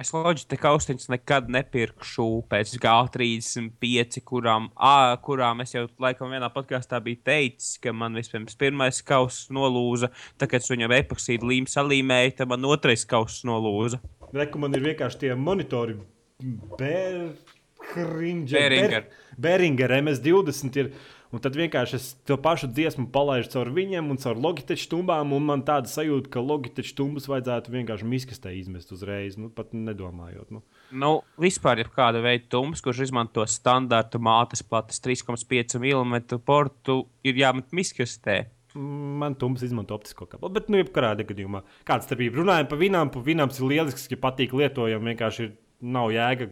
Es 0.00 0.12
Logitech 0.14 0.62
austiņas 0.64 1.10
nekad 1.10 1.48
nepirkšu 1.50 2.24
pēc 2.48 2.76
G35, 2.80 4.22
kurām, 4.24 4.70
ā, 4.78 5.18
kurām 5.20 5.60
es 5.64 5.74
jau 5.74 5.82
laikam 6.00 6.30
vienā 6.32 6.48
podkāstā 6.54 7.00
biju 7.04 7.18
teicis, 7.26 7.74
ka 7.82 7.92
man 7.92 8.14
vispirms 8.16 8.56
pirmais 8.56 9.02
kauss 9.04 9.50
nolūza, 9.52 10.08
tad, 10.38 10.46
kad 10.52 10.62
es 10.62 10.70
viņam 10.70 10.94
epoksīdu 11.02 11.50
līmu 11.50 11.68
salīmēju, 11.68 12.36
tad 12.38 12.52
man 12.54 12.70
otrais 12.70 13.04
kauss 13.10 13.42
nolūza. 13.44 13.98
Reku 14.30 14.62
man 14.62 14.78
ir 14.78 14.86
vienkārši 14.86 15.24
tie 15.26 15.34
monitori. 15.36 15.98
Behringer. 17.94 18.58
Behringer. 18.58 19.08
Beringer 19.38 19.96
MS20 20.00 20.78
ir. 20.82 20.92
Un 21.30 21.38
tad 21.38 21.54
vienkārši 21.54 21.94
es 21.94 22.06
to 22.26 22.34
pašu 22.42 22.66
dziesmu 22.74 23.04
palaidu 23.14 23.52
caur 23.52 23.68
viņiem 23.70 24.08
un 24.10 24.18
caur 24.18 24.38
Logitech 24.42 24.80
stumbām. 24.82 25.30
Un 25.36 25.44
man 25.46 25.60
tāda 25.66 25.86
sajūta, 25.86 26.26
ka 26.34 26.42
Logitech 26.42 26.88
stumbas 26.90 27.28
vajadzētu 27.30 27.70
vienkārši 27.70 28.08
miskastē 28.10 28.54
izmest 28.58 28.90
uzreiz. 28.96 29.36
Nu, 29.38 29.46
pat 29.54 29.70
nedomājot. 29.70 30.50
Nu. 30.50 30.64
Nu, 30.90 31.12
vispār 31.38 31.84
ir 31.84 31.92
kāda 31.94 32.22
veida 32.24 32.48
tums, 32.50 32.82
kurš 32.82 33.04
izmanto 33.06 33.44
standarta 33.46 34.18
mātes 34.18 34.64
plates 34.66 34.98
3,5 35.04 35.78
mm 35.78 36.40
portu, 36.42 37.04
ir 37.22 37.38
jāmet 37.38 37.70
miskastē. 37.78 38.42
Man 38.74 39.34
tums 39.38 39.62
izmanto 39.66 39.94
optisko 39.94 40.26
kabeli. 40.30 40.56
Bet, 40.58 40.66
nu, 40.70 40.80
jebkurā 40.82 41.12
gadījumā, 41.18 41.62
kāda 41.86 42.06
starpība? 42.06 42.42
Runājot 42.42 42.70
par 42.70 42.82
vinām, 42.82 43.14
pa 43.14 43.22
vinām 43.22 43.54
ir 43.54 43.70
lielisks, 43.70 44.10
ja 44.10 44.18
patīk 44.18 44.54
lietojam. 44.58 45.06
Vienkārši 45.10 45.46
ir, 45.46 45.54
nav 45.94 46.10
jēga 46.14 46.50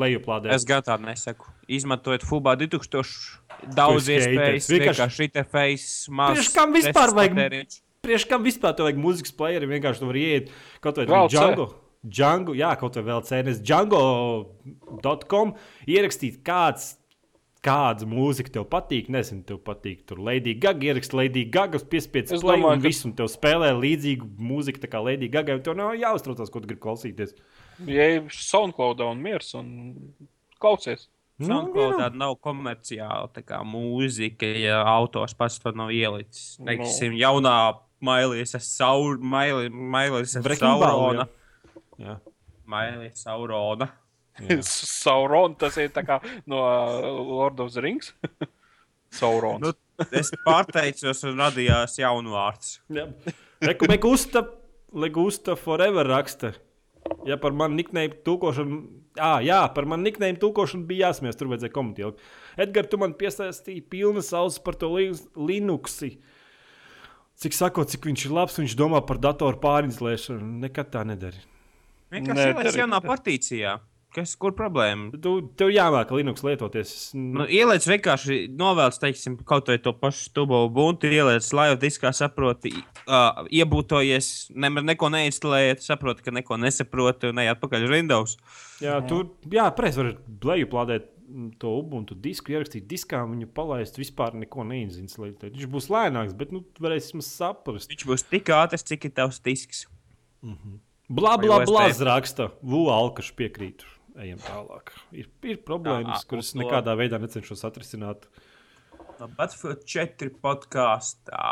lejuplādēt. 0.00 0.52
Es 0.56 0.64
gan 0.64 0.82
tādu 0.82 1.04
nesaku. 1.06 1.46
Izmantojot 1.68 2.24
FUBA 2.26 2.56
2000, 2.56 3.38
daudz 3.76 4.08
iespējas. 4.08 4.68
Vienkārši- 4.72 4.80
vienkārši 4.80 5.28
interfejs, 5.28 5.86
maz. 6.10 6.36
Priekš 6.38 6.54
kam 6.54 6.72
vispār 6.74 7.14
vajag- 7.18 7.36
patēriņš. 7.36 7.80
Priekš 8.02 8.28
kam 8.28 8.42
vispār 8.44 8.74
tev 8.76 8.86
vajag 8.88 8.98
mūzikas 8.98 9.36
playeri? 9.36 9.68
Vienkārši 9.70 9.98
tu 10.00 10.06
vari 10.10 10.22
iet 10.32 10.50
kaut 10.80 10.96
vai 10.96 11.06
VLC. 11.06 11.30
Django. 11.36 11.68
Django, 12.02 12.54
jā, 12.58 12.72
kaut 12.80 12.96
vai 12.96 13.04
vēl 13.04 13.22
cēnēs. 13.22 13.60
Django.com 13.62 15.54
ierakstīt 15.86 16.42
kāds. 16.42 16.96
Kāda 17.62 18.02
mūzika 18.10 18.50
tev 18.50 18.64
patīk? 18.66 19.06
Nezinu, 19.06 19.44
tev 19.46 19.60
patīk. 19.62 20.00
Tur 20.04 20.16
Lady 20.18 20.56
Gaga 20.58 20.80
ierakstīt 20.88 21.14
Lady 21.14 21.44
Gaga, 21.48 21.78
play 22.42 22.58
domāju, 22.58 22.72
un 22.72 22.80
ka- 22.82 22.88
visu, 22.88 23.04
un 23.06 23.12
tev 23.12 23.28
spēlē 23.30 23.68
līdzīgu 23.78 24.26
mūziku, 24.36 24.80
tā 24.82 24.90
kā 24.90 24.98
Lady 24.98 25.28
Gaga. 25.30 25.60
Tev 25.62 25.76
nav 25.76 25.92
jāuztraucās, 25.94 26.50
ko 26.50 26.58
tu 26.58 26.66
gribi 26.66 26.80
klausīties. 26.82 27.36
Ja 27.90 28.08
ir 28.16 28.28
SoundCloud 28.32 29.02
un 29.06 29.22
miers 29.22 29.54
un 29.58 29.70
klausies. 30.62 31.08
Nu, 31.42 31.48
SoundCloud 31.48 31.94
jā. 31.96 32.00
tāda 32.04 32.20
nav 32.20 32.36
komerciāla 32.44 33.30
tā 33.34 33.42
kā 33.46 33.62
mūzika, 33.66 34.46
ja 34.62 34.82
autors 34.86 35.34
pats 35.34 35.58
to 35.62 35.72
nav 35.76 35.90
ielicis. 35.94 36.58
Nu. 36.60 36.68
Teiksim, 36.70 37.16
jaunā 37.18 37.56
mailīs, 38.04 38.54
mailīs, 39.22 40.36
Breaking 40.44 40.78
Ball, 40.82 40.86
saurona. 40.86 41.28
jā. 41.98 42.18
Mailīs, 42.72 43.24
saurona. 43.24 43.90
Sauron, 44.64 45.56
tas 45.60 45.76
ir 45.80 45.90
tā 45.92 46.04
kā 46.06 46.18
no 46.48 46.62
uh, 46.64 47.04
Lord 47.20 47.60
of 47.60 47.72
the 47.74 47.84
Rings. 47.84 48.12
Sauron. 49.18 49.60
Nu, 49.60 49.72
es 50.20 50.32
pārteicos 50.44 51.22
un 51.28 51.40
radījās 51.42 51.98
jaunu 52.00 52.34
vārdu. 52.34 53.18
Legusta, 53.62 54.44
Legusta 54.92 55.56
Forever 55.58 56.08
raksta. 56.08 56.54
Ja 57.26 57.38
par 57.40 57.54
mani 57.54 57.80
niknēju 57.80 58.18
tūkošanu, 58.26 58.78
ah, 59.18 59.40
jā, 59.44 59.60
par 59.74 59.86
mani 59.90 60.08
niknēju 60.08 60.38
tūkošanu 60.42 60.86
bija 60.88 61.10
jāsmies, 61.10 61.38
tur 61.38 61.50
vajadzēja 61.52 61.74
komentēt. 61.74 62.22
Edgars, 62.62 62.90
tu 62.90 63.00
man 63.02 63.14
piesaistīji 63.18 63.84
pilnas 63.92 64.32
ausis 64.36 64.62
par 64.62 64.78
to 64.78 64.90
Linuxi. 64.92 66.16
Cik 67.42 67.56
sakot, 67.56 67.90
cik 67.90 68.06
viņš 68.06 68.26
ir 68.28 68.34
labs, 68.36 68.58
viņš 68.60 68.76
domā 68.78 69.00
par 69.06 69.18
datoru 69.22 69.58
pārinstaliešanu. 69.62 70.60
Nekad 70.62 70.92
tā 70.94 71.02
nedara. 71.08 71.40
Vienkārši 72.12 72.50
ieliec 72.52 72.76
jaunā 72.76 73.00
partīcijā. 73.02 73.78
Kas, 74.12 74.34
kur 74.36 74.52
problēma? 74.52 75.08
Tu, 75.24 75.30
tev 75.56 75.70
jāmāk 75.72 76.10
Linux 76.12 76.42
lietoties. 76.44 76.90
Nu, 77.16 77.46
ieliec 77.48 77.86
vienkārši 77.88 78.42
novēlts, 78.60 79.00
teiksim, 79.00 79.38
kaut 79.48 79.70
vai 79.72 79.78
to 79.80 79.94
pašu 79.96 80.26
stubu 80.26 80.58
buntu, 80.72 81.08
ieliec 81.08 81.46
live 81.56 81.78
diskā, 81.80 82.10
saproti, 82.16 82.74
uh, 83.06 83.46
iebūtojies, 83.48 84.50
nemaz 84.52 84.84
neko 84.90 85.08
neinstalējiet, 85.14 85.80
saproti, 85.86 86.26
ka 86.26 86.34
neko 86.36 86.58
nesaproti 86.60 87.30
un 87.32 87.40
ejat 87.40 87.62
pakaļ 87.62 87.86
uz 87.86 87.94
Windows. 87.94 88.36
Jā, 88.84 88.98
tu, 89.08 89.22
jā, 89.52 89.64
preiz 89.78 89.96
var 89.96 90.12
bleju 90.44 90.68
plādēt 90.74 91.08
to 91.62 91.72
Ubuntu 91.78 92.18
disku, 92.20 92.52
ierakstīt 92.52 92.84
diskā, 92.90 93.22
viņu 93.24 93.48
palaist, 93.56 93.96
vispār 93.96 94.36
neko 94.36 94.66
neinstalēt. 94.68 95.48
Viņš 95.48 95.72
būs 95.72 95.88
lēnāks, 95.92 96.36
bet 96.36 96.52
nu, 96.52 96.60
varēs 96.84 97.14
saprast. 97.24 97.88
Viņš 97.88 98.06
būs 98.12 98.28
tik 98.28 98.52
ātrs, 98.52 98.84
cik 98.92 99.08
ir 99.08 99.16
tavs 99.16 99.40
disks. 99.40 99.86
Mm 100.44 100.58
-hmm. 100.58 100.78
Blā, 101.12 101.38
blā, 101.40 101.64
blā, 101.64 101.88
raksta. 102.04 102.52
Vūalkaš 102.60 103.32
piekrītu 103.36 103.88
ejam 104.20 104.40
tālāk. 104.48 104.94
Ir, 105.16 105.28
ir 105.46 105.60
problēmas, 105.66 106.26
kuras 106.28 106.54
nekādā 106.58 106.96
veidā 106.98 107.20
necenšos 107.22 107.64
atrisināt. 107.68 108.26
Battlefield 109.22 109.84
4 109.86 110.32
podkāstā. 110.42 111.48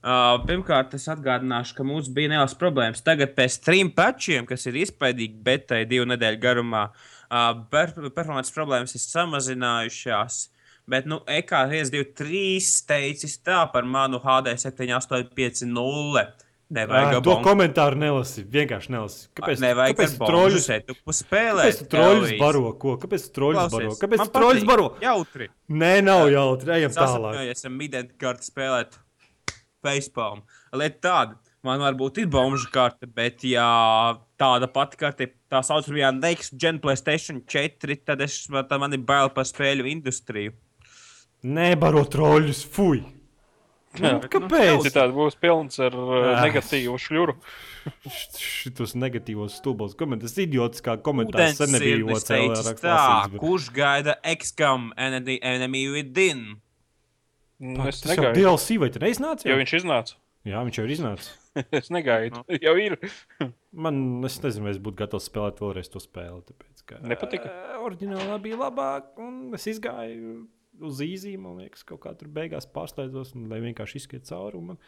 Uh, 0.00 0.38
pirmkārt, 0.46 0.94
es 0.96 1.04
atgādināšu, 1.12 1.74
ka 1.76 1.84
mums 1.84 2.08
bija 2.14 2.30
nelielas 2.32 2.54
problēmas. 2.56 3.02
Tagad 3.04 3.34
pēc 3.36 3.58
trim 3.66 3.90
patčiem, 3.92 4.46
kas 4.48 4.64
ir 4.70 4.78
izpaidīgi 4.80 5.42
betai 5.44 5.82
divu 5.90 6.06
nedēļu 6.08 6.40
garumā, 6.40 6.86
uh, 6.88 7.50
per 7.72 7.92
performances 8.06 8.54
problēmas 8.54 8.96
ir 8.96 9.04
samazinājušās. 9.04 10.40
Bet, 10.88 11.06
nu, 11.06 11.20
EK123 11.30 12.70
teicis 12.88 13.36
tā 13.44 13.60
par 13.74 13.86
manu 13.86 14.18
HD 14.22 14.56
7850. 14.58 16.48
Nevajag 16.72 17.18
à, 17.18 17.20
to 17.24 17.34
komentāru 17.44 17.98
nelasi. 18.00 18.42
Vienkārši 18.48 18.92
nelasi. 18.94 19.26
Kāpēc? 19.36 19.60
Nevajag 19.60 19.96
kāpēc 19.98 20.14
troļus 20.22 20.68
tu 20.88 21.14
spēlē? 21.18 21.66
Kāpēc 21.68 21.82
troļus 21.92 22.34
baro? 22.40 22.64
Ko? 22.80 22.94
Kāpēc 23.02 23.26
troļus 23.36 23.74
baro? 23.74 23.92
Kāpēc 24.00 24.32
troļus 24.32 24.66
baro? 24.68 24.88
Jautri. 25.04 25.50
Nē, 25.68 25.94
nav 26.06 26.24
jautri. 26.32 26.72
Ejam 26.78 26.94
tālāk. 26.96 27.36
Mēs 27.36 27.60
esam 27.60 27.76
identitāti 27.84 28.48
spēlēt 28.48 28.96
facepalm. 29.84 30.44
Lieta 30.72 31.02
tāda. 31.08 31.40
Man 31.62 31.78
varbūt 31.78 32.18
ir 32.18 32.30
bomža 32.32 32.66
karte, 32.74 33.06
bet 33.06 33.44
ja 33.46 33.64
tāda 34.40 34.66
pati 34.66 34.98
karte, 34.98 35.28
tā 35.52 35.60
saucamā 35.62 36.08
Next 36.16 36.56
Gen 36.58 36.80
PlayStation 36.82 37.38
4, 37.46 38.00
tad, 38.02 38.24
es, 38.24 38.40
tad 38.50 38.80
man 38.82 38.96
ir 38.96 39.04
bail 39.06 39.30
par 39.30 39.46
spēļu 39.46 39.86
industriju. 39.92 40.56
Nebaro 41.46 42.02
troļus, 42.10 42.64
fuj! 42.66 43.04
Nu, 44.00 44.12
kāpēc? 44.32 44.86
Citādi 44.86 45.12
būs 45.12 45.36
pilns 45.40 45.76
ar 45.84 45.96
uh, 45.98 46.28
negatīvu 46.40 46.94
šļuru. 47.02 47.34
Šitos 48.40 48.94
negatīvos 48.96 49.58
stulbos 49.60 49.96
komentārus. 49.98 50.32
Tas 50.32 50.46
idiots 50.46 50.84
kā 50.84 50.96
komentārs 51.04 51.58
sen 51.60 51.74
nebija 51.74 52.00
OCL. 52.14 52.56
Tā, 52.80 53.02
kurš 53.42 53.68
gaida 53.76 54.16
XCOM 54.32 54.92
Enemy 54.96 55.84
Within? 55.92 56.44
Nu, 57.62 57.84
es 57.86 58.00
tas 58.02 58.14
negaidu. 58.14 58.40
jau 58.40 58.56
DLC 58.56 58.80
vai 58.82 58.88
te 58.90 59.02
neiznāca? 59.04 59.46
Jo 59.46 59.58
viņš 59.60 59.76
iznāca. 59.82 60.16
Jā, 60.48 60.62
viņš 60.66 60.78
jau 60.80 60.86
ir 60.88 60.94
iznācis. 60.96 61.28
es 61.78 61.92
negaidu. 61.94 62.40
No. 62.40 62.58
Jau 62.64 62.72
ir. 62.80 62.96
Man, 63.70 64.00
es 64.26 64.40
nezinu, 64.42 64.66
vai 64.66 64.72
es 64.74 64.80
būtu 64.82 64.98
gatavs 65.04 65.28
spēlēt 65.28 65.60
vēlreiz 65.62 65.92
to 65.92 66.02
spēli. 66.02 66.40
Tāpēc, 66.48 66.82
ka, 66.88 66.98
Nepatika. 67.06 67.52
Uh, 67.52 67.84
oriģinālā 67.86 68.40
bija 68.42 68.58
labāk, 68.64 69.12
un 69.22 69.54
es 69.54 69.68
izgāju 69.70 70.40
uz 70.84 71.02
īzīm, 71.04 71.42
man 71.46 71.62
liekas, 71.62 71.84
kaut 71.88 72.02
kā 72.04 72.14
tur 72.18 72.30
beigās 72.32 72.68
pārslēdzos, 72.74 73.34
un, 73.38 73.48
lai 73.52 73.60
vienkārši 73.64 74.02
izskiet 74.02 74.28
cauri. 74.28 74.62
Man... 74.72 74.80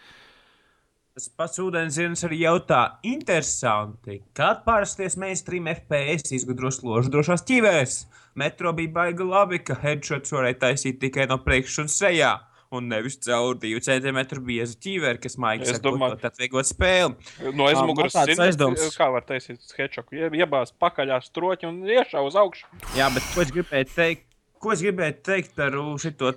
Tas 1.14 1.28
pats 1.30 1.60
ūdenzirnis 1.62 2.24
arī 2.26 2.40
jautā, 2.40 2.80
interesanti, 3.06 4.18
kad 4.34 4.64
pārsties 4.66 5.14
mainstream 5.20 5.68
FPS 5.70 6.34
izgudros 6.34 6.80
ložu 6.82 7.12
drošās 7.14 7.46
ķīvēs. 7.46 8.00
Metro 8.40 8.72
bija 8.74 8.90
baigi 8.96 9.28
labi, 9.28 9.60
ka 9.62 9.76
headshots 9.78 10.34
varēja 10.34 10.58
taisīt 10.66 10.98
tikai 11.04 11.28
no 11.30 11.38
priekšas 11.44 11.84
un 11.84 11.94
sejā. 11.94 12.32
Un 12.74 12.88
nevis 12.90 13.14
caur 13.22 13.54
divu 13.62 13.78
centimetru 13.86 14.42
biezu 14.42 14.74
ķīveri, 14.82 15.20
kas 15.22 15.38
maigi 15.38 15.76
domāju, 15.84 16.18
tad 16.24 16.34
vieglot 16.40 16.66
spēli. 16.66 17.14
No 17.54 17.68
aizmugures 17.70 18.16
aizdomas. 18.18 18.88
Kā 18.98 19.06
var 19.14 19.22
taisīt 19.28 19.62
sketčoku? 19.62 20.18
Iebās 20.34 20.74
pakaļā 20.82 21.20
stroķi 21.22 21.70
un 21.70 21.82
iešā 21.86 22.24
uz 22.26 22.34
augšu. 22.40 22.66
Jā, 22.98 23.06
bet 23.14 23.30
ko 23.30 23.44
es 23.46 23.54
gribēju 23.54 23.92
teikt? 23.94 24.33
Ko 24.64 24.72
es 24.72 24.82
gribēju 24.84 25.20
teikt 25.26 25.54
par 25.58 25.76
šo 26.00 26.32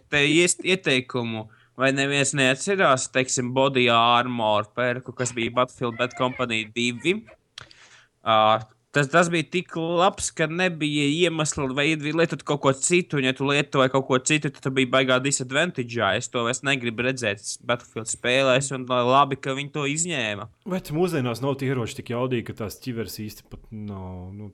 ieteikumu? 0.68 1.48
Vai 1.78 1.91
neviens 1.94 2.32
neatcerās, 2.34 3.06
teiksim, 3.14 3.52
Body 3.54 3.86
Armor 3.94 4.66
pērku, 4.74 5.14
kas 5.14 5.30
bija 5.38 5.54
Battlefield 5.60 5.99
Bad 5.99 6.16
Company 6.18 6.64
2? 6.74 7.14
Uh, 8.26 8.64
tas, 8.98 9.12
tas 9.14 9.30
bija 9.30 9.45
tik 9.54 9.76
labs, 9.78 10.32
ka 10.34 10.48
nebija 10.49 11.06
iemesla, 11.28 11.68
vai 11.78 11.91
lietot 11.94 12.41
kaut 12.48 12.64
ko 12.64 12.74
citu. 12.74 13.20
Un, 13.20 13.28
ja 13.30 13.36
tu 13.38 13.45
lietoji 13.45 13.94
kaut 13.94 14.08
ko 14.10 14.18
citu, 14.18 14.49
tad 14.49 14.66
tu 14.66 14.72
biji 14.74 14.90
baigā 14.95 15.20
disadvantage. 15.22 16.02
Es 16.18 16.32
to 16.34 16.48
vairs 16.48 16.64
negribu 16.66 17.06
redzēt. 17.06 17.45
Battlefield 17.70 18.10
spēlēs, 18.10 18.72
un 18.74 18.90
labi, 18.90 19.38
ka 19.38 19.54
viņi 19.60 19.74
to 19.78 19.86
izņēma. 19.94 20.49
Bet 20.74 20.90
mūsdienās 20.98 21.45
nav 21.45 21.60
tie 21.62 21.70
ieroči 21.70 22.02
tik 22.02 22.10
jaudīgi, 22.16 22.48
ka 22.49 22.58
tās 22.66 22.82
ķiveres 22.82 23.22
īsti 23.22 23.48
pat 23.54 23.70
nav 23.70 24.34
nu, 24.34 24.49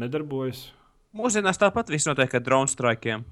nedarbojas. 0.00 0.70
Mūsdienās 1.16 1.60
tāpat 1.60 1.90
viss 1.92 2.08
notiek 2.08 2.34
ar 2.36 2.44
drone 2.44 2.70
straikiem. 2.70 3.24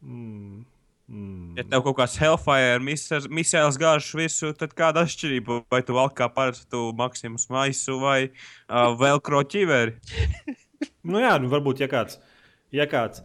Mm. 0.00 0.64
Mm. 1.06 1.52
Ja 1.58 1.64
tev 1.68 1.84
kaut 1.86 1.98
kāds 2.00 2.16
Hellfire 2.18 2.80
misēls 2.82 3.78
gāžas 3.78 4.10
virsū, 4.18 4.50
tad 4.58 4.72
kāda 4.78 5.04
atšķirība? 5.06 5.60
Vai 5.70 5.82
tu 5.86 5.94
valk 5.94 6.16
kā 6.18 6.26
parastu 6.32 6.88
Maksimus 6.98 7.46
maisu 7.52 8.00
vai 8.02 8.18
uh, 8.26 8.96
vēl 8.98 9.22
kroķiveri? 9.22 9.94
nu 11.12 11.22
jā, 11.22 11.36
nu 11.42 11.52
varbūt, 11.52 11.84
ja 11.84 11.90
kāds, 11.92 12.18
ja 12.74 12.88
kāds 12.90 13.22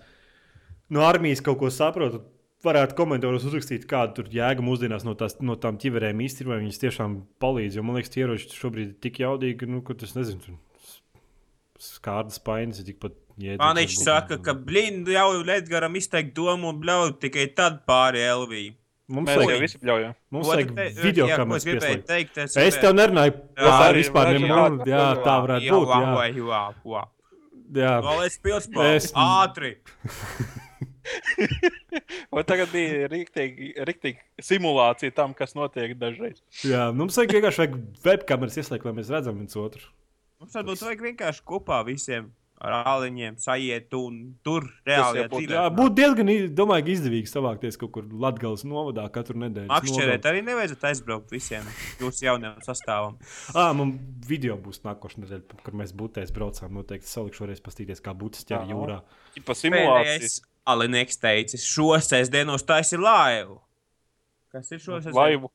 no 0.92 1.08
armijas 1.08 1.42
kaut 1.44 1.60
ko 1.62 1.72
saprot, 1.74 2.20
varētu 2.66 2.98
komentāros 2.98 3.46
uzrakstīt, 3.48 3.88
kāda 3.90 4.14
tur 4.18 4.30
jēga 4.32 4.64
mūsdienās 4.66 5.06
no, 5.08 5.16
tās, 5.18 5.38
no 5.42 5.56
tām 5.60 5.80
ķiverēm 5.82 6.22
īstenībā, 6.28 6.54
vai 6.58 6.66
viņas 6.66 6.82
tiešām 6.84 7.16
palīdz. 7.42 7.80
Jo 7.80 7.86
man 7.88 7.98
liekas, 7.98 8.12
tie 8.14 8.26
ieroči 8.26 8.52
šobrīd 8.54 8.92
ir 8.92 9.00
tik 9.02 9.22
jaudīgi, 9.24 9.70
nu, 9.72 9.82
ka 9.86 9.98
tas 9.98 10.14
nezinu. 10.18 10.60
Skārdas 11.82 12.38
painas 12.46 12.84
ir 12.84 12.92
tikpat 12.92 13.16
Paniņš 13.62 13.94
saka, 14.02 14.38
ka 14.44 14.52
blīn, 14.58 15.02
jau 15.10 15.30
Ledgaram 15.48 15.96
izteikt 16.00 16.32
domu 16.38 16.66
un 16.72 16.78
bļaut 16.82 17.16
tikai 17.24 17.46
tad 17.58 17.74
pāri 17.90 18.20
Elviju. 18.26 18.74
Mums 19.12 19.28
Mēs 19.28 19.38
vajag, 19.42 19.60
visi 19.60 19.80
bļaujam. 19.82 20.14
Mums 20.32 20.48
vajag 20.48 20.70
video 21.02 21.26
kameras 21.28 21.66
pieslēgt. 21.68 22.06
Teikt, 22.08 22.38
es, 22.46 22.54
es 22.62 22.78
tev 22.80 22.94
nerunāju 22.96 23.34
par 23.60 23.98
vispār 23.98 24.26
nemūnu. 24.38 24.86
Jā, 24.88 25.08
tā 25.26 25.34
varētu 25.44 25.74
būt. 25.74 25.92
Jā, 25.92 25.98
jā, 26.38 26.62
jā. 26.94 27.02
Jā. 27.82 27.94
Vēl 28.06 28.20
es 28.28 28.36
pilspārs. 28.44 29.10
Es... 29.10 29.14
Ātri. 29.16 29.72
Vai 32.32 32.44
tagad 32.48 32.72
bija 32.72 33.10
rīktīgi 33.12 34.14
simulācija 34.44 35.12
tam, 35.18 35.34
kas 35.36 35.56
notiek 35.58 35.98
dažreiz? 36.00 36.40
Jā, 36.68 36.84
mums 36.96 37.18
vajag 37.20 37.36
vienkārši 37.40 37.62
vajag 37.64 37.74
webkameras 38.06 38.60
ieslēgt, 38.62 38.86
lai 38.88 38.94
mēs 38.96 39.12
redzam 39.12 39.40
viens 39.42 39.58
otru. 39.60 39.84
Mums 40.42 40.56
varbūt 40.58 40.86
vajag 40.88 41.04
vienkārši 41.10 41.42
kopā 41.48 41.82
visiem 41.88 42.32
ar 42.62 42.76
āliņiem 42.94 43.38
sajiet 43.42 43.94
un 43.98 44.18
tur 44.46 44.68
reāli 44.86 45.24
dzīvot. 45.26 45.54
Jā, 45.56 45.64
būtu 45.74 45.96
diezgan, 45.98 46.32
domāju, 46.58 46.92
izdevīgi 46.94 47.32
savākties 47.32 47.80
kaut 47.82 47.94
kur 47.96 48.10
Latvijas 48.24 48.66
novadā 48.68 49.08
katru 49.14 49.40
nedēļu. 49.42 49.70
Makšķerēt 49.72 50.28
arī 50.30 50.44
nevajadzētu 50.46 50.90
aizbraukt 50.92 51.34
visiem 51.34 51.66
jūsu 52.02 52.28
jaunajam 52.28 52.62
sastāvam. 52.68 53.18
Ā, 53.58 53.72
man 53.78 53.96
video 54.28 54.60
būs 54.62 54.84
nākošais 54.86 55.24
nedēļa, 55.24 55.62
kur 55.66 55.80
mēs 55.82 55.96
būtēs 55.98 56.34
braucām. 56.36 56.78
Noteikti 56.78 57.10
salikšu 57.10 57.50
reiz 57.50 57.64
pastīties, 57.66 58.04
kā 58.06 58.14
būtas 58.18 58.46
ķer 58.50 58.70
jūrā. 58.70 59.02
Pa 59.48 59.58
simulācijas. 59.58 60.42
Alinieks 60.72 61.18
teicis, 61.18 61.66
šo 61.66 61.96
sestdienos 62.06 62.62
taisi 62.70 63.00
laivu. 63.02 63.58
Kas 64.54 64.70
ir 64.70 64.82
šo 64.84 65.00
sestdienu? 65.00 65.18
Laivu. 65.18 65.50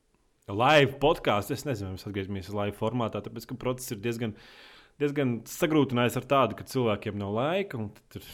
Live 0.47 0.97
podkāsts. 0.99 1.51
Es 1.55 1.63
nezinu, 1.67 1.93
mēs 1.95 2.07
atgriezīsimies 2.07 2.51
live 2.55 2.75
formātā, 2.75 3.21
tāpēc, 3.23 3.47
ka 3.49 3.57
process 3.59 3.95
ir 3.95 4.01
diezgan 4.03 4.35
diezgan 5.01 5.39
sagrūtinājis 5.49 6.17
ar 6.19 6.27
tādu, 6.29 6.57
ka 6.57 6.67
cilvēkiem 6.67 7.17
nav 7.19 7.33
laika. 7.35 7.81
Ir, 8.17 8.29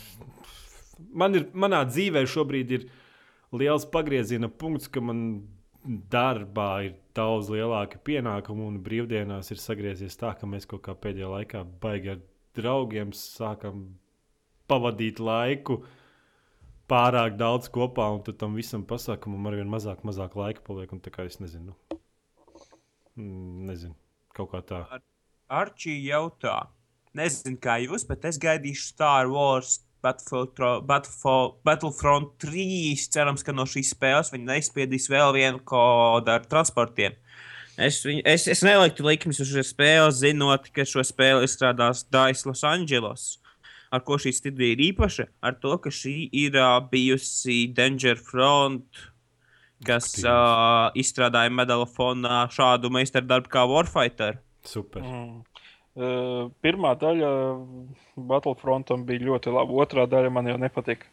man 1.23 1.39
ir, 1.39 1.47
manā 1.53 1.83
dzīvē 1.89 2.25
šobrīd 2.29 2.75
ir 2.77 2.85
liels 3.55 3.87
pagrieziena 3.93 4.49
punkts, 4.49 4.89
ka 4.91 5.03
man 5.03 5.23
darbā 5.83 6.69
ir 6.87 6.93
daudz 7.17 7.49
lielāki 7.51 7.99
pienākumi, 8.07 8.69
un 8.69 8.79
brīvdienās 8.83 9.51
ir 9.51 9.59
sagriezies 9.61 10.15
tā, 10.19 10.31
ka 10.39 10.47
mēs 10.49 10.69
kaut 10.69 10.85
kā 10.85 10.95
pēdējā 10.95 11.33
laikā 11.33 11.65
baigi 11.83 12.15
ar 12.15 12.23
draugiem 12.57 13.11
sākam 13.17 13.89
pavadīt 14.71 15.19
laiku 15.19 15.81
pārāk 16.87 17.35
daudz 17.39 17.67
kopā, 17.73 18.07
un 18.13 18.23
tam 18.37 18.55
visam 18.55 18.85
pasākumam 18.87 19.49
ar 19.49 19.59
vien 19.59 19.71
mazāk, 19.71 20.05
mazāk 20.07 20.37
laika 20.39 20.63
paliek. 20.65 20.91
Un 20.93 21.01
es 21.25 21.39
nezinu, 21.41 21.75
Mm, 23.13 23.67
nezinu 23.69 23.93
kaut 24.33 24.49
kā 24.53 24.61
tā. 24.65 24.79
Arčī 25.51 25.97
jautā, 26.07 26.67
nezinu 27.15 27.57
kā 27.61 27.77
jūs, 27.83 28.05
bet 28.09 28.25
es 28.25 28.37
gaidīšu 28.41 28.87
Star 28.93 29.27
Wars. 29.31 29.79
Battlefront 31.63 32.33
3. 32.39 32.95
Cerams, 33.13 33.43
ka 33.45 33.53
no 33.55 33.63
šīs 33.69 33.93
spēles 33.95 34.31
viņi 34.33 34.49
neizspiedīs 34.49 35.05
vēl 35.11 35.31
vienu 35.37 35.61
kodu 35.63 36.33
ar 36.33 36.43
transportiem. 36.51 37.15
Es, 37.79 38.01
viņ- 38.05 38.21
es, 38.27 38.47
es 38.51 38.61
neliktu 38.67 39.05
likmes 39.07 39.39
uz 39.41 39.49
šo 39.49 39.63
spēli, 39.65 40.11
zinot, 40.13 40.67
ka 40.75 40.83
šo 40.85 41.01
spēli 41.07 41.47
izstrādās 41.47 42.03
Dais 42.11 42.43
Los 42.45 42.63
Angeles. 42.67 43.39
Ar 43.93 44.01
ko 44.05 44.17
šī 44.19 44.33
studija 44.35 44.73
ir 44.75 44.81
īpaša? 44.91 45.27
Ar 45.45 45.53
to, 45.61 45.77
ka 45.81 45.89
šī 45.93 46.29
ir 46.33 46.55
uh, 46.59 46.79
bijusi 46.91 47.67
Danger 47.77 48.15
Front, 48.17 48.85
kas 49.85 50.11
Ak, 50.11 50.19
Dievs. 50.19 50.27
uh, 50.27 50.91
izstrādāja 50.99 51.49
medalofonā 51.53 52.43
šādu 52.53 52.89
meistardarbu 52.93 53.49
kā 53.53 53.63
Warfighter. 53.69 54.39
Super. 54.63 55.03
Mm. 55.03 55.43
Uh, 55.93 56.47
pirmā 56.65 56.95
daļa 56.97 57.29
Battlefrontam 58.17 59.05
bija 59.05 59.27
ļoti 59.27 59.53
laba. 59.53 59.75
Otrā 59.83 60.07
daļa 60.09 60.31
man 60.33 60.49
jau 60.49 60.57
nepatika. 60.61 61.05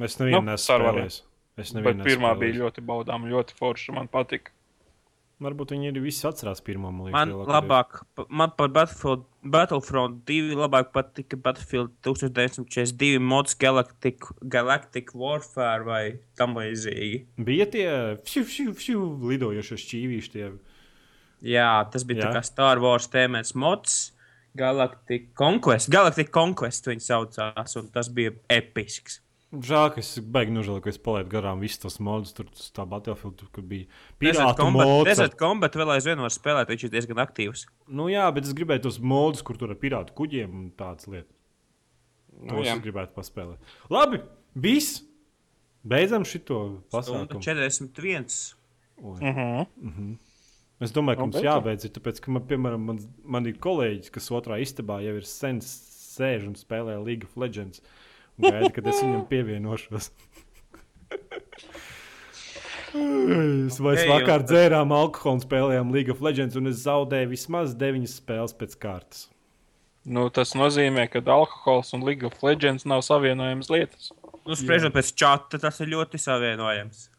Es 0.00 0.16
nevienu 0.20 0.46
Nu, 0.46 0.56
Star 0.56 0.84
Wars. 0.84 0.94
spēlējis. 0.94 1.20
Es 1.60 1.72
Bet 1.74 1.80
nevienu 1.80 2.06
pirmā 2.06 2.32
bija 2.38 2.60
ļoti 2.62 2.84
baudāma, 2.86 3.28
ļoti 3.28 3.56
forša. 3.58 3.92
Man 3.96 4.08
patika. 4.08 4.54
Varbūt 5.40 5.72
viņi 5.72 5.88
ir 5.88 5.98
visi 6.04 6.26
atcerās 6.28 6.60
pirmo 6.60 6.90
liekas. 6.92 7.14
Man 7.16 7.30
labāk, 7.48 8.02
man 8.28 8.50
par 8.58 8.68
Battlefield, 8.68 9.22
Battlefront 9.40 10.18
2 10.28 10.52
labāk 10.58 10.90
patika 10.92 11.38
Battlefield 11.40 11.94
1942 12.04 13.16
mods 13.24 13.56
Galactic, 13.56 14.26
Galactic 14.42 15.14
Warfare 15.16 15.86
vai 15.86 16.02
tam 16.36 16.58
līdzīgi. 16.60 17.22
Bija 17.40 17.66
tie 17.72 17.86
fšu, 18.20 18.44
fšu, 18.50 18.74
fšu, 18.76 19.06
lidojošie 19.32 19.80
šķīvīši. 19.80 20.32
Tie. 20.36 20.50
Jā, 21.42 21.70
tas 21.92 22.04
bija 22.04 22.20
Jā. 22.20 22.28
tā 22.28 22.38
kā 22.38 22.44
Star 22.44 22.80
Wars 22.82 23.08
tēmēts 23.12 23.54
mods. 23.56 24.12
Galactic 24.58 25.30
Conquest. 25.38 25.90
Galactic 25.92 26.30
Conquest 26.34 26.88
viņi 26.90 27.04
saucās, 27.04 27.76
un 27.78 27.90
tas 27.94 28.10
bija 28.12 28.34
episks. 28.50 29.20
Žēl, 29.50 29.88
ka 29.94 29.98
es 30.02 30.12
beigās 30.22 30.54
nožēloju, 30.54 30.82
ka 30.84 30.90
es 30.92 30.98
palaidu 31.02 31.30
garām 31.32 31.62
visus 31.62 31.80
tos 31.82 31.96
modus. 32.02 32.30
Tur 32.36 32.46
tas 32.54 32.68
tā 32.74 32.84
Battlefield, 32.86 33.42
kur 33.50 33.64
bija 33.66 33.88
pirāta 34.22 34.54
Combat, 34.60 34.86
mods. 34.86 35.08
Desert 35.08 35.34
Combat 35.38 35.74
vēl 35.74 35.90
aizvien 35.96 36.22
var 36.22 36.30
spēlēt, 36.30 36.70
viņš 36.70 36.84
ir 36.86 36.92
diezgan 36.94 37.22
aktīvs. 37.24 37.64
Nu 37.90 38.06
jā, 38.12 38.28
bet 38.34 38.46
es 38.46 38.54
gribēju 38.54 38.84
tos 38.86 39.00
modus, 39.02 39.42
kur 39.46 39.58
tur 39.58 39.74
ir 39.74 39.80
pirāta 39.82 40.14
kuģiem 40.14 40.54
un 40.54 40.70
tādas 40.78 41.10
lietas. 41.10 41.34
Nu, 42.40 42.54
Tos 42.54 42.68
jā. 42.68 42.76
es 42.76 42.84
gribētu 42.84 43.16
paspēlēt. 43.16 43.74
Labi, 43.90 44.22
viss. 44.54 45.02
Beidzam 45.82 46.24
Stunda 46.28 46.78
pasākumu. 46.92 47.42
41. 47.42 48.54
Oi. 49.02 49.18
Mhm. 49.18 50.18
Es 50.80 50.94
domāju, 50.96 51.20
ka 51.20 51.26
Nu, 51.26 51.30
mums 51.30 51.44
jābeidz, 51.44 51.84
ir 51.84 51.92
tāpēc, 51.92 52.20
ka 52.24 52.32
man, 52.32 52.44
piemēram, 52.48 52.84
man, 52.88 53.00
man 53.36 53.48
ir 53.48 53.58
kolēģis, 53.60 54.12
kas 54.14 54.30
otrā 54.32 54.56
istabā 54.64 55.00
jau 55.04 55.16
ir 55.18 55.26
sen 55.28 55.60
sēž 55.64 56.46
un 56.48 56.54
spēlē 56.56 56.96
League 57.04 57.28
of 57.28 57.36
Legends. 57.40 57.82
Gaida, 58.40 58.70
kad 58.72 58.88
es 58.88 59.02
viņam 59.02 59.26
pievienošos. 59.28 60.08
Es 62.96 63.76
vai 63.78 63.92
es 63.94 64.02
Ej, 64.06 64.08
vakar 64.08 64.46
dzērām 64.48 64.94
alkoholu 64.96 65.38
un 65.38 65.44
spēlējām 65.44 65.92
League 65.94 66.14
of 66.14 66.24
Legends, 66.24 66.56
un 66.56 66.72
es 66.72 66.80
zaudēju 66.86 67.28
vismaz 67.34 67.76
deviņas 67.78 68.16
spēles 68.22 68.56
pēc 68.56 68.78
kārtas. 68.80 69.26
Nu, 70.08 70.30
tas 70.32 70.54
nozīmē, 70.56 71.04
ka 71.12 71.20
alkohols 71.28 71.92
un 71.92 72.08
League 72.08 72.24
of 72.26 72.40
Legends 72.42 72.88
nav 72.88 73.04
savienojamas 73.04 73.68
lietas. 73.68 74.10
Nu, 74.48 74.56
spriežot 74.56 74.96
pēc 74.96 75.12
čata, 75.12 75.60
tas 75.60 75.76
ir 75.84 75.92
ļoti 75.92 76.18
savienojams. 76.18 77.10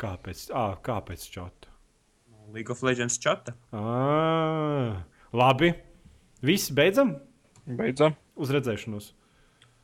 Kāpēc? 0.00 0.46
À, 0.54 0.68
kāpēc 0.86 1.26
čata? 1.34 1.61
League 2.52 2.70
of 2.70 2.82
Legends 2.82 3.18
čata. 3.18 3.54
À, 3.72 5.04
labi. 5.32 5.72
Visi 6.42 6.74
beidzam? 6.74 7.16
Beidzam. 7.66 8.16
Uz 8.36 8.52
redzēšanos. 8.52 9.12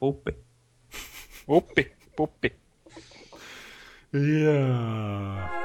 Upi. 0.04 0.34
Upi, 1.48 1.86
pupi. 2.16 2.52
Jā. 4.12 5.57